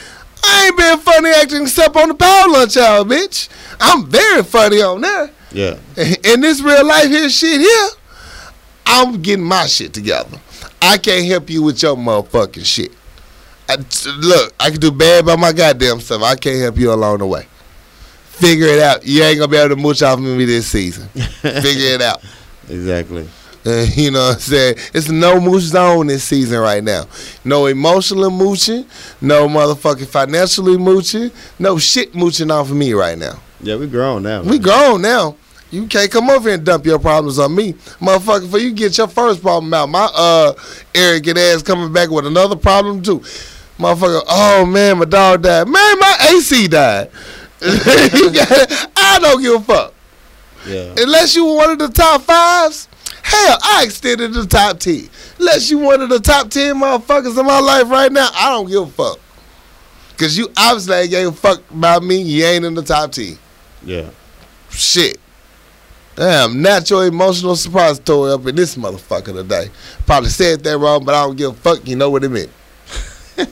I 0.44 0.66
ain't 0.66 0.78
being 0.78 0.98
funny 0.98 1.30
acting 1.30 1.62
except 1.64 1.96
on 1.96 2.10
the 2.10 2.16
power 2.16 2.50
lunch 2.50 2.78
hour, 2.78 3.04
bitch. 3.04 3.48
I'm 3.80 4.08
very 4.08 4.42
funny 4.42 4.82
on 4.82 5.02
there. 5.02 5.30
Yeah. 5.52 5.78
In 6.24 6.42
this 6.42 6.62
real 6.62 6.86
life 6.86 7.10
here 7.10 7.30
shit 7.30 7.62
here, 7.62 7.90
I'm 8.88 9.22
getting 9.22 9.46
my 9.46 9.68
shit 9.68 9.94
together. 9.94 10.40
I 10.82 10.98
can't 10.98 11.26
help 11.28 11.50
you 11.50 11.64
with 11.64 11.82
your 11.82 11.96
motherfucking 11.96 12.66
shit. 12.66 12.92
I, 13.70 13.78
look, 14.20 14.54
I 14.60 14.70
can 14.70 14.80
do 14.80 14.92
bad 14.92 15.26
by 15.26 15.36
my 15.36 15.52
goddamn 15.52 16.00
self. 16.00 16.24
I 16.24 16.36
can't 16.36 16.60
help 16.62 16.78
you 16.78 16.94
along 16.94 17.20
the 17.20 17.28
way. 17.28 17.48
Figure 18.26 18.68
it 18.68 18.80
out. 18.80 19.06
You 19.06 19.24
ain't 19.24 19.40
gonna 19.40 19.52
be 19.52 19.58
able 19.58 19.76
to 19.76 19.82
mooch 19.82 20.02
off 20.04 20.20
of 20.20 20.24
me 20.24 20.46
this 20.46 20.68
season. 20.68 21.08
Figure 21.42 21.96
it 21.96 22.02
out. 22.02 22.24
Exactly. 22.70 23.28
Uh, 23.66 23.86
you 23.96 24.12
know 24.12 24.28
what 24.28 24.36
I'm 24.36 24.40
saying? 24.40 24.76
It's 24.94 25.10
no 25.10 25.42
mooch 25.42 25.64
zone 25.64 26.08
this 26.08 26.24
season 26.24 26.60
right 26.60 26.84
now. 26.84 27.06
No 27.44 27.66
emotional 27.66 28.30
mooching, 28.30 28.86
no 29.20 29.48
motherfucking 29.48 30.08
financially 30.08 30.78
mooching, 30.78 31.32
no 31.60 31.78
shit 31.78 32.16
mooching 32.16 32.52
off 32.52 32.70
of 32.70 32.76
me 32.78 32.94
right 32.94 33.18
now. 33.18 33.40
Yeah, 33.60 33.76
we 33.76 33.88
grown 33.88 34.24
now. 34.24 34.44
We 34.44 34.52
man. 34.52 34.62
grown 34.62 35.02
now. 35.02 35.36
You 35.70 35.86
can't 35.88 36.10
come 36.10 36.30
over 36.30 36.48
here 36.50 36.58
and 36.58 36.66
dump 36.66 36.86
your 36.86 37.00
problems 37.00 37.40
on 37.40 37.54
me. 37.54 37.74
Motherfucker, 37.74 38.50
for 38.50 38.58
you 38.58 38.72
get 38.72 38.98
your 38.98 39.08
first 39.08 39.42
problem 39.42 39.74
out, 39.74 39.90
my 39.90 40.10
uh 40.16 40.54
arrogant 40.96 41.38
ass 41.38 41.62
coming 41.62 41.92
back 41.92 42.10
with 42.10 42.26
another 42.26 42.56
problem 42.56 43.02
too. 43.02 43.20
Motherfucker, 43.78 44.22
oh 44.28 44.66
man, 44.66 45.00
my 45.00 45.06
dog 45.06 45.44
died. 45.44 45.68
Man, 45.68 46.00
my 46.00 46.18
AC 46.32 46.68
died. 46.68 47.10
I 47.62 49.20
don't 49.22 49.42
give 49.42 49.56
a 49.56 49.60
fuck. 49.62 49.94
Yeah. 50.66 50.94
Unless 50.98 51.36
you 51.36 51.46
one 51.46 51.72
of 51.72 51.80
the 51.80 51.90
top 51.90 52.22
fives, 52.22 52.88
hell, 53.24 53.58
I 53.62 53.84
extended 53.86 54.34
the 54.34 54.46
top 54.46 54.80
ten. 54.80 55.10
Unless 55.38 55.70
you 55.70 55.80
one 55.80 56.02
of 56.02 56.10
the 56.10 56.20
top 56.20 56.50
ten 56.50 56.76
motherfuckers 56.76 57.38
in 57.38 57.46
my 57.46 57.60
life 57.60 57.90
right 57.90 58.12
now, 58.12 58.30
I 58.34 58.52
don't 58.52 58.68
give 58.70 58.84
a 58.84 58.88
fuck. 58.88 59.20
Cause 60.18 60.36
you 60.36 60.50
obviously 60.58 60.96
ain't 60.96 61.12
gave 61.12 61.28
a 61.28 61.32
fuck 61.32 61.62
about 61.70 62.04
me. 62.04 62.22
You 62.22 62.46
ain't 62.46 62.66
in 62.66 62.74
the 62.74 62.82
top 62.82 63.12
ten. 63.12 63.38
Yeah. 63.84 64.10
Shit. 64.70 65.20
Damn, 66.18 66.62
natural 66.64 67.02
emotional 67.02 67.56
suppository 67.56 68.32
up 68.32 68.48
in 68.48 68.56
this 68.56 68.76
motherfucker 68.76 69.36
today. 69.36 69.70
Probably 70.08 70.32
said 70.32 70.64
that 70.64 70.76
wrong, 70.80 71.06
but 71.06 71.14
I 71.14 71.22
don't 71.22 71.36
give 71.36 71.52
a 71.52 71.54
fuck. 71.54 71.88
You 71.88 71.96
know 71.96 72.10
what 72.10 72.24
it 72.24 72.30
meant. 72.30 72.50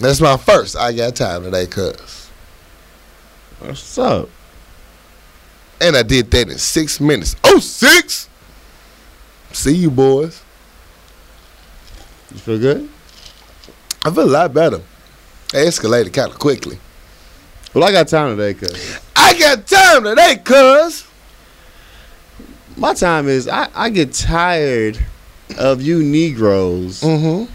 That's 0.00 0.18
my 0.18 0.38
first. 0.38 0.78
I 0.78 0.94
got 0.94 1.14
time 1.14 1.42
today, 1.44 1.66
cuz. 1.66 2.30
What's 3.58 3.98
up? 3.98 4.30
And 5.78 5.94
I 5.94 6.02
did 6.02 6.30
that 6.30 6.48
in 6.48 6.56
six 6.56 6.98
minutes. 6.98 7.36
Oh, 7.44 7.58
six. 7.58 8.30
See 9.52 9.74
you, 9.76 9.90
boys. 9.90 10.42
You 12.30 12.38
feel 12.38 12.58
good? 12.58 12.88
I 14.06 14.10
feel 14.10 14.24
a 14.24 14.30
lot 14.30 14.54
better. 14.54 14.80
I 15.52 15.56
escalated 15.56 16.14
kind 16.14 16.30
of 16.30 16.38
quickly. 16.38 16.78
Well, 17.74 17.84
I 17.84 17.92
got 17.92 18.08
time 18.08 18.36
today, 18.36 18.54
cuz. 18.54 18.98
I 19.16 19.38
got 19.38 19.66
time 19.66 20.04
today, 20.04 20.36
cuz. 20.44 21.06
My 22.76 22.94
time 22.94 23.28
is 23.28 23.48
I, 23.48 23.68
I 23.74 23.90
get 23.90 24.12
tired 24.12 24.98
of 25.58 25.82
you 25.82 26.02
Negroes 26.02 27.00
Mm-hmm. 27.02 27.52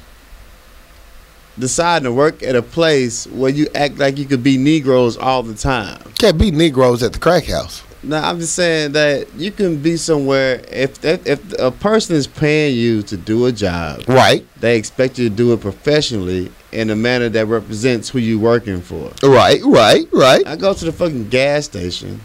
deciding 1.59 2.05
to 2.05 2.11
work 2.11 2.43
at 2.43 2.55
a 2.55 2.61
place 2.61 3.25
where 3.27 3.49
you 3.51 3.67
act 3.73 3.97
like 3.97 4.17
you 4.17 4.25
could 4.25 4.43
be 4.43 4.57
Negroes 4.57 5.17
all 5.17 5.41
the 5.43 5.55
time. 5.55 5.99
Can't 6.19 6.37
be 6.37 6.51
Negroes 6.51 7.01
at 7.03 7.13
the 7.13 7.19
crack 7.19 7.45
house. 7.45 7.81
Now 8.07 8.29
I'm 8.29 8.39
just 8.39 8.55
saying 8.55 8.93
that 8.93 9.27
you 9.35 9.51
can 9.51 9.81
be 9.81 9.97
somewhere 9.97 10.61
if 10.71 11.03
if, 11.03 11.27
if 11.27 11.53
a 11.59 11.71
person 11.71 12.15
is 12.15 12.25
paying 12.27 12.75
you 12.77 13.01
to 13.03 13.17
do 13.17 13.45
a 13.45 13.51
job, 13.51 14.03
Right. 14.07 14.45
they 14.59 14.77
expect 14.77 15.19
you 15.19 15.29
to 15.29 15.35
do 15.35 15.53
it 15.53 15.61
professionally 15.61 16.51
in 16.71 16.89
a 16.89 16.95
manner 16.95 17.29
that 17.29 17.45
represents 17.47 18.09
who 18.09 18.19
you're 18.19 18.39
working 18.39 18.81
for. 18.81 19.11
Right, 19.23 19.61
right, 19.63 20.07
right. 20.11 20.45
I 20.47 20.55
go 20.55 20.73
to 20.73 20.85
the 20.85 20.91
fucking 20.91 21.29
gas 21.29 21.65
station, 21.65 22.21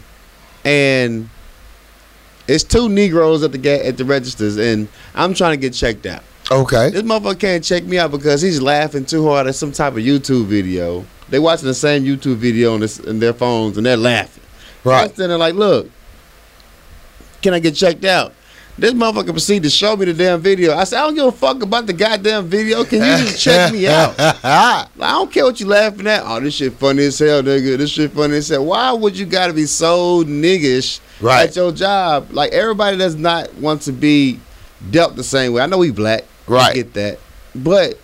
and 0.63 1.29
it's 2.47 2.63
two 2.63 2.89
Negroes 2.89 3.43
at 3.43 3.51
the 3.51 3.57
ga- 3.57 3.85
at 3.87 3.97
the 3.97 4.05
registers, 4.05 4.57
and 4.57 4.87
I'm 5.15 5.33
trying 5.33 5.53
to 5.53 5.57
get 5.57 5.73
checked 5.73 6.05
out. 6.05 6.23
Okay. 6.51 6.89
This 6.89 7.03
motherfucker 7.03 7.39
can't 7.39 7.63
check 7.63 7.83
me 7.85 7.97
out 7.97 8.11
because 8.11 8.41
he's 8.41 8.61
laughing 8.61 9.05
too 9.05 9.25
hard 9.25 9.47
at 9.47 9.55
some 9.55 9.71
type 9.71 9.93
of 9.93 9.99
YouTube 9.99 10.45
video. 10.45 11.05
They 11.29 11.39
watching 11.39 11.67
the 11.67 11.73
same 11.73 12.03
YouTube 12.03 12.35
video 12.35 12.73
on, 12.73 12.81
this, 12.81 12.99
on 12.99 13.19
their 13.19 13.33
phones, 13.33 13.77
and 13.77 13.85
they're 13.85 13.95
laughing. 13.97 14.42
I'm 14.85 14.89
Right. 14.91 15.09
sitting 15.15 15.29
there 15.29 15.37
like, 15.37 15.55
look, 15.55 15.89
can 17.41 17.53
I 17.53 17.59
get 17.59 17.75
checked 17.75 18.05
out? 18.05 18.33
This 18.75 18.91
motherfucker 18.93 19.29
proceeded 19.31 19.63
to 19.63 19.69
show 19.69 19.95
me 19.95 20.05
the 20.05 20.13
damn 20.15 20.41
video. 20.41 20.75
I 20.75 20.83
said, 20.83 20.97
I 20.97 21.01
don't 21.03 21.13
give 21.13 21.25
a 21.25 21.31
fuck 21.31 21.61
about 21.61 21.85
the 21.85 21.93
goddamn 21.93 22.47
video. 22.47 22.83
Can 22.83 22.99
you 23.01 23.23
just 23.27 23.39
check 23.43 23.71
me 23.71 23.87
out? 23.87 24.15
I 24.43 24.87
don't 24.97 25.31
care 25.31 25.43
what 25.45 25.59
you 25.59 25.67
laughing 25.67 26.07
at. 26.07 26.23
Oh, 26.25 26.39
this 26.39 26.55
shit 26.55 26.73
funny 26.73 27.03
as 27.05 27.19
hell, 27.19 27.43
nigga. 27.43 27.77
This 27.77 27.91
shit 27.91 28.11
funny 28.11 28.37
as 28.37 28.47
hell. 28.49 28.65
Why 28.65 28.91
would 28.91 29.15
you 29.17 29.27
gotta 29.27 29.53
be 29.53 29.67
so 29.67 30.23
niggish 30.23 30.99
Right. 31.21 31.47
at 31.49 31.55
your 31.55 31.71
job? 31.71 32.29
Like 32.31 32.51
everybody 32.51 32.97
does 32.97 33.15
not 33.15 33.53
want 33.55 33.83
to 33.83 33.91
be 33.91 34.39
dealt 34.89 35.15
the 35.15 35.23
same 35.23 35.53
way. 35.53 35.61
I 35.61 35.67
know 35.67 35.77
we 35.77 35.91
black. 35.91 36.23
I 36.47 36.51
Right. 36.51 36.73
get 36.75 36.93
that. 36.95 37.19
But 37.53 37.99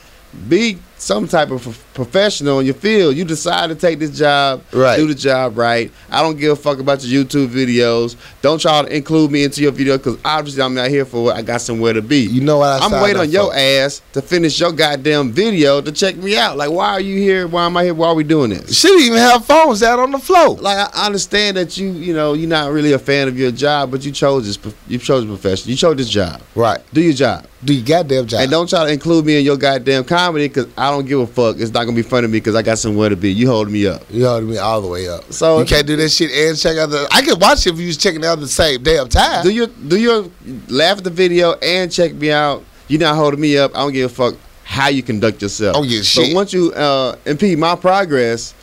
be 0.47 0.77
some 0.99 1.27
type 1.27 1.49
of 1.49 1.63
professional 2.03 2.59
in 2.59 2.65
your 2.65 2.75
field. 2.75 3.15
You 3.17 3.25
decide 3.25 3.67
to 3.69 3.75
take 3.75 3.99
this 3.99 4.17
job, 4.17 4.63
Right. 4.71 4.95
do 4.97 5.05
the 5.07 5.13
job 5.13 5.57
right. 5.57 5.91
I 6.09 6.21
don't 6.21 6.37
give 6.39 6.53
a 6.53 6.55
fuck 6.55 6.79
about 6.79 7.03
your 7.03 7.23
YouTube 7.25 7.47
videos. 7.49 8.15
Don't 8.41 8.59
try 8.61 8.81
to 8.83 8.95
include 8.95 9.31
me 9.31 9.43
into 9.43 9.61
your 9.61 9.73
video 9.73 9.97
because 9.97 10.17
obviously 10.23 10.61
I'm 10.63 10.73
not 10.73 10.87
here 10.87 11.03
for 11.03 11.31
it. 11.31 11.35
I 11.35 11.41
got 11.41 11.59
somewhere 11.61 11.91
to 11.93 12.01
be. 12.01 12.19
You 12.21 12.39
know 12.41 12.59
what 12.59 12.81
I 12.81 12.85
I'm 12.85 13.01
waiting 13.03 13.19
on 13.19 13.29
your 13.29 13.51
for. 13.51 13.57
ass 13.57 14.01
to 14.13 14.21
finish 14.21 14.59
your 14.59 14.71
goddamn 14.71 15.31
video 15.33 15.81
to 15.81 15.91
check 15.91 16.15
me 16.15 16.37
out. 16.37 16.55
Like, 16.57 16.71
why 16.71 16.91
are 16.93 17.01
you 17.01 17.17
here? 17.17 17.47
Why 17.47 17.65
am 17.65 17.75
I 17.75 17.83
here? 17.83 17.93
Why 17.93 18.07
are 18.07 18.15
we 18.15 18.23
doing 18.23 18.51
this? 18.51 18.79
Should 18.79 18.99
even 19.01 19.17
have 19.17 19.43
phones 19.45 19.83
out 19.83 19.99
on 19.99 20.11
the 20.11 20.19
floor. 20.19 20.55
Like, 20.55 20.77
I 20.95 21.05
understand 21.05 21.57
that 21.57 21.77
you, 21.77 21.89
you 21.91 22.13
know, 22.13 22.33
you're 22.33 22.47
not 22.49 22.71
really 22.71 22.93
a 22.93 22.99
fan 22.99 23.27
of 23.27 23.37
your 23.37 23.51
job, 23.51 23.91
but 23.91 24.05
you 24.05 24.11
chose 24.13 24.45
this. 24.47 24.73
You 24.87 24.97
chose 24.99 25.25
a 25.25 25.27
profession. 25.27 25.69
You 25.69 25.75
chose 25.75 25.97
this 25.97 26.09
job. 26.09 26.41
Right. 26.55 26.79
Do 26.93 27.01
your 27.01 27.13
job, 27.13 27.45
Do 27.63 27.73
your 27.73 27.83
goddamn 27.85 28.25
job. 28.27 28.41
and 28.41 28.49
don't 28.51 28.69
try 28.69 28.85
to 28.85 28.91
include 28.93 29.25
me 29.25 29.37
in 29.39 29.43
your 29.45 29.57
goddamn 29.57 30.05
comedy 30.05 30.47
because 30.47 30.67
I 30.77 30.89
don't 30.91 31.05
give 31.05 31.19
a 31.19 31.27
fuck. 31.27 31.57
It's 31.59 31.71
not 31.73 31.88
gonna 31.89 32.03
be 32.03 32.07
funny 32.07 32.27
to 32.27 32.27
me 32.31 32.37
because 32.39 32.55
I 32.55 32.61
got 32.61 32.77
somewhere 32.79 33.09
to 33.09 33.15
be. 33.15 33.31
You 33.31 33.47
holding 33.47 33.73
me 33.73 33.87
up. 33.87 34.03
You 34.09 34.23
know 34.23 34.41
me 34.41 34.57
All 34.57 34.81
the 34.81 34.87
way 34.87 35.07
up. 35.07 35.31
So- 35.31 35.59
you 35.59 35.65
can't 35.65 35.85
do 35.87 35.95
that 35.97 36.09
shit 36.09 36.31
and 36.31 36.57
check 36.57 36.77
out 36.77 36.89
the. 36.89 37.07
I 37.11 37.21
could 37.21 37.41
watch 37.41 37.65
it 37.67 37.73
if 37.73 37.79
you 37.79 37.87
was 37.87 37.97
checking 37.97 38.23
out 38.23 38.39
the 38.39 38.47
same 38.47 38.81
damn 38.83 39.09
time. 39.09 39.43
Do 39.43 39.49
your 39.49 39.67
do 39.67 39.97
your 39.99 40.25
laugh 40.67 40.99
at 40.99 41.03
the 41.03 41.09
video 41.09 41.53
and 41.53 41.91
check 41.91 42.13
me 42.13 42.31
out. 42.31 42.63
You're 42.87 42.99
not 43.01 43.15
holding 43.15 43.39
me 43.39 43.57
up. 43.57 43.71
I 43.75 43.79
don't 43.79 43.93
give 43.93 44.11
a 44.11 44.13
fuck 44.13 44.35
how 44.63 44.87
you 44.87 45.01
conduct 45.03 45.41
yourself. 45.41 45.75
Oh, 45.77 45.83
yeah, 45.83 46.01
So 46.01 46.23
shit. 46.23 46.35
once 46.35 46.53
you 46.53 46.71
uh, 46.73 47.15
impede 47.25 47.57
my 47.57 47.75
progress, 47.75 48.53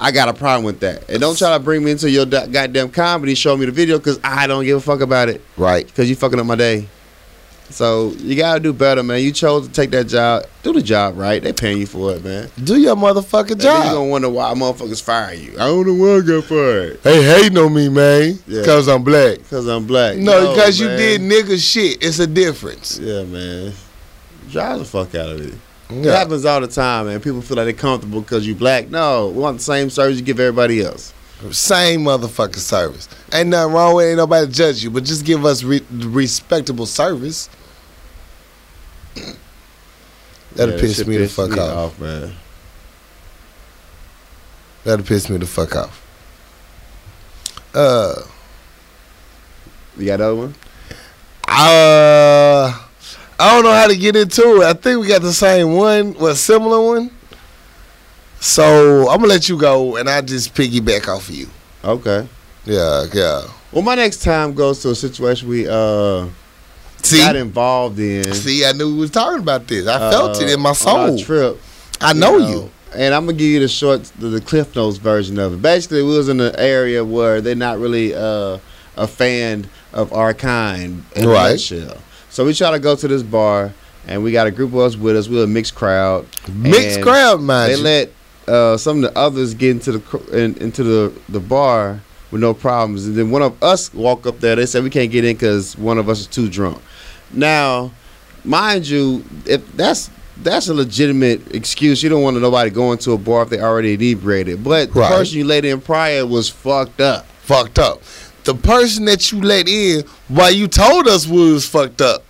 I 0.00 0.10
got 0.10 0.28
a 0.28 0.34
problem 0.34 0.64
with 0.64 0.80
that. 0.80 1.08
And 1.10 1.20
don't 1.20 1.36
try 1.38 1.52
to 1.56 1.62
bring 1.62 1.84
me 1.84 1.90
into 1.92 2.10
your 2.10 2.26
goddamn 2.26 2.90
comedy. 2.90 3.34
Show 3.34 3.56
me 3.56 3.66
the 3.66 3.72
video 3.72 3.98
because 3.98 4.18
I 4.24 4.46
don't 4.46 4.64
give 4.64 4.78
a 4.78 4.80
fuck 4.80 5.00
about 5.00 5.28
it 5.28 5.42
right. 5.56 5.86
because 5.86 6.08
you 6.10 6.16
fucking 6.16 6.40
up 6.40 6.46
my 6.46 6.56
day. 6.56 6.88
So 7.72 8.10
you 8.18 8.36
gotta 8.36 8.60
do 8.60 8.72
better, 8.72 9.02
man. 9.02 9.20
You 9.22 9.32
chose 9.32 9.66
to 9.66 9.72
take 9.72 9.90
that 9.90 10.04
job. 10.08 10.44
Do 10.62 10.72
the 10.72 10.82
job 10.82 11.16
right. 11.16 11.42
They 11.42 11.52
paying 11.52 11.78
you 11.78 11.86
for 11.86 12.12
it, 12.12 12.22
man. 12.24 12.48
Do 12.62 12.76
your 12.80 12.94
motherfucking 12.96 13.52
And 13.52 13.60
then 13.60 13.76
you 13.76 13.82
job. 13.84 13.94
gonna 13.94 14.08
wonder 14.10 14.28
why 14.28 14.52
motherfuckers 14.54 15.02
fire 15.02 15.34
you. 15.34 15.52
I 15.54 15.66
don't 15.66 15.86
know 15.86 15.94
why 15.94 16.16
I 16.16 16.20
got 16.20 16.44
fired. 16.44 17.00
Hey, 17.02 17.22
hating 17.22 17.58
on 17.58 17.74
me, 17.74 17.88
man. 17.88 18.38
Yeah. 18.46 18.64
Cause 18.64 18.88
I'm 18.88 19.02
black. 19.02 19.38
Cause 19.50 19.66
I'm 19.66 19.86
black. 19.86 20.16
No, 20.18 20.50
because 20.52 20.78
you 20.78 20.88
did 20.88 21.20
nigga 21.20 21.58
shit. 21.58 22.02
It's 22.02 22.18
a 22.18 22.26
difference. 22.26 22.98
Yeah, 22.98 23.24
man. 23.24 23.72
Drive 24.50 24.78
the 24.80 24.84
fuck 24.84 25.14
out 25.14 25.30
of 25.30 25.40
it. 25.40 25.54
It 25.90 26.04
happens 26.06 26.44
all 26.46 26.60
the 26.60 26.68
time, 26.68 27.06
man. 27.06 27.20
People 27.20 27.42
feel 27.42 27.56
like 27.56 27.64
they're 27.66 27.72
comfortable 27.74 28.20
because 28.22 28.46
you 28.46 28.54
black. 28.54 28.88
No, 28.88 29.28
we 29.28 29.40
want 29.40 29.58
the 29.58 29.64
same 29.64 29.90
service 29.90 30.16
you 30.18 30.22
give 30.24 30.40
everybody 30.40 30.82
else. 30.82 31.12
Same 31.50 32.02
motherfucking 32.02 32.56
service. 32.56 33.08
Ain't 33.32 33.48
nothing 33.48 33.74
wrong 33.74 33.96
with 33.96 34.06
it. 34.06 34.10
Ain't 34.10 34.16
nobody 34.18 34.50
judge 34.50 34.84
you, 34.84 34.90
but 34.90 35.02
just 35.04 35.24
give 35.24 35.44
us 35.44 35.62
re- 35.64 35.82
respectable 35.90 36.86
service. 36.86 37.50
That'll 40.54 40.74
Yeah, 40.74 40.80
piss 40.80 41.06
me 41.06 41.16
the 41.16 41.28
fuck 41.28 41.56
off. 41.56 41.98
man. 41.98 42.34
That'll 44.84 45.04
piss 45.04 45.28
me 45.30 45.36
the 45.38 45.46
fuck 45.46 45.74
off. 45.76 46.00
Uh, 47.74 48.22
You 49.96 50.06
got 50.06 50.14
another 50.14 50.34
one? 50.34 50.54
uh, 51.48 52.78
I 53.38 53.54
don't 53.54 53.64
know 53.64 53.72
how 53.72 53.86
to 53.88 53.96
get 53.96 54.16
into 54.16 54.60
it. 54.60 54.64
I 54.64 54.72
think 54.72 55.00
we 55.00 55.08
got 55.08 55.22
the 55.22 55.32
same 55.32 55.72
one, 55.74 56.14
what 56.14 56.34
similar 56.36 56.82
one. 56.82 57.10
So 58.40 59.08
I'm 59.08 59.16
gonna 59.18 59.28
let 59.28 59.48
you 59.48 59.56
go, 59.58 59.96
and 59.96 60.08
I 60.08 60.20
just 60.20 60.54
piggyback 60.54 61.08
off 61.08 61.28
of 61.28 61.34
you. 61.34 61.48
Okay. 61.84 62.26
Yeah, 62.64 63.06
yeah. 63.12 63.42
Well, 63.70 63.82
my 63.82 63.94
next 63.94 64.22
time 64.22 64.52
goes 64.54 64.80
to 64.82 64.90
a 64.90 64.94
situation 64.94 65.48
we 65.48 65.66
uh 65.68 66.26
See, 67.02 67.18
got 67.18 67.36
involved 67.36 67.98
in. 67.98 68.32
see, 68.34 68.64
I 68.64 68.72
knew 68.72 68.92
we 68.92 69.00
was 69.00 69.10
talking 69.10 69.40
about 69.40 69.66
this. 69.66 69.86
I 69.86 70.10
felt 70.10 70.40
it 70.40 70.50
in 70.50 70.60
my 70.60 70.70
uh, 70.70 70.74
soul. 70.74 71.18
trip. 71.18 71.60
I 72.00 72.12
know 72.12 72.38
you. 72.38 72.70
And 72.94 73.14
I'm 73.14 73.24
gonna 73.24 73.38
give 73.38 73.48
you 73.48 73.60
the 73.60 73.68
short, 73.68 74.04
the, 74.18 74.28
the 74.28 74.40
Cliff 74.40 74.76
Notes 74.76 74.98
version 74.98 75.38
of 75.38 75.54
it. 75.54 75.62
Basically, 75.62 76.02
we 76.02 76.16
was 76.16 76.28
in 76.28 76.40
an 76.40 76.54
area 76.58 77.04
where 77.04 77.40
they're 77.40 77.54
not 77.54 77.78
really 77.78 78.14
uh, 78.14 78.58
a 78.96 79.06
fan 79.06 79.68
of 79.92 80.12
our 80.12 80.34
kind, 80.34 81.04
in 81.16 81.26
Right. 81.26 81.58
So 81.58 82.44
we 82.44 82.54
try 82.54 82.70
to 82.70 82.78
go 82.78 82.96
to 82.96 83.08
this 83.08 83.22
bar, 83.22 83.72
and 84.06 84.22
we 84.22 84.32
got 84.32 84.46
a 84.46 84.50
group 84.50 84.72
of 84.72 84.78
us 84.80 84.96
with 84.96 85.16
us. 85.16 85.28
We're 85.28 85.44
a 85.44 85.46
mixed 85.46 85.74
crowd. 85.74 86.26
Mixed 86.52 87.02
crowd, 87.02 87.40
mind 87.40 87.72
They 87.72 87.76
you. 87.76 87.82
let 87.82 88.12
uh, 88.46 88.76
some 88.76 89.04
of 89.04 89.12
the 89.12 89.18
others 89.18 89.54
get 89.54 89.70
into 89.70 89.92
the 89.92 90.18
in, 90.32 90.56
into 90.56 90.82
the 90.82 91.12
the 91.28 91.40
bar 91.40 92.00
with 92.30 92.40
no 92.40 92.54
problems, 92.54 93.06
and 93.06 93.16
then 93.16 93.30
one 93.30 93.42
of 93.42 93.62
us 93.62 93.92
walk 93.92 94.26
up 94.26 94.40
there. 94.40 94.56
They 94.56 94.66
said 94.66 94.82
we 94.82 94.90
can't 94.90 95.10
get 95.10 95.24
in 95.24 95.34
because 95.34 95.76
one 95.76 95.98
of 95.98 96.08
us 96.08 96.20
is 96.20 96.26
too 96.26 96.48
drunk. 96.48 96.80
Now, 97.32 97.92
mind 98.44 98.86
you, 98.88 99.24
if 99.46 99.70
that's 99.76 100.10
that's 100.42 100.68
a 100.68 100.74
legitimate 100.74 101.54
excuse. 101.54 102.02
You 102.02 102.08
don't 102.08 102.22
want 102.22 102.40
nobody 102.40 102.68
going 102.70 102.98
to 102.98 103.12
a 103.12 103.18
bar 103.18 103.42
if 103.42 103.50
they 103.50 103.60
already 103.60 103.94
inebriated. 103.94 104.64
But 104.64 104.92
the 104.92 105.00
Right. 105.00 105.10
person 105.12 105.38
you 105.38 105.44
let 105.44 105.64
in 105.64 105.80
prior 105.80 106.26
was 106.26 106.48
fucked 106.48 107.00
up. 107.00 107.26
fucked 107.42 107.78
up. 107.78 108.02
The 108.44 108.54
person 108.54 109.04
that 109.04 109.30
you 109.30 109.40
let 109.40 109.68
in 109.68 110.04
while 110.28 110.50
you 110.50 110.66
told 110.66 111.06
us 111.06 111.26
we 111.28 111.52
was 111.52 111.66
fucked 111.66 112.00
up 112.00 112.24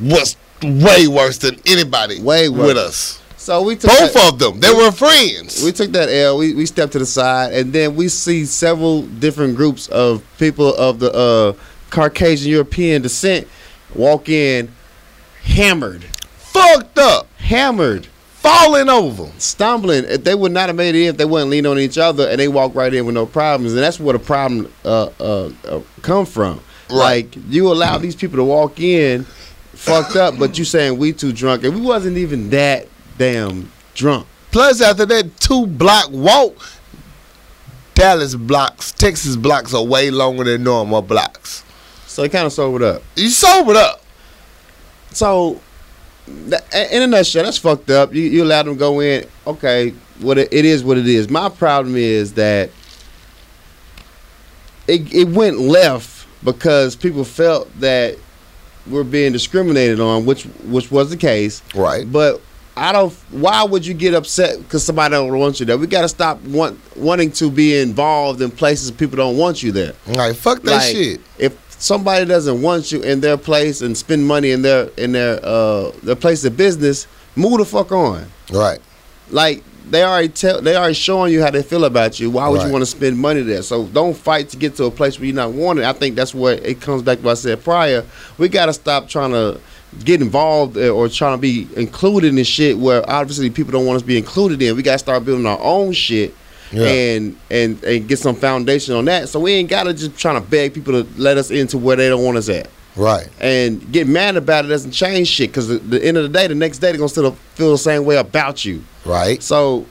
was 0.00 0.36
way 0.62 1.06
worse 1.06 1.38
than 1.38 1.60
anybody 1.66 2.20
Way 2.20 2.48
worse. 2.48 2.66
with 2.66 2.76
us. 2.78 3.18
So 3.36 3.62
we 3.62 3.76
took 3.76 3.90
Both 3.90 4.14
that, 4.14 4.32
of 4.32 4.38
them. 4.38 4.58
They 4.60 4.72
were 4.72 4.90
friends. 4.90 5.62
we 5.62 5.70
took 5.70 5.92
that 5.92 6.08
L. 6.08 6.38
We 6.38 6.54
we 6.54 6.66
stepped 6.66 6.92
to 6.94 6.98
the 6.98 7.06
side, 7.06 7.52
and 7.52 7.72
then 7.72 7.94
we 7.94 8.08
see 8.08 8.46
several 8.46 9.02
different 9.02 9.54
groups 9.54 9.86
of 9.88 10.22
people 10.38 10.74
of 10.74 10.98
the 10.98 11.12
uh, 11.12 11.52
Caucasian 11.90 12.50
European 12.50 13.02
descent 13.02 13.46
walk 13.94 14.28
in, 14.28 14.70
hammered, 15.42 16.04
fucked 16.04 16.98
up. 16.98 17.26
hammered, 17.38 18.06
Falling 18.34 18.88
over. 18.90 19.30
stumbling. 19.38 20.04
If 20.04 20.24
They 20.24 20.34
would 20.34 20.52
not 20.52 20.68
have 20.68 20.76
made 20.76 20.94
it 20.94 21.02
in 21.02 21.08
if 21.10 21.16
they 21.16 21.24
wouldn't 21.24 21.50
lean 21.50 21.64
on 21.66 21.78
each 21.78 21.96
other, 21.96 22.28
and 22.28 22.38
they 22.38 22.48
walk 22.48 22.74
right 22.74 22.92
in 22.92 23.06
with 23.06 23.14
no 23.14 23.24
problems. 23.26 23.72
And 23.72 23.82
that's 23.82 23.98
where 23.98 24.12
the 24.12 24.18
problem 24.18 24.70
uh, 24.84 25.08
uh, 25.18 25.50
uh, 25.66 25.80
come 26.02 26.26
from. 26.26 26.60
Right. 26.90 27.24
Like 27.24 27.36
you 27.48 27.72
allow 27.72 27.96
these 27.98 28.14
people 28.14 28.36
to 28.36 28.44
walk 28.44 28.78
in, 28.80 29.24
fucked 29.72 30.16
up, 30.16 30.38
but 30.38 30.58
you 30.58 30.64
saying 30.66 30.98
we 30.98 31.12
too 31.14 31.32
drunk, 31.32 31.64
and 31.64 31.74
we 31.74 31.80
wasn't 31.80 32.18
even 32.18 32.50
that 32.50 32.86
damn 33.16 33.70
drunk. 33.94 34.26
Plus, 34.50 34.80
after 34.82 35.06
that 35.06 35.36
two 35.40 35.66
block 35.66 36.10
walk, 36.10 36.54
Dallas 37.94 38.34
blocks, 38.34 38.92
Texas 38.92 39.36
blocks 39.36 39.72
are 39.72 39.84
way 39.84 40.10
longer 40.10 40.44
than 40.44 40.62
normal 40.64 41.00
blocks. 41.00 41.64
So 42.14 42.22
he 42.22 42.28
kind 42.28 42.46
of 42.46 42.52
sobered 42.52 42.84
up. 42.84 43.02
He 43.16 43.28
sobered 43.28 43.74
up. 43.74 44.00
So, 45.10 45.60
in 46.28 47.02
a 47.02 47.08
nutshell, 47.08 47.42
that's 47.42 47.58
fucked 47.58 47.90
up. 47.90 48.14
You, 48.14 48.22
you 48.22 48.44
allowed 48.44 48.66
them 48.66 48.74
to 48.74 48.78
go 48.78 49.00
in. 49.00 49.26
Okay, 49.48 49.90
what 50.20 50.38
it, 50.38 50.52
it 50.52 50.64
is 50.64 50.84
what 50.84 50.96
it 50.96 51.08
is. 51.08 51.28
My 51.28 51.48
problem 51.48 51.96
is 51.96 52.34
that 52.34 52.70
it 54.86 55.12
it 55.12 55.26
went 55.26 55.58
left 55.58 56.28
because 56.44 56.94
people 56.94 57.24
felt 57.24 57.68
that 57.80 58.16
we're 58.86 59.02
being 59.02 59.32
discriminated 59.32 59.98
on, 59.98 60.24
which 60.24 60.44
which 60.66 60.92
was 60.92 61.10
the 61.10 61.16
case. 61.16 61.62
Right. 61.74 62.10
But 62.10 62.40
I 62.76 62.92
don't. 62.92 63.12
Why 63.32 63.64
would 63.64 63.84
you 63.84 63.92
get 63.94 64.14
upset 64.14 64.58
because 64.58 64.84
somebody 64.84 65.10
don't 65.10 65.36
want 65.36 65.58
you 65.58 65.66
there? 65.66 65.78
We 65.78 65.88
got 65.88 66.02
to 66.02 66.08
stop 66.08 66.40
want, 66.42 66.78
wanting 66.96 67.32
to 67.32 67.50
be 67.50 67.76
involved 67.76 68.40
in 68.40 68.52
places 68.52 68.92
people 68.92 69.16
don't 69.16 69.36
want 69.36 69.64
you 69.64 69.72
there. 69.72 69.94
Like 70.06 70.36
fuck 70.36 70.62
that 70.62 70.76
Like, 70.76 70.94
shit. 70.94 71.20
If 71.38 71.63
somebody 71.84 72.24
doesn't 72.24 72.62
want 72.62 72.90
you 72.90 73.02
in 73.02 73.20
their 73.20 73.36
place 73.36 73.82
and 73.82 73.96
spend 73.96 74.26
money 74.26 74.50
in 74.52 74.62
their 74.62 74.88
in 74.96 75.12
their 75.12 75.38
uh 75.44 75.90
their 76.02 76.16
place 76.16 76.44
of 76.44 76.56
business, 76.56 77.06
move 77.36 77.58
the 77.58 77.64
fuck 77.64 77.92
on. 77.92 78.26
Right. 78.50 78.80
Like 79.30 79.62
they 79.90 80.02
already 80.02 80.28
tell 80.28 80.62
they 80.62 80.76
already 80.76 80.94
showing 80.94 81.30
you 81.32 81.42
how 81.42 81.50
they 81.50 81.62
feel 81.62 81.84
about 81.84 82.18
you. 82.18 82.30
Why 82.30 82.48
would 82.48 82.58
Right. 82.58 82.66
you 82.66 82.72
want 82.72 82.82
to 82.82 82.86
spend 82.90 83.18
money 83.18 83.42
there? 83.42 83.60
So 83.62 83.84
don't 83.86 84.16
fight 84.16 84.48
to 84.50 84.56
get 84.56 84.76
to 84.76 84.84
a 84.84 84.90
place 84.90 85.18
where 85.18 85.26
you're 85.26 85.34
not 85.36 85.52
wanted. 85.52 85.84
I 85.84 85.92
think 85.92 86.16
that's 86.16 86.34
what 86.34 86.60
it 86.64 86.80
comes 86.80 87.02
back 87.02 87.18
to 87.18 87.24
what 87.24 87.32
I 87.32 87.34
said 87.34 87.62
prior. 87.62 88.02
We 88.38 88.48
got 88.48 88.66
to 88.66 88.72
stop 88.72 89.08
trying 89.08 89.32
to 89.32 89.60
get 90.04 90.22
involved 90.22 90.76
uh, 90.78 90.88
or 90.88 91.08
trying 91.08 91.36
to 91.36 91.40
be 91.40 91.68
included 91.76 92.36
in 92.36 92.44
shit 92.44 92.78
where 92.78 93.08
obviously 93.08 93.50
people 93.50 93.72
don't 93.72 93.84
want 93.86 93.96
us 93.96 94.02
to 94.02 94.08
be 94.08 94.16
included 94.16 94.60
in. 94.62 94.74
We 94.74 94.82
got 94.82 94.92
to 94.94 94.98
start 94.98 95.24
building 95.24 95.46
our 95.46 95.60
own 95.60 95.92
shit. 95.92 96.34
Yeah. 96.74 96.86
And, 96.88 97.36
and 97.50 97.82
and 97.84 98.08
get 98.08 98.18
some 98.18 98.34
foundation 98.34 98.94
on 98.94 99.04
that, 99.06 99.28
so 99.28 99.40
we 99.40 99.52
ain't 99.52 99.68
gotta 99.70 99.94
just 99.94 100.18
trying 100.18 100.42
to 100.42 100.48
beg 100.48 100.74
people 100.74 100.92
to 101.04 101.08
let 101.20 101.36
us 101.38 101.50
into 101.50 101.78
where 101.78 101.96
they 101.96 102.08
don't 102.08 102.24
want 102.24 102.36
us 102.36 102.48
at 102.48 102.68
Right. 102.96 103.28
and 103.40 103.90
get 103.92 104.06
mad 104.06 104.36
about 104.36 104.64
it 104.64 104.68
doesn't 104.68 104.92
change 104.92 105.28
shit 105.28 105.50
because 105.50 105.70
at 105.70 105.90
the 105.90 106.04
end 106.04 106.16
of 106.16 106.22
the 106.22 106.28
day, 106.28 106.46
the 106.46 106.54
next 106.54 106.78
day 106.78 106.88
they're 106.88 106.98
gonna 106.98 107.08
still 107.08 107.32
feel 107.54 107.72
the 107.72 107.78
same 107.78 108.04
way 108.04 108.16
about 108.16 108.64
you. 108.64 108.82
Right. 109.04 109.42
So 109.42 109.86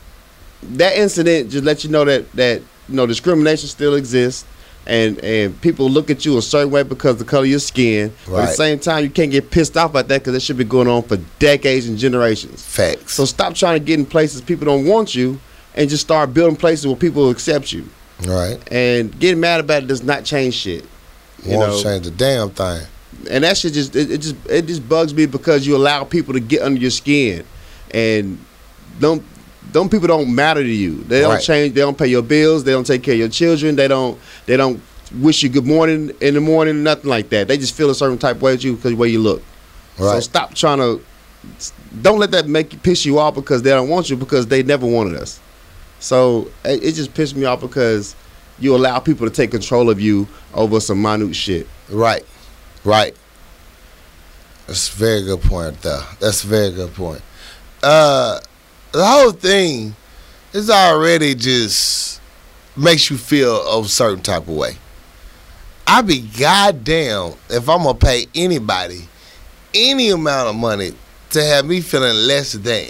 that 0.64 0.98
incident 0.98 1.50
just 1.52 1.64
let 1.66 1.84
you 1.84 1.90
know 1.90 2.06
that 2.06 2.32
that 2.34 2.62
you 2.90 2.96
know 2.96 3.06
discrimination 3.06 3.68
still 3.68 3.96
exists, 3.96 4.46
and 4.88 5.20
and 5.24 5.60
people 5.62 5.90
look 5.90 6.10
at 6.10 6.26
you 6.26 6.38
a 6.38 6.42
certain 6.42 6.72
way 6.72 6.84
because 6.84 7.14
of 7.14 7.20
the 7.20 7.26
color 7.26 7.44
of 7.44 7.50
your 7.50 7.60
skin. 7.60 8.14
But 8.26 8.36
at 8.36 8.46
the 8.48 8.54
same 8.54 8.80
time, 8.80 9.04
you 9.04 9.10
can't 9.10 9.32
get 9.32 9.52
pissed 9.52 9.76
off 9.78 9.96
at 9.96 10.08
that 10.08 10.22
because 10.22 10.36
it 10.36 10.42
should 10.42 10.58
be 10.58 10.64
going 10.64 10.88
on 10.88 11.04
for 11.04 11.18
decades 11.40 11.88
and 11.88 11.98
generations. 11.98 12.64
Facts. 12.66 13.14
So 13.14 13.26
stop 13.26 13.54
trying 13.54 13.80
to 13.80 13.86
get 13.86 14.00
in 14.00 14.06
places 14.06 14.40
people 14.42 14.66
don't 14.66 14.86
want 14.86 15.14
you, 15.14 15.40
and 15.76 15.90
just 15.90 16.04
start 16.04 16.34
building 16.34 16.56
places 16.56 16.86
where 16.88 16.96
people 16.96 17.24
will 17.24 17.30
accept 17.32 17.72
you. 17.72 17.88
right. 18.28 18.58
And 18.72 19.18
getting 19.20 19.40
mad 19.40 19.60
about 19.60 19.84
it 19.84 19.88
does 19.88 20.04
not 20.04 20.24
change 20.26 20.54
shit. 20.54 20.86
You 21.44 21.58
Won't 21.58 21.72
know, 21.72 21.84
change 21.84 22.06
the 22.06 22.12
damn 22.12 22.50
thing. 22.52 22.82
and 23.30 23.44
that 23.44 23.58
shit 23.58 23.74
just 23.74 23.96
it, 23.96 24.12
it 24.12 24.18
just 24.20 24.36
it 24.50 24.66
just 24.68 24.88
bugs 24.88 25.14
me 25.14 25.26
because 25.26 25.66
you 25.68 25.76
allow 25.76 26.04
people 26.04 26.34
to 26.34 26.40
get 26.40 26.62
under 26.62 26.80
your 26.80 26.92
skin, 26.92 27.44
and 27.92 28.38
don't 29.00 29.24
them 29.72 29.90
people 29.90 30.08
don't 30.08 30.34
matter 30.34 30.62
to 30.64 30.70
you. 30.70 31.04
They 31.04 31.22
don't 31.22 31.32
Right. 31.34 31.44
change. 31.44 31.74
They 31.74 31.82
don't 31.82 31.98
pay 31.98 32.08
your 32.08 32.22
bills. 32.22 32.64
They 32.64 32.72
don't 32.72 32.86
take 32.86 33.02
care 33.04 33.14
of 33.16 33.20
your 33.20 33.30
children. 33.30 33.76
They 33.76 33.88
don't 33.88 34.20
they 34.46 34.56
don't 34.58 34.80
wish 35.20 35.44
you 35.44 35.50
good 35.50 35.66
morning 35.66 36.12
in 36.22 36.34
the 36.36 36.42
morning. 36.42 36.84
Nothing 36.84 37.10
like 37.10 37.30
that. 37.30 37.48
They 37.48 37.58
just 37.58 37.74
feel 37.76 37.90
a 37.90 37.96
certain 37.96 38.18
type 38.18 38.38
of 38.38 38.42
way 38.42 38.54
at 38.54 38.64
you 38.64 38.74
because 38.76 38.92
the 38.92 38.98
way 38.98 39.08
you 39.10 39.20
look. 39.20 39.42
Right. 39.98 40.14
So 40.14 40.20
stop 40.22 40.54
trying 40.54 40.78
to. 40.80 41.02
Don't 42.02 42.20
let 42.20 42.32
that 42.32 42.48
make 42.48 42.72
you 42.74 42.80
piss 42.80 43.06
you 43.06 43.20
off 43.20 43.36
because 43.36 43.62
they 43.64 43.72
don't 43.72 43.90
want 43.90 44.10
you 44.10 44.16
because 44.16 44.48
they 44.48 44.64
never 44.64 44.86
wanted 44.86 45.16
us. 45.16 45.40
So 46.04 46.50
it, 46.66 46.84
it 46.84 46.92
just 46.96 47.14
pissed 47.14 47.34
me 47.34 47.46
off 47.46 47.62
because 47.62 48.14
you 48.60 48.76
allow 48.76 49.00
people 49.00 49.26
to 49.26 49.34
take 49.34 49.52
control 49.52 49.90
of 49.90 50.02
you 50.02 50.28
over 50.54 50.82
some 50.82 51.02
minute 51.02 51.34
shit. 51.34 51.66
Right. 51.90 52.26
Right. 52.84 53.16
That's 54.68 54.94
a 54.94 54.98
very 54.98 55.24
good 55.24 55.42
point 55.42 55.82
though. 55.82 56.04
That's 56.20 56.44
a 56.44 56.48
very 56.48 56.72
good 56.72 56.94
point. 56.94 57.22
Uh 57.82 58.42
the 58.92 59.06
whole 59.06 59.32
thing 59.32 59.96
is 60.52 60.70
already 60.70 61.36
just 61.36 62.20
makes 62.76 63.10
you 63.10 63.18
feel 63.18 63.80
a 63.80 63.88
certain 63.88 64.22
type 64.22 64.44
of 64.44 64.56
way. 64.56 64.76
I 65.88 66.02
be 66.02 66.20
goddamn 66.20 67.36
if 67.50 67.70
I'm 67.70 67.84
gonna 67.84 67.98
pay 67.98 68.26
anybody 68.36 69.08
any 69.74 70.10
amount 70.10 70.50
of 70.50 70.56
money 70.56 70.92
to 71.30 71.42
have 71.42 71.66
me 71.66 71.80
feeling 71.80 72.28
less 72.28 72.52
than. 72.52 72.90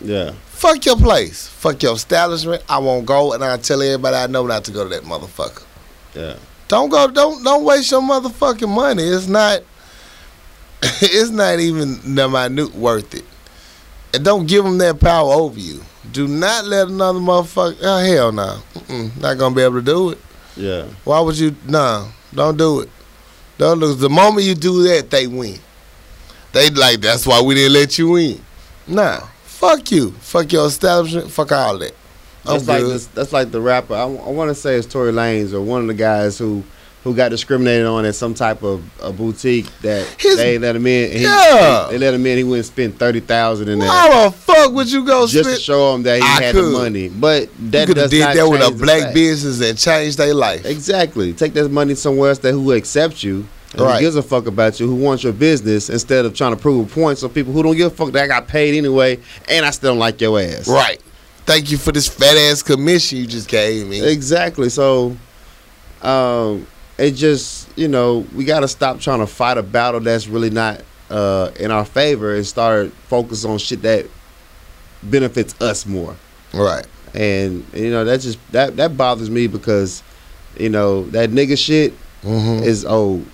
Yeah. 0.00 0.32
Fuck 0.60 0.84
your 0.84 0.96
place. 0.96 1.46
Fuck 1.48 1.82
your 1.82 1.94
establishment. 1.94 2.62
I 2.68 2.76
won't 2.80 3.06
go 3.06 3.32
and 3.32 3.42
I 3.42 3.56
tell 3.56 3.80
everybody 3.80 4.14
I 4.14 4.26
know 4.26 4.46
not 4.46 4.62
to 4.64 4.70
go 4.70 4.82
to 4.84 4.90
that 4.90 5.04
motherfucker. 5.04 5.64
Yeah. 6.14 6.36
Don't 6.68 6.90
go. 6.90 7.08
Don't 7.10 7.42
don't 7.42 7.64
waste 7.64 7.90
your 7.90 8.02
motherfucking 8.02 8.68
money. 8.68 9.02
It's 9.04 9.26
not. 9.26 9.62
It's 11.00 11.30
not 11.30 11.60
even 11.60 12.14
the 12.14 12.28
minute 12.28 12.74
worth 12.74 13.14
it. 13.14 13.24
And 14.12 14.22
don't 14.22 14.46
give 14.46 14.64
them 14.64 14.76
that 14.78 15.00
power 15.00 15.32
over 15.32 15.58
you. 15.58 15.80
Do 16.12 16.28
not 16.28 16.66
let 16.66 16.88
another 16.88 17.20
motherfucker. 17.20 17.78
Oh 17.80 17.98
hell 18.04 18.30
no. 18.30 18.60
Mm-mm, 18.74 19.18
not 19.18 19.38
gonna 19.38 19.54
be 19.54 19.62
able 19.62 19.76
to 19.76 19.82
do 19.82 20.10
it. 20.10 20.18
Yeah. 20.58 20.84
Why 21.04 21.20
would 21.20 21.38
you? 21.38 21.56
No, 21.66 22.06
don't 22.34 22.58
do 22.58 22.80
it. 22.80 22.90
Don't 23.56 23.78
lose. 23.78 23.96
The 23.96 24.10
moment 24.10 24.44
you 24.44 24.54
do 24.54 24.82
that, 24.82 25.10
they 25.10 25.26
win. 25.26 25.58
They 26.52 26.68
like 26.68 27.00
that's 27.00 27.26
why 27.26 27.40
we 27.40 27.54
didn't 27.54 27.72
let 27.72 27.96
you 27.96 28.16
in. 28.16 28.44
Nah, 28.86 29.20
fuck 29.60 29.90
you. 29.92 30.10
Fuck 30.12 30.52
your 30.52 30.66
establishment. 30.66 31.30
Fuck 31.30 31.52
all 31.52 31.78
that. 31.78 31.92
I'm 32.46 32.54
That's 32.54 32.68
like 32.68 32.80
this, 32.82 33.06
that's 33.08 33.32
like 33.32 33.50
the 33.50 33.60
rapper. 33.60 33.94
I, 33.94 34.04
want 34.06 34.48
to 34.48 34.54
say 34.54 34.76
it's 34.76 34.86
Tory 34.86 35.12
Lanez 35.12 35.52
or 35.52 35.60
one 35.60 35.82
of 35.82 35.86
the 35.88 35.94
guys 35.94 36.38
who 36.38 36.64
who 37.04 37.14
got 37.14 37.30
discriminated 37.30 37.86
on 37.86 38.04
at 38.04 38.14
some 38.14 38.34
type 38.34 38.62
of 38.62 38.82
a 39.02 39.10
boutique 39.10 39.66
that 39.80 40.06
His- 40.18 40.36
they 40.36 40.58
let 40.58 40.76
him 40.76 40.86
in. 40.86 41.12
he- 41.12 41.22
Yeah. 41.22 41.86
they, 41.90 41.96
they 41.96 41.98
let 42.06 42.12
him 42.14 42.26
in. 42.26 42.36
He 42.38 42.44
went 42.44 42.56
and 42.56 42.66
spent 42.66 42.98
thirty 42.98 43.20
thousand 43.20 43.68
in 43.70 43.78
there 43.78 43.88
How 43.88 44.24
the 44.24 44.36
fuck 44.36 44.72
would 44.72 44.90
you 44.92 45.04
go 45.06 45.26
just 45.26 45.44
spend? 45.44 45.56
to 45.56 45.62
show 45.62 45.94
him 45.94 46.02
that 46.04 46.16
he 46.16 46.22
I 46.22 46.42
had 46.42 46.54
could. 46.54 46.64
the 46.64 46.70
money. 46.70 47.08
But 47.08 47.48
that 47.70 47.86
could 47.88 47.96
have 47.98 48.04
does 48.04 48.10
did 48.10 48.20
not 48.20 48.34
that 48.36 48.48
with 48.48 48.62
a 48.62 48.70
black 48.72 49.14
business 49.14 49.60
and 49.66 49.78
changed 49.78 50.18
their 50.18 50.34
life. 50.34 50.64
Exactly. 50.66 51.32
Take 51.34 51.52
that 51.54 51.70
money 51.70 51.94
somewhere 51.94 52.30
else 52.30 52.38
that 52.40 52.52
who 52.52 52.72
accepts 52.74 53.22
you. 53.22 53.46
And 53.72 53.82
Right. 53.82 53.94
Who 53.94 54.00
gives 54.00 54.16
a 54.16 54.22
fuck 54.22 54.46
about 54.46 54.80
you? 54.80 54.86
Who 54.88 54.96
wants 54.96 55.22
your 55.22 55.32
business 55.32 55.90
instead 55.90 56.24
of 56.24 56.34
trying 56.34 56.54
to 56.54 56.60
prove 56.60 56.90
a 56.90 56.94
point? 56.94 57.18
So 57.18 57.28
people 57.28 57.52
who 57.52 57.62
don't 57.62 57.76
give 57.76 57.92
a 57.92 57.94
fuck 57.94 58.10
that 58.12 58.24
I 58.24 58.26
got 58.26 58.48
paid 58.48 58.76
anyway, 58.76 59.18
and 59.48 59.64
I 59.64 59.70
still 59.70 59.92
don't 59.92 59.98
like 60.00 60.20
your 60.20 60.40
ass. 60.40 60.66
Right. 60.68 61.00
Thank 61.46 61.70
you 61.70 61.78
for 61.78 61.92
this 61.92 62.08
fat 62.08 62.36
ass 62.36 62.62
commission 62.62 63.18
you 63.18 63.26
just 63.26 63.48
gave 63.48 63.86
me. 63.86 64.00
Exactly. 64.04 64.68
So, 64.70 65.16
um, 66.02 66.66
it 66.98 67.12
just 67.12 67.68
you 67.78 67.88
know 67.88 68.26
we 68.34 68.44
got 68.44 68.60
to 68.60 68.68
stop 68.68 69.00
trying 69.00 69.20
to 69.20 69.26
fight 69.26 69.56
a 69.58 69.62
battle 69.62 70.00
that's 70.00 70.26
really 70.28 70.50
not 70.50 70.82
uh, 71.08 71.50
in 71.58 71.70
our 71.70 71.84
favor 71.84 72.34
and 72.34 72.46
start 72.46 72.92
focus 73.08 73.44
on 73.44 73.58
shit 73.58 73.82
that 73.82 74.06
benefits 75.02 75.58
us 75.60 75.86
more. 75.86 76.14
Right. 76.52 76.86
And 77.14 77.64
you 77.74 77.90
know 77.90 78.04
that 78.04 78.20
just 78.20 78.38
that 78.52 78.76
that 78.76 78.96
bothers 78.96 79.30
me 79.30 79.46
because 79.46 80.02
you 80.58 80.68
know 80.68 81.04
that 81.10 81.30
nigga 81.30 81.56
shit 81.56 81.94
Mm-hmm. 82.22 82.64
is 82.64 82.84
old. 82.84 83.24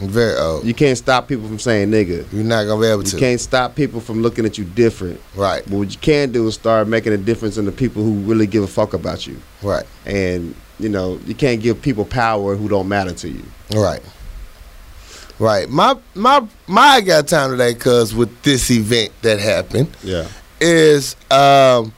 Very 0.00 0.36
old. 0.36 0.64
You 0.64 0.74
can't 0.74 0.96
stop 0.96 1.28
people 1.28 1.46
from 1.46 1.58
saying 1.58 1.90
nigga. 1.90 2.26
You're 2.32 2.44
not 2.44 2.64
gonna 2.64 2.80
be 2.80 2.86
able 2.88 3.02
to. 3.02 3.16
You 3.16 3.20
can't 3.20 3.40
stop 3.40 3.74
people 3.74 4.00
from 4.00 4.22
looking 4.22 4.44
at 4.46 4.56
you 4.58 4.64
different. 4.64 5.20
Right. 5.34 5.62
But 5.64 5.76
what 5.76 5.92
you 5.92 5.98
can 5.98 6.32
do 6.32 6.46
is 6.46 6.54
start 6.54 6.88
making 6.88 7.12
a 7.12 7.18
difference 7.18 7.58
in 7.58 7.64
the 7.66 7.72
people 7.72 8.02
who 8.02 8.14
really 8.20 8.46
give 8.46 8.62
a 8.62 8.66
fuck 8.66 8.94
about 8.94 9.26
you. 9.26 9.36
Right. 9.62 9.84
And 10.06 10.54
you 10.78 10.88
know 10.88 11.18
you 11.26 11.34
can't 11.34 11.60
give 11.60 11.82
people 11.82 12.04
power 12.06 12.56
who 12.56 12.68
don't 12.68 12.88
matter 12.88 13.12
to 13.12 13.28
you. 13.28 13.44
Right. 13.74 14.00
Right. 15.38 15.68
My 15.68 15.96
my 16.14 16.46
my 16.66 16.80
I 16.82 17.00
got 17.02 17.28
time 17.28 17.50
today 17.50 17.74
cause 17.74 18.14
with 18.14 18.42
this 18.42 18.70
event 18.70 19.10
that 19.22 19.38
happened 19.38 19.88
Yeah. 20.02 20.28
is 20.60 21.16
um 21.30 21.92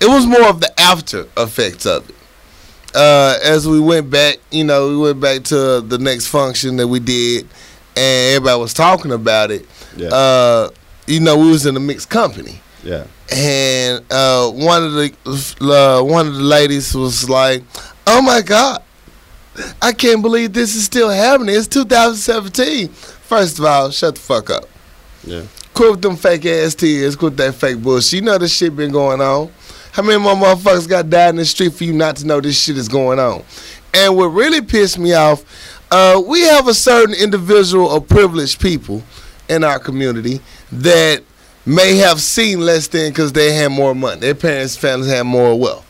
it 0.00 0.08
was 0.08 0.26
more 0.26 0.48
of 0.48 0.60
the 0.60 0.80
after 0.80 1.26
effects 1.36 1.86
of 1.86 2.08
it. 2.10 2.15
Uh 2.96 3.38
as 3.44 3.68
we 3.68 3.78
went 3.78 4.10
back, 4.10 4.38
you 4.50 4.64
know, 4.64 4.88
we 4.88 4.96
went 4.96 5.20
back 5.20 5.42
to 5.44 5.80
the 5.82 5.98
next 5.98 6.26
function 6.28 6.76
that 6.78 6.88
we 6.88 6.98
did 6.98 7.42
and 7.96 8.34
everybody 8.36 8.60
was 8.60 8.72
talking 8.74 9.12
about 9.12 9.50
it. 9.50 9.66
Yeah. 9.96 10.08
Uh 10.08 10.70
you 11.06 11.20
know, 11.20 11.36
we 11.38 11.50
was 11.50 11.66
in 11.66 11.76
a 11.76 11.80
mixed 11.80 12.08
company. 12.10 12.60
yeah. 12.82 13.04
and 13.30 14.04
uh, 14.10 14.50
one 14.50 14.82
of 14.84 14.92
the 14.94 15.12
uh, 15.60 16.02
one 16.02 16.26
of 16.26 16.34
the 16.34 16.42
ladies 16.42 16.94
was 16.94 17.28
like, 17.30 17.62
"Oh 18.08 18.20
my 18.22 18.40
God, 18.42 18.82
I 19.82 19.92
can't 19.92 20.22
believe 20.22 20.52
this 20.52 20.74
is 20.74 20.84
still 20.84 21.10
happening. 21.10 21.54
It's 21.54 21.66
2017." 21.68 22.88
First 22.88 23.58
of 23.58 23.64
all, 23.64 23.90
shut 23.90 24.14
the 24.16 24.20
fuck 24.20 24.50
up. 24.50 24.64
Yeah. 25.24 25.42
Quit 25.74 25.90
with 25.92 26.02
them 26.02 26.16
fake 26.16 26.46
ass 26.46 26.74
tears. 26.74 27.14
Quit 27.16 27.36
that 27.36 27.54
fake 27.54 27.82
bullshit. 27.82 28.14
You 28.14 28.22
know 28.22 28.38
this 28.38 28.52
shit 28.54 28.74
been 28.76 28.92
going 28.92 29.20
on. 29.20 29.50
How 29.96 30.02
many 30.02 30.18
more 30.20 30.34
motherfuckers 30.34 30.86
got 30.86 31.08
died 31.08 31.30
in 31.30 31.36
the 31.36 31.46
street 31.46 31.72
for 31.72 31.84
you 31.84 31.94
not 31.94 32.16
to 32.16 32.26
know 32.26 32.38
this 32.38 32.60
shit 32.60 32.76
is 32.76 32.86
going 32.86 33.18
on? 33.18 33.42
And 33.94 34.14
what 34.14 34.26
really 34.26 34.60
pissed 34.60 34.98
me 34.98 35.14
off, 35.14 35.42
uh, 35.90 36.20
we 36.22 36.42
have 36.42 36.68
a 36.68 36.74
certain 36.74 37.14
individual 37.14 37.86
or 37.86 38.02
privileged 38.02 38.60
people 38.60 39.02
in 39.48 39.64
our 39.64 39.78
community 39.78 40.42
that 40.70 41.22
may 41.64 41.96
have 41.96 42.20
seen 42.20 42.60
less 42.60 42.88
than 42.88 43.08
because 43.08 43.32
they 43.32 43.54
had 43.54 43.72
more 43.72 43.94
money. 43.94 44.20
Their 44.20 44.34
parents' 44.34 44.76
families 44.76 45.10
had 45.10 45.22
more 45.22 45.58
wealth. 45.58 45.86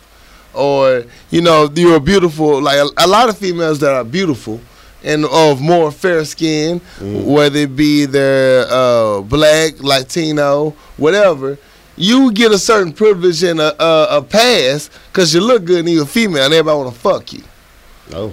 Or, 0.54 1.02
you 1.30 1.40
know, 1.40 1.68
you're 1.74 1.98
beautiful, 1.98 2.62
like 2.62 2.76
a, 2.76 2.88
a 2.98 3.08
lot 3.08 3.28
of 3.28 3.36
females 3.36 3.80
that 3.80 3.92
are 3.92 4.04
beautiful 4.04 4.60
and 5.02 5.24
of 5.24 5.60
more 5.60 5.90
fair 5.90 6.24
skin, 6.24 6.80
whether 7.00 7.58
it 7.58 7.74
be 7.74 8.04
they're 8.04 8.66
uh, 8.70 9.22
black, 9.22 9.82
Latino, 9.82 10.76
whatever, 10.96 11.58
you 11.97 12.32
get 12.32 12.52
a 12.52 12.59
certain 12.59 12.93
privilege 12.93 13.43
and 13.43 13.60
a, 13.60 13.82
a, 13.82 14.18
a 14.18 14.23
pass 14.23 14.90
because 15.12 15.32
you 15.35 15.40
look 15.40 15.64
good 15.64 15.81
and 15.81 15.89
you're 15.89 16.02
a 16.05 16.06
female 16.06 16.44
and 16.44 16.52
everybody 16.55 16.78
want 16.78 16.94
to 16.94 17.01
fuck 17.01 17.32
you. 17.32 17.43
Oh, 18.12 18.32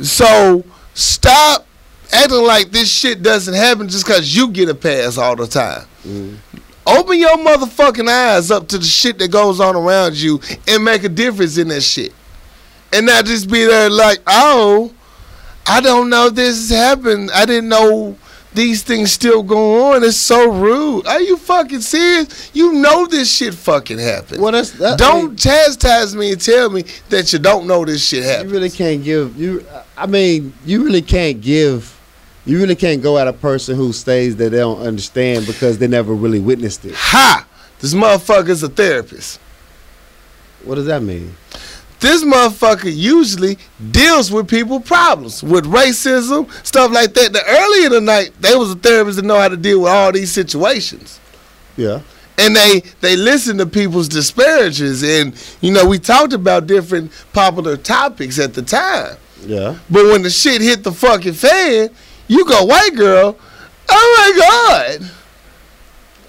So 0.00 0.64
stop 0.94 1.66
acting 2.12 2.42
like 2.44 2.70
this 2.70 2.92
shit 2.92 3.22
doesn't 3.22 3.54
happen 3.54 3.88
just 3.88 4.04
because 4.06 4.34
you 4.36 4.48
get 4.48 4.68
a 4.68 4.74
pass 4.74 5.16
all 5.18 5.36
the 5.36 5.46
time. 5.46 5.86
mm. 6.06 6.36
Open 6.84 7.16
your 7.18 7.36
motherfucking 7.38 8.08
eyes 8.08 8.50
up 8.50 8.66
to 8.68 8.76
the 8.78 8.84
shit 8.84 9.16
that 9.20 9.30
goes 9.30 9.60
on 9.60 9.76
around 9.76 10.16
you 10.16 10.40
and 10.66 10.84
make 10.84 11.04
a 11.04 11.08
difference 11.08 11.56
in 11.56 11.68
that 11.68 11.82
shit. 11.82 12.12
And 12.92 13.06
not 13.06 13.24
just 13.24 13.48
be 13.50 13.64
there 13.64 13.88
like, 13.88 14.18
oh, 14.26 14.92
I 15.64 15.80
don't 15.80 16.10
know 16.10 16.28
this 16.28 16.68
has 16.68 16.76
happened. 16.76 17.30
I 17.32 17.46
didn't 17.46 17.68
know 17.68 18.18
these 18.54 18.82
things 18.82 19.12
still 19.12 19.42
go 19.42 19.92
on. 19.92 20.04
It's 20.04 20.16
so 20.16 20.50
rude. 20.50 21.06
Are 21.06 21.20
you 21.20 21.36
fucking 21.36 21.80
serious? 21.80 22.50
You 22.54 22.72
know 22.74 23.06
this 23.06 23.34
shit 23.34 23.54
fucking 23.54 23.98
happened. 23.98 24.42
well, 24.42 24.52
that's 24.52 24.72
that, 24.72 24.98
don't 24.98 25.28
mean, 25.28 25.36
chastise 25.36 26.14
me 26.14 26.32
and 26.32 26.40
tell 26.40 26.70
me 26.70 26.84
that 27.08 27.32
you 27.32 27.38
don't 27.38 27.66
know 27.66 27.84
this 27.84 28.06
shit 28.06 28.24
happened. 28.24 28.50
you 28.50 28.54
really 28.54 28.70
can't 28.70 29.02
give 29.02 29.36
you. 29.38 29.64
I 29.96 30.06
mean, 30.06 30.52
you 30.64 30.84
really 30.84 31.02
can't 31.02 31.40
give. 31.40 31.98
You 32.44 32.58
really 32.58 32.74
can't 32.74 33.02
go 33.02 33.18
at 33.18 33.28
a 33.28 33.32
person 33.32 33.76
who 33.76 33.92
states 33.92 34.34
that 34.34 34.50
they 34.50 34.58
don't 34.58 34.80
understand 34.80 35.46
because 35.46 35.78
they 35.78 35.86
never 35.86 36.12
really 36.12 36.40
witnessed 36.40 36.84
it. 36.84 36.94
Ha! 36.94 37.46
This 37.78 37.94
motherfucker's 37.94 38.62
a 38.62 38.68
therapist. 38.68 39.38
What 40.64 40.74
does 40.76 40.86
that 40.86 41.02
mean? 41.02 41.34
This 42.02 42.22
motherfucker 42.24 42.94
usually 42.94 43.56
deals 43.92 44.30
with 44.30 44.48
people 44.48 44.80
problems 44.80 45.42
with 45.42 45.64
racism 45.64 46.50
stuff 46.66 46.90
like 46.92 47.14
that. 47.14 47.32
The 47.32 47.42
earlier 47.46 47.86
in 47.86 47.92
the 47.92 48.00
night 48.00 48.32
they 48.40 48.54
was 48.54 48.72
a 48.72 48.74
therapist 48.74 49.16
that 49.16 49.24
know 49.24 49.38
how 49.38 49.48
to 49.48 49.56
deal 49.56 49.80
with 49.82 49.90
all 49.92 50.12
these 50.12 50.30
situations. 50.30 51.18
Yeah. 51.76 52.00
and 52.36 52.54
they 52.56 52.80
they 53.00 53.16
listen 53.16 53.56
to 53.58 53.66
people's 53.66 54.08
disparages. 54.08 55.02
And 55.02 55.32
you 55.60 55.72
know 55.72 55.86
we 55.86 55.98
talked 55.98 56.32
about 56.32 56.66
different 56.66 57.12
popular 57.32 57.76
topics 57.76 58.38
at 58.38 58.52
the 58.54 58.62
time. 58.62 59.16
Yeah. 59.46 59.78
but 59.90 60.04
when 60.06 60.22
the 60.22 60.30
shit 60.30 60.60
hit 60.60 60.82
the 60.84 60.92
fucking 60.92 61.32
fan 61.32 61.88
you 62.28 62.44
go 62.44 62.64
white 62.64 62.94
girl. 62.96 63.38
Oh 63.88 64.14
my 64.18 64.98
god 65.00 65.10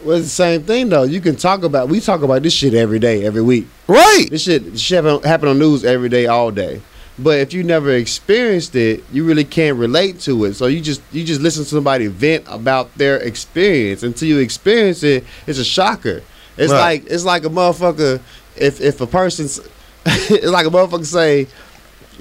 Well, 0.03 0.17
it's 0.17 0.25
the 0.27 0.29
same 0.31 0.63
thing 0.63 0.89
though. 0.89 1.03
You 1.03 1.21
can 1.21 1.35
talk 1.35 1.63
about. 1.63 1.89
We 1.89 1.99
talk 1.99 2.21
about 2.21 2.43
this 2.43 2.53
shit 2.53 2.73
every 2.73 2.99
day, 2.99 3.25
every 3.25 3.41
week. 3.41 3.67
right 3.87 4.25
This 4.29 4.43
shit, 4.43 4.71
this 4.73 4.81
shit 4.81 5.03
happen, 5.03 5.23
happen 5.27 5.49
on 5.49 5.59
news 5.59 5.83
every 5.85 6.09
day, 6.09 6.27
all 6.27 6.51
day. 6.51 6.81
But 7.19 7.39
if 7.39 7.53
you 7.53 7.63
never 7.63 7.91
experienced 7.91 8.75
it, 8.75 9.03
you 9.11 9.23
really 9.23 9.43
can't 9.43 9.77
relate 9.77 10.19
to 10.21 10.45
it. 10.45 10.55
So 10.55 10.65
you 10.65 10.81
just 10.81 11.01
you 11.11 11.23
just 11.23 11.41
listen 11.41 11.63
to 11.63 11.69
somebody 11.69 12.07
vent 12.07 12.45
about 12.47 12.95
their 12.97 13.17
experience 13.17 14.03
until 14.03 14.27
you 14.27 14.39
experience 14.39 15.03
it. 15.03 15.23
It's 15.47 15.59
a 15.59 15.63
shocker. 15.65 16.21
It's 16.57 16.71
Right. 16.71 16.79
like 17.01 17.05
it's 17.11 17.23
like 17.23 17.45
a 17.45 17.49
motherfucker. 17.49 18.19
If 18.55 18.81
if 18.81 18.99
a 19.01 19.07
person's 19.07 19.59
it's 20.05 20.47
like 20.47 20.65
a 20.65 20.69
motherfucker 20.69 21.05
say. 21.05 21.47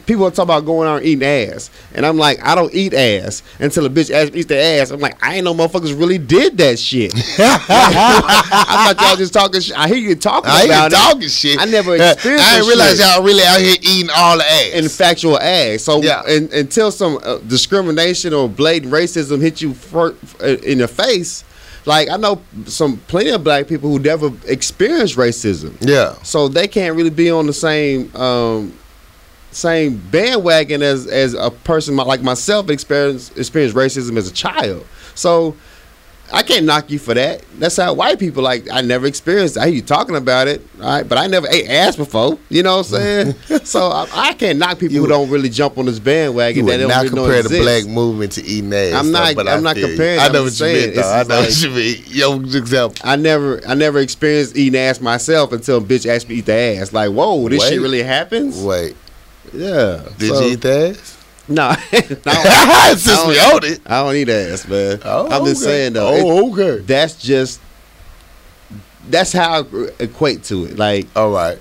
People 0.07 0.31
talk 0.31 0.45
about 0.45 0.65
going 0.65 0.89
out 0.89 0.97
and 0.99 1.07
eating 1.07 1.25
ass, 1.27 1.71
and 1.95 2.05
I'm 2.05 2.17
like, 2.19 2.43
I 2.45 2.55
don't 2.55 2.73
eat 2.75 2.93
ass 2.95 3.43
until 3.61 3.87
a 3.87 3.91
bitch 3.91 4.11
ass 4.11 4.31
eats 4.35 4.47
the 4.47 4.57
ass. 4.61 4.91
I'm 4.91 5.01
like, 5.01 5.17
I 5.25 5.37
ain't 5.37 5.45
know 5.45 5.55
motherfuckers 5.55 5.99
really 5.99 6.19
did 6.19 6.57
that 6.59 6.79
shit. 6.79 7.13
I 7.39 8.95
thought 8.95 9.07
y'all 9.09 9.17
just 9.17 9.33
talking. 9.33 9.61
shit. 9.61 9.77
I 9.79 9.89
hear 9.89 9.97
you 9.99 10.15
talking 10.17 10.51
I 10.51 10.65
it. 10.87 10.91
talking 10.91 11.29
shit. 11.29 11.59
I 11.61 11.65
never 11.67 11.95
experienced 11.97 12.47
I 12.47 12.55
didn't 12.57 12.69
realize 12.69 12.99
shit. 12.99 13.07
y'all 13.07 13.23
really 13.23 13.45
out 13.45 13.61
here 13.61 13.77
eating 13.81 14.11
all 14.15 14.39
the 14.39 14.45
ass. 14.45 14.73
in 14.75 14.89
factual 14.89 15.39
ass. 15.39 15.83
So 15.83 16.03
Yeah. 16.03 16.23
and, 16.27 16.53
until 16.53 16.91
some 16.91 17.19
uh, 17.23 17.39
discrimination 17.39 18.33
or 18.35 18.49
blatant 18.49 18.93
racism 18.93 19.41
hit 19.41 19.61
you 19.61 19.75
for, 19.75 20.15
uh, 20.43 20.47
in 20.65 20.79
the 20.79 20.89
face, 20.89 21.45
like 21.85 22.09
I 22.09 22.17
know 22.17 22.41
some 22.67 22.99
plenty 23.09 23.31
of 23.31 23.43
black 23.43 23.67
people 23.67 23.91
who 23.91 23.99
never 23.99 24.31
experienced 24.47 25.17
racism, 25.17 25.77
yeah. 25.81 26.15
so 26.23 26.47
they 26.49 26.69
can't 26.69 26.97
really 26.97 27.11
be 27.11 27.31
on 27.31 27.47
the 27.47 27.53
same 27.53 28.15
um, 28.15 28.73
same 29.53 29.97
bandwagon 30.11 30.83
as 30.83 31.07
as 31.07 31.35
a 31.35 31.51
person 31.51 31.97
like 31.97 32.23
myself 32.23 32.71
experienced 32.71 33.37
experienced 33.39 33.77
racism 33.77 34.17
as 34.17 34.29
a 34.29 34.33
child. 34.33 34.87
So. 35.15 35.57
I 36.35 36.43
can't 36.43 36.65
knock 36.65 36.91
you 36.91 36.99
for 36.99 37.13
that. 37.13 37.45
That's 37.59 37.77
how 37.77 37.93
white 37.93 38.19
people 38.19 38.43
like. 38.43 38.67
I 38.73 38.81
never 38.81 39.05
experienced. 39.07 39.59
I 39.59 39.67
hear 39.67 39.75
you 39.75 39.83
talking 39.83 40.17
about 40.17 40.49
it, 40.49 40.67
right? 40.79 41.07
But 41.07 41.19
I 41.19 41.27
never 41.27 41.47
ate 41.51 41.69
ass 41.69 41.97
before. 41.97 42.39
You 42.49 42.63
know 42.63 42.79
what 42.79 42.87
I'm 42.95 43.35
saying? 43.35 43.35
so 43.65 43.89
I, 43.89 44.09
I 44.15 44.33
can't 44.33 44.59
knock 44.59 44.79
people 44.79 44.95
You 44.95 45.03
who 45.03 45.09
don't 45.09 45.29
really 45.29 45.51
jump 45.51 45.77
on 45.77 45.85
this 45.85 45.99
bandwagon. 45.99 46.65
You 46.65 46.71
that 46.71 46.79
would 46.79 46.89
not 46.89 47.07
compare 47.09 47.43
the 47.43 47.61
black 47.61 47.87
movement 47.87 48.33
to 48.33 48.45
eating 48.47 48.73
ass. 48.73 48.95
I'm 48.95 49.11
not- 49.13 49.37
I'm 49.37 49.47
I 49.47 49.61
not 49.61 49.77
comparing, 49.77 50.21
I 50.21 50.27
I'm 50.27 50.33
know 50.33 50.45
what 50.45 50.49
just 50.55 50.61
you 50.61 50.67
saying, 50.69 50.95
meant, 50.95 50.97
though. 50.97 51.13
I 51.13 51.23
know 51.25 51.35
like- 51.41 51.49
what 51.51 51.63
you 51.63 51.71
mean. 51.71 52.05
Yo, 52.07 52.41
example. 52.59 52.97
I 53.05 53.17
never, 53.17 53.61
I 53.69 53.75
never 53.75 53.99
experienced 53.99 54.57
eating 54.57 54.81
ass 54.81 55.03
myself 55.03 55.53
until 55.53 55.79
a 55.79 55.81
bitch 55.83 56.07
asked 56.07 56.31
me 56.31 56.37
to 56.37 56.39
eat 56.39 56.47
the 56.47 56.55
ass. 56.55 56.95
Like, 56.95 57.11
whoa, 57.11 57.47
this 57.51 57.61
Wait. 57.61 57.69
shit 57.69 57.81
really 57.83 58.03
happens? 58.03 58.59
Wait, 58.63 58.97
Yeah. 59.53 60.03
did 60.19 60.29
So- 60.29 60.41
you 60.41 60.53
eat 60.53 60.61
the 60.61 60.97
ass? 60.99 61.19
No, 61.49 61.69
no. 61.93 62.95
Since 62.97 63.27
we 63.27 63.41
own 63.41 63.65
it. 63.65 63.81
I 63.85 64.03
don't 64.05 64.15
eat 64.15 64.29
ass, 64.29 64.67
man. 64.69 65.01
Oh, 65.05 65.25
I'm 65.29 65.45
just 65.45 65.63
okay. 65.63 65.73
saying 65.73 65.93
though. 65.95 66.13
it- 66.13 66.23
Oh, 66.25 66.53
okay. 66.53 66.83
that's 66.85 67.15
just 67.21 67.61
that's 69.11 69.33
how 69.33 69.63
I 69.63 69.89
equate 69.99 70.45
to 70.45 70.67
it. 70.67 70.79
Like 70.79 71.09
All 71.17 71.31
right. 71.33 71.59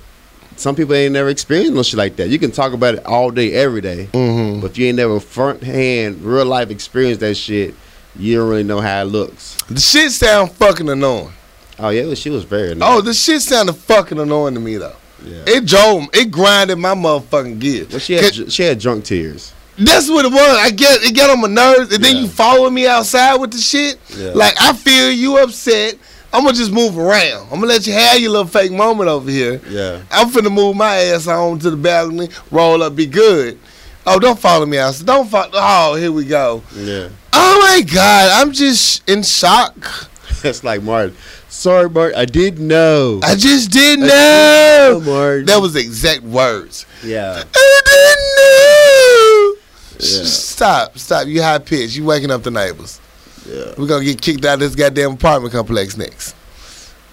some 0.55 0.75
people 0.75 0.93
ain't 0.93 1.13
never 1.13 1.29
experienced 1.29 1.73
no 1.73 1.81
shit 1.83 1.97
like 1.97 2.15
that. 2.17 2.29
You 2.29 2.37
can 2.37 2.51
talk 2.51 2.73
about 2.73 2.93
it 2.95 3.05
all 3.05 3.31
day, 3.31 3.53
every 3.53 3.81
day, 3.81 4.07
Mm-hmm. 4.13 4.61
but 4.61 4.71
if 4.71 4.77
you 4.77 4.85
ain't 4.87 4.97
never 4.97 5.19
front 5.19 5.63
hand, 5.63 6.21
real 6.23 6.45
life 6.45 6.69
experience 6.69 7.17
that 7.19 7.35
shit, 7.35 7.73
you 8.15 8.37
don't 8.37 8.49
really 8.49 8.63
know 8.63 8.79
how 8.81 9.01
it 9.01 9.05
looks. 9.05 9.57
The 9.63 9.79
shit 9.79 10.11
sound 10.11 10.51
fucking 10.51 10.89
annoying. 10.89 11.31
Oh 11.79 11.89
yeah, 11.89 12.13
she 12.13 12.29
was 12.29 12.43
very. 12.43 12.73
Annoying. 12.73 12.93
Oh, 12.97 13.01
the 13.01 13.13
shit 13.15 13.41
sounded 13.41 13.73
fucking 13.73 14.19
annoying 14.19 14.53
to 14.53 14.59
me 14.59 14.77
though. 14.77 14.95
Yeah. 15.23 15.43
It 15.47 15.65
drove, 15.65 16.07
it 16.13 16.31
grinded 16.31 16.77
my 16.77 16.93
motherfucking 16.95 17.59
gears. 17.59 17.89
well, 17.89 17.99
she 17.99 18.13
had 18.13 18.51
she 18.51 18.63
had 18.63 18.79
drunk 18.79 19.05
tears. 19.05 19.53
That's 19.77 20.09
what 20.09 20.25
it 20.25 20.31
was. 20.31 20.57
I 20.57 20.69
get 20.71 21.01
it 21.03 21.15
got 21.15 21.29
on 21.29 21.41
my 21.41 21.47
nerves, 21.47 21.93
and 21.93 22.03
then 22.03 22.17
you 22.17 22.27
follow 22.27 22.69
me 22.69 22.87
outside 22.87 23.35
with 23.37 23.51
the 23.51 23.57
shit. 23.57 23.99
Yeah. 24.15 24.31
Like 24.31 24.53
I 24.59 24.73
feel 24.73 25.11
you 25.11 25.37
upset. 25.37 25.95
I'm 26.33 26.43
gonna 26.43 26.55
just 26.55 26.71
move 26.71 26.97
around. 26.97 27.43
I'm 27.51 27.55
gonna 27.59 27.65
let 27.67 27.85
you 27.87 27.93
have 27.93 28.19
your 28.19 28.31
little 28.31 28.47
fake 28.47 28.71
moment 28.71 29.09
over 29.09 29.29
here. 29.29 29.59
Yeah. 29.69 30.01
I'm 30.11 30.29
finna 30.29 30.51
move 30.53 30.75
my 30.75 30.95
ass 30.95 31.27
on 31.27 31.59
to 31.59 31.69
the 31.71 31.77
balcony, 31.77 32.29
roll 32.51 32.83
up, 32.83 32.95
be 32.95 33.05
good. 33.05 33.59
Oh, 34.05 34.17
don't 34.19 34.39
follow 34.39 34.65
me 34.65 34.77
outside. 34.77 35.05
Don't 35.07 35.27
follow. 35.29 35.49
Oh, 35.53 35.95
here 35.95 36.11
we 36.11 36.25
go. 36.25 36.63
Yeah. 36.75 37.09
Oh 37.33 37.59
my 37.61 37.81
God, 37.81 38.29
I'm 38.41 38.51
just 38.51 39.07
in 39.09 39.23
shock. 39.23 40.09
That's 40.41 40.63
like 40.63 40.81
Martin. 40.83 41.15
Sorry, 41.51 41.89
Martin. 41.89 42.17
I 42.17 42.25
didn't 42.25 42.65
know. 42.65 43.19
I 43.23 43.35
just 43.35 43.71
didn't 43.71 44.09
Oh, 44.09 44.99
know. 45.03 45.11
Martin. 45.11 45.45
That 45.45 45.61
was 45.61 45.73
the 45.73 45.81
exact 45.81 46.23
words. 46.23 46.85
yeah. 47.03 47.43
I 47.53 47.81
didn't 47.85 49.59
know. 49.59 49.61
Yeah. 49.99 50.23
Stop, 50.25 50.97
stop. 50.97 51.27
You 51.27 51.41
high 51.43 51.59
pitched. 51.59 51.95
You 51.95 52.05
waking 52.05 52.31
up 52.31 52.43
the 52.43 52.51
neighbors. 52.51 52.99
Yeah. 53.45 53.73
We're 53.77 53.87
gonna 53.87 54.03
get 54.05 54.21
kicked 54.21 54.45
out 54.45 54.55
of 54.55 54.59
this 54.61 54.75
goddamn 54.75 55.13
apartment 55.13 55.53
complex 55.53 55.97
next. 55.97 56.35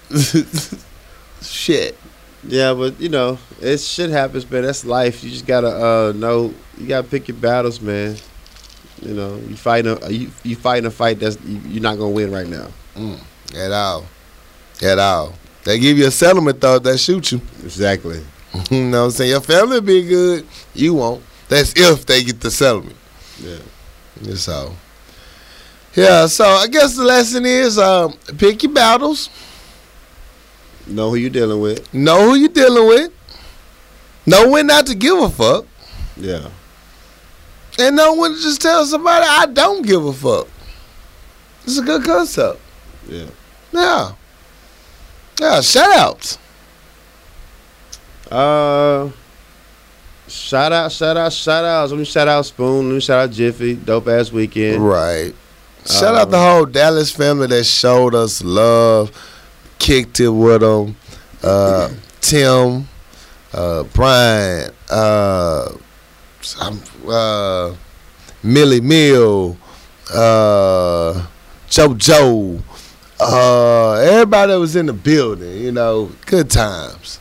Shit. 1.41 1.97
Yeah, 2.43 2.73
but 2.73 2.99
you 2.99 3.09
know, 3.09 3.37
it 3.61 3.77
shit 3.79 4.09
happens, 4.09 4.49
man. 4.49 4.63
That's 4.63 4.85
life. 4.85 5.23
You 5.23 5.29
just 5.31 5.45
gotta 5.45 5.67
uh 5.67 6.13
know. 6.15 6.53
You 6.77 6.87
gotta 6.87 7.07
pick 7.07 7.27
your 7.27 7.37
battles, 7.37 7.81
man. 7.81 8.15
You 9.01 9.13
know, 9.13 9.35
you 9.35 9.55
fighting 9.57 9.97
a 10.01 10.09
you, 10.09 10.31
you 10.43 10.55
fighting 10.55 10.85
a 10.85 10.91
fight 10.91 11.19
that's 11.19 11.37
you, 11.45 11.59
you're 11.67 11.83
not 11.83 11.97
gonna 11.97 12.09
win 12.11 12.31
right 12.31 12.47
now. 12.47 12.67
At 13.55 13.71
all. 13.71 14.05
At 14.81 14.99
all. 14.99 15.33
They 15.63 15.77
give 15.79 15.97
you 15.97 16.07
a 16.07 16.11
settlement 16.11 16.61
though, 16.61 16.79
that 16.79 16.97
shoot 16.97 17.31
you. 17.31 17.41
Exactly. 17.63 18.23
you 18.71 18.85
know 18.85 19.01
what 19.01 19.05
I'm 19.05 19.11
saying? 19.11 19.31
Your 19.31 19.41
family 19.41 19.81
be 19.81 20.07
good. 20.07 20.45
You 20.73 20.93
won't. 20.95 21.23
That's 21.47 21.73
if 21.75 22.05
they 22.05 22.23
get 22.23 22.39
the 22.39 22.51
settlement. 22.51 22.95
Yeah. 23.39 24.35
So 24.35 24.75
Yeah, 25.95 26.27
so 26.27 26.45
I 26.45 26.67
guess 26.67 26.95
the 26.95 27.03
lesson 27.03 27.45
is 27.45 27.77
um, 27.77 28.13
pick 28.37 28.63
your 28.63 28.71
battles. 28.71 29.29
Know 30.87 31.09
who 31.09 31.15
you're 31.15 31.29
dealing 31.29 31.61
with. 31.61 31.93
Know 31.93 32.29
who 32.29 32.35
you're 32.35 32.49
dealing 32.49 32.87
with. 32.87 33.11
Know 34.25 34.49
when 34.49 34.67
not 34.67 34.87
to 34.87 34.95
give 34.95 35.17
a 35.17 35.29
fuck. 35.29 35.65
Yeah. 36.17 36.49
And 37.79 37.95
know 37.95 38.15
when 38.15 38.33
to 38.33 38.41
just 38.41 38.61
tell 38.61 38.85
somebody 38.85 39.25
I 39.27 39.45
don't 39.45 39.85
give 39.85 40.05
a 40.05 40.13
fuck. 40.13 40.47
It's 41.63 41.77
a 41.77 41.83
good 41.83 42.03
concept. 42.03 42.59
Yeah. 43.07 43.27
Yeah. 43.71 44.11
Yeah, 45.39 45.61
shout 45.61 45.97
outs. 45.97 46.37
Uh. 48.29 49.09
Shout 50.27 50.71
out, 50.71 50.91
shout 50.91 51.17
out, 51.17 51.33
shout 51.33 51.65
outs. 51.65 51.91
Let 51.91 51.97
me 51.97 52.05
shout 52.05 52.27
out 52.27 52.45
Spoon. 52.45 52.89
Let 52.89 52.93
me 52.93 52.99
shout 52.99 53.19
out 53.29 53.31
Jiffy. 53.31 53.75
Dope 53.75 54.07
ass 54.09 54.31
weekend. 54.31 54.87
Right. 54.87 55.33
Shout 55.87 56.13
out 56.13 56.25
Um, 56.25 56.31
the 56.31 56.37
whole 56.39 56.65
Dallas 56.65 57.09
family 57.11 57.47
that 57.47 57.63
showed 57.63 58.13
us 58.13 58.43
love, 58.43 59.11
kicked 59.79 60.19
it 60.19 60.29
with 60.29 60.61
them. 60.61 60.95
Uh, 61.41 61.89
Tim, 62.21 62.87
uh, 63.53 63.83
Brian, 63.93 64.71
uh, 64.91 65.69
uh, 67.07 67.73
Millie 68.43 68.81
Mill, 68.81 69.57
uh, 70.13 71.25
JoJo, 71.69 72.61
Uh, 73.19 73.93
everybody 73.95 74.53
that 74.53 74.59
was 74.59 74.75
in 74.75 74.85
the 74.85 74.93
building, 74.93 75.57
you 75.61 75.71
know, 75.71 76.09
good 76.25 76.49
times. 76.49 77.19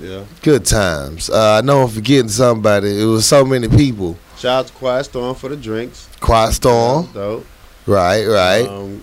Yeah. 0.00 0.24
Good 0.42 0.64
times. 0.64 1.28
Uh, 1.30 1.60
I 1.62 1.66
know 1.66 1.82
I'm 1.82 1.88
forgetting 1.88 2.28
somebody. 2.28 3.00
It 3.00 3.04
was 3.04 3.26
so 3.26 3.44
many 3.44 3.68
people. 3.68 4.16
Shout 4.36 4.60
out 4.60 4.66
to 4.68 4.72
Quiet 4.74 5.04
Storm 5.04 5.34
for 5.34 5.48
the 5.48 5.56
drinks. 5.56 6.08
Quiet 6.20 6.52
Storm. 6.52 7.08
Dope. 7.12 7.44
Right, 7.86 8.24
right. 8.26 8.66
Um, 8.68 9.02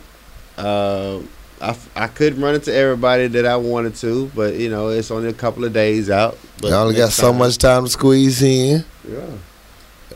uh, 0.57 1.19
I, 1.61 1.69
f- 1.69 1.89
I 1.95 2.07
couldn't 2.07 2.41
run 2.41 2.55
into 2.55 2.73
everybody 2.73 3.27
that 3.27 3.45
I 3.45 3.55
wanted 3.57 3.95
to, 3.95 4.31
but 4.35 4.55
you 4.55 4.69
know 4.69 4.89
it's 4.89 5.11
only 5.11 5.29
a 5.29 5.33
couple 5.33 5.65
of 5.65 5.73
days 5.73 6.09
out. 6.09 6.37
But 6.61 6.69
you 6.69 6.73
only 6.75 6.95
got 6.95 7.11
so 7.11 7.31
time- 7.31 7.39
much 7.39 7.57
time 7.57 7.85
to 7.85 7.89
squeeze 7.89 8.41
in. 8.41 8.85
Yeah. 9.09 9.25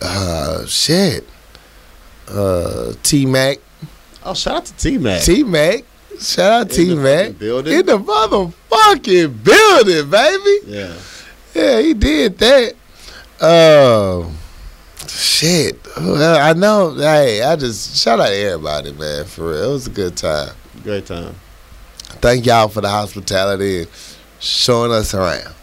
Uh, 0.01 0.65
shit. 0.65 1.25
Uh, 2.27 2.93
T 3.03 3.25
Mac. 3.25 3.57
Oh, 4.23 4.33
shout 4.33 4.55
out 4.55 4.65
to 4.65 4.75
T 4.75 4.97
Mac. 4.97 5.21
T 5.23 5.43
Mac. 5.43 5.83
Shout 6.19 6.51
out 6.51 6.69
T 6.69 6.93
Mac. 6.95 7.37
building. 7.37 7.79
In 7.79 7.85
the 7.85 7.97
motherfucking 7.97 9.43
building, 9.43 10.09
baby. 10.09 10.57
Yeah. 10.65 10.93
Yeah, 11.53 11.81
he 11.81 11.93
did 11.93 12.37
that. 12.39 12.75
Uh, 13.39 14.29
shit. 15.07 15.79
I 15.97 16.53
know. 16.53 16.93
Hey, 16.95 17.41
I 17.41 17.55
just 17.55 17.97
shout 17.97 18.19
out 18.19 18.27
to 18.27 18.35
everybody, 18.35 18.91
man. 18.91 19.25
For 19.25 19.51
real, 19.51 19.69
it 19.69 19.73
was 19.73 19.87
a 19.87 19.91
good 19.91 20.15
time. 20.17 20.53
Great 20.83 21.05
time. 21.05 21.35
Thank 22.21 22.45
y'all 22.45 22.67
for 22.67 22.81
the 22.81 22.89
hospitality 22.89 23.79
and 23.79 23.87
showing 24.39 24.91
us 24.91 25.13
around. 25.13 25.53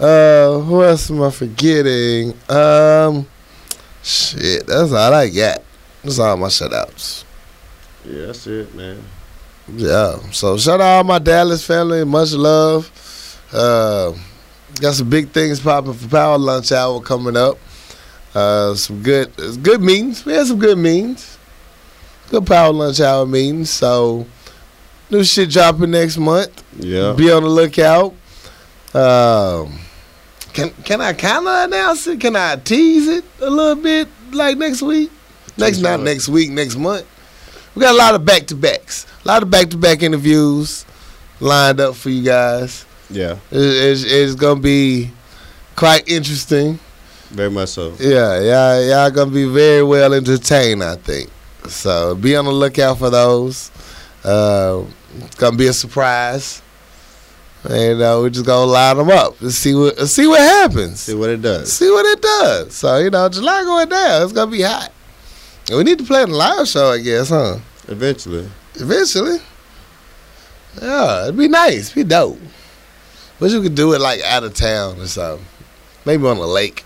Uh, 0.00 0.60
who 0.60 0.82
else 0.84 1.10
am 1.10 1.22
I 1.22 1.30
forgetting? 1.30 2.32
Um, 2.48 3.26
shit, 4.02 4.66
that's 4.66 4.92
all 4.92 5.12
I 5.12 5.28
got. 5.28 5.62
That's 6.02 6.18
all 6.18 6.36
my 6.36 6.48
shout 6.48 6.72
outs. 6.72 7.24
Yeah, 8.04 8.26
that's 8.26 8.46
it, 8.46 8.74
man. 8.74 9.02
Yeah. 9.74 10.18
So 10.30 10.56
shout 10.56 10.80
out 10.80 10.98
all 10.98 11.04
my 11.04 11.18
Dallas 11.18 11.66
family. 11.66 12.04
Much 12.04 12.32
love. 12.32 12.90
Uh, 13.52 14.12
got 14.80 14.94
some 14.94 15.10
big 15.10 15.30
things 15.30 15.60
popping 15.60 15.94
for 15.94 16.08
Power 16.08 16.38
Lunch 16.38 16.72
Hour 16.72 17.00
coming 17.00 17.36
up. 17.36 17.58
Uh, 18.34 18.74
some 18.74 19.02
good, 19.02 19.32
good 19.62 19.80
meetings. 19.80 20.24
We 20.24 20.32
had 20.32 20.46
some 20.46 20.58
good 20.58 20.78
meetings. 20.78 21.38
Good 22.30 22.46
Power 22.46 22.72
Lunch 22.72 23.00
Hour 23.00 23.26
meetings. 23.26 23.70
So 23.70 24.26
new 25.10 25.24
shit 25.24 25.50
dropping 25.50 25.90
next 25.90 26.18
month. 26.18 26.62
Yeah. 26.78 27.14
Be 27.14 27.30
on 27.30 27.42
the 27.42 27.48
lookout. 27.48 28.14
Um, 28.94 29.78
can 30.52 30.70
can 30.84 31.00
I 31.00 31.12
kind 31.12 31.46
of 31.46 31.64
announce 31.66 32.06
it? 32.06 32.20
Can 32.20 32.36
I 32.36 32.56
tease 32.56 33.06
it 33.08 33.24
a 33.40 33.50
little 33.50 33.82
bit 33.82 34.08
like 34.32 34.56
next 34.56 34.82
week? 34.82 35.10
Next 35.58 35.78
not 35.80 36.00
next 36.00 36.28
week, 36.28 36.50
next 36.50 36.76
month. 36.76 37.06
We 37.74 37.82
got 37.82 37.94
a 37.94 37.98
lot 37.98 38.14
of 38.14 38.24
back 38.24 38.46
to 38.48 38.54
backs, 38.54 39.06
a 39.24 39.28
lot 39.28 39.42
of 39.42 39.50
back 39.50 39.70
to 39.70 39.76
back 39.76 40.02
interviews 40.02 40.84
lined 41.40 41.80
up 41.80 41.94
for 41.94 42.10
you 42.10 42.22
guys. 42.22 42.84
Yeah. 43.10 43.36
It- 43.50 43.58
It's, 43.60 44.04
it's 44.04 44.34
gonna 44.34 44.60
be 44.60 45.10
quite 45.76 46.08
interesting. 46.08 46.78
Very 47.30 47.50
much 47.50 47.68
so. 47.70 47.94
Yeah, 48.00 48.40
y'all, 48.40 48.82
y'all 48.88 49.10
gonna 49.10 49.30
be 49.30 49.44
very 49.44 49.82
well 49.82 50.12
entertained, 50.14 50.82
I 50.82 50.96
think. 50.96 51.30
So 51.68 52.14
be 52.14 52.34
on 52.36 52.46
the 52.46 52.50
lookout 52.52 52.98
for 52.98 53.10
those. 53.10 53.70
Uh, 54.24 54.82
it's 55.20 55.34
gonna 55.36 55.56
be 55.56 55.66
a 55.66 55.72
surprise, 55.72 56.62
and 57.68 58.00
uh, 58.00 58.18
we're 58.20 58.30
just 58.30 58.46
gonna 58.46 58.70
line 58.70 58.96
them 58.96 59.10
up 59.10 59.40
and 59.40 59.52
see 59.52 59.74
what 59.74 59.98
see 60.08 60.26
what 60.26 60.40
happens. 60.40 61.00
See 61.00 61.14
what 61.14 61.30
it 61.30 61.42
does. 61.42 61.72
See 61.72 61.90
what 61.90 62.06
it 62.06 62.20
does. 62.22 62.74
So 62.74 62.96
you 62.98 63.10
know, 63.10 63.28
July 63.28 63.62
going 63.64 63.88
down, 63.88 64.22
it's 64.22 64.32
gonna 64.32 64.50
be 64.50 64.62
hot. 64.62 64.90
We 65.70 65.84
need 65.84 65.98
to 65.98 66.04
play 66.04 66.24
the 66.24 66.32
live 66.32 66.66
show, 66.66 66.92
I 66.92 66.98
guess, 66.98 67.28
huh? 67.28 67.58
Eventually. 67.88 68.48
Eventually. 68.74 69.38
Yeah, 70.80 71.24
it'd 71.24 71.36
be 71.36 71.48
nice, 71.48 71.90
It'd 71.90 71.94
be 71.94 72.04
dope. 72.04 72.38
Wish 73.40 73.52
we 73.52 73.62
could 73.62 73.74
do 73.74 73.92
it 73.92 74.00
like 74.00 74.20
out 74.22 74.44
of 74.44 74.54
town 74.54 75.00
or 75.00 75.06
something. 75.06 75.44
Maybe 76.04 76.26
on 76.26 76.38
the 76.38 76.46
lake. 76.46 76.84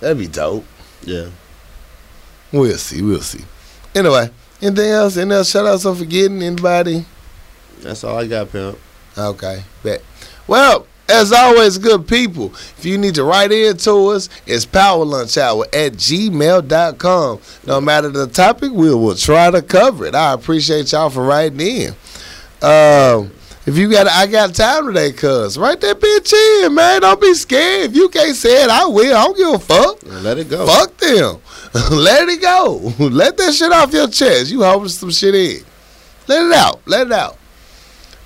That'd 0.00 0.18
be 0.18 0.26
dope. 0.26 0.64
Yeah. 1.02 1.28
We'll 2.52 2.78
see. 2.78 3.02
We'll 3.02 3.20
see. 3.20 3.44
Anyway, 3.94 4.30
anything 4.62 4.90
else? 4.90 5.16
Anything 5.16 5.32
else? 5.32 5.50
Shout 5.50 5.66
outs 5.66 5.84
I'm 5.84 5.96
forgetting? 5.96 6.42
Anybody? 6.42 7.04
That's 7.80 8.04
all 8.04 8.16
I 8.16 8.26
got, 8.26 8.50
pimp. 8.52 8.78
Okay, 9.18 9.62
bet. 9.82 10.02
Well, 10.46 10.86
as 11.08 11.32
always, 11.32 11.78
good 11.78 12.08
people, 12.08 12.46
if 12.78 12.84
you 12.84 12.98
need 12.98 13.14
to 13.14 13.24
write 13.24 13.52
in 13.52 13.76
to 13.78 14.08
us, 14.08 14.28
it's 14.46 14.66
powerlunchhour 14.66 15.66
at 15.66 15.92
gmail.com. 15.92 17.40
No 17.66 17.80
matter 17.80 18.08
the 18.08 18.26
topic, 18.26 18.72
we 18.72 18.92
will 18.92 19.14
try 19.14 19.50
to 19.50 19.62
cover 19.62 20.06
it. 20.06 20.14
I 20.14 20.32
appreciate 20.32 20.90
y'all 20.92 21.10
for 21.10 21.24
writing 21.24 21.60
in. 21.60 21.90
Um, 22.62 23.30
if 23.66 23.76
you 23.76 23.90
got, 23.90 24.06
I 24.08 24.26
got 24.26 24.54
time 24.54 24.86
today, 24.86 25.12
cuz 25.12 25.58
write 25.58 25.80
that 25.80 26.00
bitch 26.00 26.64
in, 26.64 26.74
man. 26.74 27.00
Don't 27.02 27.20
be 27.20 27.34
scared. 27.34 27.90
If 27.90 27.96
you 27.96 28.08
can't 28.08 28.34
say 28.34 28.64
it, 28.64 28.70
I 28.70 28.86
will. 28.86 29.16
I 29.16 29.24
don't 29.24 29.36
give 29.36 29.54
a 29.54 29.58
fuck. 29.58 29.98
Let 30.22 30.38
it 30.38 30.48
go. 30.48 30.66
Fuck 30.66 30.96
them. 30.96 31.40
Let 31.90 32.28
it 32.28 32.40
go. 32.40 32.92
Let 32.98 33.36
that 33.36 33.54
shit 33.54 33.72
off 33.72 33.92
your 33.92 34.08
chest. 34.08 34.50
You 34.50 34.62
holding 34.62 34.88
some 34.88 35.10
shit 35.10 35.34
in. 35.34 35.64
Let 36.26 36.46
it 36.46 36.52
out. 36.52 36.80
Let 36.86 37.08
it 37.08 37.12
out. 37.12 37.38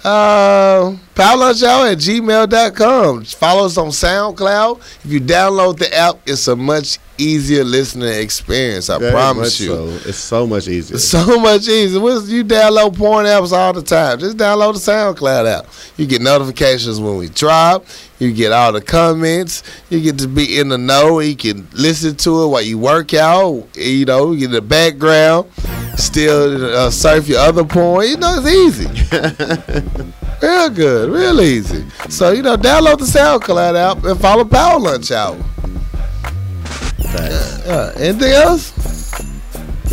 Uh, 0.05 0.97
PowerLunchHour 1.21 1.93
at 1.93 1.99
gmail.com. 1.99 3.25
Follow 3.25 3.67
us 3.67 3.77
on 3.77 3.89
SoundCloud. 3.89 4.79
If 5.05 5.13
you 5.13 5.21
download 5.21 5.79
the 5.79 5.95
app, 5.95 6.17
it's 6.25 6.49
a 6.49 6.57
much 6.57 6.99
easier 7.19 7.63
listening 7.63 8.09
experience. 8.09 8.89
I 8.89 8.99
Very 8.99 9.13
promise 9.13 9.61
you. 9.61 9.69
So. 9.69 10.09
It's 10.09 10.17
so 10.17 10.47
much 10.47 10.67
easier. 10.67 10.97
So 10.97 11.39
much 11.39 11.69
easier. 11.69 12.01
You 12.01 12.43
download 12.43 12.97
porn 12.97 13.27
apps 13.27 13.53
all 13.53 13.75
the 13.75 13.83
time. 13.83 14.19
Just 14.19 14.39
download 14.39 14.73
the 14.73 14.93
SoundCloud 14.93 15.59
app. 15.59 15.67
You 15.99 16.07
get 16.07 16.23
notifications 16.23 16.99
when 16.99 17.19
we 17.19 17.29
drop. 17.29 17.85
You 18.19 18.33
get 18.33 18.53
all 18.53 18.73
the 18.73 18.81
comments. 18.81 19.63
You 19.91 20.01
get 20.01 20.19
to 20.21 20.29
be 20.29 20.59
in 20.59 20.71
the 20.71 20.79
know. 20.79 21.21
You 21.21 21.37
can 21.37 21.69
listen 21.75 22.17
to 22.17 22.45
it 22.45 22.47
while 22.47 22.63
you 22.63 22.79
work 22.79 23.13
out. 23.13 23.69
You 23.75 24.07
know, 24.07 24.33
you 24.33 24.49
get 24.49 24.53
the 24.53 24.63
background. 24.63 25.53
Still 25.99 26.75
uh, 26.75 26.91
surf 26.91 27.29
your 27.29 27.41
other 27.41 27.65
porn. 27.65 28.09
You 28.09 28.17
know, 28.17 28.37
it's 28.43 28.49
easy. 28.49 30.11
real 30.43 30.71
good. 30.71 31.11
Real 31.11 31.41
easy. 31.41 31.89
So, 32.09 32.33
you 32.33 32.43
know, 32.43 32.57
download 32.57 32.99
the 32.99 33.05
SoundCloud 33.05 33.77
app 33.77 34.05
and 34.05 34.21
follow 34.21 34.45
Power 34.45 34.79
Lunch 34.79 35.11
Hour. 35.11 35.37
Facts. 37.12 37.67
Uh, 37.67 37.95
anything 37.99 38.33
else? 38.33 38.73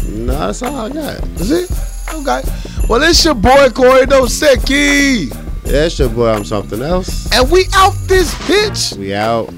No, 0.08 0.34
that's 0.34 0.62
all 0.62 0.76
I 0.76 0.90
got. 0.90 1.24
Is 1.40 1.52
it? 1.52 1.72
Okay. 2.14 2.42
Well, 2.88 3.04
it's 3.04 3.24
your 3.24 3.36
boy 3.36 3.70
Corey 3.70 4.06
Dosecki. 4.06 5.30
Yeah, 5.66 5.86
it's 5.86 6.00
your 6.00 6.10
boy. 6.10 6.30
I'm 6.30 6.46
something 6.46 6.82
else. 6.82 7.30
And 7.34 7.52
we 7.52 7.66
out 7.74 7.94
this 8.08 8.34
bitch. 8.34 8.98
We 8.98 9.14
out. 9.14 9.54